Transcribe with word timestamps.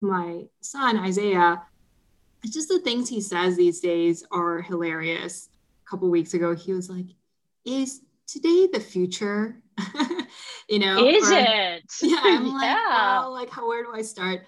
my 0.00 0.44
son 0.60 0.96
Isaiah, 0.98 1.62
it's 2.42 2.54
just 2.54 2.68
the 2.68 2.78
things 2.80 3.08
he 3.08 3.20
says 3.20 3.56
these 3.56 3.80
days 3.80 4.24
are 4.30 4.62
hilarious. 4.62 5.50
A 5.86 5.90
couple 5.90 6.08
weeks 6.08 6.32
ago, 6.32 6.54
he 6.54 6.72
was 6.72 6.88
like, 6.88 7.06
"Is 7.66 8.00
today 8.26 8.66
the 8.72 8.80
future?" 8.80 9.60
you 10.68 10.78
know, 10.78 11.06
is 11.06 11.30
or, 11.30 11.34
it? 11.34 11.82
Yeah, 12.02 12.18
I'm 12.22 12.46
yeah. 12.60 13.20
like, 13.20 13.26
oh, 13.26 13.30
like 13.30 13.50
how 13.50 13.68
where 13.68 13.82
do 13.82 13.92
I 13.94 14.00
start? 14.00 14.46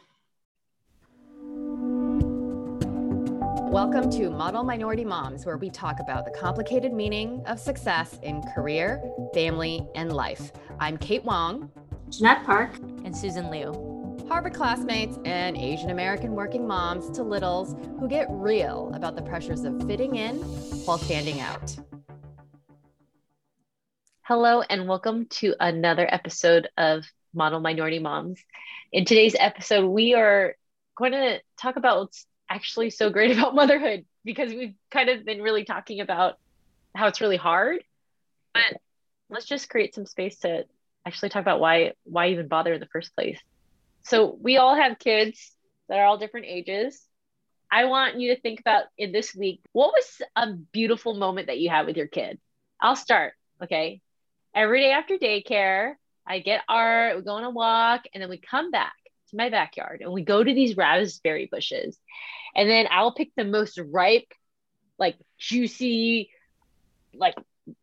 Welcome 3.71 4.11
to 4.13 4.31
Model 4.31 4.65
Minority 4.65 5.05
Moms, 5.05 5.45
where 5.45 5.59
we 5.59 5.69
talk 5.69 6.01
about 6.01 6.25
the 6.25 6.31
complicated 6.31 6.95
meaning 6.95 7.43
of 7.47 7.59
success 7.59 8.19
in 8.23 8.43
career, 8.55 9.03
family, 9.35 9.87
and 9.95 10.13
life. 10.13 10.53
I'm 10.79 10.97
Kate 10.97 11.25
Wong, 11.25 11.71
Jeanette 12.09 12.45
Park, 12.45 12.77
and 13.05 13.17
Susan 13.17 13.51
Liu. 13.51 13.92
Harvard 14.29 14.55
classmates 14.55 15.19
and 15.25 15.57
Asian 15.57 15.91
American 15.91 16.33
working 16.33 16.67
moms 16.67 17.11
to 17.11 17.23
littles 17.23 17.75
who 17.99 18.09
get 18.09 18.27
real 18.31 18.91
about 18.95 19.17
the 19.17 19.23
pressures 19.23 19.65
of 19.65 19.87
fitting 19.87 20.17
in 20.17 20.37
while 20.85 20.99
standing 20.99 21.41
out. 21.41 21.77
Hello, 24.23 24.63
and 24.63 24.89
welcome 24.89 25.27
to 25.27 25.55
another 25.61 26.07
episode 26.11 26.69
of 26.77 27.05
Model 27.35 27.61
Minority 27.61 27.99
Moms. 27.99 28.41
In 28.93 29.05
today's 29.05 29.37
episode, 29.39 29.87
we 29.87 30.15
are 30.15 30.57
going 30.97 31.13
to 31.13 31.41
talk 31.61 31.77
about 31.77 31.99
what's 32.01 32.27
actually 32.49 32.91
so 32.91 33.11
great 33.11 33.31
about 33.37 33.55
motherhood 33.55 34.05
because 34.25 34.53
we've 34.53 34.75
kind 34.91 35.09
of 35.09 35.25
been 35.25 35.43
really 35.43 35.65
talking 35.65 36.01
about 36.01 36.39
how 36.95 37.09
it's 37.09 37.21
really 37.21 37.37
hard. 37.37 37.83
But 38.55 38.81
let's 39.29 39.47
just 39.47 39.69
create 39.69 39.95
some 39.95 40.07
space 40.07 40.39
to 40.41 40.65
actually 41.07 41.31
talk 41.31 41.43
about 41.43 41.61
why 41.61 41.93
why 42.05 42.29
even 42.29 42.49
bother 42.49 42.75
in 42.75 42.81
the 42.81 42.87
first 42.87 43.15
place. 43.15 43.41
So 44.05 44.37
we 44.41 44.57
all 44.57 44.75
have 44.75 44.99
kids 44.99 45.53
that 45.89 45.99
are 45.99 46.05
all 46.05 46.19
different 46.19 46.47
ages. 46.47 47.01
I 47.71 47.87
want 47.87 48.21
you 48.21 48.35
to 48.35 48.41
think 48.41 48.61
about 48.61 48.85
in 48.99 49.13
this 49.13 49.35
week, 49.35 49.61
what 49.73 49.93
was 49.93 50.23
a 50.37 50.53
beautiful 50.53 51.15
moment 51.15 51.47
that 51.47 51.59
you 51.59 51.71
had 51.71 51.87
with 51.87 51.97
your 51.97 52.07
kid? 52.07 52.39
I'll 52.81 52.97
start. 52.97 53.35
Okay. 53.63 54.03
Every 54.55 54.81
day 54.81 54.91
after 54.91 55.17
daycare, 55.17 55.95
I 56.27 56.41
get 56.41 56.63
art, 56.69 57.17
we 57.17 57.23
go 57.23 57.33
on 57.33 57.45
a 57.45 57.51
walk, 57.51 58.03
and 58.13 58.23
then 58.23 58.29
we 58.29 58.39
come 58.39 58.71
back 58.71 58.93
to 59.31 59.37
my 59.37 59.49
backyard 59.49 60.03
and 60.03 60.13
we 60.13 60.23
go 60.23 60.43
to 60.43 60.55
these 60.55 60.77
raspberry 60.77 61.49
bushes. 61.51 61.99
And 62.55 62.69
then 62.69 62.87
I'll 62.91 63.15
pick 63.15 63.31
the 63.35 63.45
most 63.45 63.79
ripe, 63.79 64.31
like 64.99 65.17
juicy, 65.39 66.31
like 67.15 67.35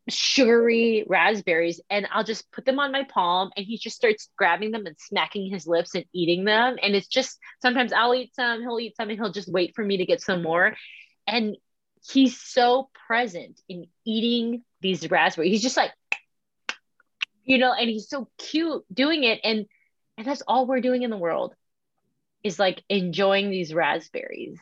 sugary 0.09 1.05
raspberries 1.07 1.79
and 1.89 2.07
I'll 2.11 2.23
just 2.23 2.51
put 2.51 2.65
them 2.65 2.79
on 2.79 2.91
my 2.91 3.03
palm 3.03 3.51
and 3.55 3.65
he 3.65 3.77
just 3.77 3.95
starts 3.95 4.29
grabbing 4.37 4.71
them 4.71 4.85
and 4.85 4.95
smacking 4.99 5.49
his 5.51 5.67
lips 5.67 5.95
and 5.95 6.05
eating 6.13 6.43
them. 6.43 6.77
And 6.81 6.95
it's 6.95 7.07
just 7.07 7.37
sometimes 7.61 7.93
I'll 7.93 8.13
eat 8.13 8.35
some, 8.35 8.61
he'll 8.61 8.79
eat 8.79 8.95
some, 8.97 9.09
and 9.09 9.17
he'll 9.17 9.31
just 9.31 9.51
wait 9.51 9.75
for 9.75 9.83
me 9.83 9.97
to 9.97 10.05
get 10.05 10.21
some 10.21 10.43
more. 10.43 10.75
And 11.27 11.55
he's 12.11 12.39
so 12.39 12.89
present 13.07 13.59
in 13.69 13.87
eating 14.05 14.63
these 14.81 15.09
raspberries. 15.09 15.51
He's 15.51 15.63
just 15.63 15.77
like, 15.77 15.91
you 17.43 17.57
know, 17.57 17.73
and 17.73 17.89
he's 17.89 18.09
so 18.09 18.29
cute 18.37 18.83
doing 18.93 19.23
it. 19.23 19.39
And 19.43 19.65
and 20.17 20.27
that's 20.27 20.43
all 20.47 20.67
we're 20.67 20.81
doing 20.81 21.03
in 21.03 21.09
the 21.09 21.17
world 21.17 21.55
is 22.43 22.59
like 22.59 22.83
enjoying 22.89 23.49
these 23.49 23.73
raspberries. 23.73 24.57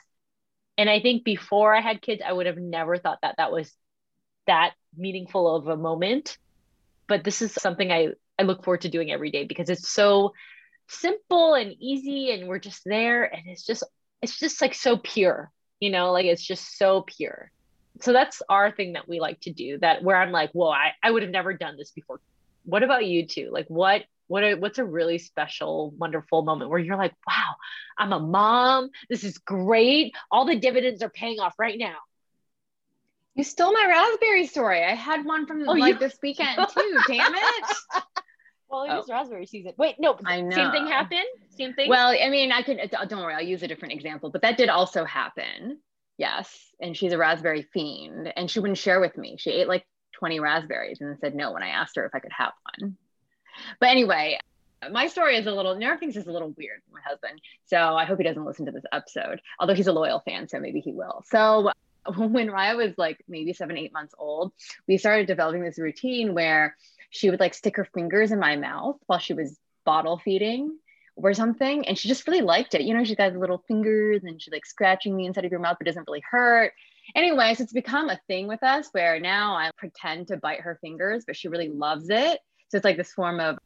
And 0.77 0.89
I 0.89 0.99
think 0.99 1.23
before 1.23 1.75
I 1.75 1.81
had 1.81 2.01
kids, 2.01 2.21
I 2.23 2.31
would 2.31 2.45
have 2.45 2.57
never 2.57 2.97
thought 2.97 3.19
that 3.23 3.35
that 3.37 3.51
was 3.51 3.73
that 4.47 4.73
meaningful 4.95 5.55
of 5.55 5.67
a 5.67 5.77
moment. 5.77 6.37
But 7.07 7.23
this 7.23 7.41
is 7.41 7.53
something 7.53 7.91
I, 7.91 8.09
I 8.37 8.43
look 8.43 8.63
forward 8.63 8.81
to 8.81 8.89
doing 8.89 9.11
every 9.11 9.31
day 9.31 9.45
because 9.45 9.69
it's 9.69 9.89
so 9.89 10.33
simple 10.87 11.53
and 11.53 11.73
easy 11.79 12.31
and 12.31 12.47
we're 12.47 12.59
just 12.59 12.81
there 12.85 13.23
and 13.23 13.43
it's 13.47 13.65
just 13.65 13.83
it's 14.21 14.39
just 14.39 14.61
like 14.61 14.73
so 14.73 14.97
pure, 14.97 15.51
you 15.79 15.89
know, 15.89 16.11
like 16.11 16.25
it's 16.25 16.45
just 16.45 16.77
so 16.77 17.01
pure. 17.01 17.51
So 18.01 18.13
that's 18.13 18.41
our 18.49 18.71
thing 18.71 18.93
that 18.93 19.07
we 19.07 19.19
like 19.19 19.39
to 19.41 19.53
do 19.53 19.77
that 19.79 20.03
where 20.03 20.17
I'm 20.17 20.31
like, 20.31 20.51
whoa, 20.51 20.69
I, 20.69 20.93
I 21.03 21.11
would 21.11 21.23
have 21.23 21.31
never 21.31 21.53
done 21.53 21.77
this 21.77 21.91
before. 21.91 22.19
What 22.63 22.83
about 22.83 23.05
you 23.05 23.25
two? 23.27 23.49
Like 23.51 23.67
what 23.67 24.03
what 24.27 24.59
what's 24.59 24.77
a 24.77 24.85
really 24.85 25.17
special 25.17 25.91
wonderful 25.97 26.43
moment 26.43 26.69
where 26.69 26.79
you're 26.79 26.97
like 26.97 27.13
wow 27.25 27.55
i'm 27.97 28.13
a 28.13 28.19
mom 28.19 28.89
this 29.09 29.23
is 29.23 29.37
great 29.37 30.13
all 30.31 30.45
the 30.45 30.59
dividends 30.59 31.01
are 31.01 31.09
paying 31.09 31.39
off 31.39 31.53
right 31.57 31.79
now 31.79 31.95
you 33.37 33.43
stole 33.43 33.71
my 33.71 33.85
raspberry 33.87 34.47
story 34.47 34.83
i 34.83 34.93
had 34.93 35.25
one 35.25 35.45
from 35.45 35.67
oh, 35.67 35.73
like 35.73 35.93
you... 35.93 35.99
this 35.99 36.17
weekend 36.21 36.57
too 36.73 36.97
damn 37.07 37.33
it 37.33 37.77
well 38.69 38.83
it 38.83 38.89
oh. 38.91 38.99
is 38.99 39.09
raspberry 39.09 39.45
season 39.45 39.73
wait 39.77 39.95
no 39.99 40.17
I 40.25 40.41
know. 40.41 40.55
same 40.55 40.71
thing 40.71 40.87
happened 40.87 41.25
same 41.55 41.73
thing 41.73 41.89
well 41.89 42.09
i 42.09 42.29
mean 42.29 42.51
i 42.51 42.61
could 42.61 42.79
don't 43.07 43.21
worry 43.21 43.33
i'll 43.33 43.41
use 43.41 43.63
a 43.63 43.67
different 43.67 43.93
example 43.93 44.29
but 44.29 44.41
that 44.41 44.57
did 44.57 44.69
also 44.69 45.05
happen 45.05 45.79
yes 46.17 46.71
and 46.81 46.97
she's 46.97 47.13
a 47.13 47.17
raspberry 47.17 47.67
fiend 47.73 48.33
and 48.35 48.49
she 48.49 48.59
wouldn't 48.59 48.77
share 48.77 48.99
with 48.99 49.17
me 49.17 49.37
she 49.37 49.51
ate 49.51 49.67
like 49.67 49.85
20 50.13 50.39
raspberries 50.39 50.99
and 50.99 51.17
said 51.19 51.35
no 51.35 51.51
when 51.51 51.63
i 51.63 51.69
asked 51.69 51.95
her 51.95 52.05
if 52.05 52.15
i 52.15 52.19
could 52.19 52.31
have 52.31 52.53
one 52.79 52.97
but 53.79 53.89
anyway, 53.89 54.39
my 54.91 55.07
story 55.07 55.37
is 55.37 55.47
a 55.47 55.51
little, 55.51 55.75
Nara 55.75 55.97
thinks 55.97 56.15
is 56.15 56.27
a 56.27 56.31
little 56.31 56.53
weird, 56.57 56.81
my 56.91 57.01
husband. 57.05 57.41
So 57.65 57.77
I 57.77 58.05
hope 58.05 58.17
he 58.17 58.23
doesn't 58.23 58.45
listen 58.45 58.65
to 58.65 58.71
this 58.71 58.83
episode, 58.91 59.41
although 59.59 59.73
he's 59.73 59.87
a 59.87 59.93
loyal 59.93 60.19
fan, 60.21 60.47
so 60.47 60.59
maybe 60.59 60.79
he 60.79 60.91
will. 60.91 61.23
So 61.27 61.71
when 62.17 62.47
Raya 62.47 62.77
was 62.77 62.93
like 62.97 63.23
maybe 63.27 63.53
seven, 63.53 63.77
eight 63.77 63.93
months 63.93 64.15
old, 64.17 64.53
we 64.87 64.97
started 64.97 65.27
developing 65.27 65.63
this 65.63 65.79
routine 65.79 66.33
where 66.33 66.75
she 67.09 67.29
would 67.29 67.39
like 67.39 67.53
stick 67.53 67.77
her 67.77 67.87
fingers 67.93 68.31
in 68.31 68.39
my 68.39 68.55
mouth 68.55 68.97
while 69.05 69.19
she 69.19 69.33
was 69.33 69.57
bottle 69.85 70.17
feeding 70.17 70.77
or 71.15 71.33
something. 71.33 71.87
And 71.87 71.97
she 71.97 72.07
just 72.07 72.27
really 72.27 72.41
liked 72.41 72.75
it. 72.75 72.81
You 72.81 72.93
know, 72.93 73.03
she's 73.03 73.15
got 73.15 73.35
little 73.35 73.63
fingers 73.67 74.23
and 74.23 74.41
she's 74.41 74.51
like 74.51 74.65
scratching 74.65 75.17
the 75.17 75.25
inside 75.25 75.45
of 75.45 75.51
your 75.51 75.59
mouth, 75.59 75.77
but 75.79 75.85
doesn't 75.85 76.07
really 76.07 76.23
hurt. 76.29 76.73
Anyways, 77.15 77.59
it's 77.59 77.73
become 77.73 78.09
a 78.09 78.19
thing 78.27 78.47
with 78.47 78.61
us 78.63 78.89
where 78.91 79.19
now 79.19 79.55
I 79.55 79.71
pretend 79.77 80.27
to 80.27 80.37
bite 80.37 80.61
her 80.61 80.77
fingers, 80.81 81.23
but 81.25 81.35
she 81.35 81.47
really 81.47 81.69
loves 81.69 82.09
it. 82.09 82.39
So 82.69 82.77
it's 82.77 82.83
like 82.83 82.97
this 82.97 83.13
form 83.13 83.39
of 83.39 83.57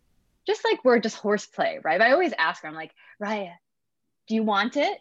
just 0.46 0.64
like 0.64 0.84
we're 0.86 1.00
just 1.00 1.18
horseplay, 1.18 1.80
right? 1.84 2.00
But 2.00 2.08
I 2.08 2.12
always 2.12 2.34
ask 2.38 2.62
her, 2.62 2.68
I'm 2.68 2.76
like, 2.76 2.92
Raya, 3.22 3.54
do 4.28 4.36
you 4.36 4.44
want 4.44 4.78
it? 4.78 4.98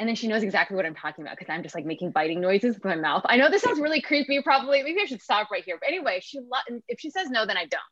And 0.00 0.08
then 0.08 0.16
she 0.16 0.28
knows 0.28 0.42
exactly 0.42 0.76
what 0.76 0.86
I'm 0.86 0.94
talking 0.94 1.22
about 1.22 1.36
because 1.38 1.52
I'm 1.52 1.62
just 1.62 1.74
like 1.74 1.84
making 1.84 2.10
biting 2.10 2.40
noises 2.40 2.74
with 2.74 2.84
my 2.86 2.96
mouth. 2.96 3.22
I 3.26 3.36
know 3.36 3.50
this 3.50 3.60
sounds 3.60 3.78
really 3.78 4.00
creepy, 4.00 4.40
probably. 4.42 4.82
Maybe 4.82 4.98
I 5.00 5.04
should 5.04 5.20
stop 5.20 5.50
right 5.52 5.62
here. 5.62 5.78
But 5.78 5.90
anyway, 5.90 6.20
she 6.22 6.38
lo- 6.38 6.78
if 6.88 6.98
she 6.98 7.10
says 7.10 7.28
no, 7.28 7.44
then 7.44 7.58
I 7.58 7.66
don't. 7.66 7.82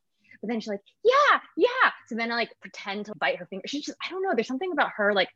But 0.40 0.48
then 0.48 0.58
she's 0.58 0.68
like, 0.68 0.80
yeah, 1.04 1.40
yeah. 1.56 1.90
So 2.08 2.14
then 2.14 2.32
I 2.32 2.36
like 2.36 2.50
pretend 2.62 3.06
to 3.06 3.12
bite 3.20 3.36
her 3.36 3.46
finger. 3.46 3.68
She 3.68 3.82
just, 3.82 3.98
I 4.02 4.10
don't 4.10 4.22
know. 4.22 4.30
There's 4.34 4.46
something 4.46 4.72
about 4.72 4.92
her 4.96 5.12
like 5.12 5.28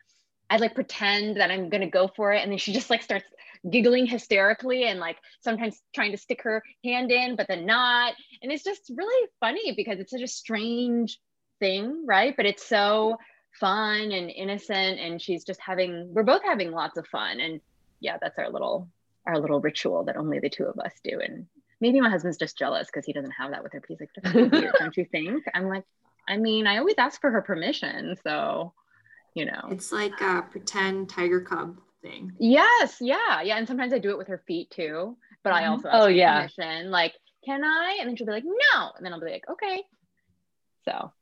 I 0.48 0.56
like 0.56 0.74
pretend 0.74 1.36
that 1.36 1.50
I'm 1.50 1.68
gonna 1.68 1.90
go 1.90 2.08
for 2.14 2.32
it, 2.32 2.42
and 2.42 2.50
then 2.50 2.58
she 2.58 2.72
just 2.72 2.90
like 2.90 3.02
starts 3.02 3.24
giggling 3.70 4.06
hysterically 4.06 4.84
and 4.84 4.98
like 4.98 5.16
sometimes 5.40 5.80
trying 5.94 6.12
to 6.12 6.18
stick 6.18 6.42
her 6.42 6.62
hand 6.84 7.10
in, 7.10 7.36
but 7.36 7.48
then 7.48 7.64
not. 7.66 8.14
And 8.42 8.50
it's 8.50 8.64
just 8.64 8.90
really 8.94 9.28
funny 9.40 9.74
because 9.76 9.98
it's 9.98 10.10
such 10.10 10.22
a 10.22 10.26
strange 10.26 11.18
thing, 11.60 12.04
right? 12.06 12.34
But 12.36 12.46
it's 12.46 12.66
so 12.66 13.16
fun 13.52 14.12
and 14.12 14.30
innocent, 14.30 14.98
and 14.98 15.20
she's 15.20 15.44
just 15.44 15.60
having. 15.60 16.12
We're 16.12 16.22
both 16.22 16.42
having 16.42 16.72
lots 16.72 16.96
of 16.96 17.06
fun, 17.06 17.40
and 17.40 17.60
yeah, 18.00 18.18
that's 18.20 18.38
our 18.38 18.50
little 18.50 18.88
our 19.26 19.38
little 19.38 19.60
ritual 19.60 20.04
that 20.04 20.16
only 20.16 20.40
the 20.40 20.50
two 20.50 20.64
of 20.64 20.78
us 20.78 20.92
do. 21.04 21.20
And 21.20 21.46
maybe 21.80 22.00
my 22.00 22.10
husband's 22.10 22.38
just 22.38 22.58
jealous 22.58 22.88
because 22.88 23.06
he 23.06 23.12
doesn't 23.12 23.30
have 23.32 23.52
that 23.52 23.62
with 23.62 23.72
her. 23.72 23.82
He's 23.86 24.00
like, 24.00 24.10
don't 24.78 24.96
you 24.96 25.04
think? 25.04 25.44
I'm 25.54 25.68
like, 25.68 25.84
I 26.28 26.36
mean, 26.36 26.66
I 26.66 26.78
always 26.78 26.96
ask 26.98 27.20
for 27.20 27.30
her 27.30 27.42
permission, 27.42 28.16
so 28.24 28.72
you 29.34 29.46
know 29.46 29.68
it's 29.70 29.92
like 29.92 30.20
a 30.20 30.42
pretend 30.50 31.08
tiger 31.08 31.40
cub 31.40 31.78
thing 32.02 32.32
yes 32.38 32.98
yeah 33.00 33.40
yeah 33.42 33.56
and 33.56 33.66
sometimes 33.66 33.92
i 33.92 33.98
do 33.98 34.10
it 34.10 34.18
with 34.18 34.28
her 34.28 34.42
feet 34.46 34.70
too 34.70 35.16
but 35.42 35.52
mm-hmm. 35.52 35.64
i 35.64 35.66
also 35.68 35.88
oh 35.92 36.06
yeah 36.06 36.40
permission 36.40 36.90
like 36.90 37.14
can 37.44 37.64
i 37.64 37.96
and 38.00 38.08
then 38.08 38.16
she'll 38.16 38.26
be 38.26 38.32
like 38.32 38.44
no 38.44 38.90
and 38.96 39.04
then 39.04 39.12
i'll 39.12 39.20
be 39.20 39.30
like 39.30 39.44
okay 39.50 39.82
so 40.84 41.12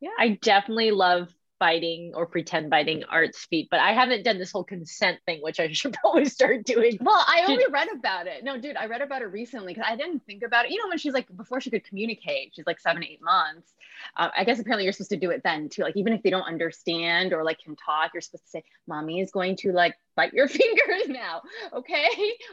yeah. 0.00 0.10
I 0.18 0.38
definitely 0.42 0.90
love 0.90 1.28
biting 1.58 2.12
or 2.14 2.26
pretend 2.26 2.68
biting 2.68 3.02
art's 3.04 3.46
feet 3.46 3.68
but 3.70 3.80
i 3.80 3.92
haven't 3.92 4.22
done 4.22 4.38
this 4.38 4.52
whole 4.52 4.64
consent 4.64 5.18
thing 5.24 5.40
which 5.40 5.58
i 5.58 5.66
should 5.72 5.94
probably 5.94 6.26
start 6.26 6.64
doing. 6.64 6.98
Well 7.00 7.24
i 7.26 7.44
only 7.48 7.64
read 7.70 7.88
about 7.94 8.26
it. 8.26 8.44
No 8.44 8.60
dude 8.60 8.76
i 8.76 8.86
read 8.86 9.00
about 9.00 9.22
it 9.22 9.26
recently 9.26 9.72
because 9.72 9.88
i 9.90 9.96
didn't 9.96 10.24
think 10.26 10.42
about 10.42 10.66
it. 10.66 10.70
You 10.70 10.82
know 10.82 10.88
when 10.88 10.98
she's 10.98 11.14
like 11.14 11.34
before 11.34 11.60
she 11.60 11.70
could 11.70 11.84
communicate 11.84 12.52
she's 12.54 12.66
like 12.66 12.80
seven 12.80 13.04
eight 13.04 13.22
months. 13.22 13.72
Um, 14.16 14.30
i 14.36 14.44
guess 14.44 14.58
apparently 14.58 14.84
you're 14.84 14.92
supposed 14.92 15.10
to 15.10 15.16
do 15.16 15.30
it 15.30 15.42
then 15.42 15.68
too. 15.68 15.82
Like 15.82 15.96
even 15.96 16.12
if 16.12 16.22
they 16.22 16.30
don't 16.30 16.42
understand 16.42 17.32
or 17.32 17.44
like 17.44 17.58
can 17.60 17.76
talk 17.76 18.10
you're 18.12 18.20
supposed 18.20 18.44
to 18.44 18.50
say 18.50 18.64
mommy 18.86 19.20
is 19.20 19.30
going 19.30 19.56
to 19.56 19.72
like 19.72 19.94
bite 20.16 20.32
your 20.32 20.48
fingers 20.48 21.08
now 21.08 21.42
okay 21.74 22.08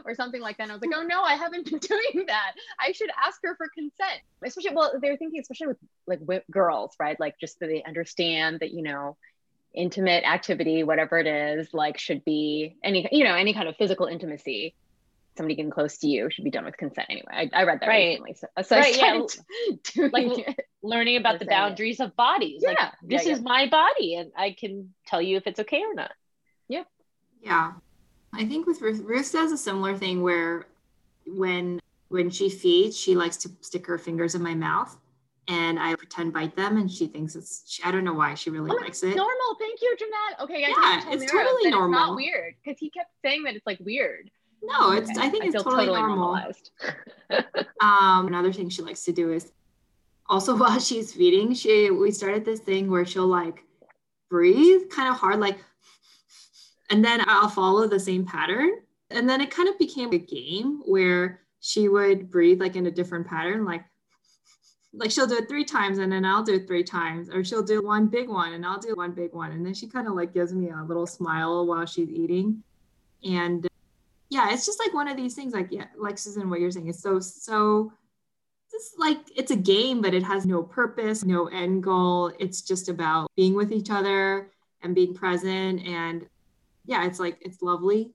or 0.06 0.14
something 0.16 0.42
like 0.42 0.58
that 0.58 0.64
and 0.64 0.72
i 0.72 0.76
was 0.76 0.82
like 0.82 0.92
oh 0.96 1.04
no 1.04 1.22
i 1.24 1.36
haven't 1.36 1.70
been 1.70 1.80
doing 2.14 2.26
that 2.28 2.54
i 2.80 2.92
should 2.92 3.10
ask 3.26 3.40
her 3.44 3.56
for 3.56 3.68
consent 3.74 4.22
especially 4.46 4.76
well 4.76 4.92
they're 5.02 5.18
thinking 5.18 5.40
especially 5.42 5.68
with 5.68 5.78
like 6.08 6.44
girls 6.52 6.94
right 7.00 7.20
like 7.20 7.36
just 7.40 7.60
so 7.60 7.66
they 7.68 7.84
understand 7.84 8.60
that 8.60 8.72
you 8.72 8.84
know 8.84 9.18
intimate 9.76 10.24
activity 10.24 10.84
whatever 10.84 11.18
it 11.20 11.28
is 11.28 11.70
like 11.74 11.98
should 11.98 12.24
be 12.26 12.76
any 12.84 13.08
you 13.12 13.24
know 13.24 13.36
any 13.36 13.54
kind 13.54 13.68
of 13.70 13.76
physical 13.78 14.06
intimacy 14.08 14.76
somebody 15.38 15.56
getting 15.56 15.72
close 15.72 15.98
to 16.00 16.08
you 16.08 16.30
should 16.32 16.44
be 16.44 16.52
done 16.52 16.66
with 16.66 16.78
consent 16.78 17.08
anyway. 17.10 17.28
I, 17.32 17.50
I 17.54 17.64
read 17.64 17.80
that 17.82 17.88
Right. 17.88 17.96
recently. 17.96 18.36
So, 18.36 18.48
so 18.62 18.78
Right, 18.78 18.96
I 19.02 19.08
yeah. 19.16 19.22
Like, 20.12 20.28
it. 20.38 20.56
learning 20.84 21.18
about 21.18 21.40
the 21.40 21.46
Understand 21.46 21.52
it. 21.70 21.80
boundaries 21.80 22.00
of 22.00 22.16
bodies. 22.16 22.64
Like 22.66 22.78
Yeah, 22.78 22.92
this 23.02 23.26
yeah, 23.26 23.34
is 23.34 23.42
my 23.42 23.68
body 23.70 24.16
and 24.16 24.32
I 24.38 24.56
can 24.60 24.94
tell 25.08 25.22
you 25.22 25.38
if 25.38 25.48
it's 25.48 25.60
okay 25.62 25.82
or 25.82 25.94
not. 25.96 26.12
Yeah. 27.44 27.74
I 28.34 28.46
think 28.46 28.66
with 28.66 28.82
Ruth, 28.82 29.02
Ruth 29.04 29.32
does 29.32 29.52
a 29.52 29.58
similar 29.58 29.96
thing 29.98 30.22
where 30.22 30.66
when 31.28 31.80
when 32.10 32.30
she 32.30 32.50
feeds, 32.50 32.98
she 32.98 33.16
likes 33.16 33.38
to 33.38 33.50
stick 33.62 33.86
her 33.88 33.98
fingers 33.98 34.36
in 34.36 34.42
my 34.42 34.54
mouth 34.56 34.96
and 35.48 35.78
I 35.80 35.96
pretend 35.96 36.32
bite 36.34 36.56
them 36.56 36.78
and 36.78 36.90
she 36.90 37.08
thinks 37.08 37.36
it's 37.36 37.64
she, 37.68 37.84
I 37.84 37.92
don't 37.92 38.04
know 38.04 38.14
why 38.14 38.34
she 38.36 38.50
really 38.50 38.72
Oh, 38.72 38.76
likes 38.82 39.04
it. 39.04 39.16
Normal. 39.16 39.56
Thank 39.60 39.82
you, 39.82 39.96
Jeanette. 39.98 40.40
Okay, 40.42 40.64
I 40.66 40.68
Yeah, 40.70 41.12
it's 41.14 41.32
Mira 41.32 41.44
totally 41.44 41.64
that 41.64 41.68
It's 41.70 41.76
normal. 41.76 42.00
not 42.00 42.16
weird 42.16 42.56
because 42.64 42.80
he 42.80 42.90
kept 42.90 43.12
saying 43.24 43.44
that 43.44 43.56
it's 43.56 43.66
like 43.68 43.80
weird. 43.82 44.32
No, 44.62 44.92
it's 44.94 45.10
Okay, 45.10 45.20
I 45.22 45.30
think 45.30 45.44
it's 45.46 45.56
feel 45.56 45.64
totally, 45.64 45.88
normal. 45.88 46.40
Um, 47.82 48.28
another 48.28 48.54
thing 48.54 48.70
she 48.70 48.82
likes 48.82 49.04
to 49.06 49.12
do 49.12 49.34
is 49.34 49.52
also 50.30 50.56
while 50.62 50.80
she's 50.80 51.14
feeding, 51.14 51.54
she 51.54 51.90
we 51.92 52.12
started 52.12 52.46
this 52.46 52.60
thing 52.62 52.90
where 52.90 53.06
she'll 53.06 53.28
like 53.28 53.64
breathe 54.30 54.90
kind 54.90 55.10
of 55.10 55.16
hard, 55.16 55.40
like, 55.40 55.58
and 56.94 57.04
then 57.04 57.24
I'll 57.28 57.50
follow 57.50 57.88
the 57.88 58.00
same 58.00 58.24
pattern. 58.24 58.70
And 59.10 59.28
then 59.28 59.42
it 59.42 59.50
kind 59.50 59.68
of 59.68 59.80
became 59.80 60.14
a 60.14 60.20
game 60.20 60.84
where 60.86 61.42
she 61.60 61.90
would 61.90 62.30
breathe 62.30 62.62
like 62.62 62.76
in 62.76 62.86
a 62.86 62.92
different 62.92 63.26
pattern, 63.26 63.66
like 63.66 63.84
like 64.94 65.10
she'll 65.10 65.26
do 65.26 65.38
it 65.38 65.50
three 65.50 65.66
times 65.66 65.98
and 65.98 66.12
then 66.12 66.24
I'll 66.24 66.44
do 66.44 66.54
it 66.54 66.68
three 66.68 66.84
times, 66.84 67.32
or 67.32 67.44
she'll 67.44 67.64
do 67.64 67.82
one 67.82 68.06
big 68.06 68.30
one 68.30 68.54
and 68.54 68.64
I'll 68.64 68.78
do 68.78 68.94
one 68.94 69.12
big 69.12 69.34
one. 69.34 69.54
And 69.54 69.66
then 69.66 69.74
she 69.74 69.88
kind 69.88 70.08
of 70.08 70.14
like 70.14 70.36
gives 70.36 70.54
me 70.54 70.70
a 70.70 70.84
little 70.84 71.08
smile 71.08 71.66
while 71.66 71.88
she's 71.88 72.12
eating. 72.12 72.62
And 73.24 73.68
yeah, 74.30 74.54
it's 74.54 74.68
just 74.68 74.78
like 74.78 74.94
one 74.94 75.08
of 75.08 75.18
these 75.18 75.34
things, 75.34 75.52
like 75.52 75.70
yeah, 75.72 75.88
like 75.98 76.20
Susan, 76.20 76.48
what 76.48 76.60
you're 76.60 76.70
saying 76.70 76.90
is 76.90 77.02
so 77.02 77.20
so 77.20 77.92
it's 78.72 78.94
like 79.00 79.18
it's 79.36 79.50
a 79.50 79.56
game, 79.56 80.00
but 80.00 80.14
it 80.14 80.22
has 80.22 80.46
no 80.46 80.62
purpose, 80.62 81.26
no 81.26 81.48
end 81.48 81.82
goal. 81.82 82.32
It's 82.38 82.62
just 82.62 82.88
about 82.88 83.32
being 83.36 83.56
with 83.56 83.72
each 83.72 83.90
other 83.90 84.52
and 84.84 84.94
being 84.94 85.16
present. 85.16 85.82
And 85.88 86.28
yeah, 86.86 87.06
it's 87.06 87.20
like 87.20 87.38
it's 87.42 87.62
lovely. 87.62 88.12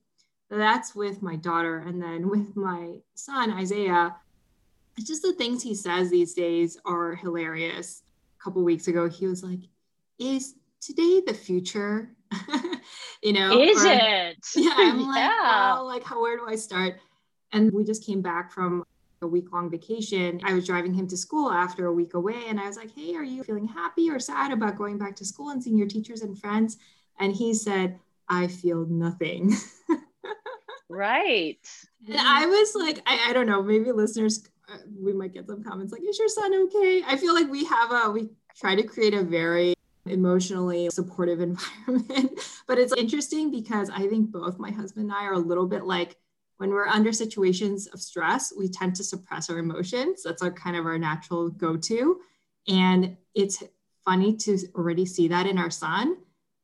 That's 0.50 0.94
with 0.94 1.20
my 1.22 1.36
daughter. 1.36 1.78
And 1.78 2.00
then 2.02 2.28
with 2.34 2.56
my 2.56 2.96
son, 3.14 3.50
Isaiah, 3.52 4.16
it's 4.96 5.06
just 5.06 5.22
the 5.22 5.32
things 5.34 5.62
he 5.62 5.74
says 5.74 6.10
these 6.10 6.34
days 6.34 6.78
are 6.84 7.14
hilarious. 7.14 8.02
A 8.40 8.44
couple 8.44 8.62
weeks 8.64 8.88
ago, 8.88 9.08
he 9.08 9.26
was 9.26 9.42
like, 9.42 9.60
Is 10.18 10.54
today 10.80 11.22
the 11.26 11.34
future? 11.34 12.10
you 13.22 13.32
know, 13.32 13.58
Is 13.60 13.84
or- 13.84 13.88
it? 13.92 14.36
yeah 14.56 14.74
i'm 14.76 15.00
like 15.08 15.16
Yeah. 15.16 15.72
well 15.74 15.86
like 15.86 16.04
how 16.04 16.20
where 16.20 16.36
do 16.36 16.46
i 16.46 16.54
start 16.56 16.96
and 17.52 17.72
we 17.72 17.82
just 17.84 18.04
came 18.04 18.20
back 18.20 18.52
from 18.52 18.84
a 19.22 19.26
week 19.26 19.50
long 19.50 19.70
vacation 19.70 20.38
i 20.44 20.52
was 20.52 20.66
driving 20.66 20.92
him 20.92 21.08
to 21.08 21.16
school 21.16 21.50
after 21.50 21.86
a 21.86 21.92
week 21.92 22.12
away 22.14 22.42
and 22.48 22.60
i 22.60 22.66
was 22.66 22.76
like 22.76 22.90
hey 22.94 23.14
are 23.16 23.24
you 23.24 23.42
feeling 23.42 23.66
happy 23.66 24.10
or 24.10 24.18
sad 24.20 24.52
about 24.52 24.76
going 24.76 24.98
back 24.98 25.16
to 25.16 25.24
school 25.24 25.48
and 25.50 25.62
seeing 25.64 25.78
your 25.78 25.86
teachers 25.88 26.20
and 26.20 26.38
friends 26.38 26.76
and 27.18 27.34
he 27.34 27.54
said 27.54 27.98
i 28.28 28.46
feel 28.46 28.86
nothing. 28.86 29.54
Right. 30.90 31.58
and 32.08 32.18
i 32.18 32.46
was 32.46 32.74
like 32.74 33.00
i, 33.06 33.28
I 33.28 33.32
don't 33.34 33.46
know 33.46 33.62
maybe 33.62 33.92
listeners 33.92 34.48
uh, 34.72 34.78
we 34.98 35.12
might 35.12 35.34
get 35.34 35.46
some 35.46 35.62
comments 35.62 35.92
like 35.92 36.02
is 36.02 36.18
your 36.18 36.28
son 36.28 36.54
okay? 36.64 37.02
I 37.06 37.16
feel 37.18 37.34
like 37.34 37.48
we 37.50 37.64
have 37.66 37.92
a 37.92 38.10
we 38.10 38.30
try 38.56 38.74
to 38.74 38.82
create 38.82 39.12
a 39.12 39.22
very 39.22 39.74
emotionally 40.06 40.88
supportive 40.90 41.40
environment 41.50 42.40
but 42.66 42.78
it's 42.78 42.94
interesting 42.94 43.50
because 43.50 43.90
i 43.90 44.06
think 44.08 44.30
both 44.30 44.58
my 44.58 44.70
husband 44.70 45.10
and 45.10 45.14
i 45.14 45.24
are 45.24 45.34
a 45.34 45.38
little 45.38 45.66
bit 45.66 45.84
like 45.84 46.16
when 46.58 46.70
we're 46.70 46.88
under 46.88 47.12
situations 47.12 47.86
of 47.88 48.00
stress 48.00 48.52
we 48.56 48.68
tend 48.68 48.94
to 48.96 49.04
suppress 49.04 49.48
our 49.48 49.58
emotions. 49.58 50.22
That's 50.22 50.42
our 50.42 50.50
kind 50.50 50.76
of 50.76 50.84
our 50.86 50.98
natural 50.98 51.48
go-to. 51.48 52.20
And 52.66 53.16
it's 53.34 53.62
funny 54.04 54.36
to 54.36 54.58
already 54.74 55.06
see 55.06 55.28
that 55.28 55.46
in 55.46 55.56
our 55.56 55.70
son 55.70 56.16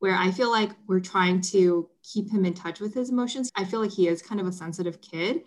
where 0.05 0.17
i 0.17 0.31
feel 0.31 0.51
like 0.51 0.69
we're 0.87 1.01
trying 1.01 1.41
to 1.41 1.89
keep 2.03 2.31
him 2.31 2.45
in 2.45 2.53
touch 2.53 2.79
with 2.79 2.93
his 2.93 3.09
emotions. 3.09 3.51
I 3.56 3.65
feel 3.65 3.81
like 3.81 3.91
he 3.91 4.06
is 4.06 4.21
kind 4.21 4.39
of 4.39 4.47
a 4.47 4.53
sensitive 4.53 5.01
kid 5.01 5.45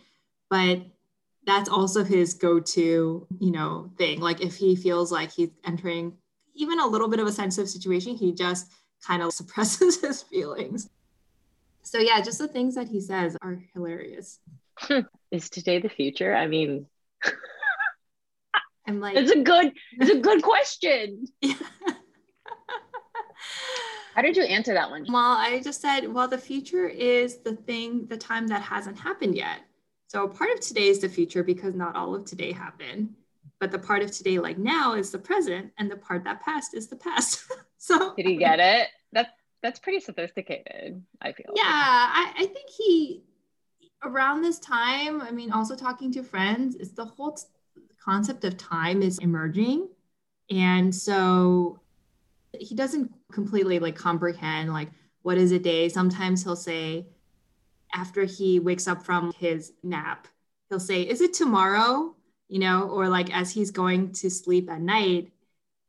but 0.49 0.79
that's 1.45 1.69
also 1.69 2.03
his 2.03 2.33
go-to 2.33 3.27
you 3.39 3.51
know 3.51 3.91
thing. 3.99 4.19
Like 4.19 4.41
if 4.41 4.55
he 4.55 4.75
feels 4.75 5.11
like 5.11 5.31
he's 5.31 5.51
entering 5.63 6.17
even 6.55 6.79
a 6.79 6.87
little 6.87 7.07
bit 7.07 7.19
of 7.19 7.27
a 7.27 7.31
sensitive 7.31 7.69
situation 7.69 8.15
he 8.15 8.33
just 8.33 8.71
kind 9.05 9.21
of 9.21 9.31
suppresses 9.39 10.01
his 10.01 10.23
feelings. 10.23 10.89
So 11.83 11.99
yeah 11.99 12.19
just 12.21 12.39
the 12.39 12.47
things 12.47 12.73
that 12.73 12.87
he 12.87 12.99
says 12.99 13.37
are 13.43 13.61
hilarious. 13.75 14.39
Is 15.31 15.51
today 15.51 15.77
the 15.77 15.89
future? 15.89 16.33
I 16.33 16.47
mean, 16.47 16.87
i'm 18.87 19.01
like 19.01 19.17
it's 19.17 19.31
a 19.31 19.41
good 19.43 19.71
it's 19.99 20.09
a 20.09 20.19
good 20.19 20.41
question. 20.41 21.27
How 24.17 24.23
did 24.23 24.35
you 24.35 24.43
answer 24.43 24.73
that 24.73 24.89
one? 24.89 25.05
well 25.07 25.37
i 25.37 25.61
just 25.63 25.79
said 25.79 26.11
well 26.11 26.27
the 26.27 26.37
future 26.37 26.87
is 26.87 27.37
the 27.37 27.55
thing 27.55 28.07
the 28.07 28.17
time 28.17 28.47
that 28.47 28.63
hasn't 28.63 28.97
happened 28.97 29.35
yet 29.35 29.59
so 30.07 30.27
part 30.27 30.49
of 30.51 30.59
today 30.59 30.87
is 30.87 30.99
the 30.99 31.07
future 31.07 31.43
because 31.43 31.75
not 31.75 31.95
all 31.95 32.15
of 32.15 32.25
today 32.25 32.51
happened 32.51 33.13
but 33.59 33.71
the 33.71 33.77
part 33.77 34.01
of 34.01 34.11
today 34.11 34.39
like 34.39 34.57
now 34.57 34.93
is 34.95 35.11
the 35.11 35.19
present 35.19 35.71
and 35.77 35.89
the 35.91 35.95
part 35.97 36.23
that 36.23 36.41
passed 36.41 36.73
is 36.73 36.87
the 36.87 36.95
past 36.95 37.43
so 37.77 38.15
Did 38.15 38.25
he 38.25 38.37
get 38.37 38.59
it? 38.59 38.87
That's 39.13 39.29
that's 39.61 39.79
pretty 39.79 39.99
sophisticated. 39.99 41.03
I 41.21 41.31
feel. 41.31 41.51
yeah 41.55 41.63
I, 41.65 42.33
I 42.37 42.45
think 42.47 42.69
he 42.69 43.23
around 44.03 44.41
this 44.41 44.59
time 44.59 45.21
i 45.21 45.31
mean 45.31 45.51
also 45.51 45.75
talking 45.75 46.11
to 46.13 46.23
friends 46.23 46.75
is 46.75 46.91
the 46.91 47.05
whole 47.05 47.33
t- 47.33 47.43
concept 48.03 48.43
of 48.45 48.57
time 48.57 49.01
is 49.03 49.17
emerging 49.19 49.89
and 50.49 50.93
so 50.93 51.79
he 52.59 52.75
doesn't 52.75 53.11
completely 53.31 53.79
like 53.79 53.95
comprehend 53.95 54.71
like 54.73 54.89
what 55.21 55.37
is 55.37 55.51
a 55.51 55.59
day 55.59 55.89
sometimes 55.89 56.43
he'll 56.43 56.55
say 56.55 57.05
after 57.93 58.23
he 58.23 58.59
wakes 58.59 58.87
up 58.87 59.03
from 59.03 59.31
his 59.33 59.73
nap 59.83 60.27
he'll 60.69 60.79
say 60.79 61.01
is 61.01 61.21
it 61.21 61.33
tomorrow 61.33 62.15
you 62.47 62.59
know 62.59 62.83
or 62.89 63.09
like 63.09 63.35
as 63.35 63.51
he's 63.51 63.71
going 63.71 64.11
to 64.11 64.29
sleep 64.29 64.69
at 64.69 64.81
night 64.81 65.31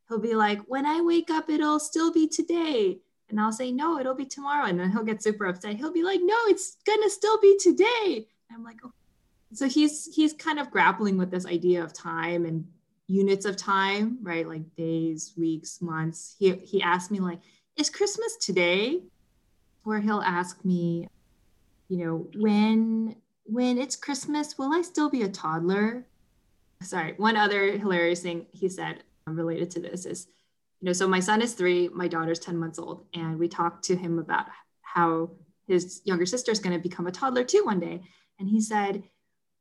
he'll 0.08 0.18
be 0.18 0.34
like 0.34 0.60
when 0.66 0.86
i 0.86 1.00
wake 1.00 1.30
up 1.30 1.48
it'll 1.48 1.80
still 1.80 2.12
be 2.12 2.26
today 2.26 2.98
and 3.30 3.40
I'll 3.40 3.52
say, 3.52 3.70
no, 3.70 3.98
it'll 3.98 4.14
be 4.14 4.24
tomorrow. 4.24 4.66
And 4.66 4.80
then 4.80 4.90
he'll 4.90 5.04
get 5.04 5.22
super 5.22 5.46
upset. 5.46 5.76
He'll 5.76 5.92
be 5.92 6.02
like, 6.02 6.20
no, 6.22 6.36
it's 6.46 6.76
gonna 6.86 7.10
still 7.10 7.38
be 7.40 7.58
today. 7.58 8.26
And 8.48 8.56
I'm 8.56 8.64
like, 8.64 8.78
oh. 8.84 8.92
So 9.52 9.68
he's 9.68 10.14
he's 10.14 10.34
kind 10.34 10.58
of 10.58 10.70
grappling 10.70 11.16
with 11.16 11.30
this 11.30 11.46
idea 11.46 11.82
of 11.82 11.92
time 11.92 12.44
and 12.44 12.66
units 13.08 13.46
of 13.46 13.56
time, 13.56 14.18
right? 14.22 14.46
Like 14.46 14.76
days, 14.76 15.32
weeks, 15.36 15.82
months. 15.82 16.36
He 16.38 16.52
he 16.56 16.80
asked 16.82 17.10
me 17.10 17.18
like, 17.20 17.40
is 17.76 17.90
Christmas 17.90 18.36
today? 18.36 19.02
Where 19.82 20.00
he'll 20.00 20.20
ask 20.20 20.64
me, 20.64 21.08
you 21.88 22.04
know, 22.04 22.28
when 22.36 23.16
when 23.44 23.78
it's 23.78 23.96
Christmas, 23.96 24.58
will 24.58 24.72
I 24.72 24.82
still 24.82 25.10
be 25.10 25.22
a 25.22 25.28
toddler? 25.28 26.06
Sorry, 26.82 27.14
one 27.16 27.36
other 27.36 27.76
hilarious 27.76 28.20
thing 28.20 28.46
he 28.52 28.68
said 28.68 29.02
um, 29.26 29.36
related 29.36 29.70
to 29.72 29.80
this 29.80 30.06
is 30.06 30.28
you 30.80 30.86
know, 30.86 30.92
so 30.92 31.08
my 31.08 31.18
son 31.18 31.42
is 31.42 31.54
three, 31.54 31.88
my 31.88 32.06
daughter's 32.06 32.38
10 32.38 32.56
months 32.56 32.78
old, 32.78 33.06
and 33.12 33.36
we 33.36 33.48
talked 33.48 33.84
to 33.84 33.96
him 33.96 34.20
about 34.20 34.46
how 34.82 35.30
his 35.66 36.00
younger 36.04 36.24
sister 36.24 36.52
is 36.52 36.60
going 36.60 36.76
to 36.76 36.88
become 36.88 37.08
a 37.08 37.12
toddler 37.12 37.42
too 37.42 37.64
one 37.64 37.80
day. 37.80 38.00
And 38.38 38.48
he 38.48 38.60
said, 38.60 39.02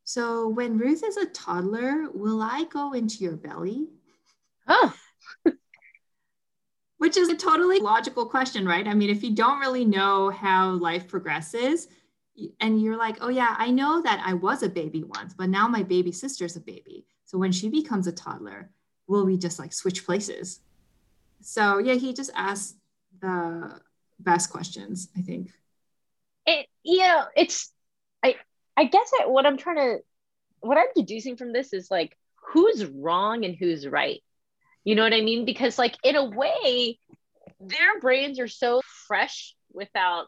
So 0.08 0.48
when 0.48 0.78
Ruth 0.78 1.04
is 1.04 1.18
a 1.18 1.26
toddler, 1.26 2.10
will 2.14 2.42
I 2.42 2.64
go 2.70 2.94
into 2.94 3.26
your 3.26 3.36
belly? 3.36 3.90
Oh, 4.66 4.94
Which 6.98 7.18
is 7.18 7.28
a 7.28 7.36
totally 7.36 7.80
logical 7.80 8.26
question, 8.26 8.66
right? 8.66 8.88
I 8.88 8.94
mean, 8.94 9.10
if 9.10 9.22
you 9.22 9.36
don't 9.36 9.60
really 9.60 9.84
know 9.84 10.30
how 10.30 10.70
life 10.70 11.10
progresses, 11.10 11.90
and 12.62 12.82
you're 12.82 12.96
like, 12.96 13.18
oh, 13.20 13.28
yeah, 13.28 13.54
I 13.58 13.70
know 13.70 14.02
that 14.02 14.24
I 14.26 14.34
was 14.34 14.64
a 14.64 14.70
baby 14.70 15.04
once, 15.04 15.34
but 15.34 15.50
now 15.50 15.68
my 15.68 15.84
baby 15.84 16.14
sister's 16.14 16.56
a 16.56 16.62
baby. 16.62 17.06
So 17.26 17.38
when 17.38 17.52
she 17.52 17.68
becomes 17.68 18.08
a 18.08 18.14
toddler, 18.14 18.70
will 19.08 19.26
we 19.26 19.38
just 19.38 19.60
like 19.60 19.74
switch 19.74 20.06
places? 20.06 20.62
So 21.42 21.80
yeah, 21.80 21.96
he 21.96 22.14
just 22.14 22.32
asked 22.34 22.78
the 23.20 23.82
best 24.20 24.52
questions, 24.52 25.10
I 25.18 25.22
think. 25.22 25.52
it 26.46 26.68
you 26.84 27.00
know 27.00 27.26
it's 27.36 27.74
i 28.78 28.86
guess 28.86 29.12
I, 29.22 29.28
what 29.28 29.46
i'm 29.46 29.58
trying 29.58 29.78
to 29.78 29.98
what 30.62 30.78
i'm 30.78 30.88
deducing 30.96 31.36
from 31.36 31.52
this 31.52 31.74
is 31.74 31.92
like 31.92 32.16
who's 32.54 32.86
wrong 32.86 33.46
and 33.46 33.56
who's 33.56 33.88
right. 33.88 34.22
You 34.84 34.96
know 34.96 35.04
what 35.04 35.14
i 35.14 35.22
mean? 35.22 35.46
Because 35.46 35.78
like 35.78 35.96
in 36.04 36.16
a 36.16 36.26
way 36.26 37.00
their 37.60 38.00
brains 38.00 38.40
are 38.40 38.48
so 38.48 38.82
fresh 39.08 39.56
without 39.74 40.28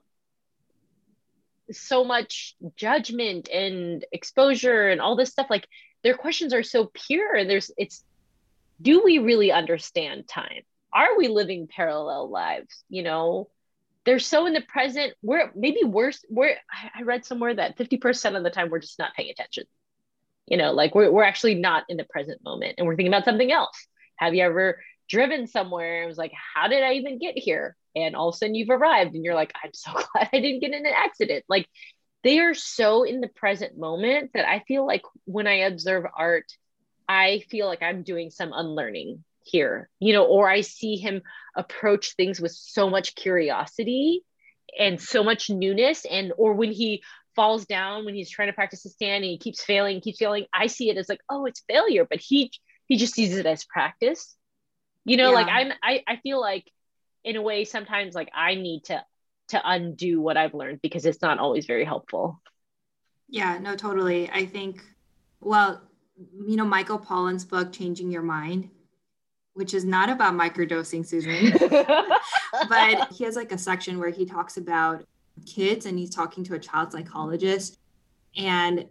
so 1.72 2.04
much 2.04 2.56
judgment 2.76 3.48
and 3.50 4.04
exposure 4.12 4.90
and 4.90 5.00
all 5.00 5.16
this 5.16 5.32
stuff. 5.32 5.48
Like 5.50 5.68
their 6.04 6.16
questions 6.16 6.54
are 6.54 6.64
so 6.64 6.90
pure 6.94 7.36
and 7.36 7.50
there's 7.50 7.72
it's 7.78 8.04
do 8.82 9.04
we 9.04 9.20
really 9.20 9.52
understand 9.52 10.28
time? 10.28 10.62
Are 10.92 11.18
we 11.18 11.28
living 11.28 11.68
parallel 11.68 12.30
lives? 12.30 12.84
You 12.90 13.04
know 13.04 13.50
they're 14.06 14.20
so 14.20 14.46
in 14.46 14.54
the 14.54 14.62
present. 14.62 15.14
We're 15.22 15.52
maybe 15.56 15.84
worse. 15.84 16.24
We're 16.30 16.56
I 16.96 17.04
read 17.04 17.26
somewhere 17.26 17.54
that 17.54 17.78
50% 17.78 18.36
of 18.36 18.44
the 18.44 18.50
time 18.50 18.70
we're 18.70 18.80
just 18.80 19.00
not 19.00 19.14
paying 19.14 19.30
attention. 19.30 19.66
You 20.48 20.58
know, 20.58 20.72
like 20.72 20.96
we're 20.96 21.12
we're 21.12 21.24
actually 21.24 21.56
not 21.56 21.84
in 21.90 21.98
the 21.98 22.06
present 22.06 22.44
moment 22.44 22.76
and 22.78 22.88
we're 22.88 22.96
thinking 22.96 23.14
about 23.14 23.26
something 23.26 23.52
else. 23.52 23.88
Have 24.18 24.34
you 24.34 24.44
ever 24.44 24.82
driven 25.10 25.48
somewhere 25.48 26.02
and 26.02 26.08
was 26.08 26.18
like, 26.18 26.34
how 26.56 26.68
did 26.68 26.84
I 26.84 26.94
even 26.94 27.20
get 27.20 27.38
here? 27.38 27.76
And 27.96 28.16
all 28.16 28.30
of 28.30 28.36
a 28.36 28.38
sudden 28.38 28.56
you've 28.56 28.70
arrived 28.70 29.16
and 29.16 29.24
you're 29.24 29.36
like, 29.36 29.54
I'm 29.64 29.74
so 29.74 29.92
glad 30.14 30.30
I 30.32 30.40
didn't 30.40 30.62
get 30.62 30.74
in 30.74 30.86
an 30.86 30.94
accident. 30.96 31.46
Like 31.50 31.68
they 32.24 32.40
are 32.40 32.54
so 32.54 33.04
in 33.04 33.22
the 33.22 33.28
present 33.28 33.78
moment 33.78 34.32
that 34.34 34.48
I 34.48 34.60
feel 34.68 34.86
like 34.86 35.04
when 35.26 35.48
I 35.48 35.66
observe 35.66 36.06
art, 36.16 36.52
I 37.08 37.44
feel 37.50 37.68
like 37.68 37.82
I'm 37.82 38.04
doing 38.04 38.30
some 38.30 38.52
unlearning 38.54 39.24
here, 39.44 39.90
you 40.00 40.14
know, 40.14 40.26
or 40.26 40.50
I 40.50 40.62
see 40.62 40.98
him 40.98 41.22
approach 41.56 42.16
things 42.16 42.40
with 42.40 42.52
so 42.52 42.90
much 42.90 43.16
curiosity 43.16 44.24
and 44.78 45.02
so 45.02 45.24
much 45.24 45.50
newness. 45.50 46.06
And, 46.06 46.34
or 46.38 46.54
when 46.54 46.72
he 46.72 47.04
falls 47.36 47.66
down, 47.66 48.06
when 48.06 48.16
he's 48.16 48.30
trying 48.30 48.50
to 48.50 48.54
practice 48.54 48.86
a 48.86 48.90
stand 48.90 49.24
and 49.24 49.32
he 49.32 49.38
keeps 49.38 49.64
failing, 49.64 50.02
keeps 50.02 50.20
failing, 50.20 50.46
I 50.54 50.68
see 50.68 50.90
it 50.90 50.98
as 50.98 51.10
like, 51.10 51.22
oh, 51.30 51.46
it's 51.46 51.64
failure, 51.70 52.06
but 52.10 52.20
he, 52.20 52.52
he 52.88 52.98
just 52.98 53.14
sees 53.14 53.36
it 53.36 53.46
as 53.46 53.66
practice. 53.66 54.36
You 55.06 55.18
know, 55.18 55.30
yeah. 55.30 55.36
like 55.36 55.48
I'm, 55.48 55.72
I, 55.82 56.04
I 56.08 56.16
feel 56.18 56.40
like 56.40 56.70
in 57.24 57.36
a 57.36 57.42
way, 57.42 57.66
sometimes 57.66 58.14
like 58.16 58.30
I 58.36 58.56
need 58.56 58.86
to, 58.86 59.04
to 59.50 59.62
undo 59.64 60.22
what 60.22 60.38
I've 60.38 60.54
learned 60.54 60.82
because 60.82 61.06
it's 61.06 61.22
not 61.22 61.40
always 61.40 61.66
very 61.66 61.86
helpful. 61.86 62.42
Yeah, 63.28 63.58
no, 63.60 63.76
totally. 63.76 64.30
I 64.30 64.46
think, 64.46 64.84
well, 65.40 65.82
you 66.46 66.56
know, 66.56 66.66
Michael 66.66 67.00
Pollan's 67.00 67.46
book, 67.46 67.72
Changing 67.72 68.12
Your 68.12 68.22
Mind, 68.22 68.70
which 69.60 69.74
is 69.74 69.84
not 69.84 70.10
about 70.10 70.34
microdosing, 70.34 71.06
Susan, 71.06 71.52
but 72.70 73.12
he 73.12 73.26
has 73.26 73.36
like 73.36 73.52
a 73.52 73.58
section 73.58 74.00
where 74.00 74.10
he 74.10 74.26
talks 74.26 74.56
about 74.56 75.06
kids 75.46 75.86
and 75.86 76.00
he's 76.00 76.10
talking 76.10 76.46
to 76.46 76.56
a 76.56 76.60
child 76.60 76.94
psychologist. 76.94 77.78
And 78.38 78.88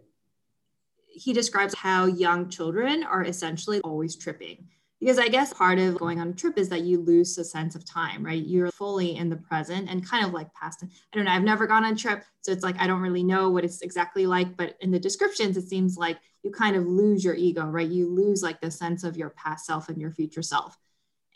he 1.07 1.33
describes 1.33 1.73
how 1.73 2.05
young 2.05 2.49
children 2.49 3.03
are 3.03 3.23
essentially 3.23 3.81
always 3.81 4.15
tripping 4.15 4.67
because 4.99 5.17
I 5.17 5.29
guess 5.29 5.53
part 5.53 5.79
of 5.79 5.97
going 5.97 6.19
on 6.19 6.29
a 6.29 6.33
trip 6.33 6.57
is 6.57 6.67
that 6.69 6.81
you 6.81 6.99
lose 6.99 7.37
a 7.37 7.43
sense 7.43 7.73
of 7.73 7.85
time, 7.85 8.23
right? 8.25 8.43
You're 8.43 8.71
fully 8.71 9.15
in 9.15 9.29
the 9.29 9.37
present 9.37 9.89
and 9.89 10.05
kind 10.05 10.25
of 10.25 10.33
like 10.33 10.53
past. 10.53 10.83
I 10.83 10.87
don't 11.13 11.25
know. 11.25 11.31
I've 11.31 11.43
never 11.43 11.67
gone 11.67 11.85
on 11.85 11.93
a 11.93 11.95
trip, 11.95 12.23
so 12.41 12.51
it's 12.51 12.63
like 12.63 12.79
I 12.79 12.87
don't 12.87 12.99
really 12.99 13.23
know 13.23 13.49
what 13.49 13.63
it's 13.63 13.81
exactly 13.81 14.25
like. 14.25 14.57
But 14.57 14.75
in 14.81 14.91
the 14.91 14.99
descriptions, 14.99 15.55
it 15.55 15.69
seems 15.69 15.97
like 15.97 16.17
you 16.43 16.51
kind 16.51 16.75
of 16.75 16.85
lose 16.85 17.23
your 17.23 17.33
ego, 17.33 17.65
right? 17.65 17.87
You 17.87 18.13
lose 18.13 18.43
like 18.43 18.59
the 18.59 18.71
sense 18.71 19.05
of 19.05 19.15
your 19.15 19.29
past 19.31 19.65
self 19.65 19.87
and 19.87 20.01
your 20.01 20.11
future 20.11 20.41
self. 20.41 20.77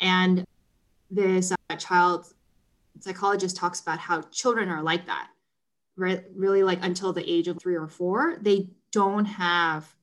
And 0.01 0.43
this 1.09 1.53
uh, 1.69 1.75
child 1.77 2.25
psychologist 2.99 3.55
talks 3.55 3.79
about 3.79 3.99
how 3.99 4.21
children 4.23 4.67
are 4.69 4.83
like 4.83 5.05
that, 5.05 5.29
right? 5.95 6.23
Really, 6.35 6.63
like 6.63 6.79
until 6.81 7.13
the 7.13 7.29
age 7.29 7.47
of 7.47 7.61
three 7.61 7.75
or 7.75 7.87
four, 7.87 8.39
they 8.41 8.71
don't 8.91 9.25
have 9.25 9.95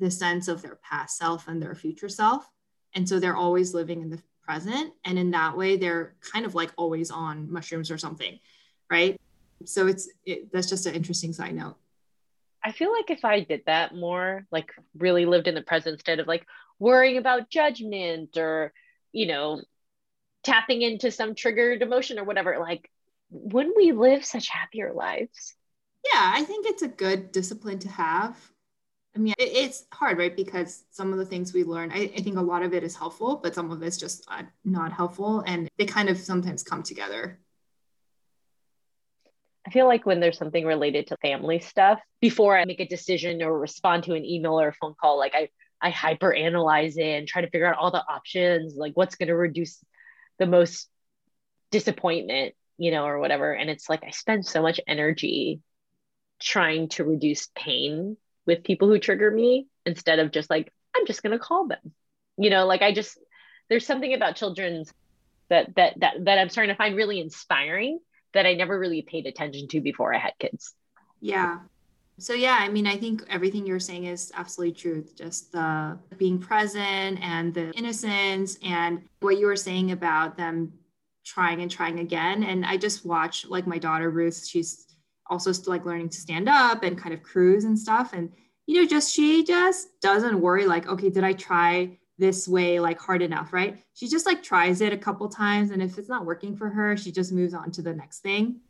the 0.00 0.10
sense 0.10 0.48
of 0.48 0.62
their 0.62 0.80
past 0.82 1.16
self 1.16 1.46
and 1.46 1.62
their 1.62 1.76
future 1.76 2.08
self 2.08 2.50
and 2.94 3.08
so 3.08 3.18
they're 3.18 3.36
always 3.36 3.74
living 3.74 4.02
in 4.02 4.10
the 4.10 4.22
present. 4.44 4.92
And 5.04 5.18
in 5.18 5.30
that 5.32 5.56
way, 5.56 5.76
they're 5.76 6.14
kind 6.32 6.46
of 6.46 6.54
like 6.54 6.70
always 6.76 7.10
on 7.10 7.50
mushrooms 7.50 7.90
or 7.90 7.98
something. 7.98 8.38
Right. 8.90 9.20
So 9.64 9.86
it's, 9.86 10.08
it, 10.26 10.52
that's 10.52 10.68
just 10.68 10.86
an 10.86 10.94
interesting 10.94 11.32
side 11.32 11.54
note. 11.54 11.76
I 12.62 12.72
feel 12.72 12.92
like 12.92 13.10
if 13.10 13.24
I 13.24 13.40
did 13.40 13.62
that 13.66 13.94
more, 13.94 14.46
like 14.50 14.70
really 14.96 15.26
lived 15.26 15.48
in 15.48 15.54
the 15.54 15.62
present 15.62 15.94
instead 15.94 16.20
of 16.20 16.26
like 16.26 16.46
worrying 16.78 17.18
about 17.18 17.50
judgment 17.50 18.36
or, 18.36 18.72
you 19.12 19.26
know, 19.26 19.62
tapping 20.42 20.82
into 20.82 21.10
some 21.10 21.34
triggered 21.34 21.82
emotion 21.82 22.18
or 22.18 22.24
whatever, 22.24 22.58
like, 22.58 22.90
wouldn't 23.30 23.76
we 23.76 23.92
live 23.92 24.24
such 24.24 24.48
happier 24.48 24.92
lives? 24.92 25.54
Yeah, 26.04 26.32
I 26.34 26.44
think 26.44 26.66
it's 26.66 26.82
a 26.82 26.88
good 26.88 27.32
discipline 27.32 27.78
to 27.80 27.88
have. 27.88 28.36
I 29.14 29.20
mean, 29.20 29.34
it's 29.38 29.86
hard, 29.92 30.18
right? 30.18 30.34
Because 30.34 30.84
some 30.90 31.12
of 31.12 31.18
the 31.18 31.24
things 31.24 31.54
we 31.54 31.62
learn, 31.62 31.92
I, 31.92 32.10
I 32.16 32.20
think 32.20 32.36
a 32.36 32.42
lot 32.42 32.62
of 32.62 32.74
it 32.74 32.82
is 32.82 32.96
helpful, 32.96 33.36
but 33.36 33.54
some 33.54 33.70
of 33.70 33.82
it's 33.82 33.96
just 33.96 34.24
uh, 34.28 34.42
not 34.64 34.92
helpful. 34.92 35.44
And 35.46 35.68
they 35.78 35.86
kind 35.86 36.08
of 36.08 36.18
sometimes 36.18 36.64
come 36.64 36.82
together. 36.82 37.38
I 39.66 39.70
feel 39.70 39.86
like 39.86 40.04
when 40.04 40.20
there's 40.20 40.36
something 40.36 40.66
related 40.66 41.06
to 41.06 41.16
family 41.18 41.60
stuff, 41.60 42.00
before 42.20 42.58
I 42.58 42.64
make 42.64 42.80
a 42.80 42.88
decision 42.88 43.40
or 43.42 43.56
respond 43.56 44.04
to 44.04 44.14
an 44.14 44.24
email 44.24 44.60
or 44.60 44.68
a 44.68 44.74
phone 44.74 44.94
call, 45.00 45.16
like 45.16 45.34
I, 45.34 45.48
I 45.80 45.90
hyper 45.90 46.34
analyze 46.34 46.96
it 46.96 47.06
and 47.06 47.28
try 47.28 47.42
to 47.42 47.50
figure 47.50 47.66
out 47.66 47.78
all 47.78 47.92
the 47.92 48.04
options, 48.06 48.74
like 48.74 48.92
what's 48.94 49.14
going 49.14 49.28
to 49.28 49.36
reduce 49.36 49.82
the 50.38 50.46
most 50.46 50.88
disappointment, 51.70 52.54
you 52.78 52.90
know, 52.90 53.06
or 53.06 53.20
whatever. 53.20 53.52
And 53.52 53.70
it's 53.70 53.88
like 53.88 54.02
I 54.04 54.10
spend 54.10 54.44
so 54.44 54.60
much 54.60 54.80
energy 54.88 55.60
trying 56.40 56.88
to 56.88 57.04
reduce 57.04 57.48
pain 57.54 58.16
with 58.46 58.64
people 58.64 58.88
who 58.88 58.98
trigger 58.98 59.30
me 59.30 59.66
instead 59.86 60.18
of 60.18 60.30
just 60.32 60.50
like 60.50 60.72
i'm 60.96 61.06
just 61.06 61.22
going 61.22 61.32
to 61.32 61.38
call 61.38 61.66
them. 61.66 61.92
You 62.36 62.50
know 62.50 62.66
like 62.66 62.82
i 62.82 62.92
just 62.92 63.18
there's 63.68 63.86
something 63.86 64.12
about 64.14 64.36
children's 64.36 64.92
that 65.50 65.74
that 65.76 65.94
that 66.00 66.24
that 66.24 66.38
i'm 66.38 66.48
starting 66.48 66.74
to 66.74 66.76
find 66.76 66.96
really 66.96 67.20
inspiring 67.20 68.00
that 68.32 68.46
i 68.46 68.54
never 68.54 68.78
really 68.78 69.02
paid 69.02 69.26
attention 69.26 69.68
to 69.68 69.80
before 69.80 70.14
i 70.14 70.18
had 70.18 70.32
kids. 70.38 70.74
Yeah. 71.20 71.60
So 72.18 72.32
yeah 72.34 72.58
i 72.60 72.68
mean 72.68 72.86
i 72.86 72.96
think 72.96 73.22
everything 73.28 73.66
you're 73.66 73.80
saying 73.80 74.04
is 74.04 74.32
absolutely 74.34 74.74
true. 74.74 75.04
Just 75.16 75.52
the 75.52 75.98
being 76.18 76.38
present 76.38 77.20
and 77.22 77.54
the 77.54 77.72
innocence 77.72 78.58
and 78.62 79.02
what 79.20 79.38
you 79.38 79.46
were 79.46 79.56
saying 79.56 79.92
about 79.92 80.36
them 80.36 80.72
trying 81.24 81.62
and 81.62 81.70
trying 81.70 82.00
again. 82.00 82.42
And 82.42 82.64
i 82.66 82.76
just 82.76 83.04
watch 83.06 83.46
like 83.46 83.66
my 83.66 83.78
daughter 83.78 84.10
ruth 84.10 84.46
she's 84.46 84.93
also 85.28 85.52
like 85.66 85.84
learning 85.84 86.08
to 86.10 86.20
stand 86.20 86.48
up 86.48 86.82
and 86.82 86.98
kind 86.98 87.14
of 87.14 87.22
cruise 87.22 87.64
and 87.64 87.78
stuff. 87.78 88.12
And, 88.12 88.30
you 88.66 88.80
know, 88.80 88.88
just 88.88 89.14
she 89.14 89.44
just 89.44 90.00
doesn't 90.00 90.40
worry 90.40 90.66
like, 90.66 90.86
okay, 90.86 91.10
did 91.10 91.24
I 91.24 91.32
try 91.32 91.98
this 92.18 92.46
way 92.46 92.78
like 92.78 93.00
hard 93.00 93.22
enough, 93.22 93.52
right? 93.52 93.82
She 93.94 94.08
just 94.08 94.26
like 94.26 94.42
tries 94.42 94.80
it 94.80 94.92
a 94.92 94.98
couple 94.98 95.28
times. 95.28 95.70
And 95.70 95.82
if 95.82 95.98
it's 95.98 96.08
not 96.08 96.26
working 96.26 96.56
for 96.56 96.68
her, 96.68 96.96
she 96.96 97.10
just 97.10 97.32
moves 97.32 97.54
on 97.54 97.70
to 97.72 97.82
the 97.82 97.94
next 97.94 98.20
thing. 98.20 98.60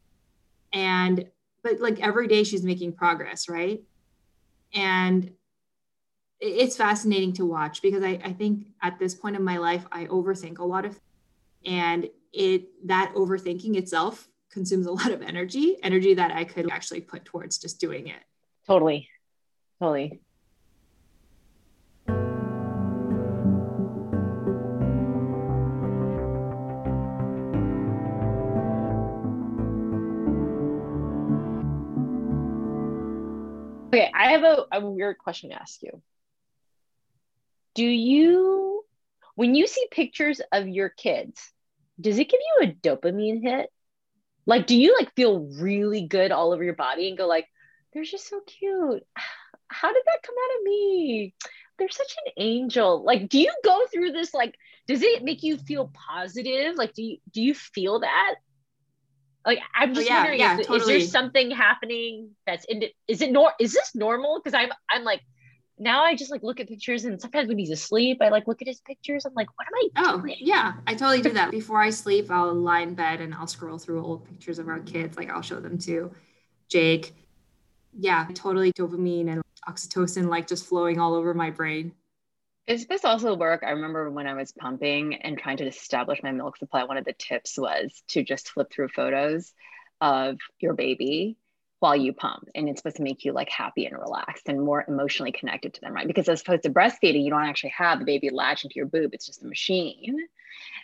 And, 0.73 1.27
but 1.63 1.81
like 1.81 2.01
every 2.01 2.27
day 2.27 2.45
she's 2.45 2.63
making 2.63 2.93
progress, 2.93 3.49
right? 3.49 3.83
And 4.73 5.33
it's 6.41 6.77
fascinating 6.77 7.33
to 7.35 7.47
watch 7.47 7.81
because 7.81 8.03
I, 8.03 8.21
I 8.25 8.33
think 8.33 8.67
at 8.83 8.99
this 8.99 9.15
point 9.15 9.37
in 9.37 9.43
my 9.43 9.59
life, 9.59 9.87
I 9.93 10.07
overthink 10.07 10.59
a 10.59 10.65
lot 10.65 10.85
of 10.85 10.99
and 11.65 12.09
it 12.33 12.87
that 12.87 13.13
overthinking 13.15 13.77
itself 13.77 14.29
consumes 14.55 14.87
a 14.87 14.93
lot 14.93 15.11
of 15.11 15.21
energy, 15.21 15.77
energy 15.83 16.15
that 16.15 16.31
I 16.31 16.45
could 16.45 16.71
actually 16.71 17.01
put 17.01 17.25
towards 17.25 17.59
just 17.59 17.81
doing 17.81 18.07
it. 18.07 18.23
Totally. 18.67 19.09
Totally. 19.81 20.21
Okay, 33.89 34.11
I 34.15 34.33
have 34.33 34.45
a, 34.45 34.67
a 34.73 34.81
weird 34.89 35.19
question 35.19 35.51
to 35.51 35.61
ask 35.61 35.83
you. 35.83 36.01
Do 37.75 37.85
you, 37.85 38.85
when 39.35 39.57
you 39.57 39.67
see 39.67 39.87
pictures 39.91 40.41
of 40.53 40.69
your 40.69 40.89
kids, 40.89 41.41
does 42.01 42.19
it 42.19 42.29
give 42.29 42.41
you 42.41 42.69
a 42.69 42.73
dopamine 42.73 43.43
hit? 43.43 43.71
Like, 44.47 44.67
do 44.67 44.77
you 44.77 44.95
like 44.99 45.15
feel 45.15 45.41
really 45.59 46.03
good 46.03 46.33
all 46.33 46.53
over 46.53 46.63
your 46.63 46.75
body 46.75 47.09
and 47.09 47.19
go 47.19 47.27
like, 47.27 47.47
they're 47.93 48.05
just 48.05 48.29
so 48.29 48.41
cute. 48.41 49.03
How 49.69 49.93
did 49.93 50.03
that 50.05 50.23
come 50.23 50.35
out 50.35 50.59
of 50.59 50.65
me? 50.65 51.35
They're 51.79 51.89
such 51.89 52.15
an 52.27 52.33
angel. 52.37 53.03
Like, 53.05 53.29
do 53.29 53.41
you 53.41 53.53
go 53.65 53.87
through 53.93 54.13
this? 54.13 54.35
Like, 54.35 54.55
does 54.87 55.03
it 55.03 55.25
make 55.25 55.43
you 55.43 55.57
feel 55.57 55.91
positive? 55.95 56.77
Like, 56.77 56.93
do 56.93 57.03
you 57.03 57.19
do 57.33 57.43
you 57.43 57.55
feel 57.55 58.01
that? 58.01 58.35
Like, 59.47 59.61
I'm 59.75 59.91
oh, 59.91 59.95
just 59.95 60.11
oh, 60.11 60.13
yeah, 60.13 60.19
wondering, 60.19 60.41
yeah, 60.41 60.59
if, 60.59 60.67
totally. 60.67 60.79
is 60.79 60.87
there 60.87 61.01
something 61.01 61.51
happening 61.51 62.31
that's 62.47 62.65
in 62.67 62.83
it? 62.83 62.93
Is 63.09 63.23
it 63.23 63.33
nor? 63.33 63.53
Is 63.59 63.73
this 63.73 63.95
normal? 63.95 64.41
Because 64.43 64.55
I'm 64.55 64.71
I'm 64.91 65.05
like, 65.05 65.21
now 65.79 66.05
I 66.05 66.15
just 66.15 66.31
like 66.31 66.43
look 66.43 66.61
at 66.61 66.69
pictures 66.69 67.05
and 67.05 67.21
sometimes 67.21 67.49
when 67.49 67.59
he's 67.59 67.71
asleep, 67.71 68.19
I 68.21 68.29
like 68.29 68.47
look 68.47 68.63
at 68.63 68.69
his 68.69 68.81
pictures. 68.81 69.25
I'm 69.25 69.35
like, 69.35 69.49
what 69.57 69.67
am 69.67 69.75
I 69.75 70.09
oh, 70.09 70.21
doing? 70.21 70.37
Yeah, 70.39 70.75
I 70.87 70.93
totally 70.93 71.21
do 71.21 71.31
that. 71.31 71.51
Before 71.51 71.81
I 71.81 71.91
sleep, 71.91 72.31
I'll 72.31 72.55
lie 72.55 72.81
in 72.81 72.95
bed 72.95 73.21
and 73.21 73.35
I'll 73.35 73.47
scroll 73.47 73.79
through 73.79 74.05
old 74.05 74.25
pictures 74.25 74.59
of 74.59 74.69
our 74.69 74.81
kids. 74.81 75.17
Like 75.17 75.31
I'll 75.31 75.43
show 75.43 75.61
them 75.61 75.79
to 75.79 76.13
Jake. 76.69 77.15
Yeah, 77.93 78.27
totally 78.35 78.73
dopamine 78.73 79.31
and 79.31 79.43
oxytocin 79.69 80.29
like 80.29 80.47
just 80.47 80.67
flowing 80.67 81.01
all 81.01 81.15
over 81.15 81.35
my 81.35 81.51
brain. 81.51 81.93
Is 82.67 82.87
this 82.87 83.05
also 83.05 83.35
work? 83.35 83.63
I 83.63 83.71
remember 83.71 84.11
when 84.11 84.27
I 84.27 84.35
was 84.35 84.53
pumping 84.53 85.17
and 85.17 85.37
trying 85.37 85.59
to 85.59 85.67
establish 85.67 86.23
my 86.23 86.33
milk 86.33 86.57
supply, 86.57 86.85
one 86.85 86.97
of 86.97 87.05
the 87.05 87.13
tips 87.13 87.59
was 87.59 88.03
to 88.09 88.23
just 88.23 88.49
flip 88.49 88.73
through 88.73 88.89
photos 88.89 89.53
of 90.01 90.39
your 90.61 90.75
baby 90.75 91.37
while 91.85 91.95
you 91.95 92.15
pump 92.15 92.49
and 92.55 92.67
it's 92.67 92.79
supposed 92.79 92.97
to 92.97 93.03
make 93.03 93.27
you 93.27 93.33
like 93.33 93.51
happy 93.51 93.85
and 93.85 93.95
relaxed 93.99 94.49
and 94.49 94.59
more 94.59 94.87
emotionally 94.89 95.33
connected 95.33 95.75
to 95.75 95.83
them 95.83 95.93
right? 95.93 96.07
Because 96.07 96.31
as 96.31 96.41
opposed 96.41 96.63
to 96.63 96.71
breastfeeding 96.71 97.23
you 97.23 97.29
don't 97.29 97.45
actually 97.45 97.75
have 97.77 97.99
the 97.99 98.07
baby 98.07 98.31
latch 98.31 98.65
into 98.65 98.77
your 98.77 98.87
boob 98.87 99.11
it's 99.13 99.27
just 99.27 99.43
a 99.43 99.47
machine. 99.47 100.17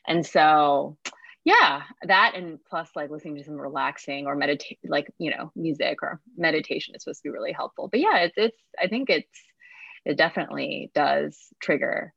And 0.06 0.26
so 0.26 0.98
yeah 1.42 1.84
that 2.02 2.34
and 2.34 2.58
plus 2.68 2.90
like 2.94 3.08
listening 3.08 3.36
to 3.36 3.44
some 3.44 3.58
relaxing 3.58 4.26
or 4.26 4.36
meditate 4.36 4.78
like 4.84 5.10
you 5.16 5.30
know 5.30 5.50
music 5.56 6.02
or 6.02 6.20
meditation 6.36 6.94
is 6.94 7.02
supposed 7.02 7.22
to 7.22 7.28
be 7.30 7.32
really 7.32 7.52
helpful. 7.52 7.88
But 7.88 8.00
yeah 8.00 8.18
it's 8.18 8.36
it's 8.36 8.62
i 8.78 8.86
think 8.86 9.08
it's 9.08 9.40
it 10.04 10.18
definitely 10.18 10.90
does 10.94 11.38
trigger 11.62 12.12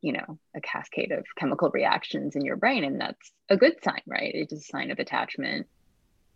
you 0.00 0.12
know 0.12 0.38
a 0.54 0.60
cascade 0.60 1.10
of 1.10 1.24
chemical 1.36 1.70
reactions 1.70 2.36
in 2.36 2.44
your 2.44 2.54
brain 2.54 2.84
and 2.84 3.00
that's 3.00 3.32
a 3.48 3.56
good 3.56 3.82
sign 3.82 4.02
right? 4.06 4.30
It's 4.32 4.52
a 4.52 4.60
sign 4.60 4.92
of 4.92 5.00
attachment 5.00 5.66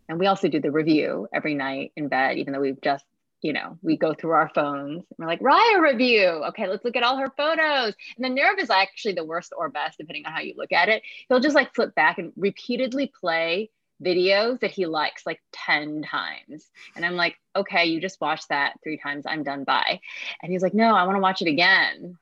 and 0.09 0.19
we 0.19 0.27
also 0.27 0.47
do 0.47 0.59
the 0.59 0.71
review 0.71 1.27
every 1.33 1.55
night 1.55 1.91
in 1.95 2.07
bed 2.07 2.37
even 2.37 2.53
though 2.53 2.59
we've 2.59 2.81
just 2.81 3.05
you 3.43 3.51
know, 3.51 3.77
we 3.81 3.97
go 3.97 4.13
through 4.13 4.31
our 4.31 4.49
phones 4.55 5.03
and 5.09 5.17
we're 5.19 5.27
like, 5.27 5.41
Raya 5.41 5.81
review. 5.81 6.27
Okay, 6.47 6.67
let's 6.67 6.85
look 6.85 6.95
at 6.95 7.03
all 7.03 7.17
her 7.17 7.29
photos. 7.35 7.93
And 8.15 8.23
the 8.23 8.29
nerve 8.29 8.57
is 8.57 8.69
actually 8.69 9.15
the 9.15 9.25
worst 9.25 9.53
or 9.55 9.69
best, 9.69 9.97
depending 9.97 10.25
on 10.25 10.31
how 10.31 10.39
you 10.39 10.53
look 10.57 10.71
at 10.71 10.87
it. 10.87 11.03
He'll 11.27 11.41
just 11.41 11.55
like 11.55 11.75
flip 11.75 11.93
back 11.93 12.17
and 12.17 12.31
repeatedly 12.37 13.11
play 13.19 13.69
videos 14.01 14.61
that 14.61 14.71
he 14.71 14.85
likes 14.85 15.25
like 15.25 15.41
10 15.51 16.03
times. 16.03 16.69
And 16.95 17.05
I'm 17.05 17.15
like, 17.15 17.37
okay, 17.53 17.85
you 17.85 17.99
just 17.99 18.19
watched 18.21 18.47
that 18.47 18.79
three 18.81 18.97
times. 18.97 19.25
I'm 19.27 19.43
done. 19.43 19.65
Bye. 19.65 19.99
And 20.41 20.51
he's 20.51 20.63
like, 20.63 20.73
no, 20.73 20.95
I 20.95 21.03
want 21.03 21.17
to 21.17 21.21
watch 21.21 21.41
it 21.41 21.49
again. 21.49 22.17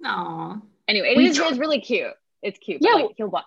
No. 0.00 0.62
Anyway, 0.88 1.14
it 1.16 1.20
is, 1.20 1.38
it's 1.38 1.58
really 1.58 1.80
cute. 1.80 2.14
It's 2.42 2.58
cute. 2.58 2.78
Yeah. 2.80 2.94
Like, 2.94 3.10
he'll 3.18 3.28
watch. 3.28 3.44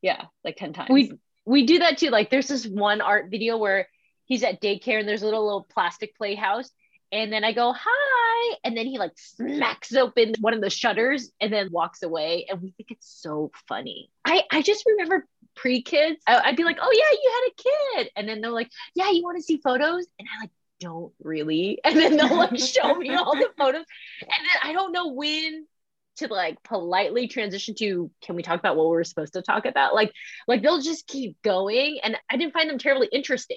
Yeah, 0.00 0.26
like 0.44 0.56
10 0.56 0.72
times. 0.72 0.90
We 0.90 1.12
we 1.44 1.66
do 1.66 1.80
that 1.80 1.98
too. 1.98 2.10
Like 2.10 2.30
there's 2.30 2.48
this 2.48 2.66
one 2.66 3.00
art 3.00 3.30
video 3.30 3.56
where 3.56 3.88
he's 4.24 4.42
at 4.42 4.60
daycare 4.60 4.98
and 4.98 5.08
there's 5.08 5.22
a 5.22 5.24
little, 5.24 5.44
little 5.44 5.66
plastic 5.68 6.16
playhouse. 6.16 6.70
And 7.10 7.30
then 7.30 7.44
I 7.44 7.52
go, 7.52 7.74
hi. 7.76 8.56
And 8.64 8.76
then 8.76 8.86
he 8.86 8.98
like 8.98 9.12
smacks 9.16 9.94
open 9.94 10.34
one 10.40 10.54
of 10.54 10.62
the 10.62 10.70
shutters 10.70 11.30
and 11.40 11.52
then 11.52 11.70
walks 11.70 12.02
away. 12.02 12.46
And 12.48 12.62
we 12.62 12.70
think 12.70 12.90
it's 12.90 13.20
so 13.20 13.50
funny. 13.68 14.10
I, 14.24 14.44
I 14.50 14.62
just 14.62 14.84
remember 14.86 15.26
pre 15.54 15.82
kids, 15.82 16.22
I'd 16.26 16.56
be 16.56 16.64
like, 16.64 16.78
oh, 16.80 16.90
yeah, 16.90 17.18
you 17.22 17.32
had 17.34 17.50
a 17.50 18.04
kid. 18.04 18.12
And 18.16 18.28
then 18.28 18.40
they're 18.40 18.50
like, 18.50 18.70
yeah, 18.94 19.10
you 19.10 19.22
want 19.22 19.36
to 19.36 19.42
see 19.42 19.60
photos? 19.62 20.06
And 20.18 20.26
I 20.26 20.44
like, 20.44 20.50
don't 20.80 21.12
really. 21.22 21.80
And 21.84 21.96
then 21.96 22.16
they'll 22.16 22.36
like 22.36 22.58
show 22.58 22.94
me 22.94 23.14
all 23.14 23.36
the 23.36 23.50
photos. 23.58 23.84
And 24.22 24.30
then 24.46 24.70
I 24.70 24.72
don't 24.72 24.92
know 24.92 25.12
when 25.12 25.66
to 26.16 26.28
like 26.28 26.62
politely 26.62 27.26
transition 27.28 27.74
to 27.74 28.10
can 28.22 28.36
we 28.36 28.42
talk 28.42 28.58
about 28.58 28.76
what 28.76 28.88
we 28.90 28.96
are 28.96 29.04
supposed 29.04 29.32
to 29.32 29.42
talk 29.42 29.64
about 29.64 29.94
like 29.94 30.12
like 30.46 30.62
they'll 30.62 30.80
just 30.80 31.06
keep 31.06 31.40
going 31.42 31.98
and 32.02 32.16
i 32.30 32.36
didn't 32.36 32.52
find 32.52 32.68
them 32.68 32.78
terribly 32.78 33.08
interesting 33.10 33.56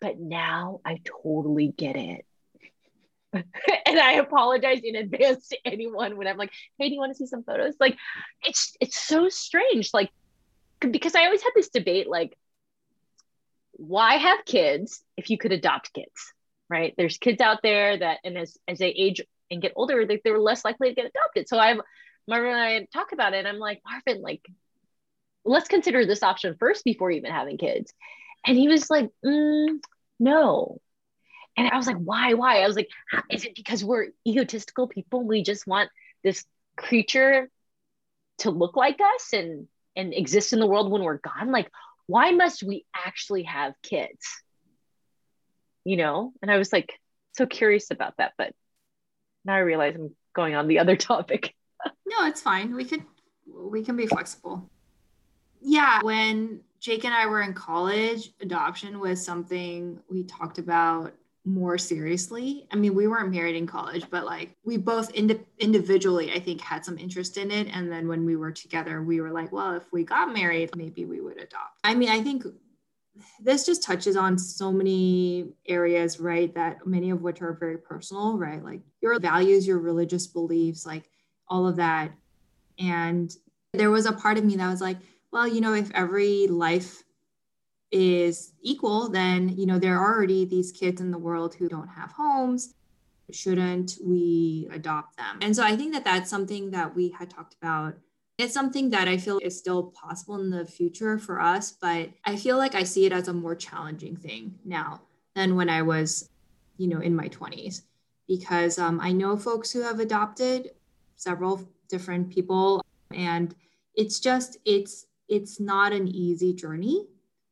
but 0.00 0.18
now 0.18 0.80
I 0.84 1.00
totally 1.22 1.72
get 1.76 1.96
it. 1.96 2.24
and 3.32 3.98
I 3.98 4.12
apologize 4.12 4.80
in 4.82 4.96
advance 4.96 5.48
to 5.48 5.58
anyone 5.64 6.16
when 6.16 6.26
I'm 6.26 6.38
like, 6.38 6.52
hey, 6.78 6.88
do 6.88 6.94
you 6.94 7.00
want 7.00 7.12
to 7.12 7.16
see 7.16 7.26
some 7.26 7.42
photos? 7.42 7.74
Like 7.78 7.96
it's 8.42 8.76
it's 8.80 8.98
so 8.98 9.28
strange. 9.28 9.90
Like 9.92 10.10
because 10.80 11.14
I 11.14 11.24
always 11.24 11.42
had 11.42 11.50
this 11.54 11.68
debate 11.68 12.08
like 12.08 12.36
why 13.72 14.16
have 14.16 14.44
kids 14.44 15.02
if 15.16 15.30
you 15.30 15.38
could 15.38 15.52
adopt 15.52 15.92
kids? 15.92 16.32
Right? 16.70 16.94
There's 16.96 17.18
kids 17.18 17.40
out 17.40 17.58
there 17.62 17.98
that 17.98 18.18
and 18.24 18.38
as 18.38 18.56
as 18.66 18.78
they 18.78 18.88
age 18.88 19.20
and 19.50 19.62
get 19.62 19.72
older, 19.76 20.06
they, 20.06 20.20
they're 20.22 20.38
less 20.38 20.64
likely 20.64 20.90
to 20.90 20.94
get 20.94 21.06
adopted. 21.06 21.48
So 21.48 21.58
I've 21.58 21.78
Marvin 22.28 22.50
and 22.50 22.60
I 22.60 22.86
talk 22.92 23.12
about 23.12 23.32
it, 23.32 23.46
I'm 23.46 23.58
like, 23.58 23.80
Marvin, 23.88 24.22
like, 24.22 24.46
let's 25.44 25.66
consider 25.66 26.04
this 26.04 26.22
option 26.22 26.56
first 26.60 26.84
before 26.84 27.10
even 27.10 27.32
having 27.32 27.56
kids. 27.56 27.92
And 28.46 28.56
he 28.56 28.68
was 28.68 28.90
like, 28.90 29.08
mm, 29.24 29.78
no. 30.20 30.78
And 31.56 31.68
I 31.68 31.76
was 31.76 31.86
like, 31.86 31.96
why, 31.96 32.34
why? 32.34 32.62
I 32.62 32.66
was 32.66 32.76
like, 32.76 32.90
is 33.30 33.44
it 33.44 33.54
because 33.56 33.82
we're 33.82 34.08
egotistical 34.26 34.86
people? 34.86 35.24
We 35.24 35.42
just 35.42 35.66
want 35.66 35.90
this 36.22 36.44
creature 36.76 37.48
to 38.38 38.50
look 38.50 38.76
like 38.76 39.00
us 39.00 39.32
and 39.32 39.66
and 39.96 40.14
exist 40.14 40.52
in 40.52 40.60
the 40.60 40.66
world 40.66 40.92
when 40.92 41.02
we're 41.02 41.18
gone? 41.18 41.50
Like, 41.50 41.70
why 42.06 42.30
must 42.30 42.62
we 42.62 42.84
actually 42.94 43.44
have 43.44 43.72
kids? 43.82 44.24
You 45.84 45.96
know? 45.96 46.32
And 46.42 46.50
I 46.50 46.58
was 46.58 46.72
like 46.72 46.92
so 47.36 47.46
curious 47.46 47.90
about 47.90 48.14
that, 48.18 48.34
but 48.38 48.54
now 49.48 49.54
I 49.54 49.60
realize 49.60 49.96
I'm 49.96 50.14
going 50.34 50.54
on 50.54 50.68
the 50.68 50.78
other 50.78 50.94
topic. 51.10 51.56
no, 52.06 52.26
it's 52.26 52.40
fine. 52.40 52.74
We 52.76 52.84
could 52.84 53.02
we 53.46 53.82
can 53.82 53.96
be 53.96 54.06
flexible. 54.06 54.70
Yeah, 55.60 56.00
when 56.02 56.60
Jake 56.78 57.04
and 57.04 57.12
I 57.12 57.26
were 57.26 57.42
in 57.42 57.54
college, 57.54 58.30
adoption 58.40 59.00
was 59.00 59.24
something 59.24 59.98
we 60.08 60.22
talked 60.22 60.58
about 60.58 61.14
more 61.44 61.78
seriously. 61.78 62.68
I 62.70 62.76
mean, 62.76 62.94
we 62.94 63.08
weren't 63.08 63.32
married 63.32 63.56
in 63.56 63.66
college, 63.66 64.04
but 64.10 64.24
like 64.24 64.54
we 64.64 64.76
both 64.76 65.10
ind- 65.14 65.44
individually, 65.58 66.30
I 66.30 66.38
think, 66.38 66.60
had 66.60 66.84
some 66.84 66.98
interest 66.98 67.38
in 67.38 67.50
it. 67.50 67.68
And 67.72 67.90
then 67.90 68.06
when 68.06 68.24
we 68.24 68.36
were 68.36 68.52
together, 68.52 69.02
we 69.02 69.20
were 69.20 69.30
like, 69.30 69.50
well, 69.50 69.74
if 69.74 69.90
we 69.90 70.04
got 70.04 70.32
married, 70.32 70.76
maybe 70.76 71.06
we 71.06 71.20
would 71.20 71.38
adopt. 71.38 71.80
I 71.82 71.94
mean, 71.94 72.10
I 72.10 72.22
think 72.22 72.44
this 73.40 73.66
just 73.66 73.82
touches 73.82 74.16
on 74.16 74.38
so 74.38 74.72
many 74.72 75.50
areas, 75.66 76.20
right? 76.20 76.54
That 76.54 76.86
many 76.86 77.10
of 77.10 77.22
which 77.22 77.42
are 77.42 77.56
very 77.58 77.78
personal, 77.78 78.38
right? 78.38 78.62
Like 78.62 78.80
your 79.00 79.18
values, 79.18 79.66
your 79.66 79.78
religious 79.78 80.26
beliefs, 80.26 80.86
like 80.86 81.08
all 81.48 81.66
of 81.66 81.76
that. 81.76 82.12
And 82.78 83.34
there 83.72 83.90
was 83.90 84.06
a 84.06 84.12
part 84.12 84.38
of 84.38 84.44
me 84.44 84.56
that 84.56 84.70
was 84.70 84.80
like, 84.80 84.98
well, 85.32 85.46
you 85.46 85.60
know, 85.60 85.74
if 85.74 85.90
every 85.92 86.46
life 86.46 87.02
is 87.90 88.52
equal, 88.62 89.08
then, 89.08 89.48
you 89.48 89.66
know, 89.66 89.78
there 89.78 89.98
are 89.98 90.14
already 90.14 90.44
these 90.44 90.72
kids 90.72 91.00
in 91.00 91.10
the 91.10 91.18
world 91.18 91.54
who 91.54 91.68
don't 91.68 91.88
have 91.88 92.12
homes. 92.12 92.74
Shouldn't 93.30 93.98
we 94.02 94.68
adopt 94.72 95.16
them? 95.16 95.38
And 95.42 95.54
so 95.54 95.62
I 95.62 95.76
think 95.76 95.92
that 95.92 96.04
that's 96.04 96.30
something 96.30 96.70
that 96.70 96.94
we 96.94 97.10
had 97.10 97.30
talked 97.30 97.54
about. 97.60 97.94
It's 98.38 98.54
something 98.54 98.90
that 98.90 99.08
I 99.08 99.16
feel 99.16 99.40
is 99.40 99.58
still 99.58 99.82
possible 99.90 100.36
in 100.36 100.48
the 100.48 100.64
future 100.64 101.18
for 101.18 101.40
us, 101.40 101.72
but 101.72 102.10
I 102.24 102.36
feel 102.36 102.56
like 102.56 102.76
I 102.76 102.84
see 102.84 103.04
it 103.04 103.12
as 103.12 103.26
a 103.26 103.32
more 103.32 103.56
challenging 103.56 104.14
thing 104.14 104.54
now 104.64 105.02
than 105.34 105.56
when 105.56 105.68
I 105.68 105.82
was, 105.82 106.30
you 106.76 106.86
know, 106.86 107.00
in 107.00 107.16
my 107.16 107.28
20s, 107.28 107.82
because 108.28 108.78
um, 108.78 109.00
I 109.00 109.10
know 109.10 109.36
folks 109.36 109.72
who 109.72 109.82
have 109.82 109.98
adopted 109.98 110.70
several 111.16 111.68
different 111.88 112.30
people, 112.30 112.80
and 113.12 113.56
it's 113.96 114.20
just, 114.20 114.58
it's, 114.64 115.06
it's 115.28 115.58
not 115.58 115.92
an 115.92 116.06
easy 116.06 116.54
journey 116.54 117.08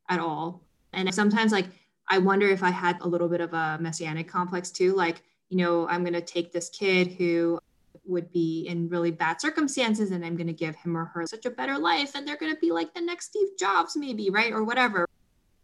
at 0.09 0.21
all. 0.21 0.63
And 0.93 1.13
sometimes, 1.13 1.51
like, 1.51 1.67
I 2.09 2.19
wonder 2.19 2.47
if 2.47 2.63
I 2.63 2.71
had 2.71 2.99
a 3.01 3.09
little 3.09 3.29
bit 3.29 3.41
of 3.41 3.53
a 3.53 3.77
messianic 3.81 4.29
complex 4.29 4.71
too. 4.71 4.95
Like, 4.95 5.23
you 5.49 5.57
know, 5.57 5.89
I'm 5.89 6.03
going 6.03 6.13
to 6.13 6.21
take 6.21 6.53
this 6.53 6.69
kid 6.69 7.09
who 7.13 7.59
would 8.07 8.33
be 8.33 8.67
in 8.69 8.89
really 8.89 9.11
bad 9.11 9.41
circumstances 9.41 10.11
and 10.11 10.25
I'm 10.25 10.37
going 10.37 10.47
to 10.47 10.53
give 10.53 10.77
him 10.77 10.97
or 10.97 11.07
her 11.07 11.27
such 11.27 11.47
a 11.47 11.51
better 11.51 11.79
life 11.79 12.15
and 12.15 12.27
they're 12.27 12.37
going 12.37 12.55
to 12.55 12.61
be 12.61 12.73
like 12.73 12.95
the 12.95 13.01
next 13.01 13.27
Steve 13.27 13.49
Jobs, 13.59 13.97
maybe, 13.97 14.31
right? 14.31 14.53
Or 14.53 14.65
whatever. 14.65 15.07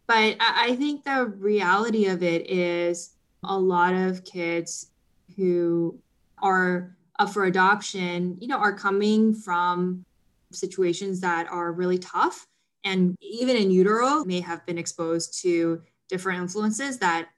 But 0.07 0.37
I 0.39 0.75
think 0.75 1.03
the 1.03 1.25
reality 1.25 2.07
of 2.07 2.23
it 2.23 2.49
is 2.49 3.15
a 3.43 3.57
lot 3.57 3.93
of 3.93 4.25
kids 4.25 4.91
who 5.37 5.97
are 6.41 6.95
up 7.19 7.29
for 7.29 7.45
adoption, 7.45 8.37
you 8.39 8.47
know, 8.47 8.57
are 8.57 8.75
coming 8.75 9.33
from 9.33 10.03
situations 10.51 11.21
that 11.21 11.47
are 11.49 11.71
really 11.71 11.97
tough 11.97 12.47
and 12.83 13.15
even 13.21 13.55
in 13.55 13.71
utero 13.71 14.23
may 14.25 14.41
have 14.41 14.65
been 14.65 14.77
exposed 14.77 15.41
to 15.41 15.81
different 16.09 16.41
influences 16.41 16.99
that 16.99 17.29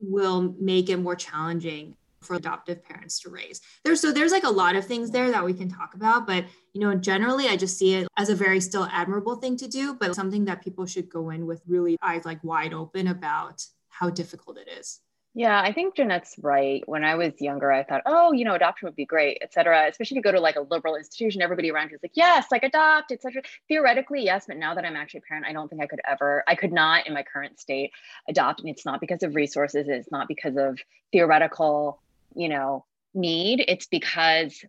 will 0.00 0.54
make 0.58 0.90
it 0.90 0.96
more 0.96 1.14
challenging 1.14 1.96
for 2.22 2.34
adoptive 2.34 2.82
parents 2.82 3.20
to 3.20 3.30
raise. 3.30 3.60
There's 3.84 4.00
so 4.00 4.12
there's 4.12 4.32
like 4.32 4.44
a 4.44 4.50
lot 4.50 4.76
of 4.76 4.86
things 4.86 5.10
there 5.10 5.30
that 5.30 5.44
we 5.44 5.52
can 5.52 5.68
talk 5.68 5.94
about, 5.94 6.26
but 6.26 6.44
you 6.72 6.80
know, 6.80 6.94
generally 6.94 7.48
I 7.48 7.56
just 7.56 7.78
see 7.78 7.94
it 7.94 8.08
as 8.16 8.28
a 8.28 8.34
very 8.34 8.60
still 8.60 8.88
admirable 8.90 9.36
thing 9.36 9.56
to 9.58 9.68
do, 9.68 9.94
but 9.94 10.14
something 10.14 10.44
that 10.46 10.62
people 10.62 10.86
should 10.86 11.10
go 11.10 11.30
in 11.30 11.46
with 11.46 11.62
really 11.66 11.98
eyes 12.02 12.24
like 12.24 12.42
wide 12.42 12.72
open 12.72 13.08
about 13.08 13.66
how 13.88 14.08
difficult 14.08 14.58
it 14.58 14.68
is. 14.68 15.00
Yeah, 15.34 15.62
I 15.62 15.72
think 15.72 15.96
Jeanette's 15.96 16.34
right. 16.42 16.86
When 16.86 17.04
I 17.04 17.14
was 17.14 17.32
younger, 17.40 17.72
I 17.72 17.84
thought, 17.84 18.02
oh, 18.04 18.32
you 18.32 18.44
know, 18.44 18.54
adoption 18.54 18.84
would 18.84 18.96
be 18.96 19.06
great, 19.06 19.38
et 19.40 19.50
cetera. 19.54 19.88
Especially 19.88 20.16
if 20.16 20.18
you 20.18 20.30
go 20.30 20.32
to 20.32 20.40
like 20.40 20.56
a 20.56 20.60
liberal 20.60 20.96
institution, 20.96 21.40
everybody 21.40 21.70
around 21.70 21.88
you 21.88 21.96
is 21.96 22.02
like, 22.02 22.12
yes, 22.12 22.48
like 22.50 22.64
adopt, 22.64 23.12
et 23.12 23.22
cetera. 23.22 23.40
Theoretically, 23.66 24.22
yes, 24.22 24.44
but 24.46 24.58
now 24.58 24.74
that 24.74 24.84
I'm 24.84 24.94
actually 24.94 25.20
a 25.24 25.28
parent, 25.28 25.46
I 25.46 25.54
don't 25.54 25.68
think 25.68 25.80
I 25.80 25.86
could 25.86 26.02
ever, 26.06 26.44
I 26.46 26.54
could 26.54 26.70
not 26.70 27.06
in 27.06 27.14
my 27.14 27.22
current 27.22 27.58
state 27.58 27.92
adopt. 28.28 28.60
And 28.60 28.68
it's 28.68 28.84
not 28.84 29.00
because 29.00 29.22
of 29.22 29.34
resources, 29.34 29.88
it's 29.88 30.12
not 30.12 30.28
because 30.28 30.58
of 30.58 30.78
theoretical, 31.12 32.02
you 32.34 32.48
know, 32.48 32.84
need. 33.14 33.64
It's 33.66 33.86
because 33.86 34.64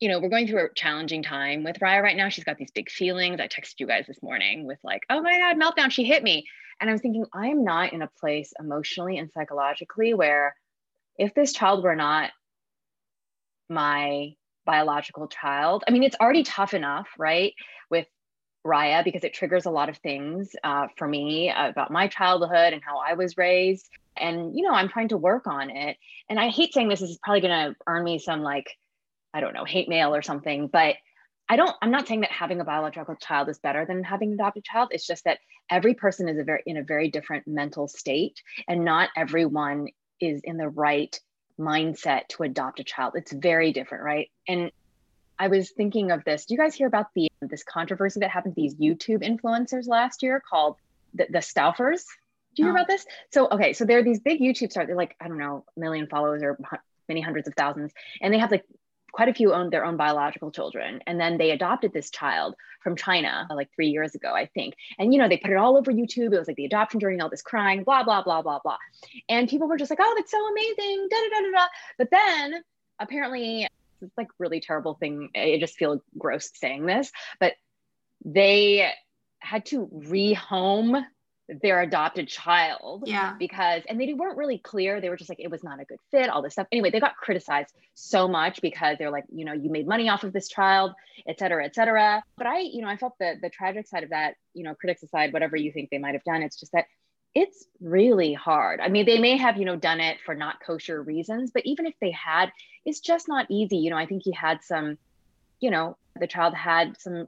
you 0.00 0.08
know, 0.08 0.20
we're 0.20 0.28
going 0.28 0.46
through 0.46 0.64
a 0.64 0.74
challenging 0.74 1.22
time 1.22 1.64
with 1.64 1.80
Raya 1.80 2.02
right 2.02 2.16
now. 2.16 2.28
She's 2.28 2.44
got 2.44 2.56
these 2.56 2.70
big 2.70 2.88
feelings. 2.88 3.40
I 3.40 3.48
texted 3.48 3.80
you 3.80 3.86
guys 3.86 4.06
this 4.06 4.22
morning 4.22 4.64
with 4.64 4.78
like, 4.84 5.02
oh 5.10 5.20
my 5.20 5.38
God, 5.38 5.56
meltdown. 5.56 5.90
She 5.90 6.04
hit 6.04 6.22
me. 6.22 6.46
And 6.80 6.88
I 6.88 6.92
was 6.92 7.02
thinking, 7.02 7.24
I 7.34 7.48
am 7.48 7.64
not 7.64 7.92
in 7.92 8.02
a 8.02 8.10
place 8.20 8.52
emotionally 8.60 9.18
and 9.18 9.30
psychologically 9.32 10.14
where 10.14 10.54
if 11.16 11.34
this 11.34 11.52
child 11.52 11.82
were 11.82 11.96
not 11.96 12.30
my 13.68 14.34
biological 14.64 15.26
child, 15.26 15.82
I 15.88 15.90
mean, 15.90 16.04
it's 16.04 16.16
already 16.20 16.44
tough 16.44 16.74
enough, 16.74 17.08
right? 17.18 17.54
With 17.90 18.06
Raya, 18.64 19.02
because 19.02 19.24
it 19.24 19.34
triggers 19.34 19.66
a 19.66 19.70
lot 19.70 19.88
of 19.88 19.96
things 19.98 20.50
uh, 20.62 20.86
for 20.96 21.08
me 21.08 21.52
about 21.54 21.90
my 21.90 22.06
childhood 22.06 22.72
and 22.72 22.82
how 22.84 22.98
I 22.98 23.14
was 23.14 23.36
raised. 23.36 23.88
And, 24.20 24.56
you 24.56 24.62
know, 24.62 24.74
I'm 24.74 24.88
trying 24.88 25.08
to 25.08 25.16
work 25.16 25.46
on 25.46 25.70
it. 25.70 25.96
And 26.28 26.38
I 26.38 26.48
hate 26.48 26.72
saying 26.72 26.88
this, 26.88 27.00
this 27.00 27.10
is 27.10 27.18
probably 27.22 27.40
going 27.40 27.70
to 27.70 27.76
earn 27.86 28.04
me 28.04 28.18
some 28.18 28.42
like, 28.42 28.66
I 29.32 29.40
don't 29.40 29.54
know, 29.54 29.64
hate 29.64 29.88
mail 29.88 30.14
or 30.14 30.22
something, 30.22 30.68
but 30.68 30.96
I 31.48 31.56
don't, 31.56 31.74
I'm 31.80 31.90
not 31.90 32.06
saying 32.06 32.20
that 32.20 32.30
having 32.30 32.60
a 32.60 32.64
biological 32.64 33.16
child 33.16 33.48
is 33.48 33.58
better 33.58 33.86
than 33.86 34.04
having 34.04 34.30
an 34.30 34.34
adopted 34.34 34.64
child. 34.64 34.88
It's 34.90 35.06
just 35.06 35.24
that 35.24 35.38
every 35.70 35.94
person 35.94 36.28
is 36.28 36.38
a 36.38 36.44
very 36.44 36.62
in 36.66 36.76
a 36.76 36.82
very 36.82 37.10
different 37.10 37.46
mental 37.46 37.88
state, 37.88 38.42
and 38.68 38.84
not 38.84 39.08
everyone 39.16 39.88
is 40.20 40.42
in 40.44 40.58
the 40.58 40.68
right 40.68 41.18
mindset 41.58 42.28
to 42.28 42.42
adopt 42.42 42.80
a 42.80 42.84
child. 42.84 43.14
It's 43.16 43.32
very 43.32 43.72
different, 43.72 44.04
right? 44.04 44.30
And 44.46 44.70
I 45.38 45.48
was 45.48 45.70
thinking 45.70 46.10
of 46.10 46.24
this. 46.24 46.44
Do 46.44 46.54
you 46.54 46.58
guys 46.58 46.74
hear 46.74 46.86
about 46.86 47.06
the 47.14 47.28
this 47.40 47.62
controversy 47.62 48.20
that 48.20 48.30
happened 48.30 48.54
to 48.54 48.60
these 48.60 48.74
YouTube 48.74 49.22
influencers 49.22 49.86
last 49.86 50.22
year 50.22 50.42
called 50.48 50.76
the, 51.14 51.26
the 51.30 51.38
Stauffers? 51.38 52.02
Do 52.54 52.62
you 52.62 52.68
hear 52.68 52.72
oh. 52.72 52.76
about 52.76 52.88
this? 52.88 53.06
So 53.32 53.48
okay, 53.50 53.72
so 53.72 53.84
there 53.84 53.98
are 53.98 54.02
these 54.02 54.20
big 54.20 54.40
YouTube 54.40 54.70
stars. 54.70 54.86
They're 54.86 54.96
like 54.96 55.16
I 55.20 55.28
don't 55.28 55.38
know, 55.38 55.64
a 55.76 55.80
million 55.80 56.06
followers 56.06 56.42
or 56.42 56.58
many 57.08 57.20
hundreds 57.20 57.48
of 57.48 57.54
thousands, 57.54 57.92
and 58.20 58.32
they 58.32 58.38
have 58.38 58.50
like 58.50 58.64
quite 59.12 59.28
a 59.28 59.34
few 59.34 59.52
own 59.54 59.70
their 59.70 59.84
own 59.84 59.96
biological 59.96 60.50
children 60.50 61.00
and 61.06 61.18
then 61.20 61.38
they 61.38 61.50
adopted 61.50 61.92
this 61.92 62.10
child 62.10 62.54
from 62.82 62.94
china 62.94 63.46
uh, 63.50 63.54
like 63.54 63.68
three 63.74 63.88
years 63.88 64.14
ago 64.14 64.32
i 64.32 64.46
think 64.46 64.74
and 64.98 65.12
you 65.12 65.18
know 65.18 65.28
they 65.28 65.36
put 65.36 65.50
it 65.50 65.56
all 65.56 65.76
over 65.76 65.92
youtube 65.92 66.32
it 66.32 66.38
was 66.38 66.46
like 66.46 66.56
the 66.56 66.64
adoption 66.64 67.00
journey 67.00 67.20
all 67.20 67.30
this 67.30 67.42
crying 67.42 67.84
blah 67.84 68.02
blah 68.02 68.22
blah 68.22 68.42
blah 68.42 68.58
blah 68.62 68.76
and 69.28 69.48
people 69.48 69.66
were 69.66 69.78
just 69.78 69.90
like 69.90 69.98
oh 70.00 70.14
that's 70.16 70.30
so 70.30 70.46
amazing 70.48 71.08
da 71.10 71.16
da 71.16 71.40
da 71.40 71.50
da 71.50 71.66
but 71.96 72.08
then 72.10 72.62
apparently 72.98 73.66
it's 74.02 74.16
like 74.16 74.28
really 74.38 74.60
terrible 74.60 74.94
thing 74.94 75.30
i 75.34 75.56
just 75.58 75.76
feel 75.76 76.02
gross 76.16 76.50
saying 76.54 76.84
this 76.84 77.10
but 77.40 77.54
they 78.24 78.90
had 79.40 79.64
to 79.64 79.86
rehome 79.86 81.02
their 81.62 81.80
adopted 81.80 82.28
child. 82.28 83.04
Yeah. 83.06 83.34
Because, 83.38 83.82
and 83.88 84.00
they 84.00 84.12
weren't 84.12 84.36
really 84.36 84.58
clear. 84.58 85.00
They 85.00 85.08
were 85.08 85.16
just 85.16 85.30
like, 85.30 85.40
it 85.40 85.50
was 85.50 85.64
not 85.64 85.80
a 85.80 85.84
good 85.84 85.98
fit, 86.10 86.28
all 86.28 86.42
this 86.42 86.52
stuff. 86.52 86.66
Anyway, 86.70 86.90
they 86.90 87.00
got 87.00 87.16
criticized 87.16 87.74
so 87.94 88.28
much 88.28 88.60
because 88.60 88.98
they're 88.98 89.10
like, 89.10 89.24
you 89.32 89.44
know, 89.44 89.54
you 89.54 89.70
made 89.70 89.86
money 89.86 90.08
off 90.08 90.24
of 90.24 90.32
this 90.32 90.48
child, 90.48 90.92
et 91.26 91.38
cetera, 91.38 91.64
et 91.64 91.74
cetera. 91.74 92.22
But 92.36 92.46
I, 92.46 92.60
you 92.60 92.82
know, 92.82 92.88
I 92.88 92.96
felt 92.96 93.14
the, 93.18 93.36
the 93.40 93.48
tragic 93.48 93.86
side 93.86 94.04
of 94.04 94.10
that, 94.10 94.34
you 94.52 94.62
know, 94.62 94.74
critics 94.74 95.02
aside, 95.02 95.32
whatever 95.32 95.56
you 95.56 95.72
think 95.72 95.90
they 95.90 95.98
might 95.98 96.14
have 96.14 96.24
done, 96.24 96.42
it's 96.42 96.60
just 96.60 96.72
that 96.72 96.84
it's 97.34 97.66
really 97.80 98.32
hard. 98.32 98.80
I 98.80 98.88
mean, 98.88 99.06
they 99.06 99.18
may 99.18 99.36
have, 99.36 99.58
you 99.58 99.64
know, 99.64 99.76
done 99.76 100.00
it 100.00 100.18
for 100.24 100.34
not 100.34 100.60
kosher 100.60 101.02
reasons, 101.02 101.50
but 101.52 101.64
even 101.66 101.86
if 101.86 101.94
they 102.00 102.10
had, 102.10 102.50
it's 102.84 103.00
just 103.00 103.28
not 103.28 103.46
easy. 103.50 103.76
You 103.76 103.90
know, 103.90 103.98
I 103.98 104.06
think 104.06 104.22
he 104.24 104.32
had 104.32 104.62
some, 104.62 104.98
you 105.60 105.70
know, 105.70 105.96
the 106.18 106.26
child 106.26 106.54
had 106.54 106.98
some 107.00 107.26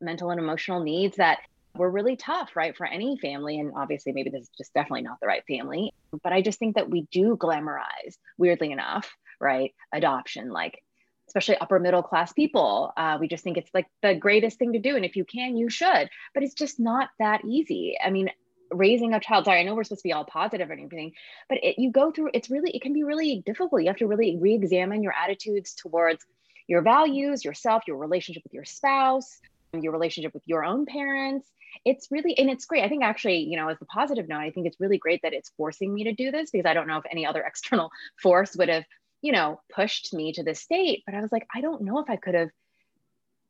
mental 0.00 0.30
and 0.30 0.40
emotional 0.40 0.80
needs 0.80 1.16
that 1.16 1.40
were 1.74 1.90
really 1.90 2.16
tough, 2.16 2.56
right, 2.56 2.76
for 2.76 2.86
any 2.86 3.16
family. 3.18 3.58
And 3.58 3.72
obviously, 3.76 4.12
maybe 4.12 4.30
this 4.30 4.42
is 4.42 4.50
just 4.56 4.74
definitely 4.74 5.02
not 5.02 5.20
the 5.20 5.26
right 5.26 5.44
family. 5.46 5.92
But 6.22 6.32
I 6.32 6.42
just 6.42 6.58
think 6.58 6.76
that 6.76 6.90
we 6.90 7.06
do 7.12 7.36
glamorize, 7.36 8.16
weirdly 8.38 8.72
enough, 8.72 9.10
right, 9.40 9.74
adoption, 9.92 10.50
like 10.50 10.82
especially 11.28 11.56
upper 11.58 11.78
middle 11.78 12.02
class 12.02 12.32
people. 12.32 12.92
Uh, 12.96 13.16
we 13.20 13.28
just 13.28 13.44
think 13.44 13.56
it's 13.56 13.70
like 13.72 13.86
the 14.02 14.14
greatest 14.14 14.58
thing 14.58 14.72
to 14.72 14.80
do. 14.80 14.96
And 14.96 15.04
if 15.04 15.14
you 15.14 15.24
can, 15.24 15.56
you 15.56 15.70
should. 15.70 16.10
But 16.34 16.42
it's 16.42 16.54
just 16.54 16.80
not 16.80 17.08
that 17.20 17.44
easy. 17.44 17.96
I 18.04 18.10
mean, 18.10 18.30
raising 18.72 19.14
a 19.14 19.20
child 19.20 19.44
sorry 19.44 19.58
i 19.58 19.62
know 19.64 19.74
we're 19.74 19.82
supposed 19.84 20.02
to 20.02 20.08
be 20.08 20.12
all 20.12 20.24
positive 20.24 20.70
and 20.70 20.80
everything 20.80 21.12
but 21.48 21.58
it, 21.62 21.76
you 21.78 21.90
go 21.90 22.12
through 22.12 22.30
it's 22.32 22.50
really 22.50 22.70
it 22.70 22.80
can 22.80 22.92
be 22.92 23.02
really 23.02 23.42
difficult 23.44 23.82
you 23.82 23.88
have 23.88 23.96
to 23.96 24.06
really 24.06 24.36
re-examine 24.40 25.02
your 25.02 25.12
attitudes 25.12 25.74
towards 25.74 26.24
your 26.68 26.82
values 26.82 27.44
yourself 27.44 27.82
your 27.88 27.96
relationship 27.96 28.42
with 28.44 28.54
your 28.54 28.64
spouse 28.64 29.40
your 29.78 29.92
relationship 29.92 30.34
with 30.34 30.42
your 30.46 30.64
own 30.64 30.86
parents 30.86 31.48
it's 31.84 32.08
really 32.10 32.36
and 32.38 32.50
it's 32.50 32.64
great. 32.64 32.84
I 32.84 32.88
think 32.88 33.02
actually 33.02 33.38
you 33.38 33.56
know 33.56 33.68
as 33.68 33.78
a 33.80 33.84
positive 33.86 34.28
note 34.28 34.40
i 34.40 34.50
think 34.50 34.66
it's 34.66 34.80
really 34.80 34.98
great 34.98 35.22
that 35.22 35.32
it's 35.32 35.52
forcing 35.56 35.92
me 35.92 36.04
to 36.04 36.12
do 36.12 36.30
this 36.30 36.50
because 36.50 36.66
i 36.66 36.74
don't 36.74 36.88
know 36.88 36.98
if 36.98 37.04
any 37.10 37.26
other 37.26 37.42
external 37.46 37.90
force 38.20 38.56
would 38.56 38.68
have 38.68 38.84
you 39.22 39.32
know 39.32 39.60
pushed 39.72 40.12
me 40.14 40.32
to 40.32 40.42
this 40.42 40.60
state. 40.60 41.02
But 41.06 41.14
i 41.14 41.20
was 41.20 41.32
like 41.32 41.46
i 41.54 41.60
don't 41.60 41.82
know 41.82 41.98
if 41.98 42.10
i 42.10 42.16
could 42.16 42.34
have 42.34 42.50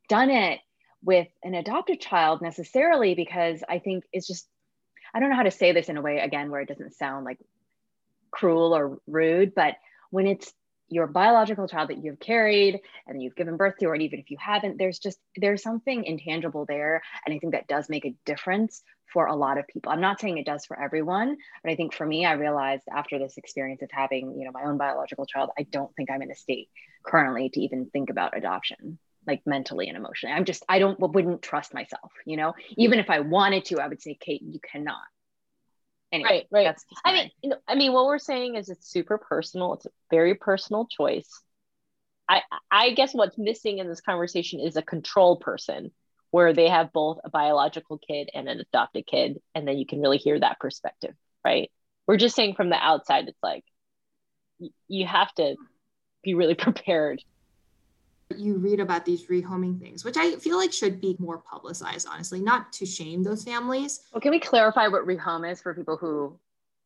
done 0.09 0.31
it 0.31 0.61
with 1.03 1.29
an 1.43 1.55
adopted 1.55 2.01
child 2.01 2.43
necessarily 2.43 3.15
because 3.15 3.63
i 3.69 3.79
think 3.79 4.05
it's 4.13 4.27
just 4.27 4.47
i 5.15 5.21
don't 5.21 5.31
know 5.31 5.37
how 5.37 5.45
to 5.45 5.51
say 5.51 5.73
this 5.73 5.89
in 5.89 5.97
a 5.97 6.03
way 6.03 6.19
again 6.19 6.51
where 6.51 6.61
it 6.61 6.69
doesn't 6.69 6.95
sound 6.95 7.25
like 7.25 7.39
cruel 8.31 8.77
or 8.77 8.99
rude 9.07 9.55
but 9.55 9.77
when 10.11 10.27
it's 10.27 10.53
your 10.91 11.07
biological 11.07 11.69
child 11.69 11.89
that 11.89 12.03
you've 12.03 12.21
carried 12.21 12.81
and 13.07 13.23
you've 13.23 13.37
given 13.37 13.57
birth 13.57 13.77
to 13.79 13.87
or 13.87 13.95
even 13.95 14.19
if 14.19 14.31
you 14.31 14.37
haven't 14.39 14.77
there's 14.77 14.99
just 14.99 15.19
there's 15.37 15.63
something 15.63 16.05
intangible 16.05 16.67
there. 16.67 17.01
And 17.25 17.35
i 17.35 17.39
think 17.39 17.53
that 17.53 17.69
does 17.69 17.89
make 17.89 18.05
a 18.05 18.15
difference 18.27 18.83
for 19.13 19.27
a 19.27 19.35
lot 19.35 19.59
of 19.59 19.67
people. 19.67 19.91
I'm 19.91 20.01
not 20.01 20.21
saying 20.21 20.39
it 20.39 20.47
does 20.47 20.67
for 20.67 20.81
everyone 20.81 21.37
but 21.63 21.73
i 21.73 21.77
think 21.77 21.95
for 21.95 22.07
me 22.07 22.27
i 22.27 22.33
realized 22.33 22.85
after 22.93 23.19
this 23.19 23.37
experience 23.37 23.83
of 23.83 23.91
having 23.93 24.39
you 24.39 24.45
know 24.45 24.53
my 24.53 24.65
own 24.65 24.79
biological 24.79 25.27
child 25.27 25.51
i 25.59 25.63
don't 25.63 25.95
think 25.97 26.11
i'm 26.11 26.23
in 26.23 26.31
a 26.31 26.35
state 26.35 26.69
currently 27.05 27.49
to 27.51 27.61
even 27.61 27.87
think 27.87 28.11
about 28.11 28.37
adoption 28.37 28.99
like 29.27 29.43
mentally 29.47 29.89
and 29.89 29.97
emotionally. 29.97 30.35
I'm 30.35 30.45
just 30.45 30.65
i 30.69 30.79
don't 30.79 30.99
wouldn't 30.99 31.43
trust 31.43 31.75
myself 31.75 32.13
you 32.27 32.37
know? 32.37 32.55
Even 32.77 32.99
if 32.99 33.11
i 33.11 33.21
wanted 33.21 33.65
to 33.67 33.81
i 33.81 33.87
would 33.87 34.03
say 34.03 34.17
kate 34.19 34.43
you 34.43 34.61
cannot 34.61 34.97
Anyway, 36.13 36.47
right, 36.51 36.67
right. 36.67 36.77
I 37.05 37.13
mean, 37.13 37.31
you 37.43 37.51
know, 37.51 37.57
I 37.69 37.75
mean, 37.77 37.93
what 37.93 38.07
we're 38.07 38.19
saying 38.19 38.57
is 38.57 38.69
it's 38.69 38.91
super 38.91 39.19
personal. 39.19 39.75
It's 39.75 39.87
a 39.87 39.91
very 40.11 40.35
personal 40.35 40.87
choice. 40.87 41.29
I, 42.29 42.43
I 42.71 42.91
guess 42.91 43.13
what's 43.13 43.39
missing 43.39 43.79
in 43.79 43.89
this 43.89 44.01
conversation 44.01 44.61
is 44.61 44.77
a 44.77 44.83
control 44.83 45.37
person 45.37 45.91
where 46.31 46.53
they 46.53 46.69
have 46.69 46.93
both 46.93 47.19
a 47.25 47.31
biological 47.31 47.99
kid 47.99 48.31
and 48.35 48.49
an 48.49 48.61
adopted 48.61 49.07
kid, 49.07 49.41
and 49.55 49.67
then 49.67 49.79
you 49.79 49.87
can 49.87 50.01
really 50.01 50.19
hear 50.19 50.39
that 50.39 50.61
perspective, 50.61 51.15
right? 51.45 51.71
We're 52.07 52.17
just 52.17 52.37
saying 52.37 52.55
from 52.55 52.71
the 52.71 52.77
outside, 52.77 53.29
it's 53.29 53.43
like 53.43 53.65
you 54.89 55.07
have 55.07 55.33
to 55.35 55.57
be 56.23 56.35
really 56.35 56.55
prepared 56.67 57.23
you 58.37 58.59
read 58.59 58.81
about 58.81 59.05
these 59.05 59.27
rehoming 59.27 59.81
things, 59.81 60.05
which 60.05 60.17
I 60.17 60.37
feel 60.37 60.57
like 60.57 60.73
should 60.73 61.01
be 61.01 61.17
more 61.19 61.39
publicized, 61.39 62.07
honestly, 62.11 62.41
not 62.41 62.73
to 62.75 62.87
shame 62.87 63.23
those 63.23 63.45
families. 63.45 64.01
Well, 64.13 64.21
can 64.21 64.31
we 64.31 64.41
clarify 64.41 64.89
what 64.89 65.07
rehome 65.07 65.51
is 65.51 65.61
for 65.61 65.75
people 65.75 65.97
who? 65.97 66.39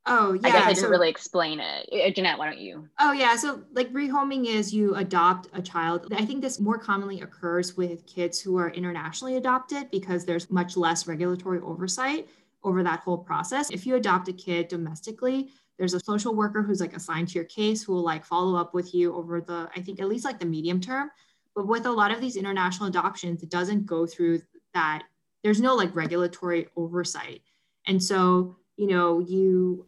Oh, 0.06 0.34
yeah. 0.34 0.40
I 0.44 0.50
guess 0.50 0.64
I 0.64 0.68
didn't 0.68 0.84
so, 0.84 0.88
really 0.90 1.08
explain 1.08 1.60
it. 1.60 1.88
Uh, 1.90 2.10
Jeanette, 2.10 2.38
why 2.38 2.46
don't 2.46 2.58
you? 2.58 2.86
Oh, 3.00 3.12
yeah. 3.12 3.36
So, 3.36 3.62
like, 3.72 3.90
rehoming 3.92 4.46
is 4.46 4.72
you 4.72 4.94
adopt 4.96 5.48
a 5.54 5.62
child. 5.62 6.12
I 6.14 6.26
think 6.26 6.42
this 6.42 6.60
more 6.60 6.78
commonly 6.78 7.22
occurs 7.22 7.74
with 7.74 8.06
kids 8.06 8.38
who 8.38 8.58
are 8.58 8.68
internationally 8.70 9.36
adopted 9.36 9.90
because 9.90 10.26
there's 10.26 10.50
much 10.50 10.76
less 10.76 11.06
regulatory 11.06 11.60
oversight 11.60 12.28
over 12.64 12.82
that 12.82 13.00
whole 13.00 13.16
process. 13.16 13.70
If 13.70 13.86
you 13.86 13.96
adopt 13.96 14.28
a 14.28 14.32
kid 14.34 14.68
domestically, 14.68 15.50
there's 15.78 15.94
a 15.94 16.00
social 16.00 16.34
worker 16.34 16.62
who's 16.62 16.80
like 16.80 16.94
assigned 16.94 17.28
to 17.28 17.34
your 17.34 17.44
case 17.44 17.82
who 17.82 17.94
will 17.94 18.04
like 18.04 18.24
follow 18.24 18.56
up 18.56 18.74
with 18.74 18.94
you 18.94 19.14
over 19.14 19.40
the, 19.40 19.70
I 19.74 19.80
think, 19.80 20.00
at 20.00 20.08
least 20.08 20.24
like 20.24 20.38
the 20.38 20.46
medium 20.46 20.80
term 20.80 21.10
but 21.54 21.66
with 21.66 21.86
a 21.86 21.92
lot 21.92 22.10
of 22.10 22.20
these 22.20 22.36
international 22.36 22.88
adoptions, 22.88 23.42
it 23.42 23.50
doesn't 23.50 23.86
go 23.86 24.06
through 24.06 24.42
that. 24.74 25.04
There's 25.42 25.60
no 25.60 25.74
like 25.74 25.94
regulatory 25.94 26.68
oversight. 26.76 27.42
And 27.86 28.02
so, 28.02 28.56
you 28.76 28.88
know, 28.88 29.20
you 29.20 29.86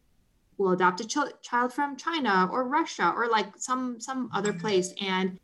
will 0.59 0.73
adopt 0.73 1.01
a 1.01 1.07
ch- 1.07 1.43
child 1.43 1.73
from 1.73 1.97
China 1.97 2.49
or 2.53 2.69
Russia 2.69 3.13
or 3.15 3.29
like 3.29 3.49
some 3.57 4.01
some 4.01 4.31
other 4.33 4.53
place 4.53 4.95
and 5.01 5.39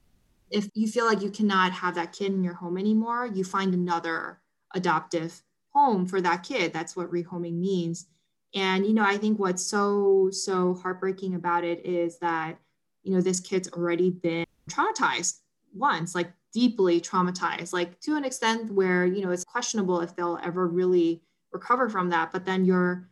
if 0.52 0.68
you 0.74 0.86
feel 0.86 1.06
like 1.06 1.22
you 1.22 1.30
cannot 1.30 1.72
have 1.72 1.94
that 1.94 2.12
kid 2.12 2.32
in 2.32 2.44
your 2.44 2.54
home 2.54 2.76
anymore, 2.76 3.26
you 3.26 3.42
find 3.42 3.72
another 3.72 4.38
adoptive 4.74 5.42
home 5.70 6.06
for 6.06 6.20
that 6.20 6.42
kid. 6.42 6.72
That's 6.72 6.94
what 6.94 7.10
rehoming 7.10 7.54
means. 7.54 8.06
And 8.54 8.84
you 8.86 8.92
know, 8.92 9.04
I 9.04 9.16
think 9.16 9.38
what's 9.38 9.64
so 9.64 10.28
so 10.30 10.74
heartbreaking 10.74 11.34
about 11.34 11.64
it 11.64 11.84
is 11.86 12.18
that 12.18 12.58
you 13.02 13.14
know 13.14 13.20
this 13.20 13.40
kid's 13.40 13.72
already 13.72 14.10
been 14.10 14.44
traumatized 14.70 15.38
once, 15.74 16.14
like 16.14 16.32
deeply 16.52 17.00
traumatized, 17.00 17.72
like 17.72 17.98
to 18.00 18.16
an 18.16 18.24
extent 18.24 18.72
where, 18.72 19.06
you 19.06 19.24
know, 19.24 19.30
it's 19.30 19.44
questionable 19.44 20.00
if 20.00 20.14
they'll 20.14 20.38
ever 20.42 20.66
really 20.66 21.22
recover 21.52 21.88
from 21.88 22.10
that. 22.10 22.32
But 22.32 22.44
then 22.44 22.64
you're 22.64 23.08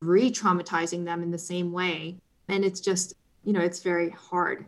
re 0.00 0.30
traumatizing 0.30 1.04
them 1.04 1.22
in 1.22 1.30
the 1.30 1.38
same 1.38 1.72
way. 1.72 2.18
And 2.48 2.64
it's 2.64 2.80
just, 2.80 3.14
you 3.42 3.52
know, 3.52 3.60
it's 3.60 3.82
very 3.82 4.10
hard. 4.10 4.66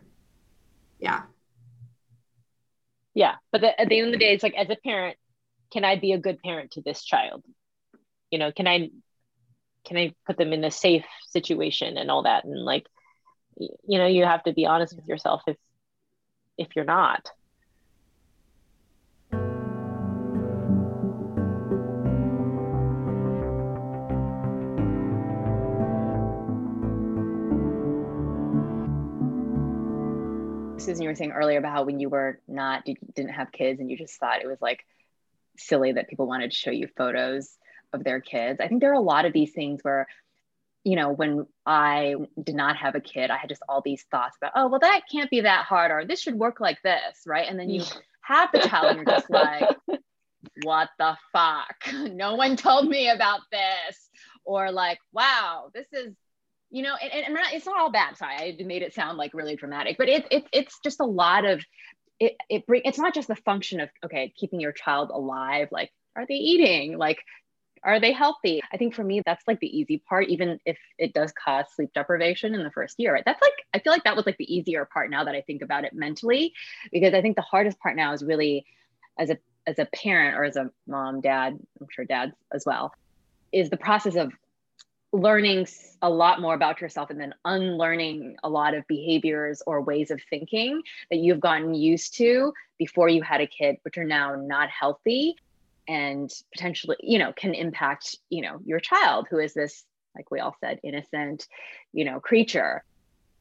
Yeah. 0.99 1.23
Yeah. 3.13 3.35
But 3.51 3.61
the, 3.61 3.79
at 3.79 3.89
the 3.89 3.99
end 3.99 4.07
of 4.07 4.13
the 4.13 4.19
day, 4.19 4.33
it's 4.33 4.43
like, 4.43 4.55
as 4.55 4.69
a 4.69 4.75
parent, 4.75 5.17
can 5.71 5.83
I 5.83 5.95
be 5.99 6.13
a 6.13 6.17
good 6.17 6.41
parent 6.41 6.71
to 6.71 6.81
this 6.81 7.03
child? 7.03 7.43
You 8.31 8.39
know, 8.39 8.51
can 8.51 8.67
I, 8.67 8.89
can 9.85 9.97
I 9.97 10.13
put 10.25 10.37
them 10.37 10.53
in 10.53 10.63
a 10.63 10.71
safe 10.71 11.05
situation 11.29 11.97
and 11.97 12.09
all 12.09 12.23
that? 12.23 12.45
And 12.45 12.63
like, 12.63 12.87
you 13.57 13.97
know, 13.97 14.07
you 14.07 14.23
have 14.23 14.43
to 14.43 14.53
be 14.53 14.65
honest 14.65 14.95
with 14.95 15.07
yourself 15.07 15.41
if 15.47 15.57
if 16.57 16.75
you're 16.75 16.85
not. 16.85 17.29
Susan, 30.79 31.03
you 31.03 31.09
were 31.09 31.15
saying 31.15 31.31
earlier 31.31 31.57
about 31.57 31.73
how 31.73 31.83
when 31.83 31.99
you 31.99 32.07
were 32.07 32.39
not, 32.47 32.85
didn't 32.85 33.33
have 33.33 33.51
kids 33.51 33.81
and 33.81 33.91
you 33.91 33.97
just 33.97 34.17
thought 34.19 34.41
it 34.41 34.47
was 34.47 34.61
like 34.61 34.85
silly 35.57 35.91
that 35.91 36.07
people 36.07 36.27
wanted 36.27 36.49
to 36.49 36.55
show 36.55 36.71
you 36.71 36.87
photos 36.95 37.57
of 37.91 38.03
their 38.03 38.21
kids. 38.21 38.61
I 38.61 38.67
think 38.67 38.79
there 38.79 38.91
are 38.91 38.95
a 38.95 39.01
lot 39.01 39.25
of 39.25 39.33
these 39.33 39.51
things 39.51 39.83
where 39.83 40.07
you 40.87 40.95
know, 40.95 41.11
when 41.11 41.45
I 41.65 42.15
did 42.41 42.55
not 42.55 42.77
have 42.77 42.95
a 42.95 43.01
kid, 43.01 43.29
I 43.29 43.35
had 43.35 43.49
just 43.49 43.61
all 43.67 43.81
these 43.81 44.05
thoughts 44.09 44.37
about, 44.41 44.53
oh, 44.55 44.69
well, 44.69 44.79
that 44.79 45.01
can't 45.11 45.29
be 45.29 45.41
that 45.41 45.65
hard, 45.65 45.91
or 45.91 46.05
this 46.05 46.21
should 46.21 46.35
work 46.35 46.61
like 46.61 46.81
this, 46.81 47.23
right? 47.25 47.45
And 47.45 47.59
then 47.59 47.69
you 47.69 47.83
have 48.21 48.49
the 48.53 48.59
child 48.59 48.95
and 48.95 48.95
you're 48.95 49.17
just 49.17 49.29
like, 49.29 49.67
what 50.63 50.87
the 50.97 51.17
fuck? 51.33 51.75
No 52.13 52.35
one 52.35 52.55
told 52.55 52.87
me 52.87 53.09
about 53.09 53.41
this. 53.51 54.09
Or 54.45 54.71
like, 54.71 54.99
wow, 55.11 55.71
this 55.73 55.87
is, 55.91 56.15
you 56.69 56.83
know, 56.83 56.95
and, 56.95 57.11
and 57.11 57.33
not, 57.33 57.51
it's 57.51 57.65
not 57.65 57.77
all 57.77 57.91
bad. 57.91 58.15
Sorry, 58.15 58.35
I 58.35 58.63
made 58.63 58.81
it 58.81 58.93
sound 58.93 59.17
like 59.17 59.33
really 59.33 59.57
dramatic, 59.57 59.97
but 59.97 60.07
it, 60.07 60.25
it, 60.31 60.45
it's 60.53 60.79
just 60.85 61.01
a 61.01 61.05
lot 61.05 61.43
of, 61.43 61.61
it, 62.17 62.37
it 62.49 62.65
bring, 62.65 62.83
it's 62.85 62.97
not 62.97 63.13
just 63.13 63.27
the 63.27 63.35
function 63.35 63.81
of, 63.81 63.89
okay, 64.05 64.33
keeping 64.37 64.61
your 64.61 64.71
child 64.71 65.09
alive. 65.09 65.67
Like, 65.69 65.91
are 66.15 66.25
they 66.25 66.35
eating? 66.35 66.97
Like, 66.97 67.19
are 67.83 67.99
they 67.99 68.11
healthy? 68.11 68.61
I 68.71 68.77
think 68.77 68.93
for 68.93 69.03
me, 69.03 69.21
that's 69.25 69.47
like 69.47 69.59
the 69.59 69.77
easy 69.77 69.99
part, 70.07 70.27
even 70.27 70.59
if 70.65 70.77
it 70.97 71.13
does 71.13 71.31
cause 71.33 71.65
sleep 71.75 71.91
deprivation 71.93 72.55
in 72.55 72.63
the 72.63 72.71
first 72.71 72.99
year, 72.99 73.13
right? 73.13 73.23
That's 73.25 73.41
like, 73.41 73.53
I 73.73 73.79
feel 73.79 73.93
like 73.93 74.03
that 74.03 74.15
was 74.15 74.25
like 74.25 74.37
the 74.37 74.53
easier 74.53 74.85
part 74.85 75.09
now 75.09 75.23
that 75.23 75.35
I 75.35 75.41
think 75.41 75.61
about 75.61 75.85
it 75.85 75.93
mentally, 75.93 76.53
because 76.91 77.13
I 77.13 77.21
think 77.21 77.35
the 77.35 77.41
hardest 77.41 77.79
part 77.79 77.95
now 77.95 78.13
is 78.13 78.23
really 78.23 78.65
as 79.17 79.29
a 79.29 79.37
as 79.65 79.79
a 79.79 79.85
parent 79.85 80.37
or 80.37 80.45
as 80.45 80.55
a 80.55 80.71
mom, 80.87 81.19
dad, 81.19 81.59
I'm 81.81 81.87
sure 81.91 82.05
dads 82.05 82.31
as 82.53 82.63
well, 82.65 82.93
is 83.51 83.69
the 83.69 83.75
process 83.75 84.15
of 84.15 84.31
learning 85.11 85.67
a 86.01 86.09
lot 86.09 86.39
more 86.39 86.53
about 86.53 86.79
yourself 86.79 87.09
and 87.09 87.19
then 87.19 87.33
unlearning 87.43 88.37
a 88.43 88.49
lot 88.49 88.73
of 88.73 88.87
behaviors 88.87 89.61
or 89.67 89.81
ways 89.81 90.09
of 90.09 90.21
thinking 90.29 90.81
that 91.11 91.17
you've 91.17 91.39
gotten 91.41 91.73
used 91.73 92.13
to 92.15 92.53
before 92.77 93.09
you 93.09 93.21
had 93.21 93.41
a 93.41 93.47
kid, 93.47 93.75
which 93.83 93.97
are 93.97 94.05
now 94.05 94.35
not 94.35 94.69
healthy 94.69 95.35
and 95.87 96.29
potentially, 96.53 96.97
you 96.99 97.19
know, 97.19 97.33
can 97.33 97.53
impact, 97.53 98.17
you 98.29 98.41
know, 98.41 98.59
your 98.65 98.79
child 98.79 99.27
who 99.29 99.39
is 99.39 99.53
this, 99.53 99.85
like 100.15 100.29
we 100.31 100.39
all 100.39 100.55
said, 100.59 100.79
innocent, 100.83 101.47
you 101.93 102.05
know, 102.05 102.19
creature. 102.19 102.83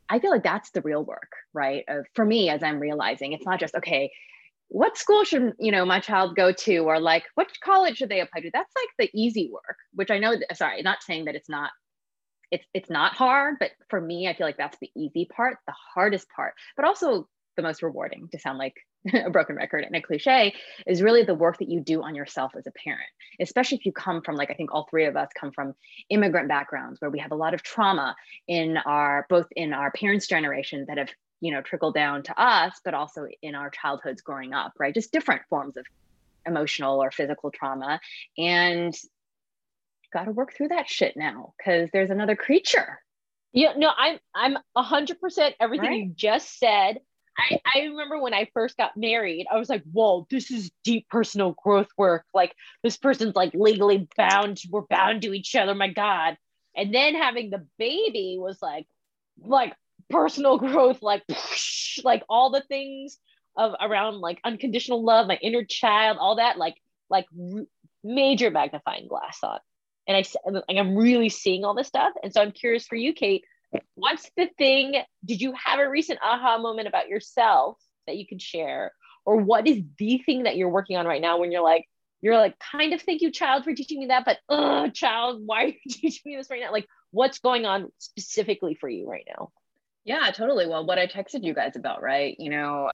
I 0.09 0.21
feel 0.21 0.31
like 0.31 0.45
that's 0.45 0.71
the 0.71 0.83
real 0.83 1.05
work, 1.05 1.33
right? 1.53 1.85
For 2.15 2.25
me, 2.25 2.49
as 2.49 2.63
I'm 2.63 2.79
realizing, 2.79 3.33
it's 3.33 3.47
not 3.47 3.59
just 3.59 3.75
okay 3.75 4.13
what 4.69 4.97
school 4.97 5.25
should 5.25 5.53
you 5.59 5.71
know 5.71 5.85
my 5.85 6.01
child 6.01 6.35
go 6.35 6.53
to 6.53 6.79
or 6.79 6.99
like 6.99 7.25
what 7.35 7.49
college 7.63 7.97
should 7.97 8.09
they 8.09 8.21
apply 8.21 8.41
to 8.41 8.51
that's 8.53 8.73
like 8.77 8.89
the 8.99 9.21
easy 9.21 9.51
work 9.53 9.77
which 9.95 10.11
i 10.11 10.19
know 10.19 10.35
sorry 10.55 10.83
not 10.83 11.03
saying 11.03 11.27
that 11.27 11.35
it's 11.35 11.49
not 11.49 11.71
it's 12.51 12.67
it's 12.75 12.91
not 12.91 13.15
hard 13.15 13.57
but 13.61 13.71
for 13.89 14.01
me 14.01 14.29
i 14.29 14.35
feel 14.35 14.47
like 14.47 14.57
that's 14.57 14.79
the 14.81 14.91
easy 14.97 15.25
part 15.25 15.59
the 15.67 15.75
hardest 15.95 16.27
part 16.35 16.55
but 16.77 16.85
also 16.85 17.29
the 17.57 17.63
most 17.63 17.83
rewarding 17.83 18.29
to 18.31 18.39
sound 18.39 18.59
like 18.59 18.75
a 19.27 19.31
broken 19.31 19.57
record. 19.57 19.85
And 19.85 19.95
a 19.95 20.01
cliche 20.01 20.55
is 20.87 21.03
really 21.03 21.23
the 21.23 21.35
work 21.35 21.59
that 21.59 21.69
you 21.69 21.81
do 21.81 22.03
on 22.03 22.15
yourself 22.15 22.53
as 22.57 22.67
a 22.67 22.73
parent 22.73 23.09
especially 23.39 23.77
if 23.77 23.85
you 23.85 23.93
come 23.93 24.23
from 24.23 24.35
like 24.35 24.51
i 24.51 24.55
think 24.55 24.73
all 24.73 24.87
three 24.89 25.05
of 25.05 25.17
us 25.17 25.29
come 25.39 25.53
from 25.53 25.75
immigrant 26.09 26.49
backgrounds 26.49 27.01
where 27.01 27.11
we 27.11 27.19
have 27.19 27.33
a 27.33 27.35
lot 27.35 27.53
of 27.53 27.63
trauma 27.63 28.17
in 28.49 28.79
our 28.79 29.27
both 29.29 29.47
in 29.57 29.73
our 29.73 29.91
parents 29.93 30.27
generation 30.27 30.85
that 30.89 30.97
have 30.99 31.11
you 31.41 31.53
know 31.53 31.61
trickled 31.61 31.95
down 31.95 32.23
to 32.23 32.41
us 32.41 32.81
but 32.85 32.95
also 32.95 33.27
in 33.43 33.55
our 33.55 33.71
childhoods 33.71 34.23
growing 34.23 34.53
up 34.53 34.73
right? 34.79 34.95
Just 34.95 35.13
different 35.13 35.43
forms 35.49 35.77
of 35.77 35.87
emotional 36.47 37.03
or 37.03 37.11
physical 37.11 37.51
trauma. 37.51 38.01
And 38.39 38.95
got 40.13 40.25
to 40.25 40.33
work 40.33 40.55
through 40.55 40.69
that 40.69 40.89
shit 40.89 41.17
now 41.17 41.53
because 41.59 41.91
there's 41.93 42.11
another 42.11 42.37
creature. 42.37 43.01
Yeah 43.53 43.73
no 43.77 43.91
i'm 43.97 44.19
i'm 44.35 44.59
100% 44.77 45.55
everything 45.61 45.89
right? 45.89 45.99
you 46.01 46.13
just 46.15 46.59
said 46.59 46.99
I, 47.39 47.61
I 47.75 47.81
remember 47.85 48.21
when 48.21 48.35
I 48.35 48.49
first 48.55 48.77
got 48.77 48.97
married, 48.97 49.47
I 49.51 49.59
was 49.59 49.69
like, 49.69 49.83
whoa, 49.93 50.27
this 50.31 50.51
is 50.51 50.71
deep 50.85 51.09
personal 51.09 51.53
growth 51.63 51.89
work. 51.97 52.25
Like 52.35 52.55
this 52.83 52.97
person's 52.97 53.37
like 53.37 53.53
legally 53.55 54.09
bound, 54.17 54.61
we're 54.71 54.83
bound 54.83 55.23
to 55.23 55.35
each 55.35 55.55
other, 55.55 55.75
my 55.75 55.89
God. 55.89 56.37
And 56.77 56.95
then 56.95 57.15
having 57.15 57.51
the 57.51 57.67
baby 57.79 58.37
was 58.39 58.61
like, 58.63 58.87
like 59.45 59.75
personal 60.11 60.59
growth, 60.59 61.03
like 61.03 61.23
like 62.05 62.23
all 62.29 62.51
the 62.51 62.63
things 62.63 63.19
of 63.57 63.75
around 63.81 64.21
like 64.21 64.41
unconditional 64.45 65.05
love, 65.05 65.27
my 65.27 65.39
inner 65.43 65.65
child, 65.65 66.19
all 66.21 66.37
that, 66.37 66.59
like 66.59 66.77
like 67.11 67.27
r- 67.39 67.65
major 68.05 68.51
magnifying 68.51 69.09
glass 69.09 69.39
on. 69.43 69.59
And 70.09 70.17
I 70.17 70.25
like 70.45 70.77
I'm 70.79 70.97
really 70.97 71.29
seeing 71.29 71.65
all 71.65 71.75
this 71.75 71.89
stuff. 71.89 72.13
And 72.23 72.33
so 72.33 72.41
I'm 72.41 72.53
curious 72.53 72.87
for 72.87 72.97
you, 72.97 73.13
Kate, 73.13 73.45
what's 73.95 74.31
the 74.37 74.49
thing? 74.59 74.95
Did 75.25 75.41
you 75.41 75.53
have 75.53 75.79
a 75.79 75.89
recent 75.89 76.19
aha 76.23 76.59
moment 76.59 76.89
about 76.89 77.09
yourself 77.09 77.79
that 78.07 78.17
you 78.17 78.27
could 78.27 78.43
share? 78.43 78.93
Or 79.25 79.37
what 79.37 79.67
is 79.67 79.83
the 79.99 80.19
thing 80.19 80.45
that 80.45 80.57
you're 80.57 80.69
working 80.69 80.97
on 80.97 81.07
right 81.07 81.21
now 81.21 81.39
when 81.39 81.51
you're 81.51 81.65
like, 81.65 81.87
you're 82.23 82.37
like, 82.37 82.59
kind 82.59 82.93
of 82.93 83.03
thank 83.03 83.23
you, 83.23 83.31
child, 83.31 83.65
for 83.65 83.75
teaching 83.75 84.01
me 84.01 84.07
that, 84.07 84.25
but 84.25 84.39
uh, 84.49 84.89
child, 84.91 85.43
why 85.45 85.65
are 85.65 85.69
you 85.69 85.75
teaching 85.89 86.33
me 86.33 86.37
this 86.37 86.51
right 86.51 86.61
now? 86.61 86.73
Like, 86.73 86.87
what's 87.11 87.39
going 87.39 87.67
on 87.67 87.91
specifically 87.99 88.75
for 88.75 88.89
you 88.89 89.09
right 89.09 89.27
now? 89.37 89.51
Yeah, 90.05 90.31
totally. 90.31 90.69
Well, 90.69 90.87
what 90.87 90.99
I 90.99 91.07
texted 91.09 91.45
you 91.45 91.53
guys 91.53 91.77
about, 91.77 92.03
right? 92.03 92.37
You 92.39 92.51
know, 92.51 92.91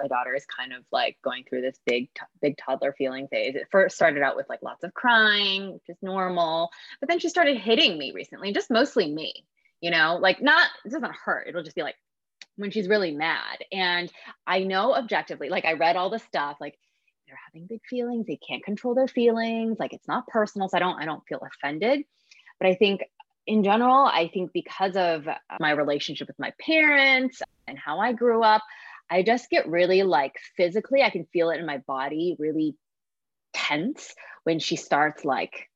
my 0.00 0.08
daughter 0.08 0.34
is 0.34 0.46
kind 0.46 0.72
of 0.72 0.84
like 0.90 1.16
going 1.22 1.44
through 1.44 1.62
this 1.62 1.78
big 1.86 2.08
big 2.40 2.56
toddler 2.56 2.94
feeling 2.96 3.28
phase 3.28 3.54
it 3.54 3.66
first 3.70 3.96
started 3.96 4.22
out 4.22 4.36
with 4.36 4.48
like 4.48 4.62
lots 4.62 4.84
of 4.84 4.94
crying 4.94 5.72
which 5.72 5.82
is 5.88 5.96
normal 6.02 6.70
but 7.00 7.08
then 7.08 7.18
she 7.18 7.28
started 7.28 7.56
hitting 7.56 7.98
me 7.98 8.12
recently 8.12 8.52
just 8.52 8.70
mostly 8.70 9.10
me 9.10 9.44
you 9.82 9.90
know 9.90 10.18
like 10.18 10.40
not 10.40 10.66
it 10.86 10.92
doesn't 10.92 11.14
hurt. 11.14 11.46
It'll 11.48 11.62
just 11.62 11.76
be 11.76 11.82
like 11.82 11.96
when 12.56 12.70
she's 12.70 12.88
really 12.88 13.12
mad. 13.12 13.58
And 13.70 14.10
i 14.46 14.60
know 14.60 14.94
objectively 14.94 15.50
like 15.50 15.66
i 15.66 15.74
read 15.74 15.96
all 15.96 16.08
the 16.08 16.18
stuff 16.18 16.56
like 16.58 16.78
they're 17.26 17.38
having 17.46 17.66
big 17.66 17.82
feelings. 17.84 18.26
They 18.26 18.38
can't 18.48 18.64
control 18.64 18.94
their 18.94 19.08
feelings. 19.08 19.76
Like 19.78 19.92
it's 19.92 20.08
not 20.08 20.26
personal 20.26 20.70
so 20.70 20.78
i 20.78 20.80
don't 20.80 20.98
i 20.98 21.04
don't 21.04 21.22
feel 21.28 21.42
offended. 21.42 22.04
But 22.58 22.68
i 22.68 22.74
think 22.74 23.02
in 23.46 23.64
general, 23.64 24.06
I 24.06 24.30
think 24.32 24.52
because 24.52 24.96
of 24.96 25.26
my 25.58 25.72
relationship 25.72 26.28
with 26.28 26.38
my 26.38 26.52
parents 26.60 27.42
and 27.66 27.78
how 27.78 27.98
I 27.98 28.12
grew 28.12 28.42
up, 28.42 28.62
I 29.10 29.22
just 29.22 29.50
get 29.50 29.68
really 29.68 30.02
like 30.02 30.34
physically, 30.56 31.02
I 31.02 31.10
can 31.10 31.26
feel 31.32 31.50
it 31.50 31.58
in 31.58 31.66
my 31.66 31.78
body 31.78 32.36
really 32.38 32.76
tense 33.52 34.14
when 34.44 34.58
she 34.58 34.76
starts 34.76 35.24
like, 35.24 35.68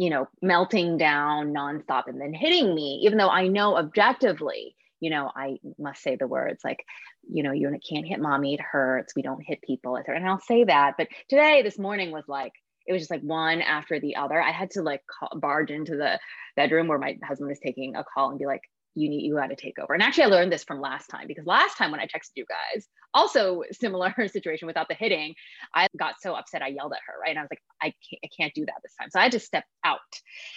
you 0.00 0.08
know, 0.08 0.26
melting 0.40 0.96
down 0.96 1.52
nonstop 1.52 2.04
and 2.06 2.18
then 2.18 2.32
hitting 2.32 2.74
me, 2.74 3.02
even 3.04 3.18
though 3.18 3.28
I 3.28 3.48
know 3.48 3.76
objectively, 3.76 4.74
you 4.98 5.10
know, 5.10 5.30
I 5.36 5.58
must 5.78 6.02
say 6.02 6.16
the 6.16 6.26
words 6.26 6.62
like, 6.64 6.86
you 7.30 7.42
know, 7.42 7.52
you 7.52 7.70
can't 7.86 8.06
hit 8.06 8.18
mommy, 8.18 8.54
it 8.54 8.62
hurts. 8.62 9.14
We 9.14 9.20
don't 9.20 9.44
hit 9.44 9.60
people. 9.60 9.96
And 9.96 10.26
I'll 10.26 10.40
say 10.40 10.64
that. 10.64 10.94
But 10.96 11.08
today, 11.28 11.60
this 11.60 11.78
morning 11.78 12.12
was 12.12 12.24
like, 12.28 12.54
it 12.86 12.94
was 12.94 13.02
just 13.02 13.10
like 13.10 13.20
one 13.20 13.60
after 13.60 14.00
the 14.00 14.16
other. 14.16 14.40
I 14.40 14.52
had 14.52 14.70
to 14.70 14.82
like 14.82 15.02
call, 15.06 15.38
barge 15.38 15.70
into 15.70 15.96
the 15.96 16.18
bedroom 16.56 16.88
where 16.88 16.98
my 16.98 17.18
husband 17.22 17.50
was 17.50 17.58
taking 17.58 17.94
a 17.94 18.02
call 18.02 18.30
and 18.30 18.38
be 18.38 18.46
like, 18.46 18.62
you 18.94 19.08
need 19.08 19.22
you 19.22 19.36
got 19.36 19.48
to 19.48 19.56
take 19.56 19.78
over. 19.78 19.94
And 19.94 20.02
actually, 20.02 20.24
I 20.24 20.26
learned 20.28 20.52
this 20.52 20.64
from 20.64 20.80
last 20.80 21.08
time 21.08 21.26
because 21.26 21.46
last 21.46 21.76
time 21.76 21.90
when 21.90 22.00
I 22.00 22.06
texted 22.06 22.32
you 22.34 22.44
guys, 22.46 22.86
also 23.14 23.62
similar 23.72 24.14
situation 24.28 24.66
without 24.66 24.88
the 24.88 24.94
hitting, 24.94 25.34
I 25.74 25.88
got 25.96 26.14
so 26.20 26.34
upset 26.34 26.62
I 26.62 26.68
yelled 26.68 26.92
at 26.92 27.00
her, 27.06 27.14
right? 27.20 27.30
And 27.30 27.38
I 27.38 27.42
was 27.42 27.50
like, 27.50 27.62
I 27.80 27.86
can't, 27.86 28.20
I 28.24 28.28
can't 28.36 28.54
do 28.54 28.66
that 28.66 28.74
this 28.82 28.94
time. 28.98 29.10
So 29.10 29.20
I 29.20 29.24
had 29.24 29.32
to 29.32 29.40
step 29.40 29.64
out. 29.84 30.00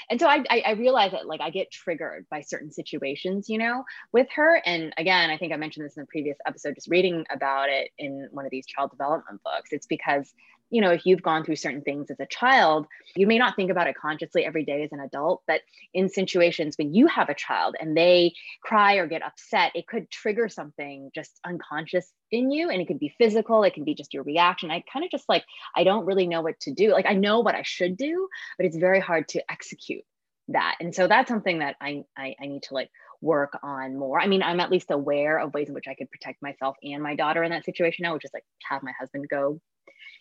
And 0.10 0.20
so 0.20 0.28
I, 0.28 0.44
I, 0.50 0.64
I 0.68 0.72
realized 0.72 1.14
that 1.14 1.28
like 1.28 1.42
I 1.42 1.50
get 1.50 1.72
triggered 1.72 2.26
by 2.30 2.42
certain 2.42 2.72
situations, 2.72 3.50
you 3.50 3.58
know, 3.58 3.84
with 4.12 4.28
her. 4.36 4.62
And 4.66 4.94
again, 4.98 5.30
I 5.30 5.38
think 5.38 5.54
I 5.54 5.58
mentioned 5.58 5.86
this 5.86 5.98
in 5.98 6.04
the 6.04 6.08
previous 6.08 6.38
episode, 6.48 6.76
just 6.76 6.90
reading 6.90 7.26
about 7.32 7.70
it 7.70 7.92
in 7.98 8.28
one 8.32 8.46
of 8.46 8.52
these 8.52 8.66
child 8.66 8.92
development 8.92 9.42
books. 9.44 9.70
It's 9.72 9.88
because 9.88 10.34
you 10.70 10.82
know, 10.82 10.92
if 10.92 11.06
you've 11.06 11.22
gone 11.22 11.44
through 11.44 11.56
certain 11.56 11.82
things 11.82 12.10
as 12.10 12.20
a 12.20 12.26
child, 12.26 12.88
you 13.16 13.28
may 13.28 13.38
not 13.38 13.56
think 13.56 13.70
about 13.70 13.88
it 13.88 13.96
consciously 13.96 14.44
every 14.44 14.66
day 14.66 14.84
as 14.84 14.92
an 14.92 15.00
adult, 15.00 15.44
but 15.48 15.62
in 15.94 16.10
situations 16.10 16.76
when 16.78 16.94
you 16.94 17.08
have 17.08 17.30
a 17.30 17.36
child 17.36 17.76
and 17.80 17.96
they 17.96 18.34
cry 18.64 18.96
or 18.96 19.06
get 19.06 19.24
upset, 19.24 19.72
it 19.76 19.88
could 19.88 20.10
trigger 20.10 20.50
something 20.50 21.12
just 21.14 21.40
unconscious 21.46 22.12
in 22.32 22.52
you. 22.52 22.70
And 22.70 22.82
it 22.82 22.88
could 22.88 23.00
be 23.00 23.14
physical, 23.18 23.64
it 23.64 23.74
can 23.74 23.84
be 23.84 23.94
just 23.94 24.14
your 24.14 24.24
reaction. 24.24 24.72
I 24.72 24.84
kind 24.92 25.06
of 25.06 25.12
just 25.12 25.30
like, 25.30 25.46
I 25.76 25.84
don't 25.84 26.06
really 26.06 26.28
know 26.28 26.42
what 26.42 26.60
to 26.62 26.74
do. 26.74 26.92
Like, 26.92 27.06
I 27.06 27.14
know 27.14 27.42
what 27.42 27.56
I 27.56 27.64
should 27.64 27.96
do, 27.96 28.28
but 28.58 28.66
it's 28.66 28.78
very 28.78 29.00
hard 29.00 29.28
to 29.30 29.52
execute 29.52 30.04
that. 30.50 30.76
And 30.80 30.94
so 30.94 31.08
that's 31.08 31.30
something 31.30 31.60
that 31.60 31.76
I, 31.80 32.04
I, 32.18 32.36
I 32.42 32.48
need 32.48 32.64
to 32.64 32.74
like 32.74 32.90
work 33.22 33.58
on 33.64 33.98
more. 33.98 34.20
I 34.20 34.28
mean, 34.28 34.44
I'm 34.44 34.60
at 34.60 34.72
least 34.72 34.92
aware 34.92 35.40
of 35.40 35.54
ways 35.54 35.70
in 35.70 35.74
which 35.74 35.88
I 35.88 35.94
could 35.94 36.12
protect 36.12 36.42
myself 36.42 36.76
and 36.84 37.02
my 37.02 37.16
daughter 37.16 37.44
in 37.44 37.52
that 37.52 37.66
situation 37.66 38.04
now, 38.04 38.14
which 38.14 38.26
is 38.26 38.32
like 38.34 38.44
have 38.70 38.84
my 38.84 38.92
husband 39.00 39.28
go 39.30 39.62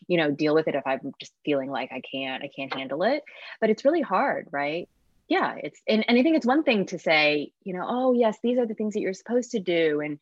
you 0.08 0.16
know 0.16 0.30
deal 0.30 0.54
with 0.54 0.68
it 0.68 0.74
if 0.74 0.86
i'm 0.86 1.12
just 1.20 1.32
feeling 1.44 1.70
like 1.70 1.90
i 1.92 2.00
can't 2.00 2.42
i 2.42 2.48
can't 2.54 2.74
handle 2.74 3.02
it. 3.02 3.22
But 3.60 3.70
it's 3.70 3.84
really 3.84 4.02
hard 4.02 4.48
right? 4.50 4.88
Yeah 5.28 5.54
it's 5.62 5.80
and, 5.88 6.04
and 6.08 6.18
i 6.18 6.22
think 6.22 6.36
it's 6.36 6.46
one 6.46 6.62
thing 6.62 6.86
to 6.86 6.98
say 6.98 7.52
you 7.62 7.72
know 7.74 7.84
oh 7.88 8.12
yes 8.12 8.38
these 8.42 8.58
are 8.58 8.66
the 8.66 8.74
things 8.74 8.94
that 8.94 9.00
you're 9.00 9.14
supposed 9.14 9.52
to 9.52 9.60
do 9.60 10.00
and 10.00 10.18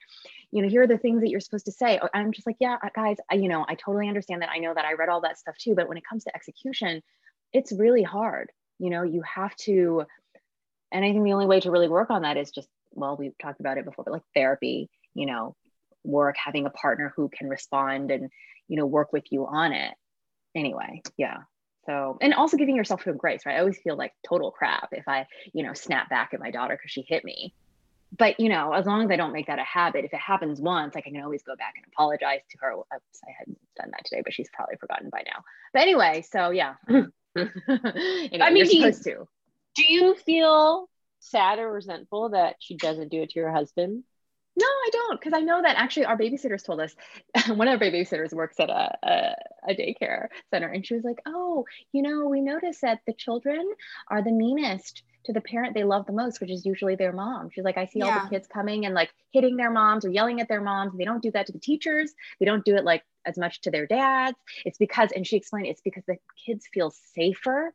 you 0.53 0.63
know 0.63 0.69
here 0.69 0.83
are 0.83 0.87
the 0.87 0.99
things 0.99 1.23
that 1.23 1.31
you're 1.31 1.41
supposed 1.41 1.67
to 1.67 1.73
say. 1.73 1.99
I'm 2.15 2.33
just 2.33 2.47
like 2.47 2.57
yeah 2.61 2.77
uh, 2.83 2.89
guys 2.95 3.17
I, 3.31 3.37
you 3.37 3.49
know 3.49 3.65
i 3.69 3.75
totally 3.75 4.09
understand 4.09 4.43
that. 4.43 4.51
I 4.51 4.59
know 4.59 4.75
that 4.75 4.85
i 4.85 4.93
read 4.93 5.09
all 5.09 5.23
that 5.23 5.39
stuff 5.39 5.57
too 5.57 5.75
but 5.75 5.89
when 5.89 5.99
it 5.99 6.05
comes 6.09 6.25
to 6.25 6.35
execution 6.35 7.03
it's 7.53 7.73
really 7.73 8.03
hard 8.03 8.51
you 8.79 8.89
know? 8.89 9.03
You 9.03 9.23
have 9.23 9.55
to 9.57 10.05
and 10.93 11.05
i 11.05 11.13
think 11.13 11.25
the 11.25 11.33
only 11.33 11.47
way 11.47 11.61
to 11.61 11.71
really 11.71 11.89
work 11.89 12.11
on 12.11 12.23
that 12.23 12.37
is 12.37 12.51
just 12.51 12.69
well 12.93 13.17
we've 13.17 13.37
talked 13.39 13.61
about 13.61 13.79
it 13.79 13.85
before 13.85 14.05
but 14.05 14.13
like 14.13 14.23
therapy 14.35 14.91
you 15.15 15.27
know 15.27 15.55
work 16.05 16.37
having 16.43 16.67
a 16.67 16.71
partner 16.71 17.13
who 17.15 17.29
can 17.29 17.49
respond 17.49 18.11
and 18.11 18.31
you 18.71 18.77
know 18.77 18.87
work 18.87 19.13
with 19.13 19.25
you 19.31 19.47
on 19.47 19.73
it 19.73 19.95
anyway 20.55 21.03
yeah 21.17 21.39
so 21.87 22.17
and 22.21 22.33
also 22.33 22.57
giving 22.57 22.77
yourself 22.77 23.03
some 23.03 23.17
grace 23.17 23.45
right 23.45 23.57
i 23.57 23.61
always 23.61 23.79
feel 23.79 23.97
like 23.97 24.13
total 24.27 24.51
crap 24.51 24.89
if 24.93 25.07
i 25.07 25.27
you 25.53 25.63
know 25.63 25.75
snap 25.75 26.09
back 26.09 26.31
at 26.33 26.41
my 26.41 26.51
daughter 26.51 26.75
because 26.75 26.91
she 26.91 27.05
hit 27.07 27.25
me 27.25 27.53
but 28.17 28.41
you 28.41 28.49
know, 28.49 28.73
as 28.73 28.87
long 28.87 29.05
as 29.05 29.11
I 29.11 29.17
don't 29.17 29.33
make 29.33 29.47
that 29.47 29.59
a 29.59 29.65
habit, 29.65 30.05
if 30.05 30.13
it 30.13 30.19
happens 30.19 30.61
once, 30.61 30.95
like 30.95 31.07
I 31.07 31.11
can 31.11 31.23
always 31.23 31.43
go 31.43 31.55
back 31.55 31.75
and 31.77 31.87
apologize 31.93 32.41
to 32.51 32.59
her. 32.61 32.73
Oops, 32.73 33.21
I 33.25 33.31
hadn't 33.39 33.59
done 33.77 33.91
that 33.93 34.05
today, 34.05 34.23
but 34.25 34.35
she's 34.35 34.49
probably 34.53 34.77
forgotten 34.77 35.11
by 35.11 35.23
now. 35.25 35.45
But 35.73 35.83
anyway, 35.83 36.25
so 36.29 36.51
yeah. 36.51 36.75
you 36.89 37.07
know, 37.37 37.45
I 38.45 38.51
mean, 38.51 38.57
you're 38.57 38.67
supposed 38.67 39.05
to. 39.05 39.29
Do 39.77 39.85
you 39.93 40.17
feel 40.17 40.89
sad 41.21 41.61
or 41.61 41.71
resentful 41.71 42.31
that 42.31 42.57
she 42.59 42.77
doesn't 42.77 43.11
do 43.11 43.23
it 43.23 43.31
to 43.31 43.39
your 43.39 43.53
husband? 43.53 44.03
No, 44.57 44.67
I 44.67 44.91
don't, 44.93 45.21
because 45.21 45.33
I 45.33 45.41
know 45.41 45.63
that 45.63 45.77
actually 45.77 46.07
our 46.07 46.19
babysitters 46.19 46.65
told 46.65 46.81
us. 46.81 46.95
one 47.49 47.69
of 47.69 47.81
our 47.81 47.89
babysitters 47.89 48.33
works 48.33 48.59
at 48.61 48.69
a, 48.69 48.99
a, 49.03 49.35
a 49.71 49.75
daycare 49.75 50.27
center, 50.51 50.69
and 50.69 50.85
she 50.87 50.95
was 50.95 51.05
like, 51.05 51.21
"Oh, 51.25 51.65
you 51.93 52.03
know, 52.03 52.27
we 52.27 52.41
noticed 52.41 52.83
that 52.83 53.01
the 53.07 53.15
children 53.15 53.73
are 54.09 54.23
the 54.23 54.33
meanest 54.33 55.03
to 55.25 55.33
the 55.33 55.41
parent 55.41 55.75
they 55.75 55.85
love 55.85 56.07
the 56.07 56.13
most, 56.13 56.41
which 56.41 56.51
is 56.51 56.65
usually 56.65 56.97
their 56.97 57.13
mom. 57.13 57.51
She's 57.51 57.65
like, 57.65 57.77
I 57.77 57.85
see 57.87 57.99
yeah. 57.99 58.07
all 58.07 58.25
the 58.25 58.31
kids 58.31 58.47
coming 58.47 58.87
and 58.87 58.95
like 58.95 59.11
hitting 59.33 59.57
their 59.57 59.71
moms 59.71 60.05
or 60.05 60.11
yelling 60.11 60.41
at 60.41 60.49
their 60.49 60.63
moms. 60.63 60.97
They 60.97 61.05
don't 61.05 61.23
do 61.23 61.31
that 61.33 61.47
to 61.47 61.53
the 61.53 61.59
teachers. 61.59 62.13
They 62.39 62.47
don't 62.47 62.65
do 62.65 62.77
it 62.77 62.85
like 62.85 63.05
as 63.27 63.37
much 63.37 63.61
to 63.63 63.71
their 63.71 63.87
dads. 63.87 64.39
It's 64.65 64.79
because, 64.79 65.11
and 65.13 65.27
she 65.27 65.37
explained 65.37 65.67
it's 65.67 65.83
because 65.83 66.05
the 66.07 66.17
kids 66.45 66.67
feel 66.73 66.91
safer. 67.15 67.75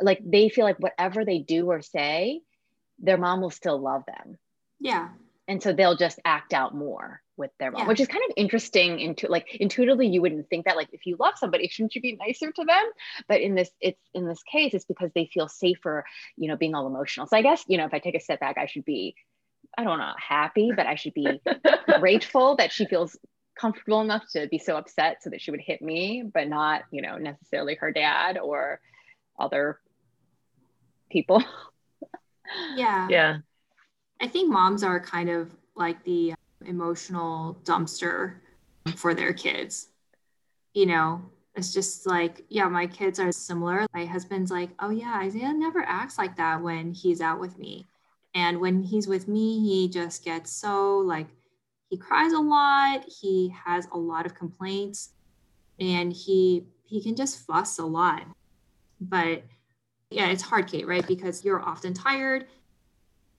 Like 0.00 0.20
they 0.24 0.48
feel 0.48 0.64
like 0.64 0.78
whatever 0.78 1.24
they 1.24 1.38
do 1.38 1.70
or 1.70 1.82
say, 1.82 2.42
their 2.98 3.18
mom 3.18 3.40
will 3.40 3.50
still 3.50 3.78
love 3.78 4.04
them. 4.06 4.38
Yeah. 4.80 5.08
And 5.48 5.62
so 5.62 5.72
they'll 5.72 5.96
just 5.96 6.18
act 6.24 6.52
out 6.52 6.74
more 6.74 7.22
with 7.36 7.50
their 7.58 7.70
mom, 7.70 7.82
yeah. 7.82 7.88
which 7.88 8.00
is 8.00 8.08
kind 8.08 8.24
of 8.28 8.34
interesting. 8.36 8.98
Into 8.98 9.28
like 9.28 9.54
intuitively, 9.54 10.08
you 10.08 10.20
wouldn't 10.20 10.48
think 10.48 10.64
that. 10.64 10.76
Like 10.76 10.88
if 10.92 11.06
you 11.06 11.16
love 11.18 11.34
somebody, 11.36 11.68
shouldn't 11.70 11.94
you 11.94 12.00
be 12.00 12.16
nicer 12.16 12.50
to 12.50 12.64
them? 12.64 12.84
But 13.28 13.40
in 13.40 13.54
this, 13.54 13.70
it's 13.80 14.00
in 14.14 14.26
this 14.26 14.42
case, 14.42 14.74
it's 14.74 14.84
because 14.84 15.10
they 15.14 15.30
feel 15.32 15.48
safer, 15.48 16.04
you 16.36 16.48
know, 16.48 16.56
being 16.56 16.74
all 16.74 16.86
emotional. 16.86 17.26
So 17.26 17.36
I 17.36 17.42
guess 17.42 17.64
you 17.68 17.78
know, 17.78 17.86
if 17.86 17.94
I 17.94 17.98
take 17.98 18.16
a 18.16 18.20
step 18.20 18.40
back, 18.40 18.58
I 18.58 18.66
should 18.66 18.84
be, 18.84 19.14
I 19.78 19.84
don't 19.84 19.98
know, 19.98 20.12
happy, 20.16 20.72
but 20.74 20.86
I 20.86 20.96
should 20.96 21.14
be 21.14 21.40
grateful 22.00 22.56
that 22.56 22.72
she 22.72 22.86
feels 22.86 23.16
comfortable 23.58 24.00
enough 24.00 24.24
to 24.32 24.46
be 24.48 24.58
so 24.58 24.76
upset 24.76 25.22
so 25.22 25.30
that 25.30 25.40
she 25.40 25.50
would 25.50 25.60
hit 25.60 25.80
me, 25.80 26.22
but 26.32 26.48
not, 26.48 26.82
you 26.90 27.02
know, 27.02 27.16
necessarily 27.16 27.74
her 27.76 27.90
dad 27.90 28.38
or 28.38 28.80
other 29.38 29.78
people. 31.10 31.42
yeah. 32.76 33.08
Yeah. 33.08 33.38
I 34.20 34.28
think 34.28 34.50
moms 34.50 34.82
are 34.82 35.00
kind 35.00 35.28
of 35.28 35.54
like 35.74 36.02
the 36.04 36.32
uh, 36.32 36.36
emotional 36.64 37.58
dumpster 37.64 38.36
for 38.96 39.14
their 39.14 39.32
kids. 39.32 39.88
You 40.74 40.86
know, 40.86 41.22
it's 41.54 41.72
just 41.72 42.06
like, 42.06 42.44
yeah, 42.48 42.68
my 42.68 42.86
kids 42.86 43.18
are 43.18 43.32
similar. 43.32 43.86
My 43.94 44.04
husband's 44.04 44.50
like, 44.50 44.70
oh, 44.78 44.90
yeah, 44.90 45.18
Isaiah 45.22 45.52
never 45.52 45.82
acts 45.86 46.18
like 46.18 46.36
that 46.36 46.62
when 46.62 46.92
he's 46.92 47.20
out 47.20 47.40
with 47.40 47.58
me. 47.58 47.86
And 48.34 48.60
when 48.60 48.82
he's 48.82 49.08
with 49.08 49.28
me, 49.28 49.60
he 49.60 49.88
just 49.88 50.24
gets 50.24 50.52
so 50.52 50.98
like, 50.98 51.26
he 51.88 51.96
cries 51.96 52.32
a 52.32 52.38
lot. 52.38 53.04
He 53.08 53.54
has 53.64 53.86
a 53.92 53.96
lot 53.96 54.26
of 54.26 54.34
complaints 54.34 55.10
and 55.80 56.12
he 56.12 56.64
he 56.84 57.02
can 57.02 57.16
just 57.16 57.46
fuss 57.46 57.78
a 57.78 57.84
lot. 57.84 58.24
But 59.00 59.42
yeah, 60.10 60.28
it's 60.28 60.42
hard, 60.42 60.68
Kate, 60.68 60.86
right? 60.86 61.06
Because 61.06 61.44
you're 61.44 61.62
often 61.62 61.94
tired. 61.94 62.46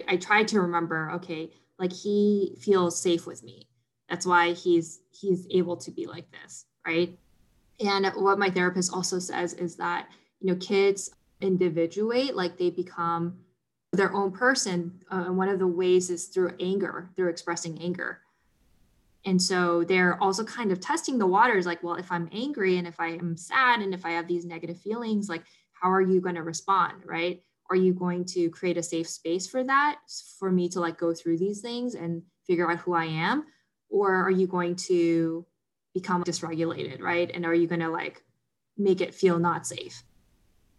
I 0.07 0.17
try 0.17 0.43
to 0.43 0.61
remember, 0.61 1.11
okay, 1.15 1.51
like 1.79 1.93
he 1.93 2.57
feels 2.59 2.99
safe 2.99 3.25
with 3.25 3.43
me. 3.43 3.67
That's 4.09 4.25
why 4.25 4.53
he's 4.53 5.01
he's 5.11 5.47
able 5.51 5.77
to 5.77 5.91
be 5.91 6.05
like 6.05 6.31
this 6.31 6.65
right? 6.87 7.19
And 7.79 8.07
what 8.15 8.39
my 8.39 8.49
therapist 8.49 8.93
also 8.93 9.19
says 9.19 9.53
is 9.53 9.75
that 9.75 10.07
you 10.39 10.47
know 10.47 10.55
kids 10.59 11.11
individuate 11.41 12.35
like 12.35 12.57
they 12.57 12.71
become 12.71 13.37
their 13.93 14.13
own 14.13 14.31
person 14.31 14.99
uh, 15.11 15.25
and 15.27 15.37
one 15.37 15.49
of 15.49 15.59
the 15.59 15.67
ways 15.67 16.09
is 16.09 16.25
through 16.25 16.53
anger 16.59 17.09
through 17.15 17.29
expressing 17.29 17.79
anger. 17.79 18.21
And 19.25 19.41
so 19.41 19.83
they're 19.83 20.21
also 20.23 20.43
kind 20.43 20.71
of 20.71 20.79
testing 20.79 21.17
the 21.17 21.27
waters 21.27 21.65
like 21.65 21.83
well 21.83 21.95
if 21.95 22.09
i'm 22.11 22.29
angry 22.31 22.77
and 22.77 22.87
if 22.87 22.97
i 22.97 23.09
am 23.09 23.35
sad 23.35 23.81
and 23.81 23.93
if 23.93 24.05
i 24.05 24.11
have 24.11 24.27
these 24.27 24.45
negative 24.45 24.79
feelings 24.79 25.27
like 25.27 25.43
how 25.73 25.91
are 25.91 26.01
you 26.01 26.21
going 26.21 26.35
to 26.35 26.43
respond 26.43 27.01
right 27.03 27.43
are 27.69 27.75
you 27.75 27.93
going 27.93 28.25
to 28.25 28.49
create 28.49 28.77
a 28.77 28.83
safe 28.83 29.07
space 29.07 29.47
for 29.47 29.63
that 29.63 29.99
for 30.39 30.51
me 30.51 30.69
to 30.69 30.79
like 30.79 30.97
go 30.97 31.13
through 31.13 31.37
these 31.37 31.61
things 31.61 31.95
and 31.95 32.21
figure 32.45 32.69
out 32.69 32.79
who 32.79 32.93
i 32.93 33.05
am? 33.05 33.45
Or 33.89 34.15
are 34.15 34.31
you 34.31 34.47
going 34.47 34.75
to 34.87 35.45
become 35.93 36.23
dysregulated 36.23 37.01
right? 37.01 37.31
And 37.33 37.45
are 37.45 37.53
you 37.53 37.67
going 37.67 37.81
to 37.81 37.89
like 37.89 38.23
make 38.77 39.01
it 39.01 39.15
feel 39.15 39.39
not 39.39 39.65
safe? 39.67 40.03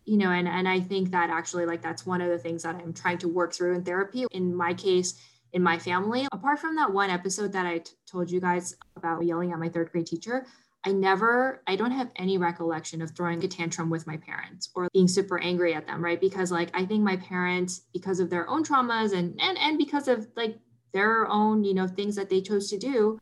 You 0.04 0.16
know 0.16 0.30
and 0.30 0.48
and 0.48 0.66
i 0.66 0.80
think 0.80 1.10
that 1.10 1.28
actually 1.28 1.66
like 1.66 1.82
that's 1.82 2.06
one 2.06 2.22
of 2.22 2.30
the 2.30 2.38
things 2.38 2.62
that 2.62 2.76
i'm 2.76 2.94
trying 2.94 3.18
to 3.18 3.28
work 3.28 3.52
through 3.52 3.74
in 3.74 3.84
therapy 3.84 4.24
in 4.30 4.54
my 4.54 4.72
case 4.72 5.20
in 5.52 5.62
my 5.62 5.78
family. 5.78 6.26
Apart 6.32 6.58
from 6.58 6.76
that 6.76 6.92
one 6.92 7.10
episode 7.10 7.52
that 7.52 7.66
I 7.66 7.78
t- 7.78 7.92
told 8.06 8.30
you 8.30 8.40
guys 8.40 8.76
about 8.96 9.24
yelling 9.24 9.52
at 9.52 9.58
my 9.58 9.68
third 9.68 9.90
grade 9.90 10.06
teacher 10.06 10.46
I 10.88 10.92
never, 10.92 11.62
I 11.66 11.76
don't 11.76 11.90
have 11.90 12.10
any 12.16 12.38
recollection 12.38 13.02
of 13.02 13.10
throwing 13.10 13.44
a 13.44 13.48
tantrum 13.48 13.90
with 13.90 14.06
my 14.06 14.16
parents 14.16 14.70
or 14.74 14.88
being 14.94 15.06
super 15.06 15.38
angry 15.38 15.74
at 15.74 15.86
them, 15.86 16.02
right? 16.02 16.18
Because 16.18 16.50
like 16.50 16.70
I 16.72 16.86
think 16.86 17.04
my 17.04 17.16
parents, 17.16 17.82
because 17.92 18.20
of 18.20 18.30
their 18.30 18.48
own 18.48 18.64
traumas 18.64 19.12
and 19.12 19.38
and 19.38 19.58
and 19.58 19.76
because 19.76 20.08
of 20.08 20.28
like 20.34 20.58
their 20.94 21.26
own, 21.26 21.62
you 21.62 21.74
know, 21.74 21.86
things 21.86 22.16
that 22.16 22.30
they 22.30 22.40
chose 22.40 22.70
to 22.70 22.78
do, 22.78 23.18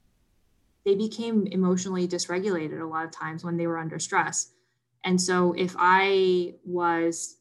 they 0.84 0.94
became 0.94 1.48
emotionally 1.48 2.06
dysregulated 2.06 2.80
a 2.80 2.86
lot 2.86 3.04
of 3.04 3.10
times 3.10 3.42
when 3.42 3.56
they 3.56 3.66
were 3.66 3.78
under 3.78 3.98
stress. 3.98 4.52
And 5.02 5.20
so 5.20 5.52
if 5.54 5.74
I 5.76 6.54
was 6.64 7.38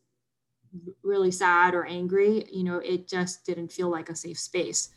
really 1.04 1.30
sad 1.30 1.76
or 1.76 1.86
angry, 1.86 2.46
you 2.52 2.64
know, 2.64 2.80
it 2.80 3.08
just 3.08 3.46
didn't 3.46 3.72
feel 3.72 3.90
like 3.90 4.10
a 4.10 4.16
safe 4.16 4.40
space 4.40 4.90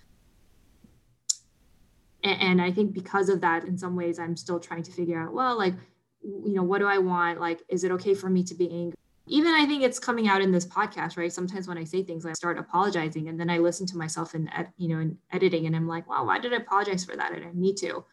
and, 2.28 2.42
and 2.42 2.62
i 2.62 2.70
think 2.70 2.92
because 2.92 3.28
of 3.28 3.40
that 3.40 3.64
in 3.64 3.76
some 3.76 3.96
ways 3.96 4.18
i'm 4.18 4.36
still 4.36 4.60
trying 4.60 4.82
to 4.82 4.92
figure 4.92 5.20
out 5.20 5.32
well 5.32 5.56
like 5.56 5.74
you 6.22 6.54
know 6.54 6.62
what 6.62 6.78
do 6.78 6.86
i 6.86 6.98
want? 6.98 7.40
Like 7.40 7.62
is 7.68 7.84
it 7.84 7.92
okay 7.92 8.14
for 8.14 8.28
me 8.28 8.42
to 8.44 8.54
be 8.54 8.70
angry? 8.70 8.96
Even 9.26 9.54
i 9.54 9.66
think 9.66 9.82
it's 9.82 9.98
coming 9.98 10.28
out 10.28 10.42
in 10.42 10.52
this 10.52 10.66
podcast 10.66 11.16
right? 11.16 11.32
Sometimes 11.32 11.68
when 11.68 11.78
i 11.78 11.84
say 11.84 12.02
things 12.02 12.26
i 12.26 12.32
start 12.32 12.58
apologizing 12.58 13.28
and 13.28 13.38
then 13.38 13.50
i 13.50 13.58
listen 13.58 13.86
to 13.86 13.96
myself 13.96 14.34
in 14.34 14.50
you 14.76 14.88
know 14.88 15.00
in 15.00 15.16
editing 15.32 15.66
and 15.66 15.76
i'm 15.76 15.86
like 15.86 16.08
wow 16.08 16.24
why 16.24 16.38
did 16.38 16.52
i 16.52 16.56
apologize 16.56 17.04
for 17.04 17.16
that? 17.16 17.32
I 17.32 17.36
didn't 17.36 17.54
need 17.54 17.76
to 17.78 18.04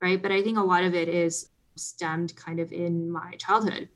right? 0.00 0.20
But 0.20 0.32
i 0.32 0.42
think 0.42 0.58
a 0.58 0.62
lot 0.62 0.84
of 0.84 0.94
it 0.94 1.08
is 1.08 1.50
stemmed 1.76 2.34
kind 2.36 2.60
of 2.60 2.72
in 2.72 3.10
my 3.10 3.32
childhood. 3.38 3.88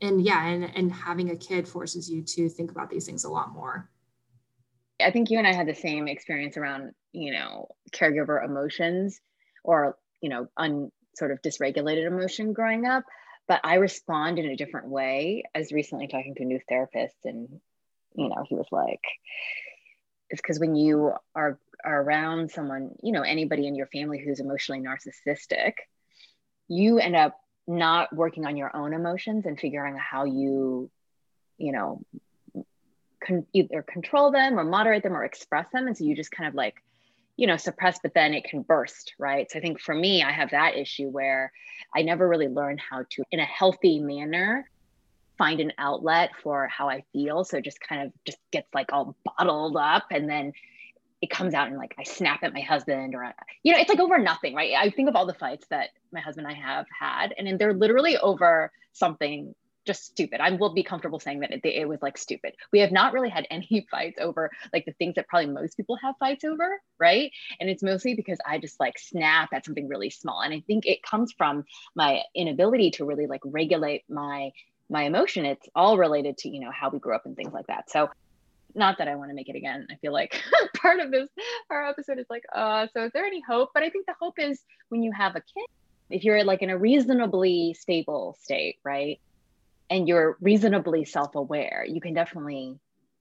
And 0.00 0.22
yeah 0.22 0.46
and 0.46 0.64
and 0.76 0.92
having 0.92 1.30
a 1.30 1.36
kid 1.36 1.66
forces 1.66 2.10
you 2.10 2.22
to 2.22 2.48
think 2.48 2.70
about 2.70 2.90
these 2.90 3.06
things 3.06 3.24
a 3.24 3.30
lot 3.30 3.52
more. 3.52 3.90
I 5.00 5.10
think 5.10 5.30
you 5.30 5.38
and 5.38 5.46
I 5.46 5.52
had 5.52 5.66
the 5.66 5.74
same 5.74 6.06
experience 6.06 6.56
around, 6.56 6.92
you 7.14 7.32
know, 7.32 7.68
caregiver 7.92 8.44
emotions 8.44 9.20
or, 9.62 9.96
you 10.20 10.28
know, 10.28 10.48
un 10.56 10.90
sort 11.16 11.30
of 11.30 11.40
dysregulated 11.42 12.06
emotion 12.06 12.52
growing 12.52 12.86
up. 12.86 13.04
But 13.46 13.60
I 13.62 13.76
respond 13.76 14.38
in 14.38 14.46
a 14.46 14.56
different 14.56 14.88
way. 14.88 15.44
As 15.54 15.72
recently 15.72 16.08
talking 16.08 16.34
to 16.34 16.42
a 16.42 16.46
new 16.46 16.60
therapist, 16.68 17.16
and 17.24 17.60
you 18.14 18.28
know, 18.28 18.44
he 18.48 18.54
was 18.54 18.66
like, 18.72 19.02
it's 20.30 20.40
because 20.40 20.58
when 20.58 20.74
you 20.74 21.12
are 21.34 21.58
are 21.84 22.02
around 22.02 22.50
someone, 22.50 22.90
you 23.02 23.12
know, 23.12 23.22
anybody 23.22 23.66
in 23.66 23.74
your 23.74 23.86
family 23.86 24.18
who's 24.18 24.40
emotionally 24.40 24.82
narcissistic, 24.82 25.74
you 26.68 26.98
end 26.98 27.14
up 27.14 27.38
not 27.66 28.14
working 28.14 28.46
on 28.46 28.56
your 28.56 28.74
own 28.74 28.92
emotions 28.92 29.46
and 29.46 29.58
figuring 29.58 29.94
out 29.94 30.00
how 30.00 30.24
you, 30.24 30.90
you 31.58 31.72
know, 31.72 32.02
con- 33.24 33.46
either 33.52 33.82
control 33.82 34.30
them 34.30 34.58
or 34.58 34.64
moderate 34.64 35.02
them 35.02 35.16
or 35.16 35.24
express 35.24 35.68
them. 35.72 35.86
And 35.86 35.96
so 35.96 36.04
you 36.04 36.16
just 36.16 36.30
kind 36.30 36.48
of 36.48 36.54
like, 36.54 36.82
you 37.36 37.46
know, 37.46 37.56
suppressed 37.56 38.00
but 38.02 38.14
then 38.14 38.32
it 38.34 38.44
can 38.44 38.62
burst, 38.62 39.14
right? 39.18 39.50
So 39.50 39.58
I 39.58 39.62
think 39.62 39.80
for 39.80 39.94
me, 39.94 40.22
I 40.22 40.30
have 40.30 40.50
that 40.50 40.76
issue 40.76 41.08
where 41.08 41.52
I 41.94 42.02
never 42.02 42.28
really 42.28 42.48
learned 42.48 42.80
how 42.80 43.04
to, 43.10 43.24
in 43.30 43.40
a 43.40 43.44
healthy 43.44 43.98
manner, 43.98 44.68
find 45.36 45.60
an 45.60 45.72
outlet 45.78 46.30
for 46.42 46.68
how 46.68 46.88
I 46.88 47.04
feel. 47.12 47.44
So 47.44 47.56
it 47.58 47.64
just 47.64 47.80
kind 47.80 48.02
of 48.02 48.12
just 48.24 48.38
gets 48.52 48.72
like 48.72 48.92
all 48.92 49.16
bottled 49.24 49.76
up 49.76 50.04
and 50.10 50.28
then 50.28 50.52
it 51.20 51.30
comes 51.30 51.54
out 51.54 51.68
and 51.68 51.78
like 51.78 51.94
I 51.98 52.04
snap 52.04 52.42
at 52.42 52.52
my 52.52 52.60
husband 52.60 53.14
or 53.14 53.24
I, 53.24 53.32
you 53.62 53.72
know 53.72 53.78
it's 53.78 53.88
like 53.88 53.98
over 53.98 54.18
nothing 54.18 54.54
right 54.54 54.74
I 54.76 54.90
think 54.90 55.08
of 55.08 55.16
all 55.16 55.24
the 55.24 55.32
fights 55.32 55.66
that 55.70 55.88
my 56.12 56.20
husband 56.20 56.46
and 56.46 56.54
I 56.54 56.60
have 56.60 56.84
had 57.00 57.32
and 57.38 57.58
they're 57.58 57.72
literally 57.72 58.18
over 58.18 58.70
something 58.92 59.54
just 59.84 60.04
stupid. 60.04 60.40
I 60.40 60.50
will 60.52 60.72
be 60.72 60.82
comfortable 60.82 61.20
saying 61.20 61.40
that 61.40 61.50
it, 61.50 61.64
it, 61.64 61.88
was 61.88 62.00
like 62.02 62.18
stupid. 62.18 62.54
We 62.72 62.80
have 62.80 62.92
not 62.92 63.12
really 63.12 63.28
had 63.28 63.46
any 63.50 63.86
fights 63.90 64.18
over 64.20 64.50
like 64.72 64.84
the 64.84 64.92
things 64.92 65.14
that 65.16 65.28
probably 65.28 65.50
most 65.50 65.76
people 65.76 65.96
have 65.96 66.14
fights 66.18 66.44
over, 66.44 66.80
right? 66.98 67.30
And 67.60 67.68
it's 67.68 67.82
mostly 67.82 68.14
because 68.14 68.38
I 68.46 68.58
just 68.58 68.80
like 68.80 68.98
snap 68.98 69.50
at 69.52 69.64
something 69.64 69.88
really 69.88 70.10
small. 70.10 70.40
And 70.40 70.52
I 70.52 70.62
think 70.66 70.86
it 70.86 71.02
comes 71.02 71.32
from 71.32 71.64
my 71.94 72.22
inability 72.34 72.92
to 72.92 73.04
really 73.04 73.26
like 73.26 73.40
regulate 73.44 74.04
my 74.08 74.52
my 74.90 75.04
emotion. 75.04 75.46
It's 75.46 75.66
all 75.74 75.96
related 75.96 76.36
to, 76.38 76.48
you 76.48 76.60
know, 76.60 76.70
how 76.70 76.90
we 76.90 76.98
grew 76.98 77.14
up 77.14 77.24
and 77.24 77.34
things 77.34 77.52
like 77.52 77.66
that. 77.68 77.90
So 77.90 78.10
not 78.74 78.98
that 78.98 79.08
I 79.08 79.14
want 79.14 79.30
to 79.30 79.34
make 79.34 79.48
it 79.48 79.56
again. 79.56 79.86
I 79.90 79.96
feel 79.96 80.12
like 80.12 80.40
part 80.76 81.00
of 81.00 81.10
this 81.10 81.28
our 81.70 81.88
episode 81.88 82.18
is 82.18 82.26
like, 82.28 82.44
uh, 82.54 82.86
so 82.92 83.04
is 83.04 83.12
there 83.12 83.24
any 83.24 83.40
hope? 83.40 83.70
But 83.72 83.82
I 83.82 83.90
think 83.90 84.06
the 84.06 84.14
hope 84.20 84.38
is 84.38 84.62
when 84.88 85.02
you 85.02 85.12
have 85.12 85.36
a 85.36 85.40
kid, 85.40 85.66
if 86.10 86.24
you're 86.24 86.44
like 86.44 86.62
in 86.62 86.70
a 86.70 86.78
reasonably 86.78 87.74
stable 87.74 88.36
state, 88.40 88.78
right? 88.84 89.20
And 89.90 90.08
you're 90.08 90.36
reasonably 90.40 91.04
self-aware 91.04 91.84
you 91.88 92.00
can 92.00 92.14
definitely 92.14 92.78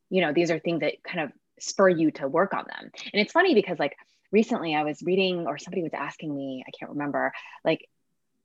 you 0.10 0.22
know 0.22 0.32
these 0.34 0.52
are 0.52 0.60
things 0.60 0.82
that 0.82 1.04
kind 1.04 1.22
of 1.22 1.32
spur 1.60 1.90
you 1.90 2.12
to 2.12 2.28
work 2.28 2.54
on 2.54 2.66
them. 2.66 2.92
And 3.14 3.22
it's 3.22 3.32
funny 3.32 3.54
because 3.54 3.80
like 3.80 3.96
recently 4.32 4.76
I 4.76 4.84
was 4.84 5.02
reading 5.02 5.48
or 5.48 5.58
somebody 5.58 5.84
was 5.84 5.94
asking 5.94 6.36
me, 6.36 6.64
I 6.68 6.72
can't 6.78 6.92
remember, 6.92 7.32
like 7.64 7.88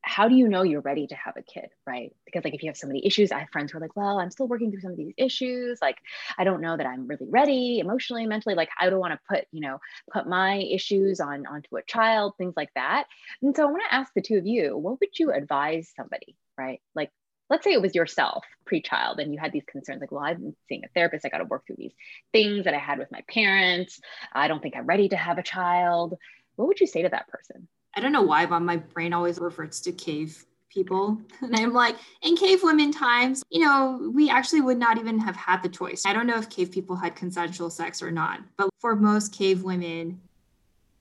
how 0.00 0.28
do 0.28 0.36
you 0.36 0.48
know 0.48 0.62
you're 0.62 0.80
ready 0.80 1.08
to 1.08 1.14
have 1.16 1.36
a 1.36 1.42
kid 1.42 1.68
right? 1.86 2.14
Because 2.24 2.44
like 2.44 2.54
if 2.54 2.62
you 2.62 2.68
have 2.68 2.76
so 2.76 2.86
many 2.86 3.04
issues 3.04 3.32
i 3.32 3.40
have 3.40 3.50
friends 3.50 3.72
who 3.72 3.78
are 3.78 3.80
like 3.80 3.96
well 3.96 4.20
i'm 4.20 4.30
still 4.30 4.46
working 4.46 4.70
through 4.70 4.80
some 4.80 4.92
of 4.92 4.96
these 4.96 5.12
issues. 5.18 5.80
Like 5.82 5.98
i 6.38 6.44
don't 6.44 6.62
know 6.62 6.76
that 6.76 6.86
i'm 6.86 7.08
really 7.08 7.26
ready 7.28 7.80
emotionally 7.80 8.24
mentally. 8.24 8.54
Like 8.54 8.70
i 8.80 8.88
don't 8.88 9.00
want 9.00 9.12
to 9.12 9.20
put 9.28 9.46
you 9.50 9.60
know 9.60 9.80
put 10.10 10.26
my 10.26 10.58
issues 10.58 11.20
on 11.20 11.46
onto 11.46 11.76
a 11.76 11.82
child 11.82 12.34
things 12.38 12.54
like 12.56 12.70
that. 12.74 13.04
And 13.42 13.54
so 13.54 13.64
i 13.64 13.70
want 13.70 13.82
to 13.88 13.94
ask 13.94 14.12
the 14.14 14.22
two 14.22 14.38
of 14.38 14.46
you 14.46 14.78
what 14.78 15.00
would 15.00 15.18
you 15.18 15.32
advise 15.32 15.92
somebody 15.96 16.36
right? 16.56 16.80
Like 16.94 17.10
let's 17.50 17.64
say 17.64 17.72
it 17.72 17.82
was 17.82 17.94
yourself 17.94 18.44
pre-child 18.64 19.18
and 19.20 19.32
you 19.32 19.38
had 19.38 19.52
these 19.52 19.64
concerns 19.70 20.00
like 20.00 20.12
well 20.12 20.24
i've 20.24 20.38
been 20.38 20.54
seeing 20.68 20.84
a 20.84 20.88
therapist 20.88 21.24
i 21.24 21.28
got 21.28 21.38
to 21.38 21.44
work 21.44 21.66
through 21.66 21.76
these 21.76 21.94
things 22.32 22.64
that 22.64 22.74
i 22.74 22.78
had 22.78 22.98
with 22.98 23.10
my 23.10 23.22
parents 23.28 24.00
i 24.32 24.48
don't 24.48 24.62
think 24.62 24.76
i'm 24.76 24.86
ready 24.86 25.08
to 25.08 25.16
have 25.16 25.38
a 25.38 25.42
child 25.42 26.16
what 26.56 26.68
would 26.68 26.80
you 26.80 26.86
say 26.86 27.02
to 27.02 27.08
that 27.08 27.28
person 27.28 27.68
I 27.98 28.00
don't 28.00 28.12
know 28.12 28.22
why, 28.22 28.46
but 28.46 28.60
my 28.60 28.76
brain 28.76 29.12
always 29.12 29.40
reverts 29.40 29.80
to 29.80 29.92
cave 29.92 30.44
people. 30.70 31.18
And 31.42 31.56
I'm 31.56 31.72
like, 31.72 31.96
in 32.22 32.36
cave 32.36 32.62
women 32.62 32.92
times, 32.92 33.42
you 33.50 33.60
know, 33.64 34.12
we 34.14 34.30
actually 34.30 34.60
would 34.60 34.78
not 34.78 34.98
even 34.98 35.18
have 35.18 35.34
had 35.34 35.64
the 35.64 35.68
choice. 35.68 36.04
I 36.06 36.12
don't 36.12 36.28
know 36.28 36.38
if 36.38 36.48
cave 36.48 36.70
people 36.70 36.94
had 36.94 37.16
consensual 37.16 37.70
sex 37.70 38.00
or 38.00 38.12
not, 38.12 38.40
but 38.56 38.70
for 38.78 38.94
most 38.94 39.32
cave 39.32 39.64
women, 39.64 40.20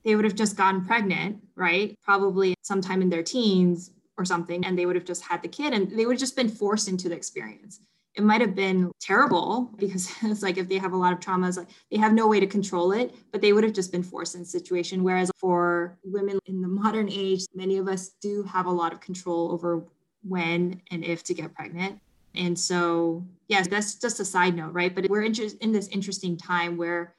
they 0.04 0.16
would 0.16 0.24
have 0.24 0.34
just 0.34 0.56
gotten 0.56 0.84
pregnant, 0.84 1.40
right? 1.54 1.96
Probably 2.02 2.54
sometime 2.62 3.00
in 3.00 3.10
their 3.10 3.22
teens 3.22 3.92
or 4.18 4.24
something, 4.24 4.64
and 4.64 4.78
they 4.78 4.84
would 4.84 4.96
have 4.96 5.04
just 5.04 5.22
had 5.22 5.40
the 5.42 5.48
kid 5.48 5.72
and 5.72 5.90
they 5.90 6.04
would 6.04 6.14
have 6.14 6.20
just 6.20 6.36
been 6.36 6.48
forced 6.48 6.88
into 6.88 7.08
the 7.08 7.14
experience. 7.14 7.80
It 8.14 8.24
might 8.24 8.40
have 8.40 8.54
been 8.54 8.90
terrible 9.00 9.70
because 9.76 10.10
it's 10.22 10.42
like 10.42 10.58
if 10.58 10.68
they 10.68 10.78
have 10.78 10.92
a 10.92 10.96
lot 10.96 11.12
of 11.12 11.20
traumas 11.20 11.56
like 11.56 11.68
they 11.90 11.96
have 11.96 12.12
no 12.12 12.26
way 12.26 12.40
to 12.40 12.46
control 12.46 12.92
it 12.92 13.14
but 13.30 13.40
they 13.40 13.52
would 13.52 13.64
have 13.64 13.72
just 13.72 13.92
been 13.92 14.02
forced 14.02 14.34
in 14.34 14.42
a 14.42 14.44
situation. 14.44 15.04
Whereas 15.04 15.30
for 15.36 15.96
women 16.04 16.38
in 16.46 16.60
the 16.60 16.68
modern 16.68 17.08
age 17.10 17.44
many 17.54 17.78
of 17.78 17.88
us 17.88 18.10
do 18.20 18.42
have 18.42 18.66
a 18.66 18.70
lot 18.70 18.92
of 18.92 19.00
control 19.00 19.52
over 19.52 19.84
when 20.22 20.82
and 20.90 21.04
if 21.04 21.22
to 21.24 21.34
get 21.34 21.54
pregnant. 21.54 22.00
And 22.34 22.58
so 22.58 23.24
yes 23.46 23.68
that's 23.68 23.94
just 23.94 24.20
a 24.20 24.24
side 24.24 24.56
note 24.56 24.72
right? 24.72 24.94
But 24.94 25.08
we're 25.08 25.22
in 25.22 25.72
this 25.72 25.88
interesting 25.88 26.36
time 26.36 26.76
where 26.76 27.14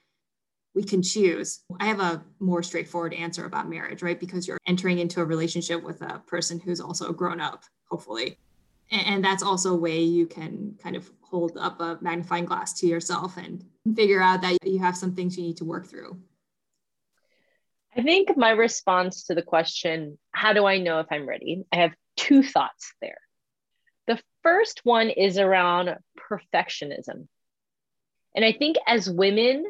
we 0.75 0.83
can 0.83 1.01
choose. 1.01 1.63
I 1.79 1.85
have 1.87 1.99
a 1.99 2.23
more 2.39 2.63
straightforward 2.63 3.13
answer 3.13 3.45
about 3.45 3.69
marriage, 3.69 4.01
right? 4.01 4.19
Because 4.19 4.47
you're 4.47 4.59
entering 4.67 4.99
into 4.99 5.21
a 5.21 5.25
relationship 5.25 5.83
with 5.83 6.01
a 6.01 6.19
person 6.27 6.59
who's 6.59 6.79
also 6.79 7.11
grown 7.11 7.41
up, 7.41 7.63
hopefully. 7.89 8.37
And 8.91 9.23
that's 9.23 9.43
also 9.43 9.73
a 9.73 9.77
way 9.77 10.01
you 10.01 10.25
can 10.25 10.75
kind 10.81 10.95
of 10.95 11.09
hold 11.21 11.57
up 11.57 11.79
a 11.79 11.97
magnifying 12.01 12.45
glass 12.45 12.73
to 12.79 12.87
yourself 12.87 13.37
and 13.37 13.63
figure 13.95 14.21
out 14.21 14.41
that 14.41 14.57
you 14.63 14.79
have 14.79 14.97
some 14.97 15.13
things 15.13 15.37
you 15.37 15.43
need 15.43 15.57
to 15.57 15.65
work 15.65 15.87
through. 15.87 16.19
I 17.95 18.01
think 18.01 18.35
my 18.37 18.51
response 18.51 19.25
to 19.25 19.35
the 19.35 19.41
question 19.41 20.17
how 20.31 20.53
do 20.53 20.65
i 20.65 20.77
know 20.77 20.99
if 20.99 21.07
i'm 21.11 21.27
ready? 21.27 21.65
I 21.71 21.77
have 21.77 21.93
two 22.15 22.43
thoughts 22.43 22.93
there. 23.01 23.19
The 24.07 24.19
first 24.41 24.81
one 24.83 25.09
is 25.09 25.37
around 25.37 25.95
perfectionism. 26.31 27.27
And 28.35 28.45
i 28.45 28.51
think 28.51 28.77
as 28.87 29.09
women 29.09 29.65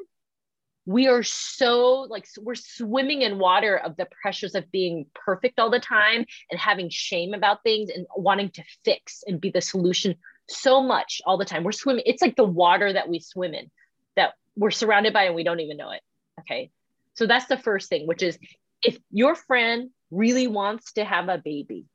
we 0.89 1.07
are 1.07 1.21
so 1.21 2.07
like 2.09 2.25
we're 2.39 2.55
swimming 2.55 3.21
in 3.21 3.37
water 3.37 3.77
of 3.77 3.95
the 3.97 4.07
pressures 4.23 4.55
of 4.55 4.71
being 4.71 5.05
perfect 5.13 5.59
all 5.59 5.69
the 5.69 5.79
time 5.79 6.25
and 6.49 6.59
having 6.59 6.89
shame 6.89 7.35
about 7.35 7.61
things 7.61 7.91
and 7.91 8.07
wanting 8.15 8.49
to 8.49 8.63
fix 8.83 9.23
and 9.27 9.39
be 9.39 9.51
the 9.51 9.61
solution 9.61 10.15
so 10.47 10.81
much 10.81 11.21
all 11.27 11.37
the 11.37 11.45
time. 11.45 11.63
We're 11.63 11.73
swimming 11.73 12.05
it's 12.07 12.23
like 12.23 12.35
the 12.35 12.43
water 12.43 12.91
that 12.91 13.07
we 13.07 13.19
swim 13.19 13.53
in 13.53 13.69
that 14.15 14.33
we're 14.55 14.71
surrounded 14.71 15.13
by 15.13 15.25
and 15.25 15.35
we 15.35 15.43
don't 15.43 15.59
even 15.59 15.77
know 15.77 15.91
it. 15.91 16.01
Okay. 16.39 16.71
So 17.13 17.27
that's 17.27 17.45
the 17.45 17.57
first 17.57 17.87
thing 17.87 18.07
which 18.07 18.23
is 18.23 18.39
if 18.83 18.97
your 19.11 19.35
friend 19.35 19.91
really 20.09 20.47
wants 20.47 20.93
to 20.93 21.05
have 21.05 21.29
a 21.29 21.37
baby 21.37 21.85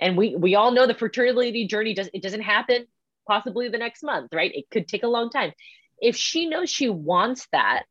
and 0.00 0.16
we 0.16 0.34
we 0.34 0.56
all 0.56 0.72
know 0.72 0.88
the 0.88 0.94
fertility 0.94 1.68
journey 1.68 1.94
does 1.94 2.10
it 2.12 2.24
doesn't 2.24 2.40
happen 2.40 2.88
possibly 3.28 3.68
the 3.68 3.78
next 3.78 4.02
month 4.02 4.34
right? 4.34 4.50
It 4.52 4.68
could 4.72 4.88
take 4.88 5.04
a 5.04 5.08
long 5.08 5.30
time 5.30 5.52
if 6.00 6.16
she 6.16 6.46
knows 6.46 6.70
she 6.70 6.88
wants 6.88 7.46
that, 7.52 7.84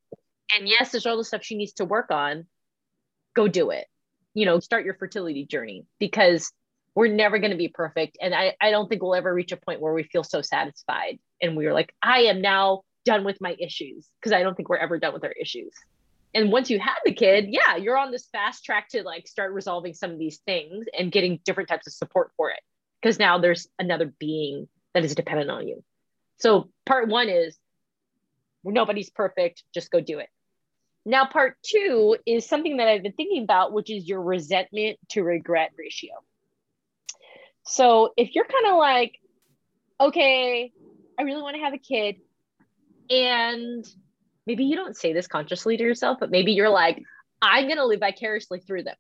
and 0.56 0.68
yes, 0.68 0.92
there's 0.92 1.06
all 1.06 1.18
the 1.18 1.24
stuff 1.24 1.44
she 1.44 1.58
needs 1.58 1.74
to 1.74 1.86
work 1.86 2.12
on, 2.12 2.46
go 3.36 3.48
do 3.48 3.72
it. 3.72 3.86
You 4.34 4.46
know, 4.46 4.60
start 4.60 4.86
your 4.86 4.94
fertility 4.94 5.46
journey 5.46 5.86
because 6.00 6.52
we're 6.96 7.08
never 7.14 7.38
going 7.40 7.52
to 7.52 7.58
be 7.58 7.68
perfect. 7.68 8.18
And 8.22 8.34
I, 8.34 8.56
I 8.62 8.72
don't 8.72 8.88
think 8.88 9.02
we'll 9.02 9.16
ever 9.16 9.34
reach 9.34 9.52
a 9.52 9.58
point 9.58 9.82
where 9.82 9.94
we 9.94 10.04
feel 10.04 10.24
so 10.24 10.42
satisfied 10.42 11.20
and 11.42 11.56
we're 11.56 11.74
like, 11.74 11.94
I 12.02 12.22
am 12.22 12.42
now 12.42 12.82
done 13.06 13.24
with 13.24 13.40
my 13.40 13.56
issues 13.60 14.08
because 14.20 14.34
I 14.34 14.42
don't 14.42 14.56
think 14.56 14.70
we're 14.70 14.78
ever 14.78 14.98
done 14.98 15.14
with 15.14 15.24
our 15.24 15.32
issues. 15.32 15.74
And 16.34 16.52
once 16.52 16.70
you 16.70 16.80
have 16.80 16.98
the 17.06 17.14
kid, 17.14 17.46
yeah, 17.50 17.78
you're 17.78 17.98
on 17.98 18.12
this 18.12 18.28
fast 18.32 18.64
track 18.66 18.90
to 18.90 19.04
like 19.04 19.28
start 19.28 19.54
resolving 19.54 19.94
some 19.94 20.12
of 20.12 20.20
these 20.20 20.40
things 20.46 20.86
and 20.98 21.12
getting 21.12 21.40
different 21.46 21.70
types 21.70 21.88
of 21.88 21.94
support 21.94 22.32
for 22.36 22.50
it 22.50 22.60
because 23.02 23.20
now 23.20 23.38
there's 23.38 23.68
another 23.80 24.14
being 24.20 24.68
that 24.94 25.06
is 25.06 25.16
dependent 25.16 25.50
on 25.50 25.68
you. 25.68 25.84
So 26.40 26.70
part 26.86 27.08
one 27.08 27.30
is 27.30 27.58
nobody's 28.72 29.10
perfect, 29.10 29.64
just 29.74 29.92
go 29.92 30.00
do 30.02 30.20
it. 30.20 30.30
Now, 31.06 31.26
part 31.26 31.56
two 31.66 32.18
is 32.26 32.46
something 32.46 32.78
that 32.78 32.88
I've 32.90 33.04
been 33.04 33.14
thinking 33.14 33.44
about, 33.44 33.72
which 33.72 33.90
is 33.90 34.08
your 34.08 34.22
resentment 34.22 34.98
to 35.12 35.24
regret 35.24 35.72
ratio. 35.78 36.12
So 37.64 38.12
if 38.18 38.36
you're 38.36 38.46
kind 38.46 38.68
of 38.68 38.78
like, 38.78 39.20
okay, 40.02 40.72
I 41.18 41.22
really 41.24 41.42
want 41.42 41.56
to 41.56 41.62
have 41.62 41.74
a 41.74 41.78
kid, 41.78 42.18
and 43.10 43.86
maybe 44.46 44.66
you 44.66 44.76
don't 44.76 44.98
say 44.98 45.14
this 45.14 45.28
consciously 45.28 45.78
to 45.78 45.84
yourself, 45.84 46.18
but 46.20 46.30
maybe 46.30 46.52
you're 46.52 46.70
like, 46.70 47.02
I'm 47.42 47.66
going 47.66 47.78
to 47.78 47.86
live 47.86 48.02
vicariously 48.02 48.60
through 48.60 48.84
them. 48.84 48.96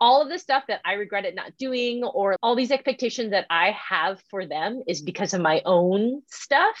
All 0.00 0.22
of 0.22 0.28
the 0.28 0.40
stuff 0.40 0.64
that 0.66 0.80
I 0.84 0.94
regretted 0.94 1.36
not 1.36 1.56
doing, 1.56 2.02
or 2.02 2.36
all 2.42 2.56
these 2.56 2.72
expectations 2.72 3.30
that 3.30 3.46
I 3.48 3.70
have 3.70 4.20
for 4.28 4.44
them, 4.44 4.82
is 4.88 5.02
because 5.02 5.34
of 5.34 5.40
my 5.40 5.62
own 5.64 6.22
stuff 6.28 6.76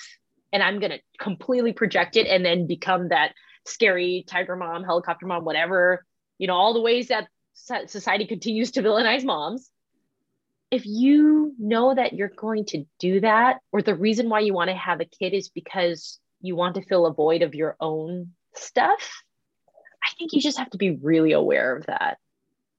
and 0.54 0.62
I'm 0.62 0.78
going 0.78 0.92
to 0.92 1.00
completely 1.18 1.72
project 1.72 2.14
it 2.16 2.28
and 2.28 2.44
then 2.44 2.68
become 2.68 3.08
that 3.08 3.32
scary 3.66 4.24
tiger 4.28 4.54
mom, 4.54 4.84
helicopter 4.84 5.26
mom, 5.26 5.44
whatever, 5.44 6.06
you 6.38 6.46
know, 6.46 6.54
all 6.54 6.72
the 6.72 6.80
ways 6.80 7.08
that 7.08 7.26
society 7.90 8.24
continues 8.24 8.70
to 8.72 8.82
villainize 8.82 9.24
moms. 9.24 9.68
If 10.70 10.86
you 10.86 11.54
know 11.58 11.92
that 11.92 12.12
you're 12.12 12.28
going 12.28 12.66
to 12.66 12.84
do 13.00 13.20
that, 13.20 13.58
or 13.72 13.82
the 13.82 13.96
reason 13.96 14.28
why 14.28 14.40
you 14.40 14.54
want 14.54 14.70
to 14.70 14.76
have 14.76 15.00
a 15.00 15.04
kid 15.04 15.34
is 15.34 15.48
because 15.48 16.20
you 16.40 16.54
want 16.54 16.76
to 16.76 16.82
fill 16.82 17.06
a 17.06 17.12
void 17.12 17.42
of 17.42 17.56
your 17.56 17.76
own 17.80 18.30
stuff, 18.54 19.22
I 20.04 20.08
think 20.16 20.32
you 20.32 20.40
just 20.40 20.58
have 20.58 20.70
to 20.70 20.78
be 20.78 20.92
really 21.02 21.32
aware 21.32 21.76
of 21.76 21.86
that. 21.86 22.18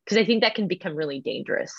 Because 0.03 0.17
I 0.17 0.23
think 0.23 0.43
that 0.43 0.55
can 0.55 0.69
become 0.69 0.95
really 0.95 1.19
dangerous 1.19 1.73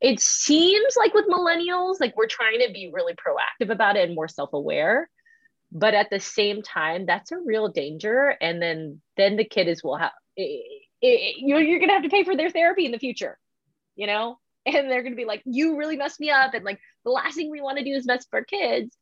it 0.00 0.20
seems 0.20 0.96
like 0.96 1.14
with 1.14 1.26
millennials 1.26 2.00
like 2.00 2.16
we're 2.16 2.26
trying 2.26 2.60
to 2.60 2.72
be 2.72 2.90
really 2.92 3.14
proactive 3.14 3.70
about 3.70 3.96
it 3.96 4.06
and 4.06 4.14
more 4.14 4.28
self-aware 4.28 5.08
but 5.74 5.92
at 5.92 6.08
the 6.08 6.20
same 6.20 6.62
time 6.62 7.04
that's 7.04 7.32
a 7.32 7.38
real 7.38 7.68
danger. 7.68 8.28
And 8.40 8.62
then 8.62 9.00
then 9.16 9.36
the 9.36 9.44
kid 9.44 9.68
is 9.68 9.82
will 9.82 9.96
have 9.96 10.12
you're, 10.36 11.60
you're 11.60 11.80
gonna 11.80 11.92
have 11.92 12.04
to 12.04 12.08
pay 12.08 12.24
for 12.24 12.36
their 12.36 12.50
therapy 12.50 12.86
in 12.86 12.92
the 12.92 12.98
future 12.98 13.38
you 13.96 14.06
know? 14.06 14.38
And 14.66 14.90
they're 14.90 15.02
gonna 15.02 15.14
be 15.14 15.26
like 15.26 15.42
you 15.44 15.76
really 15.76 15.98
messed 15.98 16.18
me 16.18 16.30
up 16.30 16.54
and 16.54 16.64
like 16.64 16.80
the 17.04 17.10
last 17.10 17.34
thing 17.34 17.50
we 17.50 17.60
want 17.60 17.76
to 17.76 17.84
do 17.84 17.90
is 17.90 18.06
mess 18.06 18.22
up 18.22 18.32
our 18.32 18.44
kids. 18.44 18.96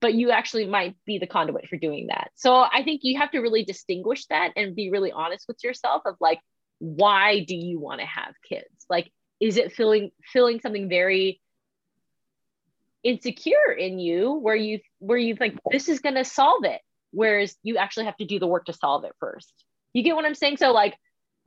But 0.00 0.14
you 0.14 0.30
actually 0.30 0.64
might 0.64 0.96
be 1.04 1.18
the 1.18 1.26
conduit 1.26 1.68
for 1.68 1.76
doing 1.76 2.06
that. 2.06 2.30
So 2.36 2.54
i 2.54 2.82
think 2.82 3.02
you 3.04 3.18
have 3.18 3.30
to 3.32 3.40
really 3.40 3.64
distinguish 3.64 4.24
that 4.26 4.52
and 4.56 4.74
be 4.74 4.90
really 4.90 5.12
honest 5.12 5.44
with 5.46 5.62
yourself 5.62 6.02
of 6.06 6.14
like 6.20 6.38
why 6.78 7.44
do 7.44 7.54
you 7.54 7.78
want 7.78 8.00
to 8.00 8.06
have 8.06 8.32
kids? 8.48 8.86
Like 8.88 9.12
is 9.40 9.56
it 9.56 9.72
feeling 9.72 10.10
feeling 10.32 10.60
something 10.60 10.88
very 10.88 11.40
insecure 13.04 13.72
in 13.76 13.98
you 13.98 14.32
where 14.32 14.56
you 14.56 14.80
where 14.98 15.18
you 15.18 15.36
think 15.36 15.58
this 15.70 15.88
is 15.88 16.00
going 16.00 16.16
to 16.16 16.24
solve 16.24 16.64
it 16.64 16.80
whereas 17.10 17.56
you 17.62 17.76
actually 17.76 18.06
have 18.06 18.16
to 18.16 18.26
do 18.26 18.38
the 18.38 18.46
work 18.46 18.66
to 18.66 18.72
solve 18.72 19.04
it 19.04 19.12
first. 19.18 19.52
You 19.92 20.02
get 20.02 20.16
what 20.16 20.24
i'm 20.24 20.34
saying? 20.34 20.58
So 20.58 20.72
like 20.72 20.96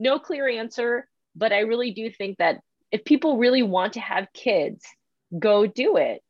no 0.00 0.18
clear 0.18 0.48
answer 0.48 1.06
but 1.36 1.52
i 1.52 1.60
really 1.60 1.92
do 1.92 2.10
think 2.10 2.38
that 2.38 2.60
if 2.90 3.04
people 3.04 3.38
really 3.38 3.62
want 3.62 3.94
to 3.94 4.00
have 4.00 4.32
kids 4.32 4.84
go 5.38 5.66
do 5.66 5.96
it. 5.96 6.22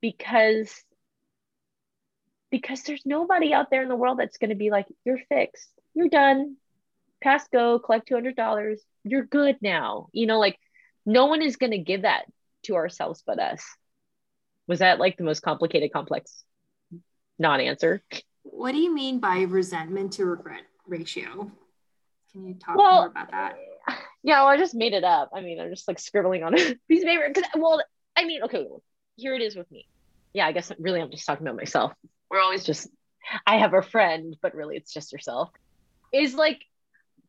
Because 0.00 0.72
because 2.50 2.82
there's 2.82 3.06
nobody 3.06 3.54
out 3.54 3.70
there 3.70 3.82
in 3.82 3.88
the 3.88 3.96
world 3.96 4.18
that's 4.18 4.36
going 4.36 4.50
to 4.50 4.56
be 4.56 4.70
like 4.70 4.86
you're 5.04 5.20
fixed 5.28 5.70
you're 5.94 6.08
done 6.08 6.56
pass 7.22 7.46
go 7.48 7.78
collect 7.78 8.08
$200 8.08 8.76
you're 9.04 9.24
good 9.24 9.56
now. 9.60 10.08
You 10.12 10.26
know, 10.26 10.38
like 10.38 10.58
no 11.04 11.26
one 11.26 11.42
is 11.42 11.56
going 11.56 11.72
to 11.72 11.78
give 11.78 12.02
that 12.02 12.24
to 12.64 12.76
ourselves 12.76 13.22
but 13.26 13.38
us. 13.38 13.64
Was 14.68 14.78
that 14.78 14.98
like 14.98 15.16
the 15.16 15.24
most 15.24 15.40
complicated, 15.40 15.92
complex 15.92 16.44
non 17.38 17.60
answer? 17.60 18.02
What 18.42 18.72
do 18.72 18.78
you 18.78 18.94
mean 18.94 19.18
by 19.18 19.42
resentment 19.42 20.12
to 20.14 20.24
regret 20.24 20.62
ratio? 20.86 21.50
Can 22.30 22.46
you 22.46 22.54
talk 22.54 22.76
well, 22.76 23.00
more 23.00 23.06
about 23.08 23.30
that? 23.30 23.56
Yeah, 24.22 24.42
well, 24.42 24.48
I 24.48 24.56
just 24.56 24.74
made 24.74 24.92
it 24.92 25.04
up. 25.04 25.30
I 25.34 25.40
mean, 25.40 25.60
I'm 25.60 25.70
just 25.70 25.88
like 25.88 25.98
scribbling 25.98 26.44
on 26.44 26.54
a 26.54 26.74
piece 26.88 27.02
of 27.02 27.08
paper. 27.08 27.28
Because, 27.28 27.50
well, 27.56 27.82
I 28.16 28.24
mean, 28.24 28.44
okay, 28.44 28.66
here 29.16 29.34
it 29.34 29.42
is 29.42 29.56
with 29.56 29.70
me. 29.70 29.88
Yeah, 30.32 30.46
I 30.46 30.52
guess 30.52 30.70
really 30.78 31.00
I'm 31.00 31.10
just 31.10 31.26
talking 31.26 31.46
about 31.46 31.56
myself. 31.56 31.92
We're 32.30 32.40
always 32.40 32.64
just 32.64 32.88
I 33.46 33.58
have 33.58 33.74
a 33.74 33.82
friend, 33.82 34.36
but 34.40 34.54
really 34.54 34.76
it's 34.76 34.92
just 34.92 35.12
yourself, 35.12 35.50
is 36.12 36.34
like 36.34 36.62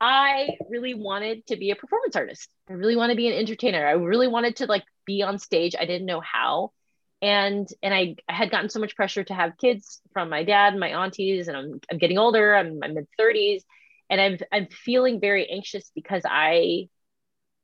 I 0.06 0.58
really 0.70 0.94
wanted 0.94 1.48
to 1.48 1.56
be 1.56 1.72
a 1.72 1.78
performance 1.78 2.18
artist. 2.18 2.50
I 2.70 2.74
really 2.74 2.98
want 2.98 3.12
to 3.12 3.16
be 3.16 3.30
an 3.30 3.40
entertainer. 3.40 3.88
I 3.88 3.94
really 3.94 4.28
wanted 4.28 4.58
to 4.58 4.66
like 4.66 4.84
be 5.06 5.24
on 5.24 5.40
stage. 5.40 5.78
I 5.80 5.86
didn't 5.86 6.06
know 6.06 6.20
how. 6.20 6.74
And 7.22 7.66
and 7.82 7.94
I, 7.94 8.18
I 8.28 8.34
had 8.34 8.52
gotten 8.52 8.70
so 8.70 8.82
much 8.82 8.98
pressure 8.98 9.24
to 9.24 9.34
have 9.34 9.58
kids 9.58 10.02
from 10.12 10.30
my 10.30 10.44
dad, 10.44 10.76
my 10.78 10.90
aunties, 10.90 11.48
and 11.48 11.56
I'm 11.56 11.80
I'm 11.90 12.00
getting 12.00 12.18
older. 12.18 12.54
I'm 12.54 12.80
my 12.80 12.88
mid 12.88 13.08
30s. 13.18 13.62
And 14.10 14.20
I'm 14.20 14.38
I'm 14.52 14.68
feeling 14.68 15.22
very 15.22 15.50
anxious 15.50 15.90
because 15.96 16.24
I 16.26 16.90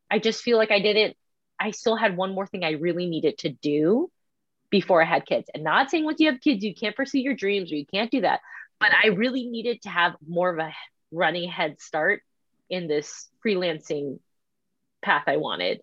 I 0.09 0.19
just 0.19 0.41
feel 0.41 0.57
like 0.57 0.71
I 0.71 0.79
didn't 0.79 1.17
I 1.59 1.71
still 1.71 1.97
had 1.97 2.15
one 2.15 2.33
more 2.33 2.47
thing 2.47 2.63
I 2.63 2.71
really 2.71 3.07
needed 3.07 3.39
to 3.39 3.49
do 3.49 4.09
before 4.69 5.01
I 5.01 5.05
had 5.05 5.25
kids. 5.25 5.49
And 5.53 5.65
not 5.65 5.89
saying 5.89 6.05
once 6.05 6.21
you 6.21 6.31
have 6.31 6.39
kids, 6.39 6.63
you 6.63 6.73
can't 6.73 6.95
pursue 6.95 7.19
your 7.19 7.35
dreams 7.35 7.69
or 7.69 7.75
you 7.75 7.85
can't 7.85 8.09
do 8.09 8.21
that. 8.21 8.39
But 8.79 8.91
I 8.93 9.07
really 9.07 9.45
needed 9.49 9.81
to 9.81 9.89
have 9.89 10.15
more 10.25 10.49
of 10.53 10.59
a 10.59 10.71
running 11.11 11.49
head 11.49 11.81
start 11.81 12.21
in 12.69 12.87
this 12.87 13.27
freelancing 13.45 14.19
path 15.01 15.23
I 15.27 15.37
wanted. 15.37 15.81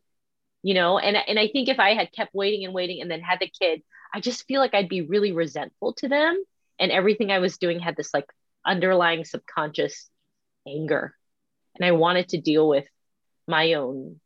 You 0.63 0.75
know, 0.75 0.99
and 0.99 1.17
and 1.17 1.39
I 1.39 1.49
think 1.49 1.69
if 1.69 1.79
I 1.79 1.95
had 1.95 2.13
kept 2.13 2.35
waiting 2.35 2.65
and 2.65 2.75
waiting 2.75 3.01
and 3.01 3.11
then 3.11 3.21
had 3.21 3.39
the 3.41 3.49
kid, 3.49 3.83
I 4.13 4.21
just 4.21 4.47
feel 4.47 4.61
like 4.61 4.75
I'd 4.75 4.89
be 4.89 5.03
really 5.03 5.33
resentful 5.33 5.93
to 5.95 6.09
them. 6.09 6.43
And 6.79 6.91
everything 6.91 7.31
I 7.31 7.39
was 7.39 7.59
doing 7.59 7.79
had 7.79 7.97
this 7.97 8.13
like 8.13 8.27
underlying 8.67 9.25
subconscious 9.25 10.11
anger. 10.67 11.15
And 11.77 11.85
I 11.85 11.93
wanted 11.93 12.31
to 12.31 12.41
deal 12.41 12.69
with 12.69 12.87
my 13.47 13.75
own 13.75 14.21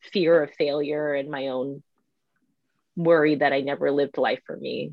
fear 0.00 0.42
of 0.42 0.54
failure 0.54 1.14
and 1.14 1.30
my 1.30 1.48
own 1.48 1.82
worry 2.96 3.36
that 3.36 3.52
I 3.52 3.60
never 3.60 3.90
lived 3.90 4.18
life 4.18 4.40
for 4.46 4.56
me. 4.56 4.92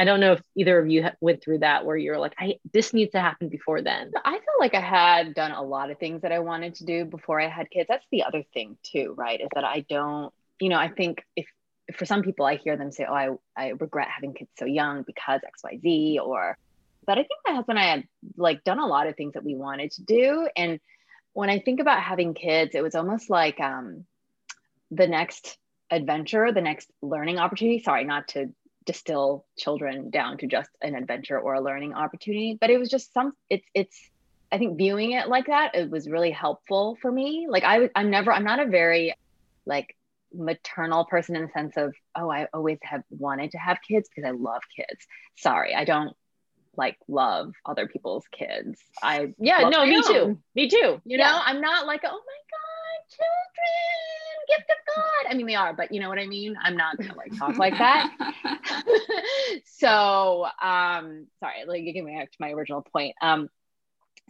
I 0.00 0.04
don't 0.04 0.20
know 0.20 0.32
if 0.32 0.42
either 0.56 0.78
of 0.78 0.88
you 0.88 1.06
went 1.20 1.42
through 1.42 1.58
that 1.58 1.84
where 1.84 1.94
you're 1.94 2.18
like, 2.18 2.34
I 2.38 2.54
this 2.72 2.94
needs 2.94 3.12
to 3.12 3.20
happen 3.20 3.50
before 3.50 3.82
then. 3.82 4.10
I 4.24 4.32
feel 4.32 4.58
like 4.58 4.74
I 4.74 4.80
had 4.80 5.34
done 5.34 5.50
a 5.50 5.62
lot 5.62 5.90
of 5.90 5.98
things 5.98 6.22
that 6.22 6.32
I 6.32 6.38
wanted 6.38 6.76
to 6.76 6.86
do 6.86 7.04
before 7.04 7.38
I 7.38 7.48
had 7.48 7.70
kids. 7.70 7.86
That's 7.86 8.06
the 8.10 8.22
other 8.22 8.42
thing 8.54 8.78
too, 8.82 9.12
right? 9.14 9.38
Is 9.38 9.48
that 9.54 9.64
I 9.64 9.84
don't, 9.90 10.32
you 10.58 10.70
know, 10.70 10.78
I 10.78 10.88
think 10.88 11.22
if 11.36 11.46
for 11.94 12.06
some 12.06 12.22
people 12.22 12.46
I 12.46 12.56
hear 12.56 12.78
them 12.78 12.92
say, 12.92 13.04
"Oh, 13.06 13.12
I 13.12 13.28
I 13.54 13.68
regret 13.78 14.08
having 14.08 14.32
kids 14.32 14.48
so 14.58 14.64
young 14.64 15.02
because 15.02 15.42
X 15.46 15.62
Y 15.62 15.78
Z," 15.82 16.18
or, 16.24 16.56
but 17.04 17.18
I 17.18 17.22
think 17.22 17.40
my 17.46 17.52
husband 17.56 17.78
and 17.78 17.86
I 17.86 17.90
had 17.90 18.04
like 18.38 18.64
done 18.64 18.78
a 18.78 18.86
lot 18.86 19.06
of 19.06 19.16
things 19.16 19.34
that 19.34 19.44
we 19.44 19.54
wanted 19.54 19.90
to 19.92 20.02
do, 20.02 20.48
and 20.56 20.80
when 21.34 21.50
I 21.50 21.58
think 21.58 21.78
about 21.78 22.02
having 22.02 22.32
kids, 22.32 22.74
it 22.74 22.82
was 22.82 22.94
almost 22.94 23.28
like 23.28 23.60
um, 23.60 24.06
the 24.90 25.06
next 25.06 25.58
adventure, 25.90 26.52
the 26.52 26.62
next 26.62 26.90
learning 27.02 27.38
opportunity. 27.38 27.82
Sorry, 27.82 28.04
not 28.04 28.28
to 28.28 28.50
distill 28.86 29.44
children 29.58 30.10
down 30.10 30.38
to 30.38 30.46
just 30.46 30.70
an 30.82 30.94
adventure 30.94 31.38
or 31.38 31.54
a 31.54 31.60
learning 31.60 31.94
opportunity, 31.94 32.56
but 32.60 32.70
it 32.70 32.78
was 32.78 32.88
just 32.88 33.12
some. 33.12 33.32
It's 33.48 33.66
it's. 33.74 33.98
I 34.52 34.58
think 34.58 34.78
viewing 34.78 35.12
it 35.12 35.28
like 35.28 35.46
that 35.46 35.76
it 35.76 35.90
was 35.90 36.08
really 36.08 36.32
helpful 36.32 36.98
for 37.00 37.12
me. 37.12 37.46
Like 37.48 37.62
I 37.62 37.88
I'm 37.94 38.10
never 38.10 38.32
I'm 38.32 38.42
not 38.42 38.58
a 38.58 38.66
very 38.66 39.14
like 39.64 39.96
maternal 40.32 41.04
person 41.04 41.36
in 41.36 41.42
the 41.42 41.48
sense 41.48 41.76
of 41.76 41.94
oh 42.16 42.30
I 42.30 42.48
always 42.52 42.78
have 42.82 43.02
wanted 43.10 43.52
to 43.52 43.58
have 43.58 43.78
kids 43.86 44.08
because 44.08 44.26
I 44.26 44.32
love 44.32 44.62
kids. 44.74 45.06
Sorry, 45.36 45.72
I 45.74 45.84
don't 45.84 46.16
like 46.76 46.96
love 47.08 47.52
other 47.66 47.86
people's 47.86 48.24
kids. 48.32 48.80
I 49.02 49.34
yeah, 49.38 49.68
no, 49.68 49.84
me 49.84 50.02
too. 50.02 50.38
Me 50.54 50.68
too. 50.68 51.00
You 51.04 51.18
yeah. 51.18 51.30
know, 51.30 51.40
I'm 51.44 51.60
not 51.60 51.86
like, 51.86 52.02
oh 52.04 52.08
my 52.08 52.40
God, 52.50 52.59
children, 53.10 54.46
gift 54.48 54.70
of 54.70 54.94
God. 54.94 55.30
I 55.30 55.34
mean, 55.34 55.46
they 55.46 55.54
are, 55.54 55.72
but 55.72 55.92
you 55.92 56.00
know 56.00 56.08
what 56.08 56.18
I 56.18 56.26
mean? 56.26 56.56
I'm 56.62 56.76
not 56.76 56.96
gonna 56.96 57.16
like 57.16 57.36
talk 57.36 57.58
like 57.58 57.76
that. 57.78 58.10
so 59.64 60.46
um 60.62 61.26
sorry, 61.40 61.64
like 61.66 61.84
getting 61.84 62.06
back 62.06 62.30
to 62.30 62.36
my 62.40 62.50
original 62.50 62.82
point. 62.82 63.14
Um 63.20 63.48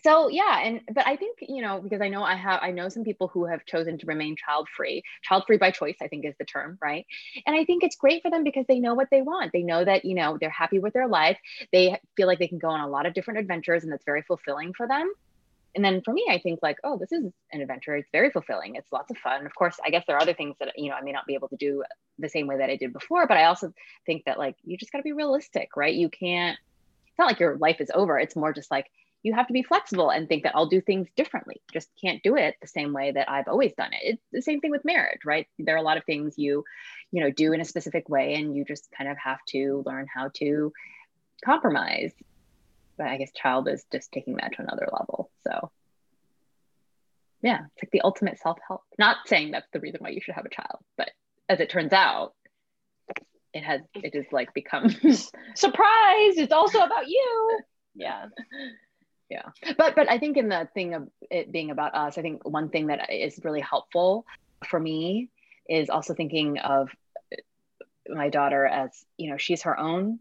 so 0.02 0.28
yeah 0.28 0.60
and 0.60 0.80
but 0.92 1.06
i 1.06 1.16
think 1.16 1.38
you 1.40 1.62
know 1.62 1.80
because 1.80 2.00
i 2.00 2.08
know 2.08 2.22
i 2.22 2.34
have 2.34 2.60
i 2.62 2.70
know 2.70 2.88
some 2.88 3.04
people 3.04 3.28
who 3.28 3.44
have 3.44 3.64
chosen 3.66 3.98
to 3.98 4.06
remain 4.06 4.36
child 4.36 4.68
free 4.74 5.02
child 5.22 5.44
free 5.46 5.56
by 5.56 5.70
choice 5.70 5.96
i 6.00 6.08
think 6.08 6.24
is 6.24 6.34
the 6.38 6.44
term 6.44 6.78
right 6.80 7.06
and 7.46 7.56
i 7.56 7.64
think 7.64 7.82
it's 7.82 7.96
great 7.96 8.22
for 8.22 8.30
them 8.30 8.44
because 8.44 8.64
they 8.66 8.78
know 8.78 8.94
what 8.94 9.08
they 9.10 9.22
want 9.22 9.52
they 9.52 9.62
know 9.62 9.84
that 9.84 10.04
you 10.04 10.14
know 10.14 10.38
they're 10.40 10.50
happy 10.50 10.78
with 10.78 10.92
their 10.92 11.08
life 11.08 11.38
they 11.72 11.98
feel 12.16 12.26
like 12.26 12.38
they 12.38 12.48
can 12.48 12.58
go 12.58 12.68
on 12.68 12.80
a 12.80 12.88
lot 12.88 13.06
of 13.06 13.14
different 13.14 13.40
adventures 13.40 13.82
and 13.82 13.92
that's 13.92 14.04
very 14.04 14.22
fulfilling 14.22 14.72
for 14.72 14.86
them 14.86 15.12
and 15.74 15.84
then 15.84 16.00
for 16.02 16.12
me 16.12 16.26
i 16.30 16.38
think 16.38 16.60
like 16.62 16.78
oh 16.84 16.96
this 16.96 17.12
is 17.12 17.24
an 17.52 17.60
adventure 17.60 17.96
it's 17.96 18.08
very 18.12 18.30
fulfilling 18.30 18.74
it's 18.74 18.92
lots 18.92 19.10
of 19.10 19.18
fun 19.18 19.46
of 19.46 19.54
course 19.54 19.78
i 19.84 19.90
guess 19.90 20.04
there 20.06 20.16
are 20.16 20.22
other 20.22 20.34
things 20.34 20.56
that 20.58 20.72
you 20.76 20.90
know 20.90 20.96
i 20.96 21.00
may 21.00 21.12
not 21.12 21.26
be 21.26 21.34
able 21.34 21.48
to 21.48 21.56
do 21.56 21.82
the 22.18 22.28
same 22.28 22.46
way 22.46 22.58
that 22.58 22.70
i 22.70 22.76
did 22.76 22.92
before 22.92 23.26
but 23.26 23.36
i 23.36 23.44
also 23.44 23.72
think 24.06 24.24
that 24.24 24.38
like 24.38 24.56
you 24.64 24.76
just 24.76 24.92
got 24.92 24.98
to 24.98 25.04
be 25.04 25.12
realistic 25.12 25.70
right 25.76 25.94
you 25.94 26.08
can't 26.08 26.58
it's 27.06 27.18
not 27.18 27.26
like 27.26 27.40
your 27.40 27.56
life 27.58 27.80
is 27.80 27.90
over 27.94 28.18
it's 28.18 28.36
more 28.36 28.52
just 28.52 28.70
like 28.70 28.90
you 29.22 29.34
have 29.34 29.46
to 29.46 29.52
be 29.52 29.62
flexible 29.62 30.10
and 30.10 30.28
think 30.28 30.44
that 30.44 30.56
I'll 30.56 30.66
do 30.66 30.80
things 30.80 31.08
differently. 31.16 31.60
Just 31.72 31.90
can't 32.00 32.22
do 32.22 32.36
it 32.36 32.56
the 32.60 32.66
same 32.66 32.92
way 32.92 33.12
that 33.12 33.30
I've 33.30 33.48
always 33.48 33.72
done 33.74 33.92
it. 33.92 34.00
It's 34.02 34.22
the 34.32 34.42
same 34.42 34.60
thing 34.60 34.70
with 34.70 34.84
marriage, 34.84 35.20
right? 35.24 35.46
There 35.58 35.74
are 35.74 35.78
a 35.78 35.82
lot 35.82 35.98
of 35.98 36.04
things 36.04 36.38
you, 36.38 36.64
you 37.12 37.22
know, 37.22 37.30
do 37.30 37.52
in 37.52 37.60
a 37.60 37.64
specific 37.64 38.08
way 38.08 38.34
and 38.34 38.56
you 38.56 38.64
just 38.64 38.90
kind 38.96 39.10
of 39.10 39.18
have 39.18 39.40
to 39.48 39.82
learn 39.84 40.06
how 40.12 40.30
to 40.36 40.72
compromise. 41.44 42.12
But 43.00 43.08
I 43.08 43.16
guess 43.16 43.32
child 43.32 43.66
is 43.66 43.84
just 43.90 44.12
taking 44.12 44.36
that 44.36 44.52
to 44.52 44.62
another 44.62 44.86
level. 44.92 45.30
So 45.46 45.70
yeah, 47.42 47.60
it's 47.72 47.82
like 47.82 47.90
the 47.90 48.02
ultimate 48.02 48.38
self-help. 48.38 48.82
Not 48.98 49.16
saying 49.26 49.52
that's 49.52 49.70
the 49.72 49.80
reason 49.80 50.00
why 50.02 50.10
you 50.10 50.20
should 50.20 50.34
have 50.34 50.44
a 50.44 50.50
child, 50.50 50.84
but 50.98 51.10
as 51.48 51.60
it 51.60 51.70
turns 51.70 51.94
out, 51.94 52.34
it 53.54 53.64
has 53.64 53.80
it 53.94 54.14
has 54.14 54.26
like 54.30 54.52
become 54.52 54.90
surprise. 55.54 56.36
It's 56.36 56.52
also 56.52 56.80
about 56.80 57.08
you. 57.08 57.60
Yeah 57.94 58.26
yeah 59.30 59.42
but 59.78 59.94
but 59.94 60.10
i 60.10 60.18
think 60.18 60.36
in 60.36 60.48
the 60.48 60.68
thing 60.74 60.94
of 60.94 61.08
it 61.30 61.50
being 61.50 61.70
about 61.70 61.94
us 61.94 62.18
i 62.18 62.22
think 62.22 62.46
one 62.46 62.68
thing 62.68 62.88
that 62.88 63.10
is 63.10 63.40
really 63.44 63.60
helpful 63.60 64.26
for 64.66 64.78
me 64.78 65.30
is 65.68 65.88
also 65.88 66.12
thinking 66.12 66.58
of 66.58 66.90
my 68.08 68.28
daughter 68.28 68.66
as 68.66 68.90
you 69.16 69.30
know 69.30 69.36
she's 69.38 69.62
her 69.62 69.78
own 69.78 70.18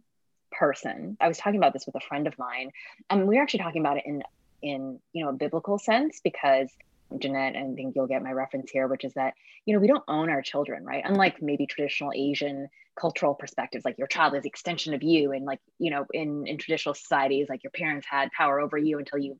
person 0.60 1.18
i 1.22 1.28
was 1.28 1.38
talking 1.38 1.58
about 1.58 1.74
this 1.74 1.86
with 1.86 1.96
a 1.96 2.02
friend 2.02 2.28
of 2.28 2.38
mine 2.38 2.72
and 3.10 3.28
we 3.28 3.36
were 3.38 3.42
actually 3.42 3.62
talking 3.62 3.82
about 3.82 3.98
it 3.98 4.04
in 4.06 4.22
in 4.62 5.00
you 5.14 5.24
know 5.24 5.30
a 5.30 5.34
biblical 5.34 5.80
sense 5.80 6.20
because 6.24 6.70
Jeanette, 7.18 7.56
and 7.56 7.72
I 7.72 7.76
think 7.76 7.96
you'll 7.96 8.08
get 8.08 8.22
my 8.22 8.32
reference 8.32 8.70
here, 8.70 8.88
which 8.88 9.04
is 9.04 9.14
that, 9.14 9.34
you 9.66 9.74
know, 9.74 9.80
we 9.80 9.88
don't 9.88 10.04
own 10.08 10.30
our 10.30 10.42
children, 10.42 10.86
right? 10.86 11.02
Unlike 11.04 11.42
maybe 11.42 11.66
traditional 11.66 12.12
Asian 12.14 12.68
cultural 13.00 13.34
perspectives, 13.34 13.84
like 13.84 13.98
your 13.98 14.08
child 14.08 14.36
is 14.36 14.46
extension 14.46 14.94
of 14.94 15.02
you. 15.02 15.32
And 15.32 15.46
like, 15.46 15.60
you 15.80 15.90
know, 15.90 16.06
in, 16.14 16.46
in 16.46 16.58
traditional 16.58 16.94
societies, 16.94 17.48
like 17.50 17.64
your 17.64 17.72
parents 17.72 18.06
had 18.10 18.30
power 18.32 18.60
over 18.60 18.78
you 18.78 19.00
until 19.00 19.18
you, 19.18 19.40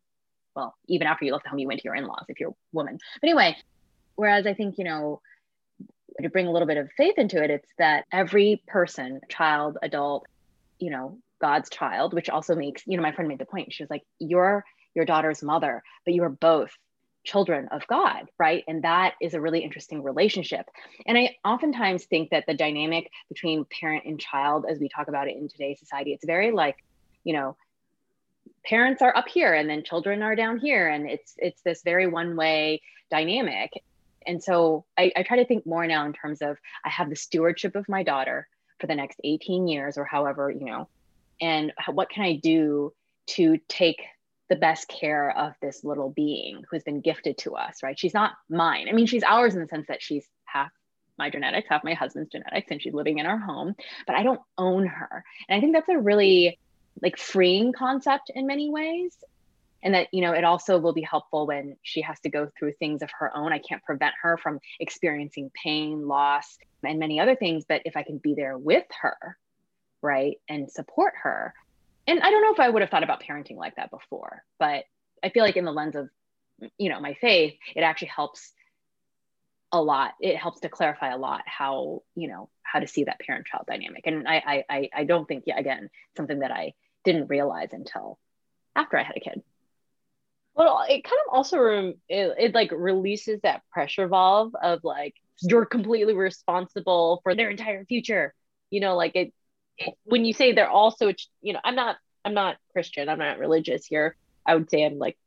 well, 0.56 0.76
even 0.88 1.06
after 1.06 1.26
you 1.26 1.32
left 1.32 1.44
the 1.44 1.50
home, 1.50 1.60
you 1.60 1.68
went 1.68 1.82
to 1.82 1.86
your 1.86 1.96
in-laws 1.96 2.26
if 2.28 2.40
you're 2.40 2.52
a 2.52 2.56
woman. 2.72 2.98
But 3.22 3.28
anyway, 3.28 3.56
whereas 4.16 4.48
I 4.48 4.54
think, 4.54 4.78
you 4.78 4.86
know, 4.86 5.22
to 6.22 6.30
bring 6.30 6.48
a 6.48 6.52
little 6.52 6.68
bit 6.68 6.78
of 6.78 6.90
faith 6.98 7.18
into 7.18 7.42
it, 7.44 7.52
it's 7.52 7.70
that 7.78 8.06
every 8.12 8.64
person, 8.68 9.22
child, 9.30 9.78
adult, 9.84 10.26
you 10.80 10.90
know, 10.90 11.20
God's 11.42 11.70
child, 11.70 12.14
which 12.14 12.30
also 12.30 12.56
makes, 12.56 12.84
you 12.86 12.98
know, 12.98 13.04
my 13.04 13.12
friend 13.12 13.28
made 13.28 13.40
the 13.40 13.46
point. 13.46 13.74
She 13.74 13.84
was 13.84 13.90
like, 13.90 14.04
you're 14.20 14.66
your 14.96 15.06
daughter's 15.06 15.44
mother, 15.44 15.84
but 16.06 16.14
you 16.14 16.24
are 16.24 16.30
both 16.30 16.72
children 17.24 17.68
of 17.72 17.86
God, 17.88 18.28
right? 18.40 18.64
And 18.68 18.84
that 18.84 19.14
is 19.22 19.34
a 19.34 19.42
really 19.42 19.60
interesting 19.60 20.04
relationship. 20.04 20.66
And 21.06 21.18
I 21.18 21.36
oftentimes 21.46 22.06
think 22.06 22.32
that 22.32 22.46
the 22.48 22.54
dynamic 22.54 23.12
between 23.28 23.66
parent 23.66 24.06
and 24.06 24.20
child, 24.20 24.66
as 24.70 24.80
we 24.80 24.90
talk 24.90 25.08
about 25.08 25.28
it 25.28 25.38
in 25.38 25.48
today's 25.48 25.80
society, 25.80 26.14
it's 26.14 26.26
very 26.26 26.52
like, 26.52 26.84
you 27.24 27.34
know, 27.34 27.56
parents 28.66 29.02
are 29.02 29.16
up 29.16 29.28
here 29.28 29.54
and 29.54 29.70
then 29.70 29.84
children 29.84 30.24
are 30.24 30.36
down 30.36 30.58
here. 30.60 30.88
And 30.88 31.10
it's 31.10 31.36
it's 31.38 31.62
this 31.62 31.82
very 31.84 32.08
one-way 32.08 32.82
dynamic. 33.12 33.72
And 34.26 34.44
so 34.44 34.86
I, 34.98 35.12
I 35.16 35.24
try 35.24 35.38
to 35.38 35.46
think 35.46 35.66
more 35.66 35.86
now 35.88 36.06
in 36.06 36.14
terms 36.14 36.42
of 36.42 36.58
I 36.86 36.90
have 36.90 37.10
the 37.10 37.16
stewardship 37.16 37.76
of 37.76 37.88
my 37.90 38.04
daughter 38.04 38.48
for 38.80 38.88
the 38.88 38.96
next 38.96 39.20
18 39.24 39.68
years 39.68 39.98
or 39.98 40.06
however, 40.06 40.50
you 40.50 40.66
know, 40.66 40.88
and 41.42 41.72
what 41.88 42.10
can 42.10 42.24
I 42.24 42.36
do 42.36 42.94
to 43.28 43.58
take 43.68 44.02
the 44.50 44.56
best 44.56 44.88
care 44.88 45.32
of 45.38 45.54
this 45.62 45.84
little 45.84 46.10
being 46.10 46.64
who's 46.70 46.84
been 46.84 47.02
gifted 47.02 47.38
to 47.40 47.56
us, 47.56 47.84
right? 47.84 48.00
She's 48.00 48.14
not 48.14 48.34
mine. 48.50 48.88
I 48.90 48.94
mean, 48.94 49.06
she's 49.06 49.24
ours 49.24 49.54
in 49.54 49.62
the 49.62 49.68
sense 49.68 49.88
that 49.88 50.02
she's 50.02 50.26
half 50.46 50.72
my 51.18 51.30
genetics, 51.30 51.68
half 51.70 51.84
my 51.84 51.94
husband's 51.94 52.32
genetics, 52.32 52.72
and 52.72 52.82
she's 52.82 52.94
living 52.94 53.20
in 53.20 53.26
our 53.26 53.38
home, 53.38 53.76
but 54.08 54.16
I 54.16 54.24
don't 54.24 54.42
own 54.58 54.88
her. 54.88 55.24
And 55.48 55.58
I 55.58 55.62
think 55.62 55.74
that's 55.74 55.90
a 55.90 56.00
really 56.00 56.58
like 57.02 57.18
freeing 57.18 57.74
concept 57.74 58.32
in 58.34 58.48
many 58.48 58.70
ways. 58.70 59.16
And 59.82 59.94
that, 59.94 60.08
you 60.12 60.22
know, 60.22 60.34
it 60.34 60.44
also 60.44 60.78
will 60.78 60.94
be 60.94 61.02
helpful 61.02 61.48
when 61.48 61.78
she 61.84 62.02
has 62.02 62.20
to 62.22 62.30
go 62.30 62.50
through 62.58 62.74
things 62.74 63.02
of 63.02 63.10
her 63.18 63.36
own. 63.36 63.54
I 63.54 63.60
can't 63.60 63.84
prevent 63.84 64.14
her 64.22 64.38
from 64.38 64.60
experiencing 64.80 65.52
pain, 65.54 66.08
loss, 66.08 66.58
and 66.84 67.00
many 67.00 67.20
other 67.20 67.36
things. 67.36 67.66
But 67.68 67.84
if 67.86 67.96
I 67.96 68.04
can 68.04 68.18
be 68.18 68.34
there 68.34 68.58
with 68.58 68.86
her, 69.02 69.38
right, 70.02 70.38
and 70.50 70.70
support 70.70 71.14
her, 71.24 71.54
and 72.08 72.20
I 72.20 72.30
don't 72.30 72.42
know 72.42 72.54
if 72.54 72.60
I 72.60 72.70
would 72.70 72.82
have 72.82 72.92
thought 72.92 73.04
about 73.04 73.24
parenting 73.24 73.56
like 73.58 73.76
that 73.76 73.92
before, 73.92 74.44
but 74.58 74.84
I 75.24 75.30
feel 75.30 75.44
like 75.44 75.58
in 75.58 75.66
the 75.66 75.72
lens 75.72 75.96
of, 75.96 76.10
you 76.78 76.90
know, 76.90 77.00
my 77.00 77.14
faith, 77.14 77.56
it 77.76 77.82
actually 77.82 78.10
helps 78.10 78.52
a 79.72 79.82
lot. 79.82 80.14
It 80.20 80.36
helps 80.36 80.62
to 80.62 80.70
clarify 80.70 81.12
a 81.12 81.18
lot 81.18 81.44
how, 81.46 82.02
you 82.16 82.28
know, 82.28 82.50
how 82.64 82.80
to 82.80 82.88
see 82.88 83.04
that 83.06 83.20
parent 83.20 83.46
child 83.46 83.66
dynamic. 83.68 84.08
And 84.08 84.28
I, 84.28 84.64
I, 84.70 84.90
I 84.94 85.04
don't 85.04 85.28
think, 85.28 85.44
yeah, 85.46 85.58
again, 85.58 85.90
something 86.18 86.40
that 86.40 86.52
I 86.52 86.74
didn't 87.06 87.28
realize 87.28 87.70
until 87.72 88.18
after 88.76 88.98
I 88.98 89.04
had 89.04 89.16
a 89.16 89.20
kid. 89.20 89.42
Well, 90.60 90.84
it 90.90 91.06
kind 91.06 91.20
of 91.26 91.34
also 91.34 91.58
rem- 91.58 92.02
it, 92.10 92.36
it 92.38 92.54
like 92.54 92.72
releases 92.74 93.40
that 93.44 93.62
pressure 93.72 94.10
valve 94.10 94.52
of 94.62 94.82
like 94.84 95.16
you're 95.42 95.66
completely 95.66 96.14
responsible 96.14 97.22
for 97.24 97.34
their 97.34 97.50
entire 97.50 97.86
future. 97.86 98.34
You 98.70 98.82
know, 98.82 98.98
like 98.98 99.16
it, 99.16 99.34
it 99.78 99.94
when 100.04 100.26
you 100.26 100.34
say 100.34 100.52
they're 100.52 100.70
also, 100.70 101.14
you 101.42 101.54
know, 101.54 101.62
I'm 101.64 101.76
not 101.76 101.96
I'm 102.26 102.34
not 102.34 102.58
Christian, 102.74 103.08
I'm 103.08 103.20
not 103.20 103.40
religious 103.40 103.86
here. 103.86 104.18
I 104.46 104.56
would 104.56 104.70
say 104.70 104.84
I'm 104.84 104.98
like 104.98 105.18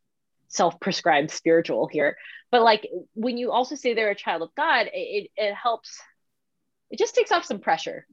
self-prescribed 0.49 1.31
spiritual 1.31 1.89
here. 1.91 2.19
But 2.51 2.61
like 2.63 2.87
when 3.15 3.39
you 3.39 3.53
also 3.53 3.75
say 3.75 3.95
they're 3.95 4.11
a 4.11 4.15
child 4.15 4.43
of 4.43 4.55
God, 4.55 4.91
it, 4.93 5.31
it 5.35 5.55
helps 5.55 5.99
it 6.91 6.99
just 6.99 7.15
takes 7.15 7.33
off 7.33 7.47
some 7.47 7.61
pressure 7.61 8.07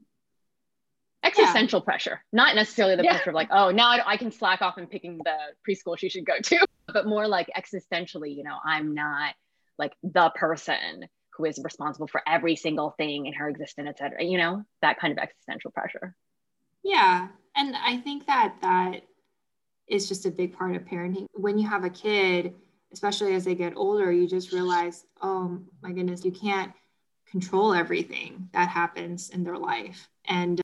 existential 1.23 1.79
yeah. 1.79 1.85
pressure, 1.85 2.21
not 2.31 2.55
necessarily 2.55 2.95
the 2.95 3.03
yeah. 3.03 3.11
pressure 3.11 3.31
of 3.31 3.35
like, 3.35 3.49
oh, 3.51 3.71
now 3.71 3.89
I, 3.89 4.13
I, 4.13 4.17
can 4.17 4.31
slack 4.31 4.61
off 4.61 4.77
and 4.77 4.89
picking 4.89 5.17
the 5.17 5.37
preschool 5.67 5.97
she 5.97 6.09
should 6.09 6.25
go 6.25 6.39
to, 6.41 6.65
but 6.93 7.05
more 7.05 7.27
like 7.27 7.49
existentially, 7.57 8.35
you 8.35 8.43
know, 8.43 8.57
I'm 8.63 8.93
not 8.93 9.35
like 9.77 9.93
the 10.03 10.31
person 10.35 11.07
who 11.35 11.45
is 11.45 11.59
responsible 11.63 12.07
for 12.07 12.21
every 12.27 12.55
single 12.55 12.91
thing 12.91 13.25
in 13.25 13.33
her 13.33 13.49
existence, 13.49 13.87
et 13.89 13.97
cetera, 13.97 14.23
you 14.23 14.37
know, 14.37 14.63
that 14.81 14.99
kind 14.99 15.11
of 15.11 15.17
existential 15.17 15.71
pressure. 15.71 16.15
Yeah. 16.83 17.27
And 17.55 17.75
I 17.75 17.97
think 17.97 18.27
that 18.27 18.55
that 18.61 19.01
is 19.87 20.07
just 20.07 20.25
a 20.25 20.31
big 20.31 20.53
part 20.53 20.75
of 20.75 20.83
parenting. 20.83 21.25
When 21.33 21.57
you 21.57 21.67
have 21.67 21.83
a 21.83 21.89
kid, 21.89 22.53
especially 22.91 23.35
as 23.35 23.45
they 23.45 23.55
get 23.55 23.73
older, 23.75 24.11
you 24.11 24.27
just 24.27 24.51
realize, 24.51 25.05
oh 25.21 25.59
my 25.81 25.91
goodness, 25.91 26.25
you 26.25 26.31
can't 26.31 26.71
control 27.29 27.73
everything 27.73 28.49
that 28.53 28.69
happens 28.69 29.29
in 29.29 29.43
their 29.43 29.57
life. 29.57 30.09
And 30.25 30.61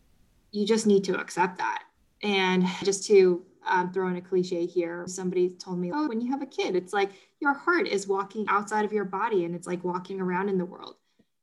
you 0.56 0.66
just 0.66 0.88
need 0.88 1.03
to 1.03 1.20
accept 1.20 1.58
that. 1.58 1.84
And 2.24 2.66
just 2.84 3.06
to 3.08 3.43
um, 3.68 3.91
throw 3.91 4.08
in 4.08 4.16
a 4.16 4.22
cliche 4.22 4.66
here, 4.66 5.03
somebody 5.06 5.49
told 5.49 5.80
me, 5.80 5.91
oh, 5.93 6.08
when 6.08 6.22
you 6.22 6.32
have 6.32 6.41
a 6.41 6.45
kid, 6.45 6.76
it's 6.76 6.93
like 6.93 7.12
your 7.41 7.53
heart 7.53 7.88
is 7.88 8.08
walking 8.08 8.45
outside 8.47 8.86
of 8.86 8.93
your 8.93 9.03
body 9.03 9.43
and 9.43 9.53
it's 9.53 9.68
like 9.68 9.84
walking 9.84 10.22
around 10.22 10.47
in 10.49 10.58
the 10.58 10.66
world. 10.66 10.95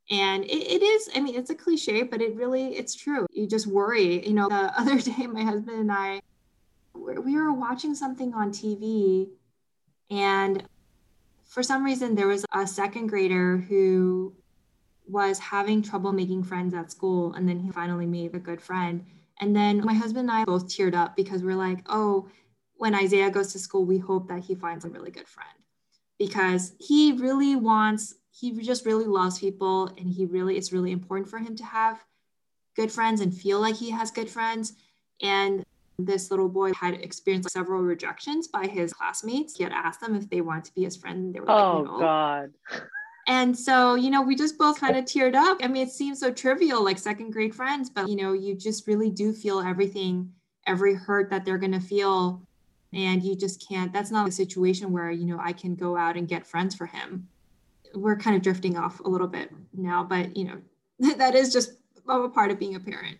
And 0.09 0.43
it, 0.45 0.49
it 0.49 0.81
is, 0.81 1.09
I 1.15 1.19
mean, 1.19 1.35
it's 1.35 1.51
a 1.51 1.55
cliche, 1.55 2.03
but 2.03 2.21
it 2.21 2.35
really, 2.35 2.75
it's 2.75 2.95
true. 2.95 3.27
You 3.31 3.47
just 3.47 3.67
worry. 3.67 4.25
You 4.27 4.33
know, 4.33 4.49
the 4.49 4.79
other 4.79 4.99
day, 4.99 5.27
my 5.27 5.43
husband 5.43 5.79
and 5.79 5.91
I, 5.91 6.21
we 6.95 7.35
were 7.35 7.53
watching 7.53 7.93
something 7.93 8.33
on 8.33 8.51
TV 8.51 9.29
and 10.09 10.63
for 11.45 11.63
some 11.63 11.83
reason 11.83 12.15
there 12.15 12.27
was 12.27 12.45
a 12.53 12.65
second 12.65 13.07
grader 13.07 13.57
who 13.57 14.33
was 15.13 15.37
having 15.37 15.81
trouble 15.81 16.11
making 16.11 16.43
friends 16.43 16.73
at 16.73 16.91
school 16.91 17.33
and 17.33 17.47
then 17.47 17.59
he 17.59 17.69
finally 17.69 18.07
made 18.07 18.33
a 18.33 18.39
good 18.39 18.59
friend 18.59 19.05
and 19.39 19.55
then 19.55 19.85
my 19.85 19.93
husband 19.93 20.27
and 20.27 20.39
i 20.39 20.43
both 20.43 20.67
teared 20.67 20.95
up 20.95 21.15
because 21.15 21.43
we're 21.43 21.55
like 21.55 21.79
oh 21.87 22.27
when 22.77 22.95
isaiah 22.95 23.29
goes 23.29 23.53
to 23.53 23.59
school 23.59 23.85
we 23.85 23.99
hope 23.99 24.27
that 24.27 24.43
he 24.43 24.55
finds 24.55 24.83
a 24.83 24.89
really 24.89 25.11
good 25.11 25.27
friend 25.27 25.57
because 26.17 26.73
he 26.79 27.13
really 27.13 27.55
wants 27.55 28.15
he 28.31 28.51
just 28.59 28.87
really 28.87 29.05
loves 29.05 29.37
people 29.37 29.87
and 29.99 30.09
he 30.09 30.25
really 30.25 30.57
it's 30.57 30.73
really 30.73 30.91
important 30.91 31.29
for 31.29 31.37
him 31.37 31.55
to 31.55 31.63
have 31.63 32.03
good 32.75 32.91
friends 32.91 33.21
and 33.21 33.37
feel 33.37 33.61
like 33.61 33.75
he 33.75 33.91
has 33.91 34.09
good 34.09 34.29
friends 34.29 34.73
and 35.21 35.63
this 35.99 36.31
little 36.31 36.49
boy 36.49 36.73
had 36.73 36.95
experienced 36.95 37.51
several 37.51 37.81
rejections 37.81 38.47
by 38.47 38.65
his 38.65 38.93
classmates. 38.93 39.55
He 39.55 39.63
had 39.63 39.71
asked 39.71 40.01
them 40.01 40.15
if 40.15 40.27
they 40.27 40.41
wanted 40.41 40.65
to 40.65 40.73
be 40.73 40.83
his 40.83 40.95
friend. 40.95 41.25
And 41.25 41.35
they 41.35 41.39
were 41.39 41.51
oh, 41.51 41.81
like, 41.81 41.85
no. 41.85 41.99
God. 41.99 42.53
And 43.27 43.57
so, 43.57 43.95
you 43.95 44.09
know, 44.09 44.21
we 44.21 44.35
just 44.35 44.57
both 44.57 44.79
kind 44.79 44.97
of 44.97 45.05
teared 45.05 45.35
up. 45.35 45.59
I 45.63 45.67
mean, 45.67 45.87
it 45.87 45.91
seems 45.91 46.19
so 46.19 46.31
trivial, 46.31 46.83
like 46.83 46.97
second 46.97 47.31
grade 47.31 47.55
friends, 47.55 47.89
but, 47.89 48.09
you 48.09 48.15
know, 48.15 48.33
you 48.33 48.53
just 48.55 48.85
really 48.85 49.09
do 49.09 49.31
feel 49.31 49.61
everything, 49.61 50.31
every 50.67 50.93
hurt 50.93 51.29
that 51.29 51.45
they're 51.45 51.57
going 51.57 51.71
to 51.71 51.79
feel. 51.79 52.41
And 52.91 53.23
you 53.23 53.35
just 53.35 53.65
can't, 53.67 53.93
that's 53.93 54.11
not 54.11 54.27
a 54.27 54.31
situation 54.31 54.91
where, 54.91 55.09
you 55.09 55.25
know, 55.25 55.39
I 55.41 55.53
can 55.53 55.73
go 55.75 55.95
out 55.95 56.17
and 56.17 56.27
get 56.27 56.45
friends 56.45 56.75
for 56.75 56.85
him. 56.85 57.27
We're 57.95 58.17
kind 58.17 58.35
of 58.35 58.41
drifting 58.41 58.77
off 58.77 58.99
a 58.99 59.09
little 59.09 59.27
bit 59.27 59.51
now, 59.73 60.03
but, 60.03 60.35
you 60.35 60.45
know, 60.45 60.57
that 61.15 61.33
is 61.33 61.53
just 61.53 61.73
a 62.07 62.29
part 62.29 62.51
of 62.51 62.59
being 62.59 62.75
a 62.75 62.79
parent. 62.79 63.17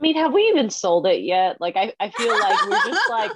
Mean, 0.00 0.16
have 0.16 0.32
we 0.32 0.42
even 0.42 0.70
sold 0.70 1.06
it 1.06 1.22
yet? 1.22 1.60
Like, 1.60 1.76
I, 1.76 1.92
I 2.00 2.10
feel 2.10 2.38
like 2.38 2.66
we're 2.66 2.92
just 2.92 3.10
like, 3.10 3.32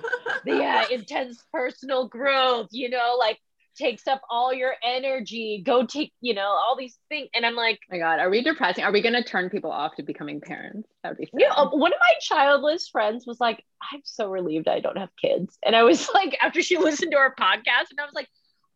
yeah, 0.47 0.85
intense 0.91 1.43
personal 1.53 2.09
growth, 2.09 2.69
you 2.71 2.91
know, 2.91 3.17
like 3.19 3.39
takes 3.77 4.07
up 4.07 4.23
all 4.31 4.53
your 4.53 4.75
energy. 4.83 5.63
Go 5.65 5.85
take, 5.87 6.13
you 6.21 6.35
know, 6.35 6.47
all 6.47 6.77
these 6.79 6.99
things. 7.09 7.29
And 7.35 7.45
I'm 7.45 7.57
like, 7.57 7.81
oh 7.83 7.95
my 7.95 7.99
God, 7.99 8.21
are 8.21 8.31
we 8.31 8.43
depressing? 8.43 8.85
Are 8.85 8.93
we 8.93 9.03
going 9.03 9.15
to 9.15 9.23
turn 9.23 9.51
people 9.51 9.71
off 9.71 9.97
to 9.97 10.03
becoming 10.03 10.41
parents? 10.41 10.89
That 11.03 11.11
would 11.11 11.19
be 11.19 11.27
sad. 11.27 11.41
You 11.41 11.49
know, 11.49 11.71
one 11.71 11.93
of 11.93 11.99
my 12.01 12.15
childless 12.21 12.89
friends 12.89 13.27
was 13.27 13.41
like, 13.41 13.65
I'm 13.93 14.01
so 14.05 14.31
relieved 14.31 14.69
I 14.69 14.81
don't 14.81 14.99
have 14.99 15.11
kids. 15.21 15.59
And 15.65 15.75
I 15.75 15.83
was 15.83 16.09
like, 16.15 16.37
after 16.43 16.63
she 16.63 16.79
listened 16.79 17.13
to 17.13 17.19
our 17.19 17.35
podcast, 17.35 17.91
and 17.91 18.01
I 18.01 18.05
was 18.05 18.15
like, 18.15 18.29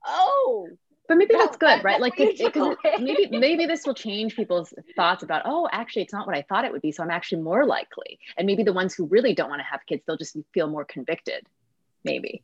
oh, 0.06 0.68
but 1.08 1.16
maybe 1.16 1.34
that's 1.34 1.56
good 1.56 1.82
right? 1.82 2.00
Like 2.00 2.16
because 2.16 2.76
maybe 3.00 3.26
maybe 3.38 3.66
this 3.66 3.86
will 3.86 3.94
change 3.94 4.36
people's 4.36 4.72
thoughts 4.94 5.22
about 5.22 5.42
oh 5.46 5.68
actually 5.72 6.02
it's 6.02 6.12
not 6.12 6.26
what 6.26 6.36
i 6.36 6.42
thought 6.42 6.64
it 6.64 6.72
would 6.72 6.82
be 6.82 6.92
so 6.92 7.02
i'm 7.02 7.10
actually 7.10 7.42
more 7.42 7.66
likely. 7.66 8.18
And 8.36 8.46
maybe 8.46 8.62
the 8.62 8.72
ones 8.72 8.94
who 8.94 9.06
really 9.06 9.34
don't 9.34 9.48
want 9.48 9.60
to 9.60 9.64
have 9.64 9.80
kids 9.86 10.02
they'll 10.06 10.16
just 10.16 10.36
feel 10.52 10.68
more 10.68 10.84
convicted 10.84 11.46
maybe. 12.04 12.42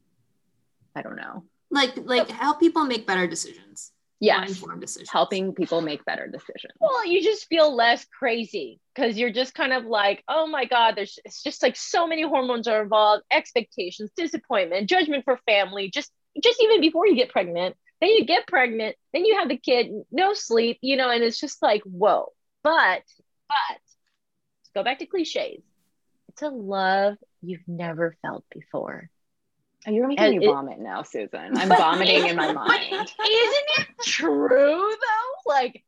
I 0.96 1.02
don't 1.02 1.16
know. 1.16 1.44
Like 1.70 1.92
like 1.96 2.30
help 2.30 2.60
people 2.60 2.84
make 2.84 3.06
better 3.06 3.26
decisions. 3.26 3.92
Yeah 4.20 4.42
informed 4.42 4.80
decisions. 4.80 5.10
Helping 5.10 5.52
people 5.52 5.80
make 5.82 6.04
better 6.04 6.26
decisions. 6.26 6.74
Well 6.80 7.06
you 7.06 7.22
just 7.22 7.46
feel 7.46 7.74
less 7.74 8.06
crazy 8.18 8.80
because 8.94 9.18
you're 9.18 9.32
just 9.32 9.54
kind 9.54 9.72
of 9.72 9.84
like 9.84 10.22
oh 10.28 10.46
my 10.46 10.64
god 10.64 10.94
there's 10.96 11.18
it's 11.24 11.42
just 11.42 11.62
like 11.62 11.76
so 11.76 12.06
many 12.06 12.22
hormones 12.22 12.66
are 12.68 12.82
involved 12.82 13.24
expectations 13.30 14.10
disappointment 14.16 14.88
judgment 14.88 15.24
for 15.24 15.38
family 15.46 15.90
just 15.90 16.10
just 16.42 16.60
even 16.62 16.80
before 16.80 17.06
you 17.06 17.14
get 17.14 17.28
pregnant 17.28 17.76
then 18.04 18.16
you 18.16 18.24
get 18.26 18.46
pregnant, 18.46 18.96
then 19.12 19.24
you 19.24 19.38
have 19.38 19.48
the 19.48 19.56
kid, 19.56 19.90
no 20.12 20.34
sleep, 20.34 20.78
you 20.82 20.96
know, 20.96 21.10
and 21.10 21.22
it's 21.22 21.40
just 21.40 21.62
like, 21.62 21.82
whoa. 21.84 22.32
But, 22.62 23.02
but, 23.48 23.78
let's 23.78 24.70
go 24.74 24.84
back 24.84 24.98
to 24.98 25.06
cliches. 25.06 25.62
It's 26.28 26.42
a 26.42 26.48
love 26.48 27.16
you've 27.42 27.66
never 27.66 28.16
felt 28.20 28.44
before. 28.50 29.08
Oh, 29.86 29.90
you're 29.90 30.06
making 30.06 30.24
and 30.24 30.38
me 30.38 30.46
it, 30.46 30.50
vomit 30.50 30.80
now, 30.80 31.02
Susan. 31.02 31.56
I'm 31.56 31.68
vomiting 31.68 32.26
in 32.26 32.36
my 32.36 32.52
mind. 32.52 32.82
Isn't 32.92 33.08
it 33.18 33.86
true 34.04 34.90
though? 34.90 35.50
Like, 35.50 35.82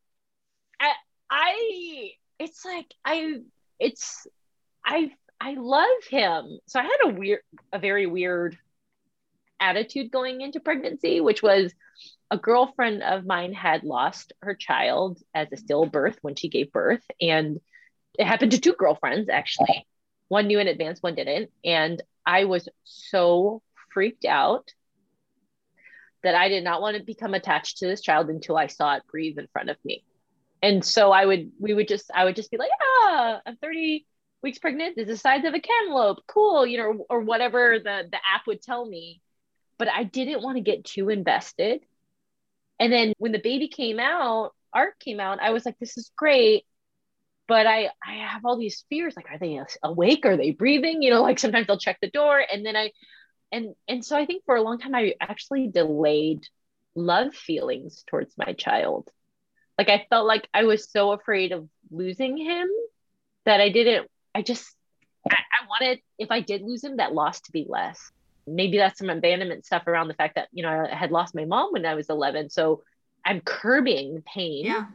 I, 0.80 0.92
I, 1.30 2.10
it's 2.38 2.64
like 2.64 2.86
I, 3.04 3.40
it's, 3.78 4.26
I, 4.84 5.12
I 5.40 5.54
love 5.54 6.04
him. 6.08 6.60
So 6.66 6.80
I 6.80 6.82
had 6.84 6.98
a 7.04 7.08
weird, 7.08 7.40
a 7.72 7.78
very 7.78 8.06
weird 8.06 8.56
attitude 9.60 10.10
going 10.10 10.40
into 10.40 10.60
pregnancy, 10.60 11.20
which 11.20 11.42
was 11.42 11.72
a 12.30 12.38
girlfriend 12.38 13.02
of 13.02 13.24
mine 13.24 13.52
had 13.52 13.84
lost 13.84 14.32
her 14.42 14.54
child 14.54 15.20
as 15.34 15.48
a 15.52 15.56
stillbirth 15.56 16.16
when 16.22 16.34
she 16.34 16.48
gave 16.48 16.72
birth. 16.72 17.04
And 17.20 17.60
it 18.18 18.26
happened 18.26 18.52
to 18.52 18.60
two 18.60 18.74
girlfriends, 18.74 19.28
actually. 19.28 19.86
One 20.28 20.46
knew 20.46 20.58
in 20.58 20.68
advance, 20.68 21.02
one 21.02 21.14
didn't. 21.14 21.50
And 21.64 22.02
I 22.24 22.44
was 22.44 22.68
so 22.84 23.62
freaked 23.92 24.24
out 24.24 24.72
that 26.22 26.34
I 26.34 26.48
did 26.48 26.64
not 26.64 26.80
want 26.80 26.96
to 26.96 27.04
become 27.04 27.34
attached 27.34 27.78
to 27.78 27.86
this 27.86 28.00
child 28.00 28.28
until 28.28 28.56
I 28.56 28.66
saw 28.66 28.96
it 28.96 29.06
breathe 29.08 29.38
in 29.38 29.46
front 29.52 29.70
of 29.70 29.76
me. 29.84 30.04
And 30.62 30.84
so 30.84 31.12
I 31.12 31.24
would, 31.24 31.52
we 31.60 31.74
would 31.74 31.86
just, 31.86 32.10
I 32.12 32.24
would 32.24 32.34
just 32.34 32.50
be 32.50 32.56
like, 32.56 32.70
ah, 32.82 33.40
I'm 33.46 33.56
30 33.56 34.04
weeks 34.42 34.58
pregnant. 34.58 34.96
This 34.96 35.08
is 35.08 35.16
the 35.16 35.18
size 35.18 35.44
of 35.44 35.54
a 35.54 35.60
cantaloupe. 35.60 36.26
Cool. 36.26 36.66
You 36.66 36.78
know, 36.78 37.06
or 37.08 37.20
whatever 37.20 37.78
the, 37.78 38.08
the 38.10 38.16
app 38.16 38.46
would 38.48 38.62
tell 38.62 38.84
me 38.84 39.20
but 39.78 39.88
I 39.88 40.04
didn't 40.04 40.42
want 40.42 40.56
to 40.56 40.62
get 40.62 40.84
too 40.84 41.08
invested. 41.08 41.82
And 42.78 42.92
then 42.92 43.12
when 43.18 43.32
the 43.32 43.38
baby 43.38 43.68
came 43.68 43.98
out, 43.98 44.52
Art 44.72 44.98
came 45.00 45.20
out, 45.20 45.40
I 45.40 45.50
was 45.50 45.64
like, 45.64 45.78
this 45.78 45.96
is 45.96 46.10
great. 46.16 46.64
But 47.48 47.66
I, 47.66 47.90
I 48.04 48.14
have 48.26 48.44
all 48.44 48.58
these 48.58 48.84
fears 48.88 49.14
like, 49.16 49.30
are 49.30 49.38
they 49.38 49.60
awake? 49.82 50.26
Are 50.26 50.36
they 50.36 50.50
breathing? 50.50 51.02
You 51.02 51.10
know, 51.10 51.22
like 51.22 51.38
sometimes 51.38 51.66
they'll 51.66 51.78
check 51.78 51.98
the 52.02 52.10
door. 52.10 52.42
And 52.52 52.66
then 52.66 52.76
I, 52.76 52.90
and, 53.52 53.74
and 53.86 54.04
so 54.04 54.16
I 54.16 54.26
think 54.26 54.44
for 54.44 54.56
a 54.56 54.62
long 54.62 54.78
time, 54.78 54.94
I 54.94 55.14
actually 55.20 55.68
delayed 55.68 56.46
love 56.94 57.34
feelings 57.34 58.02
towards 58.08 58.34
my 58.36 58.52
child. 58.52 59.08
Like 59.78 59.88
I 59.88 60.06
felt 60.10 60.26
like 60.26 60.48
I 60.52 60.64
was 60.64 60.90
so 60.90 61.12
afraid 61.12 61.52
of 61.52 61.68
losing 61.90 62.36
him 62.36 62.68
that 63.44 63.60
I 63.60 63.68
didn't, 63.68 64.10
I 64.34 64.42
just, 64.42 64.66
I, 65.30 65.36
I 65.36 65.66
wanted, 65.68 66.00
if 66.18 66.30
I 66.30 66.40
did 66.40 66.62
lose 66.62 66.82
him, 66.82 66.96
that 66.96 67.14
loss 67.14 67.40
to 67.42 67.52
be 67.52 67.64
less 67.68 68.10
maybe 68.46 68.78
that's 68.78 68.98
some 68.98 69.10
abandonment 69.10 69.64
stuff 69.64 69.86
around 69.86 70.08
the 70.08 70.14
fact 70.14 70.36
that 70.36 70.48
you 70.52 70.62
know 70.62 70.86
I 70.90 70.94
had 70.94 71.10
lost 71.10 71.34
my 71.34 71.44
mom 71.44 71.72
when 71.72 71.86
I 71.86 71.94
was 71.94 72.08
11 72.08 72.50
so 72.50 72.82
I'm 73.24 73.40
curbing 73.40 74.22
pain. 74.22 74.66
Yeah. 74.66 74.86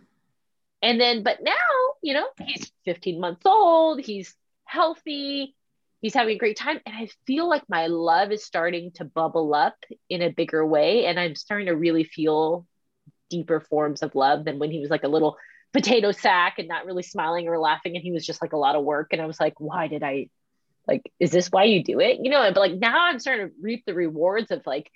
And 0.81 0.99
then 0.99 1.23
but 1.23 1.39
now 1.43 1.53
you 2.01 2.13
know 2.13 2.27
he's 2.45 2.71
15 2.85 3.19
months 3.19 3.45
old 3.45 4.01
he's 4.01 4.35
healthy 4.65 5.55
he's 6.01 6.13
having 6.13 6.35
a 6.35 6.39
great 6.39 6.57
time 6.57 6.79
and 6.85 6.95
i 6.95 7.07
feel 7.25 7.47
like 7.47 7.63
my 7.69 7.87
love 7.87 8.31
is 8.31 8.43
starting 8.43 8.91
to 8.91 9.05
bubble 9.05 9.53
up 9.53 9.75
in 10.09 10.21
a 10.21 10.29
bigger 10.29 10.65
way 10.65 11.05
and 11.05 11.19
i'm 11.19 11.35
starting 11.35 11.67
to 11.67 11.75
really 11.75 12.03
feel 12.03 12.65
deeper 13.29 13.59
forms 13.59 14.01
of 14.01 14.15
love 14.15 14.45
than 14.45 14.59
when 14.59 14.71
he 14.71 14.79
was 14.79 14.89
like 14.89 15.03
a 15.03 15.07
little 15.07 15.37
potato 15.73 16.11
sack 16.11 16.55
and 16.57 16.67
not 16.67 16.85
really 16.85 17.03
smiling 17.03 17.47
or 17.47 17.57
laughing 17.57 17.95
and 17.95 18.03
he 18.03 18.11
was 18.11 18.25
just 18.25 18.41
like 18.41 18.53
a 18.53 18.57
lot 18.57 18.75
of 18.75 18.83
work 18.83 19.09
and 19.11 19.21
i 19.21 19.25
was 19.25 19.39
like 19.39 19.53
why 19.59 19.87
did 19.87 20.03
i 20.03 20.27
like 20.91 21.11
is 21.19 21.31
this 21.31 21.47
why 21.47 21.63
you 21.63 21.83
do 21.83 21.99
it? 21.99 22.19
You 22.21 22.29
know 22.29 22.51
but 22.53 22.59
like 22.59 22.73
now 22.73 23.05
i'm 23.07 23.19
starting 23.19 23.47
to 23.47 23.53
reap 23.61 23.83
the 23.85 23.93
rewards 23.93 24.51
of 24.51 24.61
like 24.65 24.91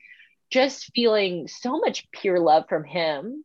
just 0.52 0.92
feeling 0.94 1.48
so 1.48 1.80
much 1.80 2.08
pure 2.12 2.40
love 2.40 2.66
from 2.70 2.84
him. 2.84 3.44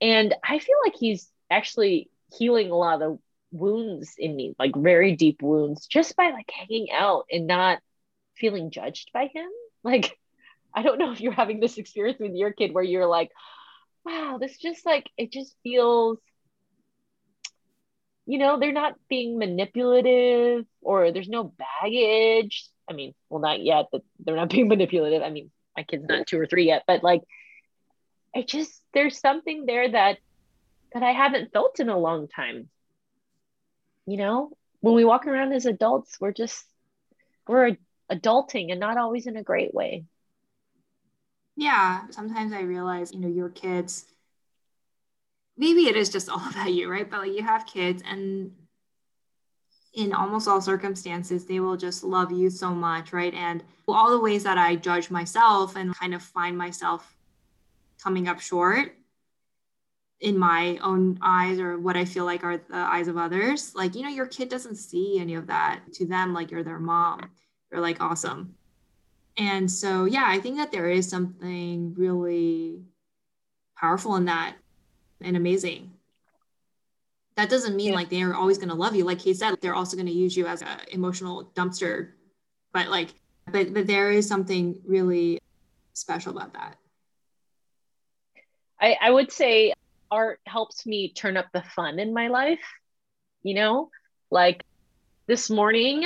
And 0.00 0.34
i 0.44 0.58
feel 0.58 0.76
like 0.84 0.96
he's 0.96 1.30
actually 1.50 2.10
healing 2.36 2.70
a 2.70 2.76
lot 2.76 2.94
of 2.94 3.00
the 3.00 3.18
wounds 3.52 4.16
in 4.18 4.34
me 4.34 4.54
like 4.58 4.74
very 4.74 5.14
deep 5.14 5.40
wounds 5.40 5.86
just 5.86 6.16
by 6.16 6.30
like 6.30 6.50
hanging 6.50 6.88
out 6.90 7.26
and 7.30 7.46
not 7.46 7.78
feeling 8.36 8.70
judged 8.70 9.10
by 9.14 9.26
him. 9.32 9.48
Like 9.84 10.18
i 10.74 10.82
don't 10.82 10.98
know 10.98 11.12
if 11.12 11.20
you're 11.20 11.32
having 11.32 11.60
this 11.60 11.78
experience 11.78 12.18
with 12.18 12.34
your 12.34 12.52
kid 12.52 12.74
where 12.74 12.84
you're 12.84 13.06
like 13.06 13.30
wow 14.04 14.38
this 14.40 14.58
just 14.58 14.84
like 14.84 15.08
it 15.16 15.32
just 15.32 15.54
feels 15.62 16.18
you 18.26 18.38
know, 18.38 18.58
they're 18.58 18.72
not 18.72 18.94
being 19.08 19.38
manipulative 19.38 20.66
or 20.82 21.12
there's 21.12 21.28
no 21.28 21.44
baggage. 21.44 22.68
I 22.88 22.92
mean, 22.92 23.14
well, 23.30 23.40
not 23.40 23.62
yet, 23.62 23.86
but 23.92 24.02
they're 24.18 24.36
not 24.36 24.50
being 24.50 24.68
manipulative. 24.68 25.22
I 25.22 25.30
mean, 25.30 25.50
my 25.76 25.84
kid's 25.84 26.06
not 26.08 26.26
two 26.26 26.38
or 26.38 26.46
three 26.46 26.66
yet, 26.66 26.82
but 26.86 27.02
like, 27.02 27.22
I 28.34 28.42
just, 28.42 28.82
there's 28.92 29.18
something 29.18 29.64
there 29.64 29.90
that, 29.90 30.18
that 30.92 31.02
I 31.02 31.12
haven't 31.12 31.52
felt 31.52 31.80
in 31.80 31.88
a 31.88 31.98
long 31.98 32.28
time. 32.28 32.68
You 34.06 34.18
know, 34.18 34.50
when 34.80 34.94
we 34.94 35.04
walk 35.04 35.26
around 35.26 35.52
as 35.52 35.66
adults, 35.66 36.18
we're 36.20 36.32
just, 36.32 36.64
we're 37.48 37.76
adulting 38.10 38.70
and 38.70 38.80
not 38.80 38.98
always 38.98 39.26
in 39.26 39.36
a 39.36 39.42
great 39.42 39.72
way. 39.72 40.04
Yeah. 41.56 42.02
Sometimes 42.10 42.52
I 42.52 42.60
realize, 42.60 43.12
you 43.12 43.20
know, 43.20 43.28
your 43.28 43.48
kids, 43.48 44.04
maybe 45.56 45.86
it 45.86 45.96
is 45.96 46.08
just 46.08 46.28
all 46.30 46.48
about 46.48 46.72
you, 46.72 46.90
right? 46.90 47.08
But 47.08 47.20
like 47.20 47.32
you 47.32 47.42
have 47.42 47.66
kids 47.66 48.02
and 48.08 48.52
in 49.94 50.12
almost 50.12 50.46
all 50.46 50.60
circumstances, 50.60 51.46
they 51.46 51.58
will 51.58 51.76
just 51.76 52.04
love 52.04 52.30
you 52.30 52.50
so 52.50 52.74
much, 52.74 53.14
right? 53.14 53.32
And 53.32 53.64
all 53.88 54.10
the 54.10 54.20
ways 54.20 54.42
that 54.44 54.58
I 54.58 54.76
judge 54.76 55.10
myself 55.10 55.74
and 55.74 55.96
kind 55.96 56.14
of 56.14 56.22
find 56.22 56.56
myself 56.56 57.16
coming 58.02 58.28
up 58.28 58.38
short 58.38 58.94
in 60.20 60.36
my 60.38 60.78
own 60.82 61.18
eyes 61.22 61.58
or 61.58 61.78
what 61.78 61.96
I 61.96 62.04
feel 62.04 62.26
like 62.26 62.44
are 62.44 62.58
the 62.58 62.76
eyes 62.76 63.08
of 63.08 63.16
others, 63.16 63.74
like, 63.74 63.94
you 63.94 64.02
know, 64.02 64.08
your 64.08 64.26
kid 64.26 64.50
doesn't 64.50 64.76
see 64.76 65.18
any 65.18 65.34
of 65.34 65.46
that 65.46 65.80
to 65.94 66.06
them, 66.06 66.34
like 66.34 66.50
you're 66.50 66.62
their 66.62 66.78
mom. 66.78 67.30
They're 67.70 67.80
like 67.80 68.00
awesome. 68.00 68.54
And 69.38 69.70
so, 69.70 70.04
yeah, 70.04 70.24
I 70.26 70.40
think 70.40 70.56
that 70.56 70.72
there 70.72 70.90
is 70.90 71.08
something 71.08 71.94
really 71.94 72.82
powerful 73.76 74.16
in 74.16 74.26
that 74.26 74.56
and 75.20 75.36
amazing. 75.36 75.92
That 77.36 77.50
doesn't 77.50 77.76
mean 77.76 77.90
yeah. 77.90 77.94
like 77.94 78.08
they're 78.08 78.34
always 78.34 78.58
going 78.58 78.70
to 78.70 78.74
love 78.74 78.96
you. 78.96 79.04
Like 79.04 79.20
he 79.20 79.34
said, 79.34 79.56
they're 79.60 79.74
also 79.74 79.96
going 79.96 80.06
to 80.06 80.12
use 80.12 80.36
you 80.36 80.46
as 80.46 80.62
an 80.62 80.78
emotional 80.88 81.50
dumpster. 81.54 82.12
But 82.72 82.88
like, 82.88 83.14
but 83.50 83.74
but 83.74 83.86
there 83.86 84.10
is 84.10 84.26
something 84.26 84.80
really 84.86 85.38
special 85.92 86.36
about 86.36 86.54
that. 86.54 86.76
I, 88.80 88.96
I 89.00 89.10
would 89.10 89.32
say 89.32 89.72
art 90.10 90.40
helps 90.46 90.86
me 90.86 91.12
turn 91.12 91.36
up 91.36 91.46
the 91.52 91.62
fun 91.62 91.98
in 91.98 92.14
my 92.14 92.28
life. 92.28 92.64
You 93.42 93.54
know, 93.54 93.90
like 94.30 94.64
this 95.26 95.50
morning, 95.50 96.04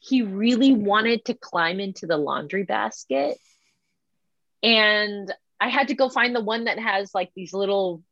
he 0.00 0.22
really 0.22 0.72
wanted 0.72 1.24
to 1.26 1.34
climb 1.34 1.80
into 1.80 2.06
the 2.06 2.16
laundry 2.16 2.64
basket. 2.64 3.38
And 4.62 5.32
I 5.60 5.68
had 5.68 5.88
to 5.88 5.94
go 5.94 6.08
find 6.08 6.34
the 6.34 6.40
one 6.40 6.64
that 6.64 6.78
has 6.78 7.14
like 7.14 7.30
these 7.34 7.52
little 7.52 8.02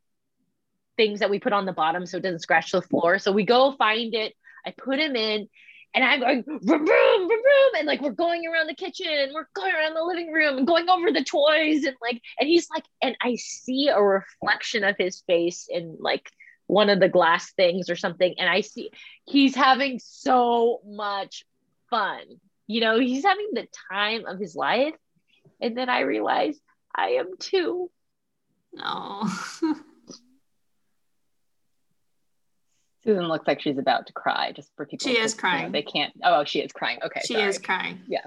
things 1.00 1.20
that 1.20 1.30
we 1.30 1.38
put 1.38 1.54
on 1.54 1.64
the 1.64 1.72
bottom 1.72 2.04
so 2.04 2.18
it 2.18 2.22
doesn't 2.22 2.40
scratch 2.40 2.72
the 2.72 2.82
floor. 2.82 3.18
So 3.18 3.32
we 3.32 3.46
go 3.46 3.72
find 3.72 4.14
it. 4.14 4.34
I 4.66 4.74
put 4.76 4.98
him 4.98 5.16
in 5.16 5.48
and 5.94 6.04
I'm 6.04 6.20
going 6.20 6.42
vroom, 6.44 6.60
vroom, 6.86 7.26
vroom, 7.26 7.70
and 7.78 7.86
like 7.86 8.02
we're 8.02 8.10
going 8.10 8.46
around 8.46 8.66
the 8.66 8.74
kitchen, 8.74 9.30
we're 9.32 9.48
going 9.54 9.72
around 9.72 9.94
the 9.94 10.04
living 10.04 10.30
room 10.30 10.58
and 10.58 10.66
going 10.66 10.90
over 10.90 11.10
the 11.10 11.24
toys 11.24 11.84
and 11.84 11.96
like 12.02 12.20
and 12.38 12.46
he's 12.46 12.68
like 12.68 12.84
and 13.00 13.16
I 13.22 13.36
see 13.36 13.88
a 13.88 13.98
reflection 13.98 14.84
of 14.84 14.96
his 14.98 15.22
face 15.26 15.68
in 15.70 15.96
like 15.98 16.30
one 16.66 16.90
of 16.90 17.00
the 17.00 17.08
glass 17.08 17.50
things 17.52 17.88
or 17.88 17.96
something 17.96 18.34
and 18.38 18.50
I 18.50 18.60
see 18.60 18.90
he's 19.24 19.54
having 19.54 20.00
so 20.04 20.82
much 20.84 21.46
fun. 21.88 22.20
You 22.66 22.82
know, 22.82 23.00
he's 23.00 23.24
having 23.24 23.48
the 23.54 23.68
time 23.90 24.26
of 24.26 24.38
his 24.38 24.54
life. 24.54 24.94
And 25.62 25.76
then 25.76 25.88
I 25.88 26.00
realize 26.00 26.60
I 26.94 27.12
am 27.12 27.38
too. 27.38 27.90
No. 28.74 29.24
Susan 33.02 33.28
looks 33.28 33.46
like 33.46 33.60
she's 33.60 33.78
about 33.78 34.06
to 34.06 34.12
cry. 34.12 34.52
Just 34.52 34.70
for 34.76 34.86
people, 34.86 35.10
she 35.10 35.18
is 35.18 35.34
crying. 35.34 35.62
You 35.62 35.66
know, 35.68 35.72
they 35.72 35.82
can't. 35.82 36.12
Oh, 36.22 36.44
she 36.44 36.60
is 36.60 36.72
crying. 36.72 36.98
Okay, 37.02 37.20
she 37.24 37.34
sorry. 37.34 37.48
is 37.48 37.58
crying. 37.58 38.00
Yeah, 38.06 38.20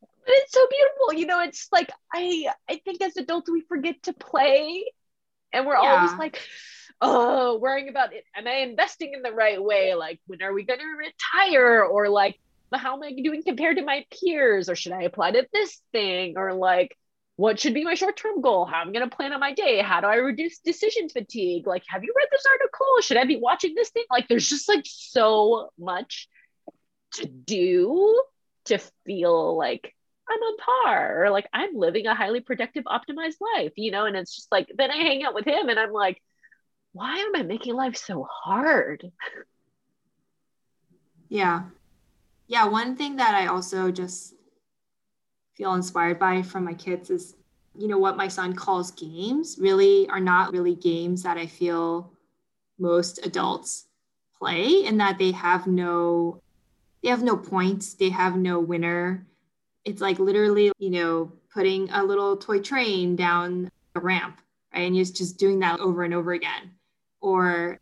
but 0.00 0.08
it's 0.28 0.52
so 0.52 0.66
beautiful. 0.68 1.20
You 1.20 1.26
know, 1.26 1.40
it's 1.40 1.68
like 1.72 1.90
I 2.12 2.48
I 2.68 2.80
think 2.84 3.02
as 3.02 3.16
adults 3.16 3.50
we 3.50 3.62
forget 3.62 4.02
to 4.04 4.12
play, 4.12 4.84
and 5.52 5.66
we're 5.66 5.74
yeah. 5.74 5.96
always 5.96 6.18
like, 6.18 6.40
oh, 7.00 7.58
worrying 7.58 7.88
about 7.88 8.12
it. 8.12 8.24
Am 8.34 8.46
I 8.46 8.56
investing 8.56 9.12
in 9.14 9.22
the 9.22 9.32
right 9.32 9.62
way? 9.62 9.94
Like, 9.94 10.20
when 10.26 10.42
are 10.42 10.52
we 10.52 10.64
going 10.64 10.80
to 10.80 10.86
retire? 10.86 11.82
Or 11.82 12.08
like, 12.08 12.38
how 12.72 12.96
am 12.96 13.02
I 13.02 13.12
doing 13.12 13.42
compared 13.42 13.76
to 13.76 13.84
my 13.84 14.04
peers? 14.10 14.68
Or 14.68 14.76
should 14.76 14.92
I 14.92 15.02
apply 15.02 15.32
to 15.32 15.46
this 15.52 15.80
thing? 15.92 16.34
Or 16.36 16.52
like, 16.54 16.96
what 17.36 17.60
should 17.60 17.74
be 17.74 17.84
my 17.84 17.94
short-term 17.94 18.40
goal? 18.40 18.64
How 18.64 18.80
i'm 18.80 18.92
going 18.92 19.08
to 19.08 19.14
plan 19.14 19.32
on 19.32 19.40
my 19.40 19.52
day? 19.52 19.80
How 19.80 20.00
do 20.00 20.06
i 20.06 20.16
reduce 20.16 20.58
decision 20.58 21.08
fatigue? 21.08 21.66
Like 21.66 21.84
have 21.88 22.02
you 22.02 22.12
read 22.16 22.28
this 22.30 22.44
article? 22.50 22.86
Should 23.02 23.18
i 23.18 23.24
be 23.24 23.36
watching 23.36 23.74
this 23.74 23.90
thing? 23.90 24.04
Like 24.10 24.28
there's 24.28 24.48
just 24.48 24.68
like 24.68 24.84
so 24.84 25.70
much 25.78 26.28
to 27.14 27.26
do 27.26 28.20
to 28.66 28.78
feel 29.04 29.56
like 29.56 29.94
i'm 30.28 30.40
on 30.40 30.56
par 30.56 31.24
or 31.24 31.30
like 31.30 31.46
i'm 31.52 31.76
living 31.76 32.06
a 32.06 32.14
highly 32.14 32.40
productive 32.40 32.84
optimized 32.84 33.36
life 33.54 33.72
you 33.76 33.90
know? 33.92 34.06
And 34.06 34.16
it's 34.16 34.34
just 34.34 34.50
like 34.50 34.70
then 34.76 34.90
i 34.90 34.96
hang 34.96 35.22
out 35.22 35.34
with 35.34 35.46
him 35.46 35.68
and 35.68 35.78
i'm 35.78 35.92
like 35.92 36.20
why 36.92 37.18
am 37.18 37.36
i 37.36 37.42
making 37.42 37.74
life 37.74 37.96
so 37.96 38.26
hard? 38.30 39.12
Yeah. 41.28 41.64
Yeah 42.48 42.66
one 42.66 42.96
thing 42.96 43.16
that 43.16 43.34
i 43.34 43.46
also 43.46 43.90
just 43.90 44.34
feel 45.56 45.74
inspired 45.74 46.18
by 46.18 46.42
from 46.42 46.64
my 46.64 46.74
kids 46.74 47.10
is 47.10 47.34
you 47.78 47.88
know 47.88 47.98
what 47.98 48.16
my 48.16 48.28
son 48.28 48.54
calls 48.54 48.90
games 48.92 49.56
really 49.58 50.08
are 50.08 50.20
not 50.20 50.52
really 50.52 50.74
games 50.74 51.22
that 51.22 51.36
i 51.36 51.46
feel 51.46 52.12
most 52.78 53.24
adults 53.24 53.86
play 54.38 54.84
in 54.84 54.98
that 54.98 55.18
they 55.18 55.32
have 55.32 55.66
no 55.66 56.40
they 57.02 57.08
have 57.08 57.22
no 57.22 57.36
points 57.36 57.94
they 57.94 58.10
have 58.10 58.36
no 58.36 58.58
winner. 58.58 59.26
It's 59.84 60.00
like 60.00 60.18
literally 60.18 60.72
you 60.78 60.90
know 60.90 61.32
putting 61.52 61.88
a 61.90 62.02
little 62.02 62.36
toy 62.36 62.60
train 62.60 63.16
down 63.16 63.70
a 63.94 64.00
ramp 64.00 64.40
right? 64.74 64.82
And 64.82 64.96
you're 64.96 65.04
just 65.04 65.38
doing 65.38 65.60
that 65.60 65.80
over 65.80 66.02
and 66.02 66.14
over 66.14 66.32
again. 66.32 66.72
Or 67.20 67.78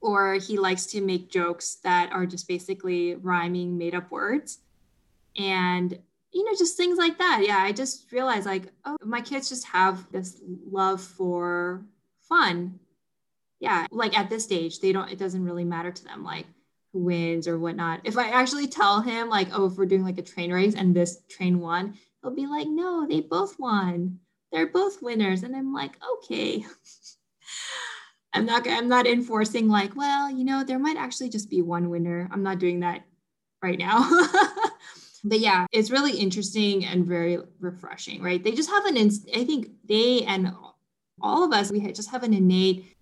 or 0.00 0.34
he 0.34 0.58
likes 0.58 0.86
to 0.86 1.00
make 1.00 1.30
jokes 1.30 1.76
that 1.82 2.12
are 2.12 2.26
just 2.26 2.46
basically 2.48 3.16
rhyming 3.16 3.76
made 3.78 3.94
up 3.94 4.10
words. 4.10 4.58
And 5.36 5.98
you 6.36 6.44
know, 6.44 6.52
just 6.54 6.76
things 6.76 6.98
like 6.98 7.16
that. 7.16 7.40
Yeah, 7.46 7.56
I 7.56 7.72
just 7.72 8.12
realized 8.12 8.44
like, 8.44 8.64
oh, 8.84 8.98
my 9.02 9.22
kids 9.22 9.48
just 9.48 9.66
have 9.68 10.06
this 10.12 10.38
love 10.70 11.00
for 11.00 11.82
fun. 12.28 12.78
Yeah, 13.58 13.86
like 13.90 14.18
at 14.18 14.28
this 14.28 14.44
stage, 14.44 14.80
they 14.80 14.92
don't, 14.92 15.10
it 15.10 15.18
doesn't 15.18 15.42
really 15.42 15.64
matter 15.64 15.90
to 15.90 16.04
them 16.04 16.22
like 16.24 16.44
who 16.92 16.98
wins 16.98 17.48
or 17.48 17.58
whatnot. 17.58 18.02
If 18.04 18.18
I 18.18 18.28
actually 18.28 18.68
tell 18.68 19.00
him, 19.00 19.30
like, 19.30 19.48
oh, 19.50 19.64
if 19.64 19.78
we're 19.78 19.86
doing 19.86 20.04
like 20.04 20.18
a 20.18 20.22
train 20.22 20.52
race 20.52 20.74
and 20.74 20.94
this 20.94 21.22
train 21.30 21.58
won, 21.58 21.94
he'll 22.20 22.34
be 22.34 22.46
like, 22.46 22.68
no, 22.68 23.06
they 23.08 23.22
both 23.22 23.58
won. 23.58 24.18
They're 24.52 24.66
both 24.66 25.00
winners. 25.00 25.42
And 25.42 25.56
I'm 25.56 25.72
like, 25.72 25.92
okay. 26.16 26.66
I'm 28.34 28.44
not 28.44 28.68
I'm 28.68 28.88
not 28.88 29.06
enforcing 29.06 29.68
like, 29.68 29.96
well, 29.96 30.30
you 30.30 30.44
know, 30.44 30.62
there 30.62 30.78
might 30.78 30.98
actually 30.98 31.30
just 31.30 31.48
be 31.48 31.62
one 31.62 31.88
winner. 31.88 32.28
I'm 32.30 32.42
not 32.42 32.58
doing 32.58 32.80
that 32.80 33.06
right 33.62 33.78
now. 33.78 34.06
but 35.24 35.40
yeah, 35.40 35.66
it's 35.72 35.90
really 35.90 36.18
interesting 36.18 36.84
and 36.84 37.06
very 37.06 37.38
refreshing, 37.60 38.22
right? 38.22 38.42
They 38.42 38.52
just 38.52 38.70
have 38.70 38.86
an, 38.86 38.96
I 38.96 39.44
think 39.44 39.70
they 39.88 40.22
and 40.24 40.52
all 41.20 41.44
of 41.44 41.52
us, 41.52 41.70
we 41.70 41.80
just 41.92 42.10
have 42.10 42.22
an 42.22 42.34
innate 42.34 42.96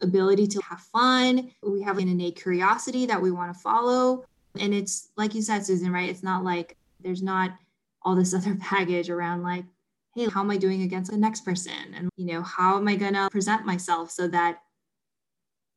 ability 0.00 0.46
to 0.48 0.60
have 0.62 0.80
fun. 0.80 1.50
We 1.62 1.82
have 1.82 1.98
an 1.98 2.08
innate 2.08 2.36
curiosity 2.36 3.06
that 3.06 3.20
we 3.20 3.30
want 3.30 3.54
to 3.54 3.60
follow. 3.60 4.24
And 4.58 4.74
it's 4.74 5.08
like 5.16 5.34
you 5.34 5.42
said, 5.42 5.64
Susan, 5.64 5.92
right? 5.92 6.08
It's 6.08 6.22
not 6.22 6.44
like 6.44 6.76
there's 7.00 7.22
not 7.22 7.52
all 8.02 8.14
this 8.14 8.34
other 8.34 8.54
baggage 8.54 9.10
around 9.10 9.42
like, 9.42 9.64
hey, 10.14 10.28
how 10.28 10.40
am 10.40 10.50
I 10.50 10.58
doing 10.58 10.82
against 10.82 11.10
the 11.10 11.16
next 11.16 11.44
person? 11.44 11.94
And, 11.96 12.10
you 12.16 12.26
know, 12.26 12.42
how 12.42 12.76
am 12.76 12.86
I 12.86 12.96
going 12.96 13.14
to 13.14 13.30
present 13.30 13.64
myself 13.64 14.10
so 14.10 14.28
that 14.28 14.58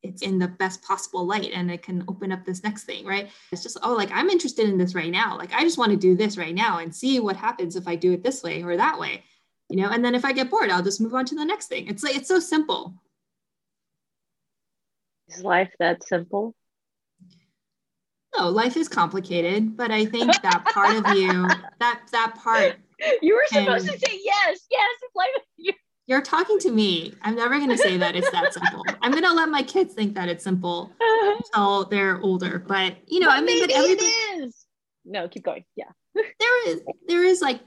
it's 0.06 0.22
in 0.22 0.38
the 0.38 0.48
best 0.48 0.82
possible 0.82 1.26
light 1.26 1.50
and 1.52 1.70
it 1.70 1.82
can 1.82 2.04
open 2.08 2.32
up 2.32 2.44
this 2.44 2.62
next 2.62 2.84
thing, 2.84 3.04
right? 3.04 3.30
It's 3.52 3.62
just, 3.62 3.78
oh, 3.82 3.94
like 3.94 4.10
I'm 4.12 4.30
interested 4.30 4.68
in 4.68 4.78
this 4.78 4.94
right 4.94 5.10
now. 5.10 5.36
Like 5.36 5.52
I 5.52 5.62
just 5.62 5.78
want 5.78 5.90
to 5.90 5.96
do 5.96 6.14
this 6.14 6.38
right 6.38 6.54
now 6.54 6.78
and 6.78 6.94
see 6.94 7.20
what 7.20 7.36
happens 7.36 7.76
if 7.76 7.86
I 7.88 7.96
do 7.96 8.12
it 8.12 8.22
this 8.22 8.42
way 8.42 8.62
or 8.62 8.76
that 8.76 8.98
way, 8.98 9.24
you 9.68 9.76
know? 9.76 9.90
And 9.90 10.04
then 10.04 10.14
if 10.14 10.24
I 10.24 10.32
get 10.32 10.50
bored, 10.50 10.70
I'll 10.70 10.82
just 10.82 11.00
move 11.00 11.14
on 11.14 11.24
to 11.26 11.34
the 11.34 11.44
next 11.44 11.66
thing. 11.66 11.88
It's 11.88 12.02
like, 12.02 12.16
it's 12.16 12.28
so 12.28 12.38
simple. 12.38 12.94
Is 15.28 15.42
life 15.42 15.72
that 15.78 16.06
simple? 16.06 16.54
No, 18.36 18.50
life 18.50 18.76
is 18.76 18.88
complicated, 18.88 19.76
but 19.76 19.90
I 19.90 20.04
think 20.04 20.30
that 20.42 20.64
part 20.66 20.96
of 20.96 21.16
you, 21.16 21.48
that 21.80 22.02
that 22.12 22.34
part. 22.36 22.76
You 23.22 23.34
were 23.34 23.44
supposed 23.46 23.88
can, 23.88 23.98
to 23.98 24.06
say 24.06 24.20
yes, 24.22 24.66
yes. 24.70 24.96
It's 25.02 25.14
life, 25.14 25.74
you're 26.06 26.22
talking 26.22 26.58
to 26.60 26.70
me. 26.70 27.14
I'm 27.22 27.34
never 27.34 27.58
going 27.58 27.70
to 27.70 27.78
say 27.78 27.96
that 27.96 28.14
it's 28.14 28.30
that 28.30 28.52
simple. 28.52 28.84
I'm 29.02 29.10
going 29.10 29.24
to 29.24 29.32
let 29.32 29.48
my 29.48 29.62
kids 29.62 29.92
think 29.92 30.14
that 30.14 30.28
it's 30.28 30.44
simple 30.44 30.92
until 31.00 31.84
they're 31.86 32.20
older. 32.20 32.58
But 32.60 32.96
you 33.06 33.20
know, 33.20 33.26
but 33.26 33.38
I 33.38 33.40
mean, 33.40 33.62
but 33.62 33.70
it 33.70 34.02
is. 34.40 34.66
No, 35.04 35.28
keep 35.28 35.44
going. 35.44 35.64
Yeah. 35.74 35.90
there 36.14 36.68
is, 36.68 36.80
there 37.08 37.24
is 37.24 37.42
like, 37.42 37.60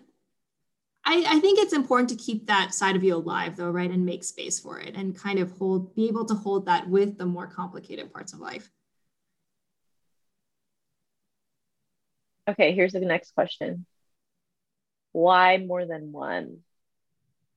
I, 1.06 1.24
I 1.28 1.40
think 1.40 1.60
it's 1.60 1.74
important 1.74 2.10
to 2.10 2.16
keep 2.16 2.48
that 2.48 2.74
side 2.74 2.96
of 2.96 3.04
you 3.04 3.16
alive, 3.16 3.56
though, 3.56 3.72
right, 3.72 3.90
and 3.90 4.06
make 4.06 4.24
space 4.24 4.60
for 4.60 4.80
it, 4.80 4.96
and 4.96 5.18
kind 5.18 5.40
of 5.40 5.52
hold, 5.52 5.96
be 5.96 6.08
able 6.08 6.26
to 6.26 6.34
hold 6.34 6.66
that 6.68 6.88
with 6.90 7.18
the 7.18 7.26
more 7.26 7.48
complicated 7.48 8.12
parts 8.14 8.34
of 8.34 8.40
life. 8.40 8.70
Okay, 12.48 12.74
here's 12.74 12.94
the 12.94 13.00
next 13.00 13.34
question. 13.34 13.86
Why 15.12 15.58
more 15.58 15.86
than 15.86 16.12
one? 16.12 16.60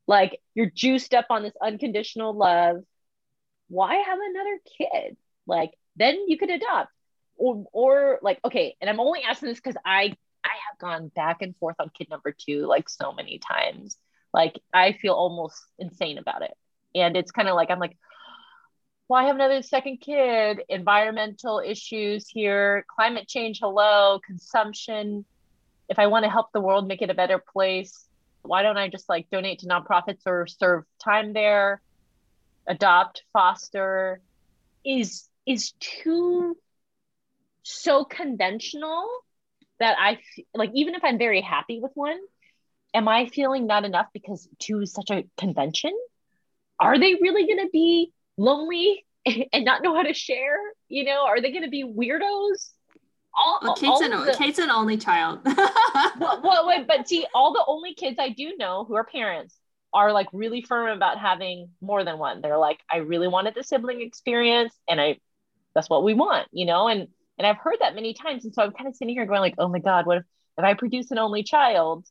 Like 0.07 0.40
you're 0.55 0.70
juiced 0.70 1.14
up 1.14 1.26
on 1.30 1.42
this 1.42 1.55
unconditional 1.62 2.34
love. 2.34 2.82
Why 3.68 3.96
have 3.96 4.18
another 4.18 4.59
kid? 4.78 5.16
Like 5.46 5.72
then 5.96 6.24
you 6.28 6.38
could 6.38 6.50
adopt. 6.50 6.90
Or 7.36 7.64
or 7.72 8.18
like 8.22 8.40
okay, 8.44 8.76
and 8.80 8.90
I'm 8.90 9.00
only 9.00 9.22
asking 9.22 9.48
this 9.48 9.59
because 9.59 9.76
I 9.84 10.14
I 10.44 10.55
have 10.68 10.78
gone 10.78 11.09
back 11.09 11.42
and 11.42 11.57
forth 11.57 11.76
on 11.78 11.90
kid 11.90 12.09
number 12.11 12.32
two 12.32 12.66
like 12.66 12.88
so 12.88 13.12
many 13.12 13.38
times. 13.38 13.96
Like 14.34 14.61
I 14.72 14.92
feel 14.92 15.14
almost 15.14 15.61
insane 15.78 16.18
about 16.18 16.42
it. 16.42 16.53
And 16.94 17.16
it's 17.16 17.30
kind 17.30 17.48
of 17.48 17.55
like 17.55 17.70
I'm 17.70 17.78
like, 17.78 17.96
why 19.07 19.24
have 19.24 19.34
another 19.36 19.62
second 19.62 19.98
kid? 19.98 20.62
Environmental 20.68 21.61
issues 21.64 22.28
here, 22.28 22.84
climate 22.94 23.28
change, 23.28 23.61
hello, 23.61 24.20
consumption. 24.24 25.24
If 25.88 25.98
I 25.98 26.07
want 26.07 26.24
to 26.24 26.30
help 26.30 26.53
the 26.53 26.61
world 26.61 26.86
make 26.86 27.03
it 27.03 27.11
a 27.11 27.14
better 27.14 27.42
place, 27.53 28.09
why 28.43 28.62
don't 28.62 28.76
I 28.76 28.88
just 28.88 29.09
like 29.09 29.30
donate 29.30 29.61
to 29.61 29.66
nonprofits 29.66 30.22
or 30.26 30.47
serve 30.47 30.84
time 31.03 31.32
there, 31.32 31.80
adopt, 32.66 33.22
foster 33.32 34.20
is 34.84 35.28
is 35.47 35.72
too 35.80 36.57
so 37.62 38.05
conventional 38.05 39.09
that 39.78 39.97
I 39.99 40.18
like 40.55 40.70
even 40.74 40.95
if 40.95 41.05
I'm 41.05 41.18
very 41.18 41.40
happy 41.40 41.80
with 41.80 41.93
one, 41.95 42.18
am 42.95 43.09
I 43.09 43.26
feeling 43.26 43.66
not 43.66 43.84
enough 43.84 44.07
because 44.12 44.49
two 44.59 44.80
is 44.80 44.93
such 44.93 45.11
a 45.11 45.24
convention? 45.38 45.93
Are 46.78 46.99
they 46.99 47.14
really 47.14 47.47
going 47.47 47.64
to 47.64 47.70
be 47.72 48.12
lonely 48.36 49.05
and 49.26 49.64
not 49.64 49.82
know 49.82 49.95
how 49.95 50.03
to 50.03 50.14
share? 50.14 50.59
You 50.88 51.05
know, 51.05 51.24
are 51.26 51.40
they 51.40 51.51
going 51.51 51.64
to 51.64 51.70
be 51.70 51.84
weirdos? 51.84 52.70
All, 53.38 53.58
well, 53.62 53.74
Kate's, 53.74 53.90
all 53.90 54.04
an, 54.04 54.26
the, 54.26 54.34
Kate's 54.36 54.58
an 54.58 54.70
only 54.70 54.96
child. 54.96 55.40
well, 55.44 56.40
well, 56.42 56.68
wait, 56.68 56.86
but 56.86 57.08
see, 57.08 57.26
all 57.34 57.52
the 57.52 57.64
only 57.66 57.94
kids 57.94 58.18
I 58.18 58.28
do 58.28 58.56
know 58.56 58.84
who 58.84 58.94
are 58.94 59.04
parents 59.04 59.56
are 59.94 60.12
like 60.12 60.26
really 60.32 60.62
firm 60.62 60.88
about 60.88 61.18
having 61.18 61.70
more 61.80 62.04
than 62.04 62.18
one. 62.18 62.40
They're 62.40 62.58
like, 62.58 62.80
I 62.90 62.98
really 62.98 63.28
wanted 63.28 63.54
the 63.54 63.62
sibling 63.62 64.00
experience, 64.00 64.74
and 64.88 65.00
I, 65.00 65.18
that's 65.74 65.88
what 65.88 66.04
we 66.04 66.14
want, 66.14 66.48
you 66.52 66.66
know. 66.66 66.88
And 66.88 67.08
and 67.38 67.46
I've 67.46 67.58
heard 67.58 67.76
that 67.80 67.94
many 67.94 68.14
times, 68.14 68.44
and 68.44 68.54
so 68.54 68.62
I'm 68.62 68.72
kind 68.72 68.88
of 68.88 68.96
sitting 68.96 69.14
here 69.14 69.26
going 69.26 69.40
like, 69.40 69.54
oh 69.58 69.68
my 69.68 69.78
god, 69.78 70.06
what 70.06 70.18
if 70.18 70.24
if 70.58 70.64
I 70.64 70.74
produce 70.74 71.10
an 71.10 71.18
only 71.18 71.42
child? 71.42 72.06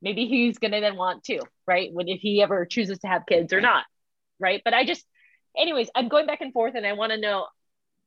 Maybe 0.00 0.26
he's 0.26 0.58
gonna 0.58 0.80
then 0.80 0.96
want 0.96 1.24
two, 1.24 1.40
right? 1.66 1.90
When 1.92 2.08
if 2.08 2.20
he 2.20 2.42
ever 2.42 2.66
chooses 2.66 2.98
to 3.00 3.08
have 3.08 3.26
kids 3.26 3.52
or 3.52 3.60
not, 3.60 3.84
right? 4.40 4.60
But 4.64 4.74
I 4.74 4.84
just, 4.84 5.04
anyways, 5.56 5.90
I'm 5.94 6.08
going 6.08 6.26
back 6.26 6.40
and 6.40 6.52
forth, 6.52 6.74
and 6.74 6.86
I 6.86 6.94
want 6.94 7.12
to 7.12 7.18
know 7.18 7.46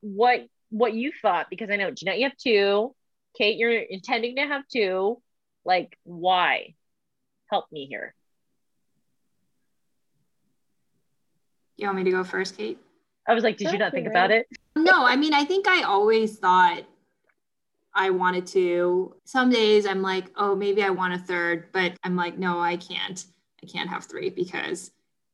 what 0.01 0.45
what 0.70 0.93
you 0.93 1.11
thought 1.22 1.47
because 1.49 1.70
I 1.70 1.76
know 1.76 1.91
Jeanette, 1.91 2.18
you 2.18 2.26
have 2.26 2.38
two. 2.38 2.95
Kate, 3.38 3.57
you're 3.57 3.72
intending 3.72 4.38
to 4.38 4.43
have 4.43 4.63
two. 4.72 5.22
Like, 5.66 5.97
why? 6.03 6.76
Help 7.51 7.66
me 7.72 7.86
here. 7.86 8.16
You 11.78 11.88
want 11.88 11.97
me 11.97 12.03
to 12.05 12.11
go 12.11 12.24
first, 12.24 12.57
Kate? 12.57 12.80
I 13.28 13.34
was 13.34 13.43
like, 13.43 13.57
did 13.57 13.72
you 13.72 13.78
not 13.78 13.91
think 13.91 14.07
about 14.07 14.32
it? 14.32 14.47
No, 14.76 15.05
I 15.05 15.16
mean, 15.16 15.34
I 15.34 15.43
think 15.45 15.68
I 15.68 15.84
always 15.84 16.38
thought 16.38 16.84
I 17.93 18.11
wanted 18.11 18.45
to. 18.47 19.16
Some 19.24 19.49
days 19.49 19.86
I'm 19.86 20.01
like, 20.01 20.26
oh, 20.36 20.55
maybe 20.55 20.84
I 20.84 20.89
want 20.89 21.13
a 21.13 21.18
third, 21.18 21.68
but 21.72 21.93
I'm 22.03 22.16
like, 22.16 22.38
no, 22.38 22.59
I 22.59 22.78
can't. 22.78 23.26
I 23.63 23.66
can't 23.66 23.89
have 23.89 24.05
three 24.05 24.30
because 24.30 24.91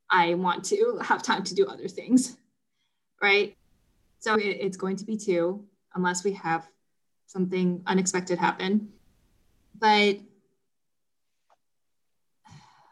I 0.09 0.35
want 0.35 0.63
to 0.65 0.99
have 1.03 1.21
time 1.21 1.43
to 1.43 1.55
do 1.55 1.65
other 1.67 1.87
things. 1.87 2.37
Right. 3.21 3.57
So 4.21 4.35
it, 4.35 4.57
it's 4.61 4.77
going 4.77 4.95
to 4.97 5.05
be 5.05 5.17
two, 5.17 5.65
unless 5.95 6.23
we 6.23 6.33
have 6.33 6.65
something 7.25 7.81
unexpected 7.87 8.37
happen. 8.37 8.89
But 9.77 10.19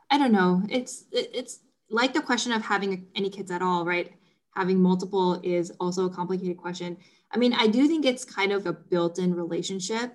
I 0.09 0.17
don't 0.17 0.31
know. 0.31 0.63
It's 0.69 1.05
it, 1.11 1.29
it's 1.33 1.59
like 1.89 2.13
the 2.13 2.21
question 2.21 2.51
of 2.51 2.63
having 2.63 3.07
any 3.15 3.29
kids 3.29 3.51
at 3.51 3.61
all, 3.61 3.85
right? 3.85 4.11
Having 4.55 4.81
multiple 4.81 5.39
is 5.43 5.71
also 5.79 6.05
a 6.05 6.09
complicated 6.09 6.57
question. 6.57 6.97
I 7.31 7.37
mean, 7.37 7.53
I 7.53 7.67
do 7.67 7.87
think 7.87 8.05
it's 8.05 8.25
kind 8.25 8.51
of 8.51 8.65
a 8.65 8.73
built-in 8.73 9.35
relationship. 9.35 10.13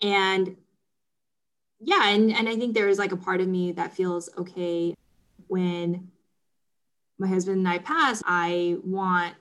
And 0.00 0.56
yeah, 1.80 2.08
and, 2.08 2.32
and 2.32 2.48
I 2.48 2.56
think 2.56 2.74
there 2.74 2.88
is 2.88 2.98
like 2.98 3.10
a 3.10 3.16
part 3.16 3.40
of 3.40 3.48
me 3.48 3.72
that 3.72 3.94
feels 3.94 4.30
okay 4.38 4.94
when 5.48 6.12
my 7.18 7.26
husband 7.26 7.58
and 7.58 7.68
I 7.68 7.78
pass, 7.78 8.22
I 8.24 8.76
want 8.84 9.34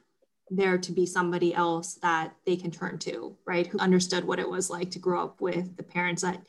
there 0.49 0.77
to 0.77 0.91
be 0.91 1.05
somebody 1.05 1.53
else 1.53 1.95
that 1.95 2.33
they 2.45 2.55
can 2.55 2.71
turn 2.71 2.97
to, 2.99 3.35
right? 3.45 3.67
Who 3.67 3.79
understood 3.79 4.25
what 4.25 4.39
it 4.39 4.49
was 4.49 4.69
like 4.69 4.91
to 4.91 4.99
grow 4.99 5.23
up 5.23 5.41
with 5.41 5.77
the 5.77 5.83
parents 5.83 6.21
that 6.21 6.41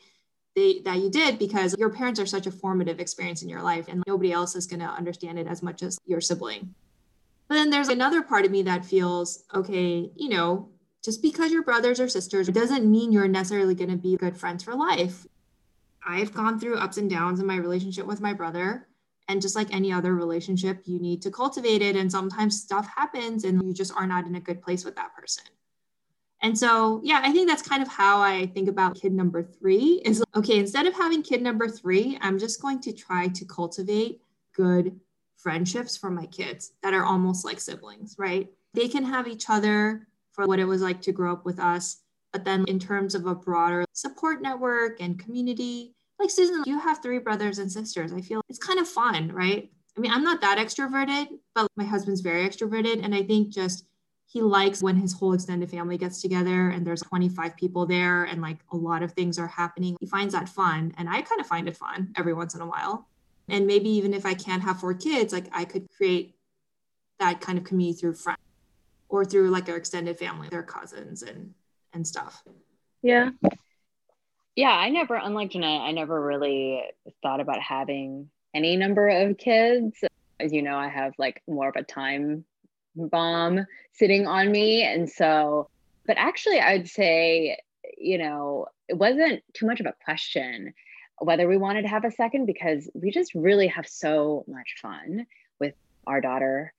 they 0.55 0.79
that 0.79 0.97
you 0.97 1.09
did 1.09 1.39
because 1.39 1.75
your 1.77 1.89
parents 1.89 2.19
are 2.19 2.25
such 2.25 2.47
a 2.47 2.51
formative 2.51 2.99
experience 2.99 3.41
in 3.41 3.49
your 3.49 3.61
life 3.61 3.87
and 3.87 4.03
nobody 4.05 4.31
else 4.31 4.55
is 4.55 4.67
going 4.67 4.81
to 4.81 4.85
understand 4.85 5.39
it 5.39 5.47
as 5.47 5.63
much 5.63 5.81
as 5.81 5.97
your 6.05 6.21
sibling. 6.21 6.73
But 7.47 7.55
then 7.55 7.69
there's 7.69 7.89
another 7.89 8.21
part 8.21 8.45
of 8.45 8.51
me 8.51 8.63
that 8.63 8.85
feels, 8.85 9.43
okay, 9.53 10.09
you 10.15 10.29
know, 10.29 10.69
just 11.03 11.21
because 11.21 11.51
you're 11.51 11.63
brothers 11.63 11.99
or 11.99 12.07
sisters 12.07 12.47
doesn't 12.47 12.89
mean 12.89 13.11
you're 13.11 13.27
necessarily 13.27 13.75
going 13.75 13.89
to 13.89 13.97
be 13.97 14.15
good 14.15 14.37
friends 14.37 14.63
for 14.63 14.75
life. 14.75 15.25
I've 16.05 16.33
gone 16.33 16.59
through 16.59 16.77
ups 16.77 16.97
and 16.97 17.09
downs 17.09 17.39
in 17.39 17.45
my 17.45 17.57
relationship 17.57 18.05
with 18.05 18.21
my 18.21 18.33
brother. 18.33 18.87
And 19.31 19.41
just 19.41 19.55
like 19.55 19.73
any 19.73 19.93
other 19.93 20.13
relationship, 20.13 20.81
you 20.83 20.99
need 20.99 21.21
to 21.21 21.31
cultivate 21.31 21.81
it. 21.81 21.95
And 21.95 22.11
sometimes 22.11 22.61
stuff 22.61 22.85
happens 22.93 23.45
and 23.45 23.63
you 23.63 23.73
just 23.73 23.93
are 23.95 24.05
not 24.05 24.27
in 24.27 24.35
a 24.35 24.41
good 24.41 24.61
place 24.61 24.83
with 24.83 24.97
that 24.97 25.15
person. 25.15 25.45
And 26.41 26.57
so, 26.57 26.99
yeah, 27.01 27.21
I 27.23 27.31
think 27.31 27.47
that's 27.47 27.61
kind 27.61 27.81
of 27.81 27.87
how 27.87 28.19
I 28.19 28.47
think 28.47 28.67
about 28.67 28.99
kid 28.99 29.13
number 29.13 29.41
three 29.41 30.01
is 30.03 30.21
okay, 30.35 30.59
instead 30.59 30.85
of 30.85 30.93
having 30.93 31.23
kid 31.23 31.41
number 31.41 31.69
three, 31.69 32.17
I'm 32.19 32.37
just 32.37 32.61
going 32.61 32.81
to 32.81 32.91
try 32.91 33.29
to 33.29 33.45
cultivate 33.45 34.21
good 34.53 34.99
friendships 35.37 35.95
for 35.95 36.09
my 36.09 36.25
kids 36.25 36.73
that 36.83 36.93
are 36.93 37.05
almost 37.05 37.45
like 37.45 37.61
siblings, 37.61 38.15
right? 38.19 38.49
They 38.73 38.89
can 38.89 39.05
have 39.05 39.29
each 39.29 39.49
other 39.49 40.07
for 40.33 40.45
what 40.45 40.59
it 40.59 40.65
was 40.65 40.81
like 40.81 41.01
to 41.03 41.13
grow 41.13 41.31
up 41.31 41.45
with 41.45 41.59
us. 41.59 42.01
But 42.33 42.43
then, 42.43 42.65
in 42.67 42.79
terms 42.79 43.15
of 43.15 43.27
a 43.27 43.35
broader 43.35 43.85
support 43.93 44.41
network 44.41 44.99
and 44.99 45.17
community, 45.17 45.95
like 46.21 46.29
Susan, 46.29 46.63
you 46.65 46.79
have 46.79 47.01
three 47.01 47.19
brothers 47.19 47.57
and 47.57 47.71
sisters. 47.71 48.13
I 48.13 48.21
feel 48.21 48.41
it's 48.47 48.59
kind 48.59 48.79
of 48.79 48.87
fun, 48.87 49.31
right? 49.31 49.69
I 49.97 49.99
mean, 49.99 50.11
I'm 50.11 50.23
not 50.23 50.39
that 50.41 50.57
extroverted, 50.57 51.27
but 51.55 51.67
my 51.75 51.83
husband's 51.83 52.21
very 52.21 52.47
extroverted. 52.47 53.03
And 53.03 53.13
I 53.13 53.23
think 53.23 53.49
just 53.49 53.85
he 54.27 54.41
likes 54.41 54.81
when 54.81 54.95
his 54.95 55.11
whole 55.11 55.33
extended 55.33 55.69
family 55.69 55.97
gets 55.97 56.21
together 56.21 56.69
and 56.69 56.85
there's 56.85 57.01
25 57.01 57.57
people 57.57 57.85
there 57.85 58.23
and 58.23 58.41
like 58.41 58.59
a 58.71 58.77
lot 58.77 59.03
of 59.03 59.11
things 59.11 59.37
are 59.37 59.47
happening. 59.47 59.97
He 59.99 60.05
finds 60.05 60.33
that 60.33 60.47
fun. 60.47 60.93
And 60.97 61.09
I 61.09 61.21
kind 61.21 61.41
of 61.41 61.47
find 61.47 61.67
it 61.67 61.75
fun 61.75 62.13
every 62.15 62.33
once 62.33 62.55
in 62.55 62.61
a 62.61 62.67
while. 62.67 63.09
And 63.49 63.67
maybe 63.67 63.89
even 63.89 64.13
if 64.13 64.25
I 64.25 64.33
can't 64.33 64.63
have 64.63 64.79
four 64.79 64.93
kids, 64.93 65.33
like 65.33 65.47
I 65.51 65.65
could 65.65 65.89
create 65.89 66.35
that 67.19 67.41
kind 67.41 67.57
of 67.57 67.65
community 67.65 67.99
through 67.99 68.13
friends 68.13 68.39
or 69.09 69.25
through 69.25 69.49
like 69.49 69.67
our 69.67 69.75
extended 69.75 70.17
family, 70.17 70.47
their 70.49 70.63
cousins 70.63 71.23
and 71.23 71.53
and 71.93 72.07
stuff. 72.07 72.43
Yeah 73.01 73.31
yeah, 74.55 74.71
I 74.71 74.89
never, 74.89 75.15
unlike 75.15 75.51
Jeanette, 75.51 75.81
I 75.81 75.91
never 75.91 76.21
really 76.21 76.83
thought 77.21 77.39
about 77.39 77.61
having 77.61 78.29
any 78.53 78.75
number 78.75 79.07
of 79.07 79.37
kids. 79.37 80.03
As 80.39 80.51
you 80.51 80.61
know, 80.61 80.75
I 80.75 80.87
have 80.87 81.13
like 81.17 81.41
more 81.47 81.69
of 81.69 81.75
a 81.75 81.83
time 81.83 82.45
bomb 82.95 83.65
sitting 83.93 84.27
on 84.27 84.51
me. 84.51 84.83
And 84.83 85.09
so, 85.09 85.69
but 86.05 86.17
actually, 86.17 86.59
I'd 86.59 86.89
say, 86.89 87.57
you 87.97 88.17
know, 88.17 88.67
it 88.87 88.97
wasn't 88.97 89.43
too 89.53 89.65
much 89.65 89.79
of 89.79 89.85
a 89.85 89.95
question 90.03 90.73
whether 91.19 91.47
we 91.47 91.55
wanted 91.55 91.83
to 91.83 91.87
have 91.87 92.03
a 92.03 92.11
second 92.11 92.47
because 92.47 92.89
we 92.95 93.11
just 93.11 93.35
really 93.35 93.67
have 93.67 93.87
so 93.87 94.43
much 94.47 94.73
fun 94.81 95.27
with 95.59 95.75
our 96.07 96.19
daughter 96.19 96.73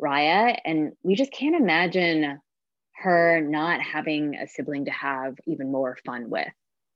Raya, 0.00 0.56
and 0.64 0.92
we 1.02 1.14
just 1.14 1.32
can't 1.32 1.56
imagine 1.56 2.40
her 2.92 3.40
not 3.40 3.80
having 3.80 4.36
a 4.36 4.46
sibling 4.46 4.84
to 4.86 4.90
have 4.90 5.36
even 5.46 5.70
more 5.70 5.98
fun 6.04 6.30
with, 6.30 6.48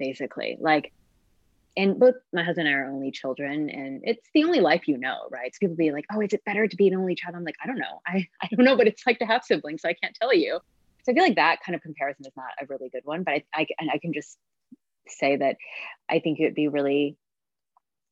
basically. 0.03 0.57
Like, 0.61 0.93
and 1.77 1.99
both 1.99 2.17
my 2.33 2.43
husband 2.43 2.67
and 2.67 2.77
I 2.77 2.81
are 2.81 2.91
only 2.91 3.13
children, 3.13 3.71
and 3.71 4.01
it's 4.03 4.29
the 4.35 4.45
only 4.45 4.61
life 4.61 4.89
you 4.89 4.99
know, 4.99 5.29
right? 5.31 5.55
So 5.55 5.59
people 5.61 5.77
be 5.77 5.93
like, 5.93 6.07
"Oh, 6.13 6.21
is 6.21 6.33
it 6.33 6.45
better 6.45 6.67
to 6.67 6.77
be 6.77 6.89
an 6.89 6.97
only 6.97 7.15
child?" 7.15 7.37
I'm 7.37 7.45
like, 7.45 7.57
I 7.63 7.67
don't 7.67 7.79
know. 7.79 8.01
I 8.07 8.27
I 8.43 8.49
don't 8.51 8.65
know 8.65 8.75
what 8.75 8.89
it's 8.89 9.07
like 9.07 9.21
to 9.21 9.27
have 9.27 9.45
siblings, 9.45 9.83
so 9.83 9.89
I 9.89 9.95
can't 9.95 10.15
tell 10.21 10.35
you. 10.35 10.61
So 11.05 11.13
I 11.13 11.15
feel 11.15 11.25
like 11.25 11.37
that 11.37 11.61
kind 11.65 11.75
of 11.77 11.83
comparison 11.83 12.27
is 12.27 12.33
not 12.37 12.51
a 12.61 12.67
really 12.69 12.91
good 12.91 13.05
one, 13.05 13.23
but 13.23 13.35
I 13.35 13.45
I 13.55 13.67
and 13.79 13.91
I 13.91 13.99
can 13.99 14.13
just 14.13 14.37
say 15.09 15.37
that 15.37 15.57
I 16.11 16.19
think 16.19 16.41
it 16.41 16.45
would 16.45 16.55
be 16.55 16.69
really 16.69 17.17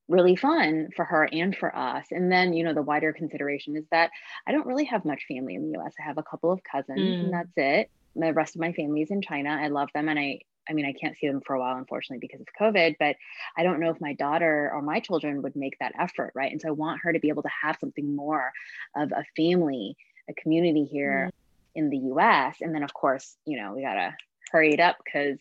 really 0.09 0.35
fun 0.35 0.89
for 0.97 1.05
her 1.05 1.29
and 1.31 1.57
for 1.57 1.75
us. 1.75 2.07
And 2.11 2.33
then, 2.33 2.53
you 2.53 2.65
know, 2.65 2.75
the 2.75 2.83
wider 2.83 3.13
consideration 3.13 3.77
is 3.77 3.85
that 3.93 4.11
I 4.45 4.51
don't 4.51 4.67
really 4.67 4.87
have 4.87 5.05
much 5.05 5.23
family 5.29 5.55
in 5.55 5.71
the 5.71 5.79
US. 5.79 5.95
I 6.01 6.03
have 6.03 6.19
a 6.19 6.25
couple 6.25 6.51
of 6.51 6.61
cousins 6.65 6.99
mm. 6.99 7.21
and 7.21 7.33
that's 7.33 7.53
it. 7.57 7.91
The 8.17 8.33
rest 8.33 8.57
of 8.57 8.61
my 8.61 8.73
family 8.73 9.03
is 9.03 9.13
in 9.13 9.23
China. 9.23 9.51
I 9.51 9.69
love 9.69 9.89
them 9.95 10.09
and 10.09 10.19
I 10.19 10.41
I 10.71 10.73
mean, 10.73 10.87
I 10.87 10.93
can't 10.93 11.19
see 11.19 11.27
them 11.27 11.41
for 11.45 11.55
a 11.55 11.59
while, 11.59 11.77
unfortunately, 11.77 12.27
because 12.27 12.41
of 12.41 12.47
COVID, 12.59 12.97
but 13.01 13.17
I 13.57 13.65
don't 13.65 13.81
know 13.81 13.91
if 13.91 14.01
my 14.01 14.15
daughter 14.15 14.71
or 14.73 14.81
my 14.81 15.01
children 15.01 15.43
would 15.43 15.57
make 15.57 15.77
that 15.81 15.95
effort, 15.99 16.31
right? 16.35 16.53
And 16.53 16.61
so 16.61 16.69
I 16.69 16.73
want 16.73 17.01
her 17.03 17.13
to 17.13 17.19
be 17.19 17.29
able 17.29 17.43
to 17.43 17.51
have 17.63 17.77
something 17.81 18.15
more 18.15 18.53
of 18.95 19.11
a 19.13 19.25
family, 19.37 19.97
a 20.29 20.35
community 20.35 20.85
here 20.85 21.29
mm. 21.29 21.33
in 21.75 21.91
the 21.91 21.99
US. 22.15 22.57
And 22.61 22.73
then, 22.73 22.85
of 22.85 22.95
course, 22.95 23.37
you 23.45 23.61
know, 23.61 23.75
we 23.75 23.83
got 23.83 23.95
to 23.95 24.15
hurry 24.53 24.73
it 24.73 24.81
up 24.81 24.99
because 25.05 25.39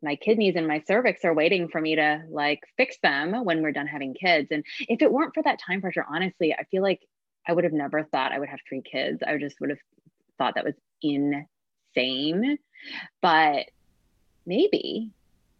my 0.00 0.14
kidneys 0.14 0.54
and 0.54 0.68
my 0.68 0.82
cervix 0.86 1.24
are 1.24 1.34
waiting 1.34 1.68
for 1.68 1.80
me 1.80 1.96
to 1.96 2.22
like 2.30 2.60
fix 2.76 2.98
them 3.02 3.44
when 3.44 3.62
we're 3.62 3.72
done 3.72 3.88
having 3.88 4.14
kids. 4.14 4.48
And 4.52 4.64
if 4.80 5.02
it 5.02 5.12
weren't 5.12 5.34
for 5.34 5.42
that 5.42 5.58
time 5.58 5.80
pressure, 5.80 6.06
honestly, 6.08 6.54
I 6.54 6.62
feel 6.70 6.82
like 6.82 7.00
I 7.46 7.52
would 7.52 7.64
have 7.64 7.72
never 7.72 8.04
thought 8.04 8.30
I 8.30 8.38
would 8.38 8.48
have 8.48 8.60
three 8.68 8.82
kids. 8.82 9.22
I 9.26 9.36
just 9.38 9.60
would 9.60 9.70
have 9.70 9.78
thought 10.38 10.54
that 10.54 10.64
was 10.64 10.74
insane. 11.02 12.58
But 13.20 13.66
maybe, 14.48 15.12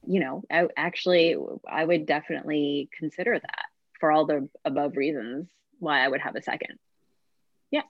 you 0.07 0.21
know, 0.21 0.43
I 0.51 0.69
actually 0.77 1.37
I 1.71 1.85
would 1.85 2.07
definitely 2.07 2.89
consider 2.99 3.39
that 3.39 3.65
for 4.01 4.11
all 4.11 4.27
the 4.27 4.49
above 4.65 4.97
reasons 4.97 5.49
why 5.79 6.05
I 6.05 6.09
would 6.09 6.21
have 6.21 6.35
a 6.35 6.43
second. 6.43 6.79
Yeah. 7.71 7.83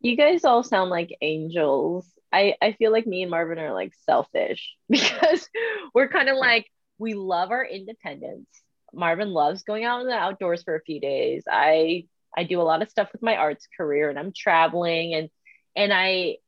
You 0.00 0.16
guys 0.16 0.44
all 0.44 0.62
sound 0.62 0.90
like 0.90 1.16
angels 1.20 2.08
I, 2.34 2.56
I 2.60 2.72
feel 2.72 2.90
like 2.90 3.06
me 3.06 3.22
and 3.22 3.30
Marvin 3.30 3.60
are 3.60 3.72
like 3.72 3.92
selfish 4.06 4.74
because 4.88 5.48
we're 5.94 6.08
kind 6.08 6.28
of 6.28 6.36
like 6.36 6.66
we 6.98 7.14
love 7.14 7.52
our 7.52 7.64
independence. 7.64 8.48
Marvin 8.92 9.30
loves 9.30 9.62
going 9.62 9.84
out 9.84 10.00
in 10.00 10.08
the 10.08 10.14
outdoors 10.14 10.64
for 10.64 10.74
a 10.74 10.82
few 10.82 11.00
days. 11.00 11.44
I 11.50 12.06
I 12.36 12.42
do 12.42 12.60
a 12.60 12.62
lot 12.62 12.82
of 12.82 12.90
stuff 12.90 13.10
with 13.12 13.22
my 13.22 13.36
arts 13.36 13.68
career 13.76 14.10
and 14.10 14.18
I'm 14.18 14.32
traveling 14.36 15.14
and 15.14 15.30
and 15.76 15.92
I 15.92 16.38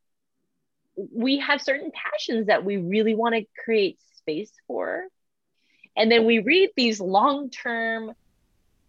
we 0.96 1.38
have 1.38 1.60
certain 1.60 1.90
passions 1.92 2.46
that 2.46 2.64
we 2.64 2.76
really 2.76 3.14
want 3.14 3.34
to 3.34 3.44
create 3.64 3.98
space 4.16 4.52
for. 4.66 5.04
And 5.96 6.10
then 6.10 6.26
we 6.26 6.40
read 6.40 6.70
these 6.76 7.00
long-term 7.00 8.12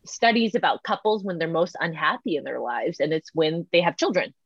studies 0.05 0.55
about 0.55 0.83
couples 0.83 1.23
when 1.23 1.37
they're 1.37 1.47
most 1.47 1.75
unhappy 1.79 2.35
in 2.35 2.43
their 2.43 2.59
lives 2.59 2.99
and 2.99 3.13
it's 3.13 3.29
when 3.33 3.67
they 3.71 3.81
have 3.81 3.97
children. 3.97 4.33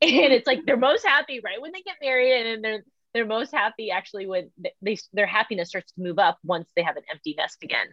And 0.00 0.12
it's 0.32 0.46
like 0.46 0.60
they're 0.64 0.76
most 0.76 1.04
happy 1.04 1.40
right 1.44 1.60
when 1.60 1.72
they 1.72 1.82
get 1.82 1.96
married 2.00 2.46
and 2.46 2.62
they're 2.62 2.84
they're 3.14 3.26
most 3.26 3.52
happy 3.52 3.90
actually 3.90 4.26
when 4.26 4.48
they 4.80 4.96
their 5.12 5.26
happiness 5.26 5.70
starts 5.70 5.90
to 5.90 6.00
move 6.00 6.20
up 6.20 6.38
once 6.44 6.68
they 6.76 6.84
have 6.84 6.96
an 6.96 7.02
empty 7.10 7.34
nest 7.36 7.64
again. 7.64 7.88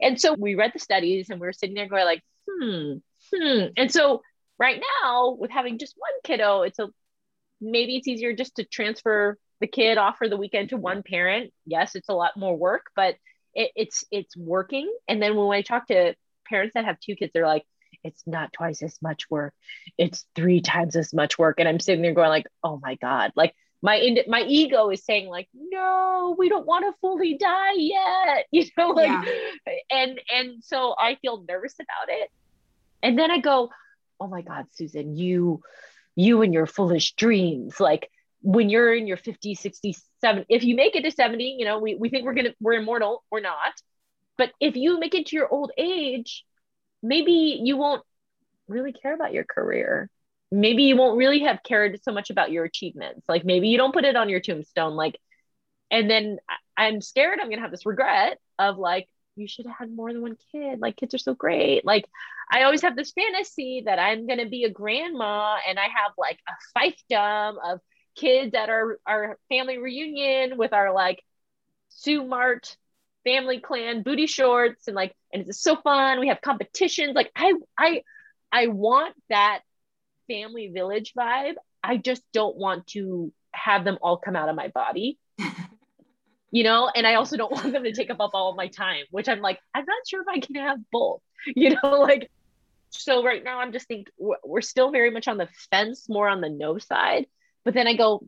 And 0.00 0.18
so 0.18 0.32
we 0.32 0.54
read 0.54 0.70
the 0.72 0.78
studies 0.78 1.28
and 1.28 1.38
we 1.38 1.46
are 1.46 1.52
sitting 1.52 1.74
there 1.74 1.86
going 1.86 2.06
like 2.06 2.22
hmm 2.48 2.94
hmm. 3.30 3.66
And 3.76 3.92
so 3.92 4.22
right 4.58 4.82
now 5.02 5.36
with 5.38 5.50
having 5.50 5.76
just 5.78 5.96
one 5.98 6.12
kiddo 6.22 6.62
it's 6.62 6.78
a 6.78 6.88
maybe 7.64 7.96
it's 7.96 8.08
easier 8.08 8.34
just 8.34 8.56
to 8.56 8.64
transfer 8.64 9.38
the 9.60 9.66
kid 9.66 9.98
off 9.98 10.18
for 10.18 10.28
the 10.28 10.36
weekend 10.36 10.70
to 10.70 10.76
one 10.76 11.02
parent. 11.02 11.52
Yes 11.66 11.94
it's 11.94 12.08
a 12.08 12.14
lot 12.14 12.36
more 12.36 12.56
work 12.56 12.86
but 12.94 13.16
it, 13.54 13.70
it's 13.76 14.04
it's 14.10 14.36
working. 14.36 14.92
And 15.08 15.22
then 15.22 15.36
when 15.36 15.56
i 15.56 15.62
talk 15.62 15.86
to 15.88 16.14
parents 16.48 16.74
that 16.74 16.84
have 16.84 17.00
two 17.00 17.16
kids 17.16 17.32
they're 17.32 17.46
like 17.46 17.64
it's 18.02 18.22
not 18.26 18.52
twice 18.52 18.82
as 18.82 19.00
much 19.00 19.30
work. 19.30 19.54
It's 19.96 20.26
three 20.34 20.60
times 20.60 20.94
as 20.94 21.14
much 21.14 21.38
work. 21.38 21.58
And 21.58 21.68
i'm 21.68 21.80
sitting 21.80 22.02
there 22.02 22.14
going 22.14 22.28
like 22.28 22.46
oh 22.62 22.78
my 22.82 22.96
god. 22.96 23.32
Like 23.34 23.54
my 23.82 24.16
my 24.28 24.42
ego 24.42 24.90
is 24.90 25.04
saying 25.04 25.28
like 25.28 25.48
no 25.54 26.34
we 26.38 26.48
don't 26.48 26.66
want 26.66 26.84
to 26.86 26.98
fully 27.00 27.36
die 27.38 27.74
yet. 27.76 28.46
You 28.52 28.64
know 28.76 28.90
like 28.90 29.08
yeah. 29.08 29.74
and 29.90 30.20
and 30.34 30.64
so 30.64 30.94
i 30.98 31.16
feel 31.22 31.44
nervous 31.48 31.74
about 31.74 32.08
it. 32.08 32.30
And 33.02 33.18
then 33.18 33.30
i 33.30 33.38
go 33.38 33.70
oh 34.20 34.26
my 34.26 34.42
god 34.42 34.66
susan 34.72 35.16
you 35.16 35.60
you 36.16 36.42
and 36.42 36.54
your 36.54 36.66
foolish 36.66 37.14
dreams 37.14 37.80
like 37.80 38.10
when 38.42 38.68
you're 38.68 38.94
in 38.94 39.06
your 39.06 39.16
50 39.16 39.54
60 39.54 39.96
70 40.20 40.46
if 40.48 40.64
you 40.64 40.76
make 40.76 40.94
it 40.96 41.02
to 41.02 41.10
70 41.10 41.56
you 41.58 41.64
know 41.64 41.78
we, 41.78 41.94
we 41.94 42.08
think 42.08 42.24
we're 42.24 42.34
gonna 42.34 42.54
we're 42.60 42.74
immortal 42.74 43.24
or 43.30 43.40
not 43.40 43.72
but 44.36 44.52
if 44.60 44.76
you 44.76 44.98
make 44.98 45.14
it 45.14 45.26
to 45.26 45.36
your 45.36 45.48
old 45.52 45.72
age 45.78 46.44
maybe 47.02 47.60
you 47.62 47.76
won't 47.76 48.02
really 48.68 48.92
care 48.92 49.14
about 49.14 49.32
your 49.32 49.44
career. 49.44 50.10
Maybe 50.50 50.84
you 50.84 50.96
won't 50.96 51.18
really 51.18 51.40
have 51.40 51.62
cared 51.62 52.02
so 52.02 52.12
much 52.12 52.30
about 52.30 52.50
your 52.50 52.64
achievements. 52.64 53.28
Like 53.28 53.44
maybe 53.44 53.68
you 53.68 53.76
don't 53.76 53.92
put 53.92 54.04
it 54.04 54.16
on 54.16 54.28
your 54.28 54.40
tombstone. 54.40 54.94
Like, 54.94 55.18
and 55.90 56.10
then 56.10 56.38
I'm 56.76 57.00
scared 57.00 57.38
I'm 57.40 57.50
gonna 57.50 57.62
have 57.62 57.70
this 57.70 57.86
regret 57.86 58.38
of 58.58 58.78
like, 58.78 59.08
you 59.36 59.48
should 59.48 59.66
have 59.66 59.76
had 59.76 59.92
more 59.94 60.12
than 60.12 60.22
one 60.22 60.36
kid. 60.52 60.80
Like 60.80 60.96
kids 60.96 61.14
are 61.14 61.18
so 61.18 61.34
great. 61.34 61.84
Like 61.84 62.06
I 62.50 62.62
always 62.64 62.82
have 62.82 62.96
this 62.96 63.12
fantasy 63.12 63.82
that 63.86 63.98
I'm 63.98 64.26
gonna 64.26 64.48
be 64.48 64.64
a 64.64 64.70
grandma 64.70 65.56
and 65.68 65.78
I 65.78 65.84
have 65.84 66.12
like 66.18 66.38
a 66.48 66.78
fiefdom 66.78 67.56
of 67.64 67.80
kids 68.16 68.54
at 68.54 68.68
our 68.68 68.98
our 69.06 69.38
family 69.48 69.78
reunion 69.78 70.56
with 70.56 70.72
our 70.72 70.92
like 70.92 71.22
Sue 71.88 72.24
Mart 72.24 72.76
family 73.24 73.58
clan 73.58 74.02
booty 74.02 74.26
shorts 74.26 74.86
and 74.86 74.94
like 74.94 75.14
and 75.32 75.46
it's 75.48 75.62
so 75.62 75.76
fun 75.76 76.20
we 76.20 76.28
have 76.28 76.40
competitions 76.42 77.14
like 77.14 77.30
i 77.34 77.54
i 77.78 78.02
i 78.52 78.66
want 78.66 79.14
that 79.30 79.60
family 80.28 80.70
village 80.72 81.14
vibe 81.18 81.54
i 81.82 81.96
just 81.96 82.22
don't 82.32 82.56
want 82.56 82.86
to 82.86 83.32
have 83.52 83.84
them 83.84 83.98
all 84.02 84.18
come 84.18 84.36
out 84.36 84.48
of 84.48 84.56
my 84.56 84.68
body 84.68 85.18
you 86.54 86.62
know? 86.62 86.90
And 86.94 87.06
i 87.06 87.14
also 87.14 87.36
don't 87.36 87.52
want 87.58 87.72
them 87.72 87.84
to 87.84 87.92
take 87.92 88.10
up 88.10 88.18
all 88.20 88.50
of 88.50 88.56
my 88.56 88.68
time 88.68 89.04
which 89.10 89.28
i'm 89.28 89.40
like 89.40 89.58
i'm 89.74 89.84
not 89.84 90.08
sure 90.08 90.22
if 90.22 90.28
i 90.28 90.38
can 90.40 90.54
have 90.54 90.78
both 90.90 91.20
you 91.46 91.70
know 91.70 91.90
like 92.00 92.30
so 92.90 93.24
right 93.24 93.42
now 93.42 93.58
i'm 93.58 93.72
just 93.72 93.88
think 93.88 94.08
we're 94.18 94.60
still 94.60 94.90
very 94.90 95.10
much 95.10 95.28
on 95.28 95.36
the 95.36 95.48
fence 95.70 96.08
more 96.08 96.28
on 96.28 96.40
the 96.40 96.48
no 96.48 96.78
side. 96.78 97.26
But 97.64 97.74
then 97.74 97.86
i 97.86 97.94
go 97.94 98.26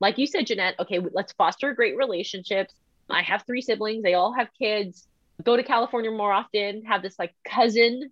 like 0.00 0.18
you 0.18 0.26
said 0.26 0.46
jeanette 0.46 0.74
okay 0.78 1.00
let's 1.12 1.32
foster 1.32 1.74
great 1.74 1.96
relationships. 1.96 2.74
I 3.10 3.22
have 3.22 3.44
three 3.46 3.62
siblings, 3.62 4.02
they 4.02 4.14
all 4.14 4.32
have 4.32 4.48
kids, 4.58 5.06
go 5.42 5.56
to 5.56 5.62
California 5.62 6.10
more 6.10 6.32
often, 6.32 6.84
have 6.84 7.02
this 7.02 7.18
like 7.18 7.34
cousin, 7.44 8.10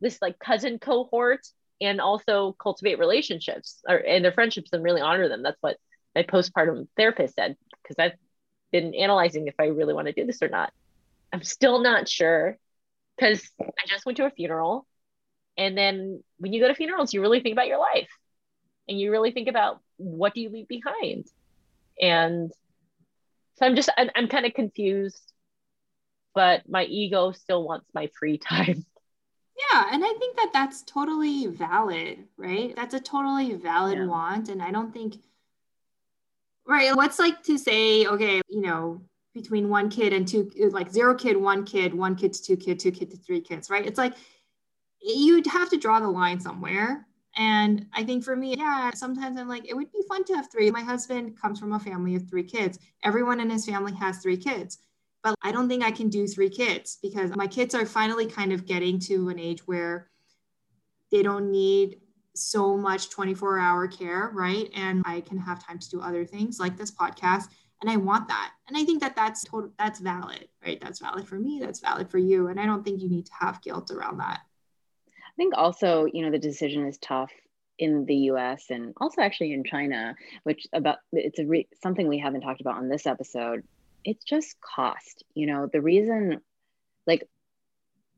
this 0.00 0.20
like 0.20 0.38
cousin 0.38 0.78
cohort, 0.78 1.40
and 1.80 2.00
also 2.00 2.54
cultivate 2.60 2.98
relationships 2.98 3.82
or 3.88 3.96
and 3.96 4.24
their 4.24 4.32
friendships 4.32 4.70
and 4.72 4.82
really 4.82 5.00
honor 5.00 5.28
them. 5.28 5.42
That's 5.42 5.60
what 5.60 5.78
my 6.14 6.22
postpartum 6.22 6.88
therapist 6.96 7.34
said, 7.34 7.56
because 7.82 7.96
I've 7.98 8.18
been 8.72 8.94
analyzing 8.94 9.46
if 9.46 9.54
I 9.58 9.66
really 9.66 9.94
want 9.94 10.06
to 10.06 10.12
do 10.12 10.26
this 10.26 10.42
or 10.42 10.48
not. 10.48 10.72
I'm 11.32 11.42
still 11.42 11.80
not 11.80 12.08
sure 12.08 12.58
because 13.16 13.50
I 13.60 13.86
just 13.86 14.06
went 14.06 14.16
to 14.18 14.26
a 14.26 14.30
funeral. 14.30 14.86
And 15.56 15.76
then 15.76 16.22
when 16.38 16.52
you 16.52 16.60
go 16.60 16.68
to 16.68 16.74
funerals, 16.74 17.14
you 17.14 17.20
really 17.20 17.40
think 17.40 17.54
about 17.54 17.68
your 17.68 17.78
life 17.78 18.10
and 18.88 18.98
you 18.98 19.10
really 19.10 19.30
think 19.30 19.48
about 19.48 19.80
what 19.96 20.34
do 20.34 20.40
you 20.40 20.50
leave 20.50 20.68
behind. 20.68 21.26
And 22.00 22.52
so 23.56 23.66
I'm 23.66 23.74
just 23.74 23.88
I'm, 23.96 24.10
I'm 24.14 24.28
kind 24.28 24.46
of 24.46 24.54
confused, 24.54 25.32
but 26.34 26.68
my 26.68 26.84
ego 26.84 27.32
still 27.32 27.66
wants 27.66 27.86
my 27.94 28.10
free 28.18 28.38
time. 28.38 28.84
Yeah, 29.72 29.88
and 29.90 30.04
I 30.04 30.12
think 30.18 30.36
that 30.36 30.50
that's 30.52 30.82
totally 30.82 31.46
valid, 31.46 32.24
right? 32.36 32.76
That's 32.76 32.92
a 32.92 33.00
totally 33.00 33.54
valid 33.54 33.96
yeah. 33.96 34.06
want, 34.06 34.50
and 34.50 34.62
I 34.62 34.70
don't 34.70 34.92
think 34.92 35.16
right. 36.66 36.94
What's 36.94 37.18
like 37.18 37.42
to 37.44 37.58
say, 37.58 38.06
okay, 38.06 38.40
you 38.48 38.60
know, 38.60 39.02
between 39.34 39.68
one 39.68 39.90
kid 39.90 40.12
and 40.12 40.26
two, 40.26 40.50
uh, 40.62 40.70
like 40.70 40.90
zero 40.90 41.14
kid, 41.14 41.36
one 41.36 41.64
kid, 41.64 41.94
one 41.94 42.16
kid 42.16 42.32
to 42.32 42.42
two 42.42 42.56
kid, 42.56 42.78
two 42.78 42.90
kid 42.90 43.10
to 43.10 43.16
three 43.16 43.40
kids, 43.40 43.70
right? 43.70 43.86
It's 43.86 43.98
like 43.98 44.14
you'd 45.00 45.46
have 45.46 45.70
to 45.70 45.76
draw 45.76 46.00
the 46.00 46.08
line 46.08 46.40
somewhere. 46.40 47.06
And 47.36 47.86
I 47.92 48.02
think 48.02 48.24
for 48.24 48.34
me, 48.34 48.54
yeah, 48.56 48.90
sometimes 48.94 49.38
I'm 49.38 49.48
like, 49.48 49.68
it 49.68 49.76
would 49.76 49.92
be 49.92 50.02
fun 50.08 50.24
to 50.24 50.34
have 50.34 50.50
three. 50.50 50.70
My 50.70 50.80
husband 50.80 51.38
comes 51.38 51.60
from 51.60 51.74
a 51.74 51.78
family 51.78 52.14
of 52.14 52.28
three 52.28 52.42
kids. 52.42 52.78
Everyone 53.04 53.40
in 53.40 53.50
his 53.50 53.66
family 53.66 53.92
has 53.94 54.18
three 54.18 54.38
kids. 54.38 54.78
But 55.22 55.34
I 55.42 55.52
don't 55.52 55.68
think 55.68 55.82
I 55.82 55.90
can 55.90 56.08
do 56.08 56.26
three 56.26 56.48
kids 56.48 56.98
because 57.02 57.34
my 57.36 57.46
kids 57.46 57.74
are 57.74 57.84
finally 57.84 58.26
kind 58.26 58.52
of 58.52 58.64
getting 58.64 58.98
to 59.00 59.28
an 59.28 59.38
age 59.38 59.66
where 59.66 60.08
they 61.12 61.22
don't 61.22 61.50
need 61.50 62.00
so 62.36 62.76
much 62.76 63.10
24 63.10 63.58
hour 63.58 63.88
care, 63.88 64.30
right? 64.34 64.70
And 64.74 65.02
I 65.06 65.20
can 65.20 65.38
have 65.38 65.64
time 65.64 65.78
to 65.78 65.90
do 65.90 66.00
other 66.00 66.24
things 66.24 66.60
like 66.60 66.76
this 66.76 66.90
podcast. 66.90 67.48
And 67.82 67.90
I 67.90 67.96
want 67.96 68.28
that. 68.28 68.52
And 68.68 68.76
I 68.76 68.84
think 68.84 69.00
that 69.02 69.14
that's 69.14 69.44
total, 69.44 69.70
that's 69.78 70.00
valid, 70.00 70.48
right? 70.64 70.80
That's 70.80 70.98
valid 70.98 71.28
for 71.28 71.36
me. 71.36 71.58
That's 71.60 71.80
valid 71.80 72.10
for 72.10 72.18
you. 72.18 72.48
And 72.48 72.58
I 72.58 72.66
don't 72.66 72.84
think 72.84 73.02
you 73.02 73.08
need 73.08 73.26
to 73.26 73.32
have 73.38 73.62
guilt 73.62 73.90
around 73.90 74.18
that. 74.18 74.40
I 75.08 75.36
think 75.36 75.54
also, 75.56 76.06
you 76.06 76.22
know, 76.22 76.30
the 76.30 76.38
decision 76.38 76.86
is 76.86 76.96
tough 76.98 77.30
in 77.78 78.06
the 78.06 78.16
US 78.30 78.70
and 78.70 78.94
also 78.98 79.20
actually 79.20 79.52
in 79.52 79.64
China, 79.64 80.14
which 80.44 80.66
about 80.72 80.98
it's 81.12 81.38
a 81.38 81.46
re- 81.46 81.68
something 81.82 82.08
we 82.08 82.18
haven't 82.18 82.40
talked 82.40 82.62
about 82.62 82.76
on 82.76 82.88
this 82.88 83.06
episode. 83.06 83.62
It's 84.04 84.24
just 84.24 84.56
cost. 84.60 85.24
You 85.34 85.46
know, 85.46 85.68
the 85.70 85.82
reason 85.82 86.40
like 87.06 87.28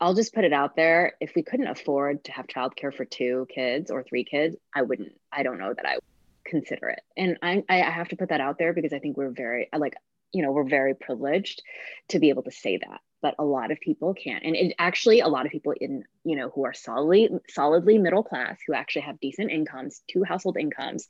I'll 0.01 0.15
just 0.15 0.35
put 0.35 0.45
it 0.45 0.53
out 0.53 0.77
there, 0.77 1.15
if 1.21 1.33
we 1.35 1.43
couldn't 1.43 1.67
afford 1.67 2.25
to 2.25 2.33
have 2.33 2.47
childcare 2.47 2.95
for 2.95 3.05
two 3.05 3.47
kids 3.53 3.91
or 3.91 4.03
three 4.03 4.25
kids, 4.25 4.57
I 4.75 4.83
wouldn't 4.83 5.13
I 5.33 5.43
don't 5.43 5.59
know 5.59 5.75
that 5.75 5.87
I 5.87 5.95
would 5.95 6.03
consider 6.45 6.89
it. 6.89 7.01
And 7.17 7.39
I 7.43 7.65
I 7.69 7.77
have 7.77 8.09
to 8.09 8.17
put 8.17 8.29
that 8.29 8.41
out 8.41 8.59
there 8.59 8.73
because 8.73 8.93
I 8.93 8.99
think 9.01 9.17
we're 9.17 9.31
very 9.31 9.69
like 9.77 9.95
you 10.33 10.43
know, 10.43 10.53
we're 10.53 10.69
very 10.69 10.95
privileged 10.95 11.63
to 12.09 12.19
be 12.19 12.29
able 12.29 12.43
to 12.43 12.51
say 12.51 12.77
that 12.77 13.01
but 13.21 13.35
a 13.39 13.45
lot 13.45 13.71
of 13.71 13.81
people 13.81 14.15
can't 14.15 14.45
and 14.45 14.55
it 14.55 14.75
actually 14.79 15.21
a 15.21 15.29
lot 15.29 15.47
of 15.47 15.53
people 15.53 15.75
in 15.81 16.05
you 16.25 16.37
know 16.37 16.51
who 16.55 16.65
are 16.65 16.73
solidly 16.73 17.29
solidly 17.49 17.99
middle 17.99 18.23
class 18.23 18.59
who 18.67 18.75
actually 18.75 19.03
have 19.03 19.21
decent 19.21 19.51
incomes 19.51 20.03
two 20.09 20.23
household 20.23 20.57
incomes 20.59 21.09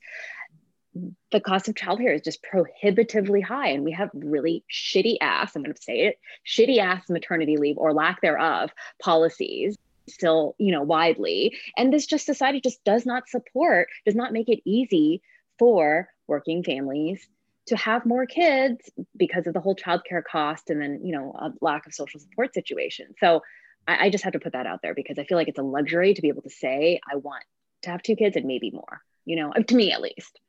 the 1.31 1.39
cost 1.39 1.67
of 1.67 1.75
childcare 1.75 2.15
is 2.15 2.21
just 2.21 2.41
prohibitively 2.41 3.41
high 3.41 3.69
and 3.69 3.83
we 3.83 3.91
have 3.91 4.09
really 4.13 4.63
shitty 4.73 5.17
ass 5.21 5.55
i'm 5.55 5.61
going 5.61 5.73
to 5.73 5.81
say 5.81 6.01
it 6.01 6.19
shitty 6.47 6.79
ass 6.79 7.09
maternity 7.09 7.57
leave 7.57 7.77
or 7.77 7.93
lack 7.93 8.21
thereof 8.21 8.71
policies 9.01 9.77
still 10.09 10.55
you 10.57 10.71
know 10.71 10.81
widely. 10.81 11.57
And 11.77 11.93
this 11.93 12.05
just 12.05 12.25
society 12.25 12.59
just 12.61 12.83
does 12.83 13.05
not 13.05 13.29
support 13.29 13.87
does 14.05 14.15
not 14.15 14.33
make 14.33 14.49
it 14.49 14.61
easy 14.65 15.21
for 15.57 16.09
working 16.27 16.63
families 16.63 17.27
to 17.67 17.77
have 17.77 18.05
more 18.05 18.25
kids 18.25 18.89
because 19.15 19.45
of 19.47 19.53
the 19.53 19.59
whole 19.59 19.75
childcare 19.75 20.23
cost 20.29 20.69
and 20.69 20.81
then 20.81 21.01
you 21.03 21.13
know 21.13 21.33
a 21.39 21.51
lack 21.61 21.85
of 21.85 21.93
social 21.93 22.19
support 22.19 22.53
situation. 22.53 23.13
So 23.19 23.41
I, 23.87 24.05
I, 24.05 24.09
just 24.09 24.23
have 24.23 24.33
to 24.33 24.39
put 24.39 24.53
that 24.53 24.65
out 24.65 24.81
there 24.81 24.93
because 24.93 25.17
i 25.17 25.23
feel 25.23 25.37
like 25.37 25.47
it's 25.47 25.57
a 25.57 25.63
luxury 25.63 26.13
to 26.13 26.21
be 26.21 26.27
able 26.27 26.41
to 26.41 26.49
say 26.49 26.99
i 27.09 27.15
want 27.15 27.43
to 27.83 27.89
have 27.89 28.03
two 28.03 28.15
kids 28.17 28.35
and 28.35 28.45
maybe 28.45 28.71
more 28.71 29.01
you 29.25 29.37
know 29.37 29.53
to 29.53 29.75
me 29.75 29.93
at 29.93 30.01
least 30.01 30.39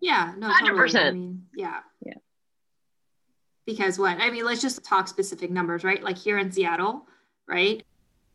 yeah 0.00 0.34
no 0.38 0.48
100% 0.48 0.60
totally. 0.60 1.00
I 1.00 1.10
mean, 1.12 1.46
yeah. 1.54 1.80
Yeah. 2.04 2.14
Because 3.66 3.98
what 3.98 4.18
i 4.20 4.30
mean 4.30 4.44
let's 4.44 4.62
just 4.62 4.82
talk 4.84 5.08
specific 5.08 5.50
numbers 5.50 5.84
right? 5.84 6.02
Like 6.02 6.18
here 6.18 6.38
in 6.38 6.50
seattle 6.52 7.06
right? 7.48 7.82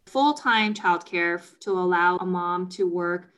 Full-time 0.07 0.74
childcare 0.74 1.41
to 1.59 1.72
allow 1.72 2.18
a 2.18 2.26
mom 2.26 2.70
to 2.70 2.88
work 2.88 3.30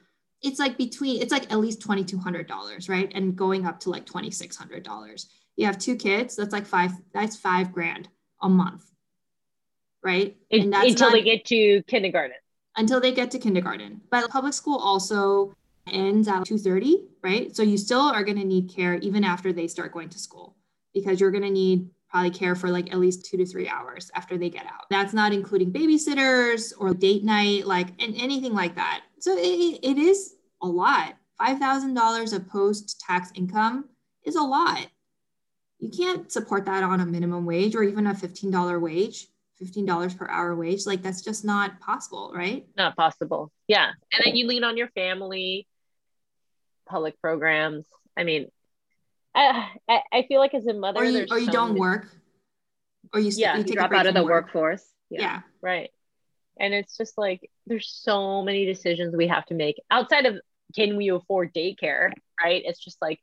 it's 0.42 0.60
like 0.60 0.78
between 0.78 1.22
it's 1.22 1.32
like 1.32 1.52
at 1.52 1.60
least 1.60 1.82
$2200 1.82 2.90
right? 2.90 3.12
And 3.16 3.36
going 3.36 3.66
up 3.66 3.80
to 3.82 3.90
like 3.90 4.06
$2600 4.06 5.26
you 5.56 5.66
have 5.66 5.78
two 5.78 5.96
kids 5.96 6.36
that's 6.36 6.54
like 6.54 6.66
five 6.66 6.92
that's 7.14 7.36
five 7.36 7.72
grand 7.72 8.10
a 8.42 8.50
month 8.50 8.84
right? 10.06 10.38
And 10.52 10.72
that's 10.72 10.88
until 10.88 11.08
not, 11.08 11.14
they 11.14 11.24
get 11.24 11.46
to 11.46 11.82
kindergarten. 11.88 12.38
Until 12.78 13.02
they 13.02 13.12
get 13.12 13.32
to 13.32 13.40
kindergarten. 13.40 14.02
But 14.12 14.30
public 14.30 14.54
school 14.54 14.78
also 14.78 15.54
ends 15.88 16.28
at 16.28 16.44
2.30 16.44 17.06
right 17.24 17.56
so 17.56 17.62
you 17.62 17.78
still 17.78 18.02
are 18.02 18.24
going 18.24 18.38
to 18.38 18.46
need 18.46 18.70
care 18.74 18.96
even 18.96 19.24
after 19.24 19.54
they 19.54 19.68
start 19.68 19.92
going 19.94 20.10
to 20.10 20.20
school 20.20 20.56
because 20.94 21.20
you're 21.20 21.32
going 21.32 21.44
to 21.44 21.50
need 21.50 21.90
probably 22.10 22.32
care 22.32 22.56
for 22.56 22.70
like 22.70 22.92
at 22.92 23.00
least 23.00 23.26
two 23.26 23.38
to 23.38 23.46
three 23.46 23.68
hours 23.68 24.10
after 24.16 24.38
they 24.38 24.50
get 24.50 24.66
out 24.66 24.86
that's 24.90 25.14
not 25.14 25.34
including 25.34 25.72
babysitters 25.72 26.74
or 26.80 26.94
date 26.94 27.24
night 27.24 27.66
like 27.66 27.90
and 28.02 28.16
anything 28.16 28.54
like 28.54 28.76
that 28.76 29.02
so 29.20 29.36
it, 29.36 29.80
it 29.82 29.98
is 29.98 30.36
a 30.62 30.68
lot. 30.68 31.16
$5,000 31.42 32.34
of 32.34 32.48
post 32.48 33.00
tax 33.00 33.32
income 33.36 33.90
is 34.24 34.36
a 34.36 34.42
lot. 34.42 34.88
You 35.80 35.90
can't 35.90 36.32
support 36.32 36.66
that 36.66 36.84
on 36.84 37.02
a 37.02 37.06
minimum 37.06 37.46
wage 37.46 37.76
or 37.76 37.84
even 37.84 38.08
a 38.08 38.14
$15 38.14 38.80
wage, 38.80 39.28
$15 39.62 40.18
per 40.18 40.28
hour 40.28 40.56
wage. 40.56 40.86
Like 40.86 41.02
that's 41.02 41.22
just 41.22 41.44
not 41.44 41.80
possible, 41.80 42.32
right? 42.34 42.66
Not 42.78 42.96
possible. 42.96 43.52
Yeah. 43.68 43.90
And 44.14 44.22
then 44.24 44.36
you 44.36 44.48
lean 44.48 44.64
on 44.64 44.78
your 44.78 44.90
family, 44.90 45.68
public 46.86 47.20
programs. 47.22 47.86
I 48.18 48.24
mean, 48.24 48.50
uh, 49.34 49.66
I, 49.90 50.02
I, 50.14 50.26
feel 50.28 50.40
like 50.40 50.54
as 50.54 50.66
a 50.66 50.74
mother, 50.74 51.02
or 51.02 51.06
you, 51.06 51.26
or 51.30 51.40
you 51.40 51.52
don't 51.52 51.78
work, 51.78 52.08
or 53.14 53.20
you, 53.20 53.32
yeah, 53.36 53.58
you, 53.58 53.66
you 53.68 53.76
drop 53.76 53.92
out 53.92 54.08
of 54.08 54.14
the 54.14 54.24
work. 54.24 54.46
workforce. 54.46 54.86
Yeah. 55.10 55.22
yeah. 55.22 55.42
Right. 55.62 55.90
And 56.60 56.74
it's 56.74 56.96
just 56.96 57.18
like 57.18 57.50
there's 57.68 57.90
so 57.90 58.42
many 58.42 58.66
decisions 58.66 59.16
we 59.16 59.28
have 59.28 59.46
to 59.48 59.54
make 59.54 59.76
outside 59.92 60.26
of 60.26 60.36
can 60.74 60.96
we 60.96 61.10
afford 61.10 61.54
daycare, 61.54 62.12
right? 62.42 62.62
It's 62.66 62.84
just 62.84 63.02
like 63.02 63.20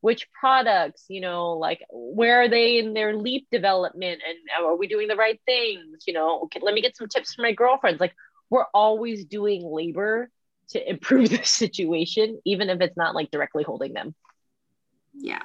which 0.00 0.28
products, 0.38 1.06
you 1.08 1.22
know, 1.22 1.52
like 1.52 1.82
where 1.90 2.42
are 2.42 2.48
they 2.48 2.78
in 2.78 2.92
their 2.92 3.16
leap 3.16 3.46
development 3.50 4.20
and 4.26 4.36
uh, 4.58 4.66
are 4.66 4.76
we 4.76 4.86
doing 4.86 5.08
the 5.08 5.16
right 5.16 5.40
things? 5.46 6.04
You 6.06 6.12
know, 6.12 6.42
okay, 6.42 6.60
let 6.62 6.74
me 6.74 6.82
get 6.82 6.94
some 6.94 7.08
tips 7.08 7.32
from 7.32 7.44
my 7.44 7.52
girlfriends. 7.52 8.00
Like 8.00 8.14
we're 8.50 8.66
always 8.74 9.24
doing 9.24 9.64
labor 9.64 10.30
to 10.68 10.88
improve 10.88 11.30
the 11.30 11.42
situation, 11.44 12.40
even 12.44 12.70
if 12.70 12.80
it's 12.80 12.96
not 12.96 13.14
like 13.14 13.30
directly 13.30 13.64
holding 13.64 13.92
them. 13.92 14.14
Yeah. 15.14 15.42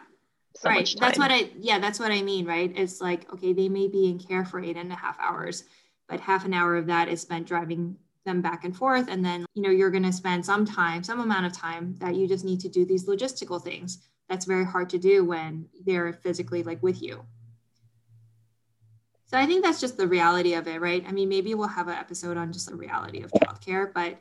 So 0.55 0.69
right. 0.69 0.93
That's 0.99 1.17
what 1.17 1.31
I, 1.31 1.51
yeah, 1.59 1.79
that's 1.79 1.99
what 1.99 2.11
I 2.11 2.21
mean, 2.21 2.45
right? 2.45 2.71
It's 2.75 2.99
like, 2.99 3.31
okay, 3.31 3.53
they 3.53 3.69
may 3.69 3.87
be 3.87 4.07
in 4.07 4.19
care 4.19 4.43
for 4.43 4.59
eight 4.59 4.77
and 4.77 4.91
a 4.91 4.95
half 4.95 5.17
hours, 5.19 5.63
but 6.07 6.19
half 6.19 6.45
an 6.45 6.53
hour 6.53 6.75
of 6.75 6.87
that 6.87 7.07
is 7.07 7.21
spent 7.21 7.47
driving 7.47 7.95
them 8.25 8.41
back 8.41 8.63
and 8.63 8.75
forth 8.75 9.07
and 9.09 9.23
then 9.23 9.45
you 9.53 9.61
know 9.61 9.69
you're 9.69 9.89
going 9.89 10.03
to 10.03 10.13
spend 10.13 10.45
some 10.45 10.65
time 10.65 11.03
some 11.03 11.19
amount 11.19 11.45
of 11.45 11.53
time 11.53 11.95
that 11.99 12.15
you 12.15 12.27
just 12.27 12.45
need 12.45 12.59
to 12.59 12.69
do 12.69 12.85
these 12.85 13.05
logistical 13.05 13.61
things 13.61 13.99
that's 14.27 14.45
very 14.45 14.65
hard 14.65 14.89
to 14.89 14.97
do 14.97 15.25
when 15.25 15.67
they're 15.85 16.13
physically 16.13 16.61
like 16.61 16.81
with 16.83 17.01
you 17.01 17.23
so 19.25 19.37
i 19.37 19.45
think 19.45 19.63
that's 19.63 19.79
just 19.79 19.97
the 19.97 20.07
reality 20.07 20.53
of 20.53 20.67
it 20.67 20.81
right 20.81 21.03
i 21.07 21.11
mean 21.11 21.29
maybe 21.29 21.55
we'll 21.55 21.67
have 21.67 21.87
an 21.87 21.95
episode 21.95 22.37
on 22.37 22.51
just 22.51 22.69
the 22.69 22.75
reality 22.75 23.21
of 23.21 23.31
childcare 23.31 23.91
but 23.93 24.19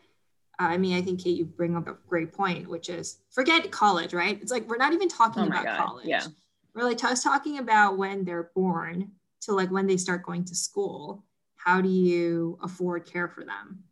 uh, 0.60 0.64
I 0.64 0.76
mean, 0.76 0.96
I 0.96 1.02
think 1.02 1.22
Kate, 1.22 1.36
you 1.36 1.44
bring 1.44 1.76
up 1.76 1.86
a 1.86 1.96
great 2.08 2.32
point, 2.32 2.68
which 2.68 2.88
is 2.88 3.18
forget 3.30 3.70
college, 3.70 4.12
right? 4.12 4.40
It's 4.40 4.52
like 4.52 4.68
we're 4.68 4.76
not 4.76 4.92
even 4.92 5.08
talking 5.08 5.44
oh 5.44 5.46
about 5.46 5.64
God. 5.64 5.78
college. 5.78 6.06
Yeah. 6.06 6.26
We're 6.74 6.84
like 6.84 6.98
just 6.98 7.22
talking 7.22 7.58
about 7.58 7.98
when 7.98 8.24
they're 8.24 8.50
born 8.54 9.12
to 9.42 9.52
like 9.52 9.70
when 9.70 9.86
they 9.86 9.96
start 9.96 10.24
going 10.24 10.44
to 10.46 10.54
school. 10.54 11.24
How 11.56 11.80
do 11.80 11.88
you 11.88 12.58
afford 12.62 13.04
care 13.04 13.28
for 13.28 13.44
them? 13.44 13.84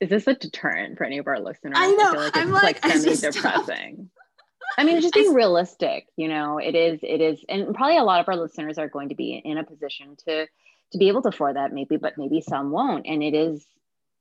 is 0.00 0.08
this 0.08 0.26
a 0.26 0.34
deterrent 0.34 0.96
for 0.96 1.04
any 1.04 1.18
of 1.18 1.26
our 1.26 1.38
listeners? 1.38 1.74
I 1.76 1.90
know. 1.92 2.08
I 2.08 2.12
feel 2.12 2.20
like 2.20 2.28
it's 2.28 2.36
I'm 2.38 2.50
like, 2.50 2.84
like 2.84 2.92
semi-depressing. 2.92 4.10
I 4.78 4.84
mean, 4.84 5.00
just 5.00 5.14
being 5.14 5.34
realistic, 5.34 6.06
you 6.16 6.28
know, 6.28 6.58
it 6.58 6.74
is, 6.74 7.00
it 7.02 7.20
is, 7.20 7.44
and 7.48 7.74
probably 7.74 7.98
a 7.98 8.02
lot 8.02 8.20
of 8.20 8.28
our 8.28 8.36
listeners 8.36 8.78
are 8.78 8.88
going 8.88 9.10
to 9.10 9.14
be 9.14 9.34
in 9.44 9.58
a 9.58 9.64
position 9.64 10.16
to 10.26 10.46
to 10.92 10.98
be 10.98 11.06
able 11.06 11.22
to 11.22 11.28
afford 11.28 11.54
that, 11.54 11.72
maybe, 11.72 11.96
but 11.96 12.18
maybe 12.18 12.40
some 12.40 12.72
won't. 12.72 13.06
And 13.06 13.22
it 13.22 13.32
is, 13.32 13.64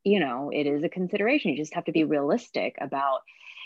you 0.03 0.19
know, 0.19 0.51
it 0.53 0.65
is 0.65 0.83
a 0.83 0.89
consideration. 0.89 1.51
You 1.51 1.57
just 1.57 1.73
have 1.73 1.85
to 1.85 1.91
be 1.91 2.03
realistic 2.03 2.75
about, 2.79 3.19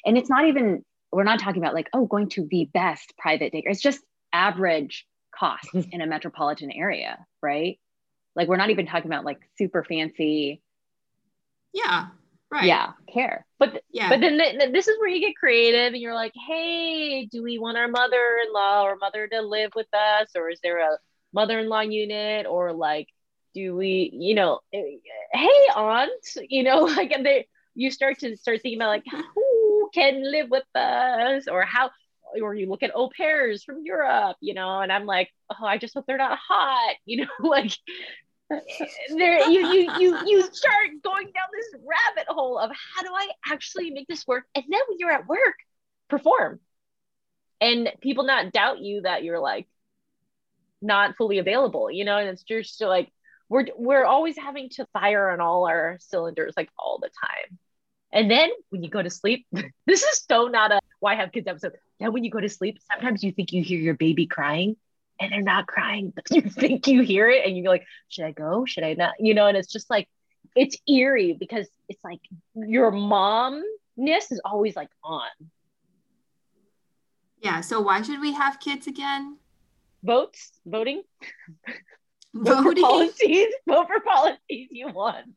and 0.05 0.17
it's 0.17 0.29
not 0.29 0.45
even, 0.47 0.83
we're 1.11 1.23
not 1.23 1.39
talking 1.39 1.61
about 1.61 1.73
like, 1.73 1.89
oh, 1.93 2.05
going 2.05 2.29
to 2.29 2.47
the 2.49 2.69
best 2.73 3.13
private 3.17 3.53
daycare. 3.53 3.71
It's 3.71 3.81
just 3.81 4.01
average 4.31 5.05
costs 5.37 5.69
in 5.91 6.01
a 6.01 6.07
metropolitan 6.07 6.71
area, 6.71 7.25
right? 7.41 7.79
Like 8.35 8.47
we're 8.47 8.57
not 8.57 8.71
even 8.71 8.87
talking 8.87 9.09
about 9.09 9.25
like 9.25 9.39
super 9.57 9.83
fancy 9.83 10.61
yeah. 11.73 12.07
Right. 12.51 12.65
Yeah. 12.65 12.91
Care. 13.11 13.45
But 13.57 13.83
yeah. 13.91 14.09
But 14.09 14.21
then 14.21 14.37
th- 14.37 14.71
this 14.71 14.87
is 14.87 14.99
where 14.99 15.09
you 15.09 15.19
get 15.19 15.35
creative 15.35 15.93
and 15.93 16.01
you're 16.01 16.13
like, 16.13 16.33
hey, 16.47 17.25
do 17.25 17.41
we 17.41 17.57
want 17.57 17.77
our 17.77 17.87
mother-in-law 17.87 18.83
or 18.83 18.95
mother 18.95 19.27
to 19.27 19.41
live 19.41 19.71
with 19.75 19.91
us? 19.93 20.29
Or 20.35 20.49
is 20.49 20.59
there 20.61 20.79
a 20.79 20.97
mother-in-law 21.33 21.81
unit? 21.81 22.45
Or 22.45 22.71
like, 22.71 23.07
do 23.53 23.75
we, 23.75 24.09
you 24.13 24.35
know, 24.35 24.59
eh, 24.73 24.97
hey, 25.31 25.67
aunt, 25.75 26.11
you 26.49 26.63
know, 26.63 26.81
like 26.97 27.11
and 27.11 27.25
they 27.25 27.47
you 27.75 27.89
start 27.91 28.19
to 28.19 28.37
start 28.37 28.61
thinking 28.61 28.79
about 28.79 28.89
like 28.89 29.03
who 29.35 29.89
can 29.93 30.29
live 30.31 30.49
with 30.49 30.63
us 30.75 31.47
or 31.47 31.63
how 31.63 31.89
or 32.41 32.55
you 32.55 32.67
look 32.67 32.83
at 32.83 32.95
au 32.95 33.09
pairs 33.15 33.63
from 33.63 33.83
Europe, 33.83 34.37
you 34.41 34.53
know, 34.53 34.81
and 34.81 34.91
I'm 34.91 35.05
like, 35.05 35.29
oh, 35.49 35.65
I 35.65 35.77
just 35.77 35.93
hope 35.93 36.05
they're 36.07 36.17
not 36.17 36.37
hot, 36.37 36.95
you 37.05 37.21
know, 37.21 37.31
like 37.47 37.71
there 39.09 39.49
you, 39.49 39.67
you 39.67 39.91
you 39.97 40.19
you 40.27 40.41
start 40.41 40.89
going 41.03 41.25
down 41.25 41.47
this 41.51 41.81
rabbit 41.81 42.27
hole 42.27 42.59
of 42.59 42.69
how 42.69 43.01
do 43.01 43.09
I 43.11 43.29
actually 43.51 43.89
make 43.91 44.07
this 44.07 44.27
work? 44.27 44.45
And 44.53 44.63
then 44.69 44.79
when 44.87 44.97
you're 44.99 45.11
at 45.11 45.27
work, 45.27 45.55
perform. 46.09 46.59
And 47.61 47.91
people 48.01 48.25
not 48.25 48.51
doubt 48.51 48.79
you 48.79 49.01
that 49.01 49.23
you're 49.23 49.39
like 49.39 49.67
not 50.81 51.15
fully 51.15 51.37
available, 51.39 51.89
you 51.89 52.03
know, 52.05 52.17
and 52.17 52.27
it's 52.29 52.43
just 52.43 52.81
like 52.81 53.11
we're 53.49 53.65
we're 53.75 54.05
always 54.05 54.37
having 54.37 54.69
to 54.69 54.85
fire 54.93 55.29
on 55.29 55.41
all 55.41 55.67
our 55.67 55.97
cylinders 55.99 56.53
like 56.55 56.69
all 56.77 56.99
the 56.99 57.09
time. 57.09 57.59
And 58.11 58.29
then 58.29 58.49
when 58.69 58.83
you 58.83 58.89
go 58.89 59.01
to 59.01 59.09
sleep, 59.09 59.47
this 59.87 60.03
is 60.03 60.23
so 60.29 60.47
not 60.47 60.71
a 60.71 60.79
why 60.99 61.15
have 61.15 61.31
kids 61.31 61.47
episode. 61.47 61.73
Then 61.99 62.13
when 62.13 62.23
you 62.23 62.31
go 62.31 62.39
to 62.39 62.49
sleep, 62.49 62.79
sometimes 62.91 63.23
you 63.23 63.31
think 63.31 63.51
you 63.51 63.63
hear 63.63 63.79
your 63.79 63.95
baby 63.95 64.27
crying 64.27 64.75
and 65.19 65.31
they're 65.31 65.41
not 65.41 65.67
crying, 65.67 66.13
but 66.15 66.25
you 66.31 66.41
think 66.49 66.87
you 66.87 67.01
hear 67.01 67.29
it 67.29 67.45
and 67.45 67.57
you're 67.57 67.71
like, 67.71 67.85
should 68.07 68.25
I 68.25 68.31
go? 68.31 68.65
Should 68.65 68.83
I 68.83 68.93
not? 68.93 69.15
You 69.19 69.33
know, 69.33 69.47
and 69.47 69.57
it's 69.57 69.71
just 69.71 69.89
like, 69.89 70.07
it's 70.55 70.77
eerie 70.87 71.35
because 71.37 71.67
it's 71.89 72.03
like 72.03 72.19
your 72.55 72.91
momness 72.91 74.31
is 74.31 74.41
always 74.45 74.75
like 74.75 74.89
on. 75.03 75.29
Yeah. 77.41 77.61
So 77.61 77.81
why 77.81 78.01
should 78.01 78.21
we 78.21 78.33
have 78.33 78.59
kids 78.59 78.87
again? 78.87 79.37
Votes, 80.03 80.51
voting, 80.65 81.03
voting 81.65 81.81
vote 82.33 82.63
for 82.63 82.75
policies, 82.75 83.47
vote 83.67 83.87
for 83.87 83.99
policies 83.99 84.67
you 84.71 84.89
want. 84.89 85.27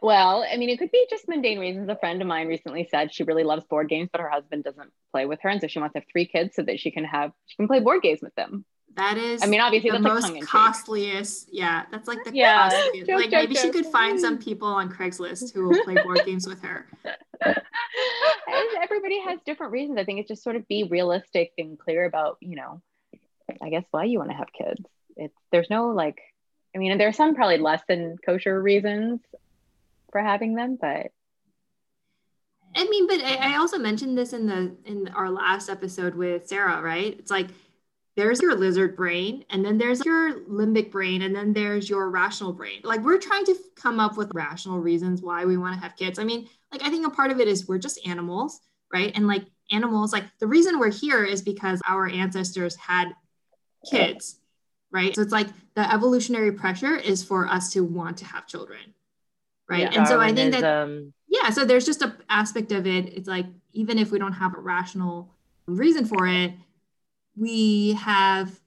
Well, 0.00 0.44
I 0.50 0.56
mean, 0.56 0.68
it 0.68 0.78
could 0.78 0.90
be 0.90 1.06
just 1.08 1.28
mundane 1.28 1.60
reasons. 1.60 1.88
A 1.88 1.96
friend 1.96 2.20
of 2.20 2.26
mine 2.26 2.48
recently 2.48 2.88
said 2.90 3.14
she 3.14 3.22
really 3.22 3.44
loves 3.44 3.64
board 3.64 3.88
games, 3.88 4.08
but 4.10 4.20
her 4.20 4.28
husband 4.28 4.64
doesn't 4.64 4.90
play 5.12 5.26
with 5.26 5.38
her, 5.42 5.48
and 5.48 5.60
so 5.60 5.68
she 5.68 5.78
wants 5.78 5.92
to 5.94 6.00
have 6.00 6.06
three 6.10 6.26
kids 6.26 6.56
so 6.56 6.62
that 6.62 6.80
she 6.80 6.90
can 6.90 7.04
have 7.04 7.30
she 7.46 7.56
can 7.56 7.68
play 7.68 7.78
board 7.80 8.02
games 8.02 8.20
with 8.20 8.34
them. 8.34 8.64
That 8.94 9.16
is 9.16 9.42
I 9.42 9.46
mean, 9.46 9.60
obviously 9.60 9.90
the 9.90 10.00
that's 10.00 10.22
like 10.24 10.34
most 10.34 10.50
costliest. 10.50 11.48
Yeah, 11.52 11.84
that's 11.90 12.08
like 12.08 12.24
the 12.24 12.34
Yeah, 12.34 12.68
costliest. 12.68 13.06
joke, 13.06 13.20
like 13.20 13.30
joke, 13.30 13.40
maybe 13.40 13.54
she 13.54 13.70
could 13.70 13.86
find 13.86 14.20
some 14.20 14.38
people 14.38 14.68
on 14.68 14.92
Craigslist 14.92 15.54
who 15.54 15.68
will 15.68 15.82
play 15.82 15.94
board 15.94 16.24
games 16.26 16.46
with 16.46 16.62
her. 16.62 16.86
And 17.44 18.82
Everybody 18.82 19.20
has 19.20 19.38
different 19.46 19.72
reasons. 19.72 19.98
I 19.98 20.04
think 20.04 20.20
it's 20.20 20.28
just 20.28 20.42
sort 20.42 20.56
of 20.56 20.68
be 20.68 20.84
realistic 20.84 21.52
and 21.58 21.78
clear 21.78 22.04
about, 22.04 22.36
you 22.40 22.56
know, 22.56 22.82
I 23.62 23.70
guess 23.70 23.84
why 23.90 24.04
you 24.04 24.18
want 24.18 24.30
to 24.30 24.36
have 24.36 24.48
kids. 24.52 24.82
It's 25.16 25.34
there's 25.50 25.70
no 25.70 25.88
like, 25.88 26.18
I 26.74 26.78
mean, 26.78 26.96
there 26.98 27.08
are 27.08 27.12
some 27.12 27.34
probably 27.34 27.58
less 27.58 27.82
than 27.88 28.16
kosher 28.24 28.60
reasons 28.60 29.20
for 30.10 30.20
having 30.20 30.54
them, 30.54 30.78
but 30.80 31.12
I 32.74 32.84
mean, 32.88 33.06
but 33.06 33.20
I, 33.20 33.54
I 33.54 33.56
also 33.58 33.78
mentioned 33.78 34.16
this 34.16 34.32
in 34.32 34.46
the 34.46 34.74
in 34.86 35.08
our 35.08 35.30
last 35.30 35.68
episode 35.68 36.14
with 36.14 36.48
Sarah, 36.48 36.80
right? 36.80 37.16
It's 37.18 37.30
like 37.30 37.48
there's 38.16 38.40
your 38.40 38.54
lizard 38.54 38.96
brain, 38.96 39.44
and 39.50 39.64
then 39.64 39.78
there's 39.78 40.04
your 40.04 40.40
limbic 40.40 40.90
brain, 40.90 41.22
and 41.22 41.34
then 41.34 41.52
there's 41.52 41.88
your 41.88 42.10
rational 42.10 42.52
brain. 42.52 42.80
Like 42.82 43.00
we're 43.00 43.18
trying 43.18 43.44
to 43.46 43.56
come 43.76 44.00
up 44.00 44.16
with 44.16 44.30
rational 44.34 44.80
reasons 44.80 45.22
why 45.22 45.44
we 45.44 45.56
want 45.56 45.74
to 45.74 45.80
have 45.80 45.96
kids. 45.96 46.18
I 46.18 46.24
mean, 46.24 46.48
like 46.70 46.82
I 46.82 46.90
think 46.90 47.06
a 47.06 47.10
part 47.10 47.30
of 47.30 47.40
it 47.40 47.48
is 47.48 47.68
we're 47.68 47.78
just 47.78 48.06
animals, 48.06 48.60
right? 48.92 49.12
And 49.14 49.26
like 49.26 49.44
animals, 49.70 50.12
like 50.12 50.24
the 50.38 50.46
reason 50.46 50.78
we're 50.78 50.90
here 50.90 51.24
is 51.24 51.42
because 51.42 51.80
our 51.86 52.06
ancestors 52.08 52.76
had 52.76 53.12
kids, 53.90 54.38
right? 54.92 55.14
So 55.14 55.22
it's 55.22 55.32
like 55.32 55.48
the 55.74 55.92
evolutionary 55.92 56.52
pressure 56.52 56.96
is 56.96 57.24
for 57.24 57.48
us 57.48 57.72
to 57.72 57.82
want 57.82 58.18
to 58.18 58.24
have 58.26 58.46
children, 58.46 58.94
right? 59.68 59.92
Yeah, 59.92 59.98
and 59.98 60.06
so 60.06 60.20
I 60.20 60.32
think 60.32 60.52
that 60.52 61.12
yeah 61.28 61.50
so 61.50 61.64
there's 61.64 61.86
just 61.86 62.02
a 62.02 62.14
aspect 62.28 62.70
of 62.72 62.86
it. 62.86 63.12
It's 63.14 63.28
like 63.28 63.46
even 63.72 63.98
if 63.98 64.12
we 64.12 64.18
don't 64.18 64.34
have 64.34 64.54
a 64.54 64.60
rational 64.60 65.34
reason 65.66 66.04
for 66.04 66.26
it 66.26 66.52
we 67.36 67.92
have 67.92 68.60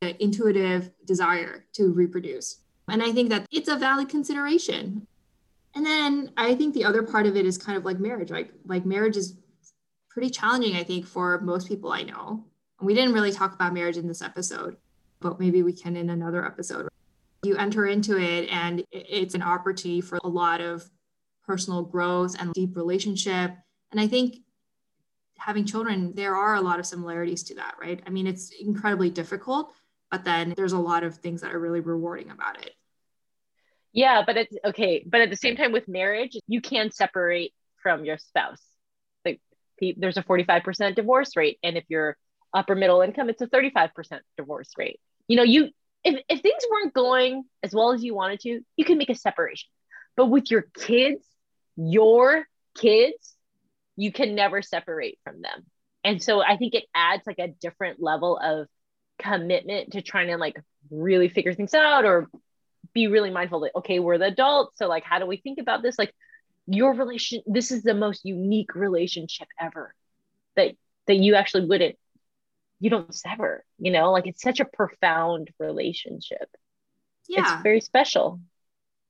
the 0.00 0.22
intuitive 0.22 0.90
desire 1.04 1.64
to 1.72 1.92
reproduce. 1.92 2.60
And 2.88 3.02
i 3.02 3.12
think 3.12 3.28
that 3.30 3.46
it's 3.50 3.68
a 3.68 3.76
valid 3.76 4.08
consideration. 4.08 5.06
And 5.74 5.84
then 5.84 6.32
i 6.36 6.54
think 6.54 6.74
the 6.74 6.84
other 6.84 7.02
part 7.02 7.26
of 7.26 7.36
it 7.36 7.46
is 7.46 7.58
kind 7.58 7.76
of 7.76 7.84
like 7.84 7.98
marriage. 7.98 8.30
Like 8.30 8.52
like 8.66 8.86
marriage 8.86 9.16
is 9.16 9.34
pretty 10.08 10.30
challenging 10.30 10.74
i 10.74 10.82
think 10.82 11.06
for 11.06 11.40
most 11.40 11.68
people 11.68 11.92
i 11.92 12.02
know. 12.02 12.44
And 12.78 12.86
we 12.86 12.94
didn't 12.94 13.12
really 13.12 13.32
talk 13.32 13.54
about 13.54 13.74
marriage 13.74 13.96
in 13.96 14.06
this 14.06 14.22
episode 14.22 14.76
but 15.20 15.40
maybe 15.40 15.62
we 15.62 15.72
can 15.72 15.96
in 15.96 16.10
another 16.10 16.44
episode 16.44 16.88
you 17.44 17.56
enter 17.56 17.86
into 17.86 18.18
it 18.18 18.48
and 18.50 18.84
it's 18.90 19.34
an 19.34 19.42
opportunity 19.42 20.00
for 20.00 20.18
a 20.24 20.28
lot 20.28 20.60
of 20.60 20.88
personal 21.46 21.82
growth 21.82 22.36
and 22.40 22.52
deep 22.52 22.76
relationship 22.76 23.52
and 23.92 24.00
i 24.00 24.06
think 24.06 24.36
having 25.38 25.64
children 25.64 26.12
there 26.14 26.34
are 26.34 26.56
a 26.56 26.60
lot 26.60 26.78
of 26.78 26.86
similarities 26.86 27.42
to 27.42 27.54
that 27.54 27.74
right 27.80 28.02
i 28.06 28.10
mean 28.10 28.26
it's 28.26 28.50
incredibly 28.60 29.08
difficult 29.08 29.72
but 30.10 30.24
then 30.24 30.52
there's 30.56 30.72
a 30.72 30.78
lot 30.78 31.04
of 31.04 31.16
things 31.16 31.40
that 31.40 31.54
are 31.54 31.60
really 31.60 31.80
rewarding 31.80 32.30
about 32.30 32.60
it 32.64 32.72
Yeah, 33.92 34.22
but 34.24 34.36
it's 34.36 34.54
okay. 34.64 35.04
But 35.06 35.22
at 35.22 35.30
the 35.30 35.36
same 35.36 35.56
time, 35.56 35.72
with 35.72 35.88
marriage, 35.88 36.36
you 36.46 36.60
can 36.60 36.90
separate 36.90 37.52
from 37.82 38.04
your 38.04 38.18
spouse. 38.18 38.62
Like 39.24 39.40
there's 39.96 40.16
a 40.16 40.22
45% 40.22 40.94
divorce 40.94 41.36
rate, 41.36 41.58
and 41.62 41.76
if 41.76 41.84
you're 41.88 42.16
upper 42.52 42.74
middle 42.74 43.00
income, 43.00 43.28
it's 43.30 43.42
a 43.42 43.46
35% 43.46 44.20
divorce 44.36 44.70
rate. 44.76 45.00
You 45.28 45.36
know, 45.36 45.44
you 45.44 45.70
if 46.04 46.20
if 46.28 46.40
things 46.40 46.62
weren't 46.70 46.94
going 46.94 47.44
as 47.62 47.74
well 47.74 47.92
as 47.92 48.02
you 48.02 48.14
wanted 48.14 48.40
to, 48.40 48.60
you 48.76 48.84
can 48.84 48.98
make 48.98 49.10
a 49.10 49.14
separation. 49.14 49.68
But 50.16 50.26
with 50.26 50.50
your 50.50 50.62
kids, 50.62 51.24
your 51.76 52.44
kids, 52.76 53.34
you 53.96 54.12
can 54.12 54.34
never 54.34 54.62
separate 54.62 55.18
from 55.24 55.42
them. 55.42 55.66
And 56.04 56.22
so 56.22 56.40
I 56.40 56.56
think 56.56 56.74
it 56.74 56.84
adds 56.94 57.22
like 57.26 57.38
a 57.38 57.48
different 57.48 58.02
level 58.02 58.38
of 58.38 58.66
commitment 59.18 59.92
to 59.92 60.02
trying 60.02 60.28
to 60.28 60.36
like 60.36 60.56
really 60.90 61.28
figure 61.28 61.52
things 61.54 61.74
out 61.74 62.04
or 62.04 62.28
be 62.94 63.08
really 63.08 63.30
mindful 63.30 63.60
that 63.60 63.72
okay 63.74 63.98
we're 63.98 64.16
the 64.16 64.26
adults 64.26 64.78
so 64.78 64.88
like 64.88 65.04
how 65.04 65.18
do 65.18 65.26
we 65.26 65.36
think 65.36 65.58
about 65.58 65.82
this 65.82 65.98
like 65.98 66.14
your 66.66 66.94
relation 66.94 67.42
this 67.46 67.70
is 67.70 67.82
the 67.82 67.94
most 67.94 68.24
unique 68.24 68.74
relationship 68.74 69.48
ever 69.60 69.94
that 70.56 70.72
that 71.06 71.16
you 71.16 71.34
actually 71.34 71.66
wouldn't 71.66 71.96
you 72.80 72.90
don't 72.90 73.14
sever 73.14 73.64
you 73.78 73.90
know 73.90 74.12
like 74.12 74.26
it's 74.26 74.42
such 74.42 74.60
a 74.60 74.64
profound 74.64 75.50
relationship. 75.58 76.48
Yeah. 77.28 77.54
it's 77.54 77.62
very 77.62 77.80
special. 77.80 78.40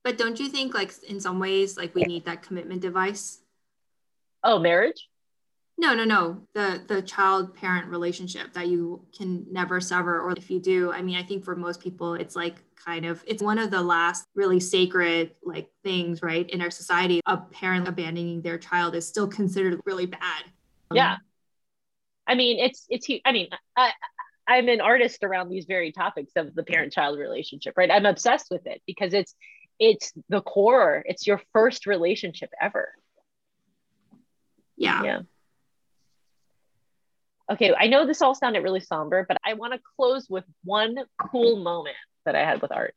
But 0.04 0.18
don't 0.18 0.40
you 0.40 0.48
think 0.48 0.74
like 0.74 0.92
in 1.08 1.20
some 1.20 1.38
ways 1.38 1.76
like 1.76 1.94
we 1.94 2.02
need 2.02 2.24
that 2.24 2.42
commitment 2.42 2.80
device? 2.82 3.38
Oh 4.42 4.58
marriage? 4.58 5.08
No 5.76 5.94
no 5.94 6.04
no. 6.04 6.42
The 6.54 6.82
the 6.86 7.02
child 7.02 7.54
parent 7.54 7.88
relationship 7.88 8.52
that 8.54 8.68
you 8.68 9.04
can 9.16 9.46
never 9.50 9.80
sever 9.80 10.20
or 10.20 10.32
if 10.36 10.50
you 10.50 10.60
do 10.60 10.92
i 10.92 11.02
mean 11.02 11.16
i 11.16 11.22
think 11.22 11.44
for 11.44 11.54
most 11.54 11.80
people 11.80 12.14
it's 12.14 12.34
like 12.34 12.56
kind 12.74 13.04
of 13.04 13.22
it's 13.26 13.42
one 13.42 13.58
of 13.58 13.70
the 13.70 13.82
last 13.82 14.24
really 14.34 14.60
sacred 14.60 15.32
like 15.44 15.68
things 15.84 16.22
right 16.22 16.48
in 16.50 16.60
our 16.60 16.70
society. 16.70 17.20
A 17.26 17.36
parent 17.36 17.86
abandoning 17.86 18.40
their 18.42 18.58
child 18.58 18.94
is 18.94 19.06
still 19.06 19.28
considered 19.28 19.80
really 19.84 20.06
bad. 20.06 20.44
Um, 20.90 20.96
yeah 20.96 21.16
i 22.28 22.34
mean 22.34 22.58
it's 22.58 22.86
it's 22.88 23.08
i 23.24 23.32
mean 23.32 23.48
i 23.76 23.90
i'm 24.46 24.68
an 24.68 24.80
artist 24.80 25.24
around 25.24 25.48
these 25.48 25.64
very 25.64 25.92
topics 25.92 26.32
of 26.36 26.54
the 26.54 26.62
parent 26.62 26.92
child 26.92 27.18
relationship 27.18 27.74
right? 27.76 27.90
I'm 27.90 28.06
obsessed 28.06 28.48
with 28.50 28.66
it 28.66 28.82
because 28.86 29.14
it's 29.14 29.34
it's 29.78 30.12
the 30.28 30.40
core. 30.40 31.04
It's 31.06 31.26
your 31.26 31.40
first 31.52 31.86
relationship 31.86 32.50
ever. 32.60 32.88
Yeah. 34.76 35.02
Yeah. 35.02 35.20
Okay 37.50 37.74
i 37.78 37.86
know 37.86 38.06
this 38.06 38.22
all 38.22 38.34
sounded 38.34 38.62
really 38.62 38.80
somber 38.80 39.24
but 39.26 39.38
i 39.44 39.54
want 39.54 39.72
to 39.72 39.80
close 39.96 40.28
with 40.28 40.44
one 40.64 40.96
cool 41.18 41.56
moment 41.56 41.96
that 42.24 42.36
i 42.36 42.40
had 42.40 42.60
with 42.60 42.72
art. 42.72 42.94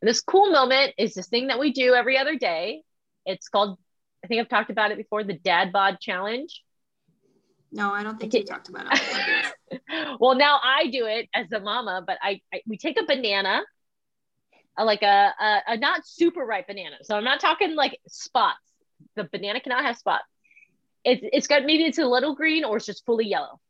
And 0.00 0.08
this 0.08 0.20
cool 0.20 0.50
moment 0.50 0.94
is 0.98 1.14
this 1.14 1.28
thing 1.28 1.46
that 1.46 1.60
we 1.60 1.72
do 1.72 1.94
every 1.94 2.18
other 2.18 2.36
day. 2.36 2.82
It's 3.24 3.48
called 3.48 3.78
i 4.22 4.26
think 4.26 4.40
i've 4.40 4.48
talked 4.48 4.70
about 4.70 4.90
it 4.90 4.98
before 4.98 5.24
the 5.24 5.34
dad 5.34 5.72
bod 5.72 5.98
challenge 6.00 6.62
no 7.72 7.92
i 7.92 8.02
don't 8.02 8.20
think 8.20 8.34
you 8.34 8.44
talked 8.44 8.68
about 8.68 8.86
it. 8.90 9.52
Well 10.20 10.34
now 10.34 10.60
i 10.62 10.88
do 10.88 11.06
it 11.06 11.28
as 11.34 11.50
a 11.52 11.60
mama 11.60 12.02
but 12.06 12.18
i, 12.22 12.40
I 12.52 12.60
we 12.66 12.76
take 12.76 13.00
a 13.00 13.04
banana 13.04 13.62
uh, 14.78 14.84
like 14.84 15.02
a, 15.02 15.32
a 15.40 15.60
a 15.68 15.76
not 15.76 16.06
super 16.06 16.44
ripe 16.44 16.66
banana. 16.66 16.96
So 17.02 17.16
i'm 17.16 17.24
not 17.24 17.40
talking 17.40 17.74
like 17.74 17.98
spots. 18.08 18.58
The 19.16 19.24
banana 19.24 19.60
cannot 19.60 19.84
have 19.84 19.96
spots. 19.96 20.24
It's 21.04 21.22
it's 21.32 21.46
got 21.46 21.64
maybe 21.64 21.84
it's 21.84 21.98
a 21.98 22.06
little 22.06 22.34
green 22.34 22.64
or 22.64 22.76
it's 22.76 22.86
just 22.86 23.04
fully 23.04 23.26
yellow. 23.26 23.60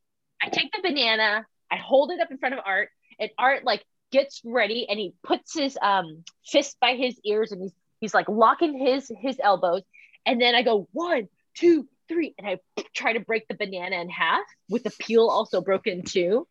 I 0.43 0.49
take 0.49 0.70
the 0.73 0.83
banana 0.83 1.47
i 1.70 1.77
hold 1.77 2.11
it 2.11 2.20
up 2.20 2.31
in 2.31 2.39
front 2.39 2.55
of 2.55 2.61
art 2.65 2.91
and 3.19 3.31
art 3.39 3.65
like 3.65 3.85
gets 4.11 4.43
ready 4.45 4.87
and 4.89 4.99
he 4.99 5.15
puts 5.23 5.55
his 5.55 5.79
um 5.81 6.23
fist 6.45 6.77
by 6.81 6.95
his 6.95 7.19
ears 7.24 7.51
and 7.53 7.62
he's 7.62 7.73
he's 8.01 8.15
like 8.15 8.29
locking 8.29 8.79
his 8.79 9.11
his 9.20 9.39
elbows. 9.43 9.83
And 10.27 10.41
then 10.41 10.55
i 10.55 10.62
go 10.62 10.89
one 10.93 11.29
two 11.57 11.89
three 12.13 12.35
and 12.39 12.47
i 12.47 12.59
try 12.95 13.13
to 13.13 13.21
break 13.21 13.47
the 13.49 13.55
banana 13.55 13.97
in 14.01 14.09
half 14.09 14.45
with 14.69 14.85
the 14.85 14.93
peel 14.99 15.29
also 15.29 15.61
broken 15.61 16.03
too. 16.03 16.47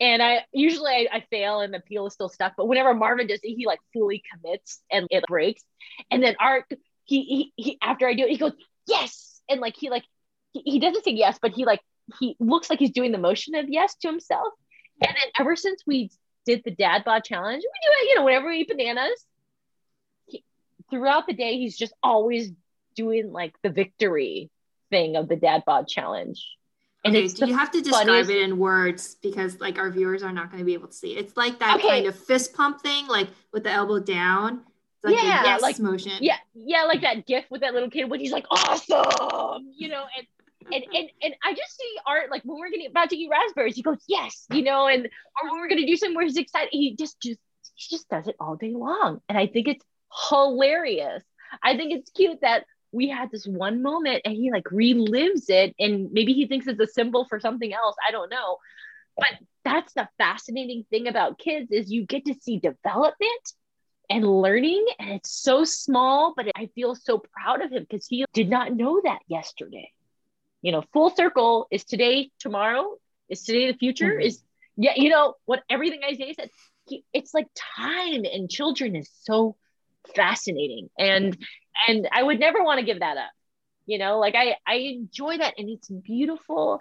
And 0.00 0.22
i 0.22 0.44
usually 0.52 0.90
I, 0.90 1.08
I 1.12 1.20
fail 1.30 1.60
and 1.60 1.72
the 1.72 1.80
peel 1.80 2.06
is 2.06 2.12
still 2.14 2.28
stuck 2.28 2.54
but 2.56 2.66
whenever 2.66 2.94
marvin 2.94 3.26
does 3.26 3.40
it 3.42 3.54
he 3.56 3.66
like 3.66 3.80
fully 3.92 4.22
commits 4.32 4.82
and 4.90 5.06
it 5.10 5.24
breaks. 5.26 5.62
And 6.10 6.22
then 6.22 6.36
art 6.38 6.64
he 7.04 7.22
he, 7.22 7.52
he 7.56 7.78
after 7.80 8.06
i 8.06 8.14
do 8.14 8.24
it 8.24 8.30
he 8.30 8.36
goes 8.36 8.52
yes! 8.86 9.40
And 9.48 9.60
like 9.60 9.76
he 9.76 9.90
like 9.90 10.04
he, 10.52 10.62
he 10.64 10.78
doesn't 10.78 11.04
say 11.04 11.12
yes 11.12 11.38
but 11.40 11.52
he 11.52 11.64
like 11.64 11.80
he 12.18 12.36
looks 12.38 12.70
like 12.70 12.78
he's 12.78 12.90
doing 12.90 13.12
the 13.12 13.18
motion 13.18 13.54
of 13.56 13.68
yes 13.68 13.96
to 13.96 14.08
himself. 14.08 14.52
And 15.02 15.10
then 15.10 15.30
ever 15.38 15.56
since 15.56 15.82
we 15.86 16.10
did 16.46 16.62
the 16.64 16.70
dad 16.70 17.04
bod 17.04 17.24
challenge 17.24 17.62
we 17.62 17.88
do 17.88 17.92
it 17.92 18.08
you 18.08 18.14
know 18.16 18.24
whenever 18.24 18.48
we 18.48 18.58
eat 18.58 18.68
bananas 18.68 19.26
he, 20.26 20.44
throughout 20.90 21.26
the 21.26 21.34
day 21.34 21.58
he's 21.58 21.76
just 21.76 21.92
always 22.02 22.52
doing 22.94 23.32
like 23.32 23.54
the 23.62 23.68
victory 23.68 24.50
thing 24.90 25.16
of 25.16 25.28
the 25.28 25.36
dad 25.36 25.62
bod 25.66 25.88
challenge. 25.88 26.44
And 27.04 27.14
okay, 27.16 27.28
you 27.46 27.54
have 27.56 27.70
to 27.70 27.80
describe 27.80 28.06
funniest- 28.06 28.30
it 28.30 28.42
in 28.42 28.58
words? 28.58 29.16
Because 29.22 29.60
like 29.60 29.78
our 29.78 29.90
viewers 29.90 30.22
are 30.24 30.32
not 30.32 30.50
going 30.50 30.58
to 30.58 30.64
be 30.64 30.74
able 30.74 30.88
to 30.88 30.94
see. 30.94 31.16
It's 31.16 31.36
like 31.36 31.60
that 31.60 31.76
Okay. 31.78 31.88
kind 31.88 32.06
of 32.06 32.18
fist 32.18 32.52
pump 32.54 32.80
thing 32.80 33.06
like 33.06 33.28
with 33.52 33.62
the 33.64 33.70
elbow 33.70 34.00
down. 34.00 34.62
Like 35.04 35.14
Yeah, 35.14 35.44
yes 35.44 35.62
like- 35.62 35.78
motion. 35.78 36.12
yeah 36.20 36.38
yeah 36.54 36.82
like 36.84 37.02
that 37.02 37.26
gif 37.26 37.44
with 37.48 37.60
that 37.60 37.74
little 37.74 37.90
kid 37.90 38.10
when 38.10 38.18
he's 38.18 38.32
like 38.32 38.46
awesome 38.50 39.70
you 39.76 39.88
know 39.88 40.04
and 40.16 40.26
and 40.74 40.84
and, 40.92 41.08
and 41.22 41.34
i 41.44 41.52
just 41.54 41.76
see 41.76 41.96
art 42.08 42.28
like 42.32 42.42
when 42.44 42.58
we're 42.58 42.70
getting 42.70 42.86
about 42.88 43.10
to 43.10 43.16
eat 43.16 43.28
raspberries 43.30 43.76
he 43.76 43.82
goes 43.82 44.02
yes 44.08 44.46
you 44.52 44.62
know 44.62 44.88
and 44.88 45.04
or 45.06 45.50
when 45.50 45.60
we're 45.60 45.68
going 45.68 45.80
to 45.80 45.86
do 45.86 45.96
something 45.96 46.16
where 46.16 46.24
he's 46.24 46.36
excited 46.36 46.70
he 46.72 46.96
just 46.96 47.20
just 47.20 47.38
he 47.76 47.94
just 47.94 48.08
does 48.08 48.26
it 48.26 48.34
all 48.40 48.56
day 48.56 48.72
long. 48.72 49.20
And 49.28 49.38
i 49.38 49.46
think 49.46 49.68
it's 49.68 49.84
hilarious. 50.30 51.22
I 51.62 51.76
think 51.76 51.92
it's 51.92 52.10
cute 52.10 52.40
that 52.40 52.64
we 52.92 53.08
had 53.08 53.30
this 53.30 53.46
one 53.46 53.82
moment 53.82 54.22
and 54.24 54.34
he 54.34 54.50
like 54.50 54.64
relives 54.64 55.48
it 55.48 55.74
and 55.78 56.10
maybe 56.12 56.32
he 56.32 56.46
thinks 56.46 56.66
it's 56.66 56.80
a 56.80 56.86
symbol 56.86 57.26
for 57.28 57.40
something 57.40 57.72
else 57.72 57.96
i 58.06 58.10
don't 58.10 58.30
know 58.30 58.58
but 59.16 59.28
that's 59.64 59.92
the 59.94 60.08
fascinating 60.18 60.84
thing 60.90 61.08
about 61.08 61.38
kids 61.38 61.70
is 61.72 61.90
you 61.90 62.04
get 62.04 62.26
to 62.26 62.34
see 62.34 62.58
development 62.58 63.52
and 64.08 64.24
learning. 64.24 64.84
And 64.98 65.10
it's 65.10 65.30
so 65.30 65.64
small, 65.64 66.34
but 66.36 66.46
I 66.54 66.66
feel 66.74 66.94
so 66.94 67.18
proud 67.18 67.62
of 67.62 67.72
him 67.72 67.86
because 67.88 68.06
he 68.06 68.24
did 68.32 68.48
not 68.48 68.74
know 68.74 69.00
that 69.02 69.20
yesterday. 69.26 69.90
You 70.62 70.72
know, 70.72 70.82
full 70.92 71.10
circle 71.10 71.66
is 71.70 71.84
today, 71.84 72.30
tomorrow, 72.38 72.96
is 73.28 73.42
today 73.42 73.70
the 73.70 73.78
future, 73.78 74.12
mm-hmm. 74.12 74.22
is 74.22 74.42
yeah, 74.76 74.92
you 74.96 75.08
know, 75.08 75.34
what 75.46 75.62
everything 75.70 76.00
Isaiah 76.04 76.34
said, 76.34 76.50
he, 76.86 77.02
it's 77.12 77.32
like 77.32 77.46
time 77.54 78.24
and 78.24 78.50
children 78.50 78.94
is 78.94 79.10
so 79.22 79.56
fascinating. 80.14 80.88
And 80.98 81.36
and 81.88 82.08
I 82.12 82.22
would 82.22 82.40
never 82.40 82.62
want 82.62 82.80
to 82.80 82.86
give 82.86 83.00
that 83.00 83.16
up. 83.16 83.30
You 83.86 83.98
know, 83.98 84.18
like 84.18 84.34
I 84.34 84.56
I 84.66 84.74
enjoy 84.74 85.38
that 85.38 85.54
and 85.58 85.68
it's 85.68 85.88
beautiful. 85.88 86.80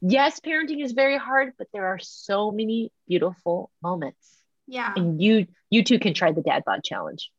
Yes, 0.00 0.40
parenting 0.40 0.84
is 0.84 0.92
very 0.92 1.16
hard, 1.16 1.52
but 1.58 1.68
there 1.72 1.86
are 1.86 1.98
so 1.98 2.50
many 2.50 2.92
beautiful 3.08 3.70
moments. 3.82 4.36
Yeah. 4.66 4.92
And 4.96 5.20
you 5.20 5.46
you 5.70 5.84
too 5.84 5.98
can 5.98 6.14
try 6.14 6.32
the 6.32 6.42
dad 6.42 6.64
bod 6.64 6.82
challenge. 6.84 7.30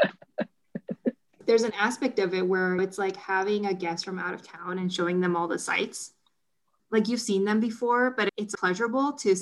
There's 1.46 1.62
an 1.62 1.72
aspect 1.78 2.18
of 2.18 2.34
it 2.34 2.46
where 2.46 2.76
it's 2.76 2.98
like 2.98 3.16
having 3.16 3.66
a 3.66 3.74
guest 3.74 4.04
from 4.04 4.18
out 4.18 4.34
of 4.34 4.42
town 4.42 4.78
and 4.78 4.92
showing 4.92 5.20
them 5.20 5.36
all 5.36 5.48
the 5.48 5.58
sites. 5.58 6.12
Like 6.90 7.08
you've 7.08 7.20
seen 7.20 7.44
them 7.44 7.60
before, 7.60 8.10
but 8.10 8.28
it's 8.36 8.54
pleasurable 8.54 9.12
to 9.14 9.34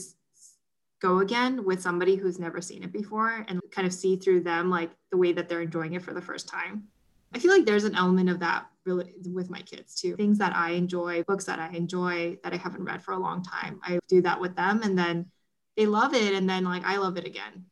go 1.00 1.18
again 1.20 1.64
with 1.64 1.80
somebody 1.80 2.16
who's 2.16 2.38
never 2.38 2.60
seen 2.60 2.82
it 2.82 2.92
before 2.92 3.44
and 3.48 3.60
kind 3.70 3.86
of 3.86 3.92
see 3.92 4.16
through 4.16 4.40
them 4.40 4.70
like 4.70 4.90
the 5.10 5.16
way 5.16 5.32
that 5.32 5.48
they're 5.48 5.60
enjoying 5.60 5.94
it 5.94 6.02
for 6.02 6.12
the 6.12 6.22
first 6.22 6.48
time. 6.48 6.84
I 7.34 7.38
feel 7.38 7.52
like 7.52 7.66
there's 7.66 7.84
an 7.84 7.94
element 7.94 8.30
of 8.30 8.40
that 8.40 8.66
really 8.84 9.12
with 9.26 9.50
my 9.50 9.60
kids 9.60 9.94
too. 9.94 10.16
Things 10.16 10.38
that 10.38 10.56
I 10.56 10.70
enjoy, 10.70 11.22
books 11.24 11.44
that 11.44 11.58
I 11.58 11.68
enjoy 11.68 12.38
that 12.42 12.52
I 12.52 12.56
haven't 12.56 12.84
read 12.84 13.02
for 13.02 13.12
a 13.12 13.18
long 13.18 13.42
time. 13.42 13.80
I 13.82 13.98
do 14.08 14.22
that 14.22 14.40
with 14.40 14.56
them 14.56 14.82
and 14.82 14.98
then 14.98 15.26
they 15.76 15.86
love 15.86 16.14
it 16.14 16.34
and 16.34 16.48
then 16.48 16.64
like 16.64 16.84
I 16.84 16.96
love 16.96 17.16
it 17.16 17.26
again. 17.26 17.66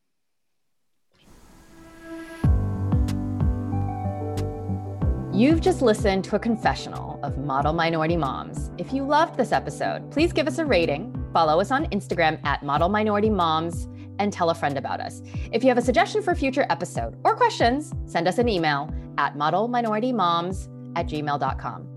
You've 5.33 5.61
just 5.61 5.83
listened 5.83 6.23
to 6.25 6.35
a 6.35 6.39
confessional 6.39 7.19
of 7.21 7.37
model 7.37 7.73
minority 7.73 8.17
moms. 8.17 8.71
If 8.79 8.91
you 8.91 9.03
loved 9.03 9.37
this 9.37 9.51
episode, 9.51 10.09
please 10.09 10.33
give 10.33 10.47
us 10.47 10.57
a 10.57 10.65
rating, 10.65 11.13
follow 11.33 11.59
us 11.59 11.71
on 11.71 11.85
Instagram 11.87 12.43
at 12.45 12.63
model 12.63 12.89
minority 12.89 13.29
moms, 13.29 13.87
and 14.19 14.33
tell 14.33 14.49
a 14.49 14.55
friend 14.55 14.77
about 14.77 14.99
us. 14.99 15.21
If 15.51 15.63
you 15.63 15.69
have 15.69 15.77
a 15.77 15.81
suggestion 15.81 16.21
for 16.21 16.31
a 16.31 16.35
future 16.35 16.65
episode 16.69 17.17
or 17.23 17.35
questions, 17.35 17.93
send 18.05 18.27
us 18.27 18.37
an 18.37 18.49
email 18.49 18.93
at 19.17 19.35
modelminoritymoms 19.35 20.69
at 20.95 21.07
gmail.com. 21.07 21.96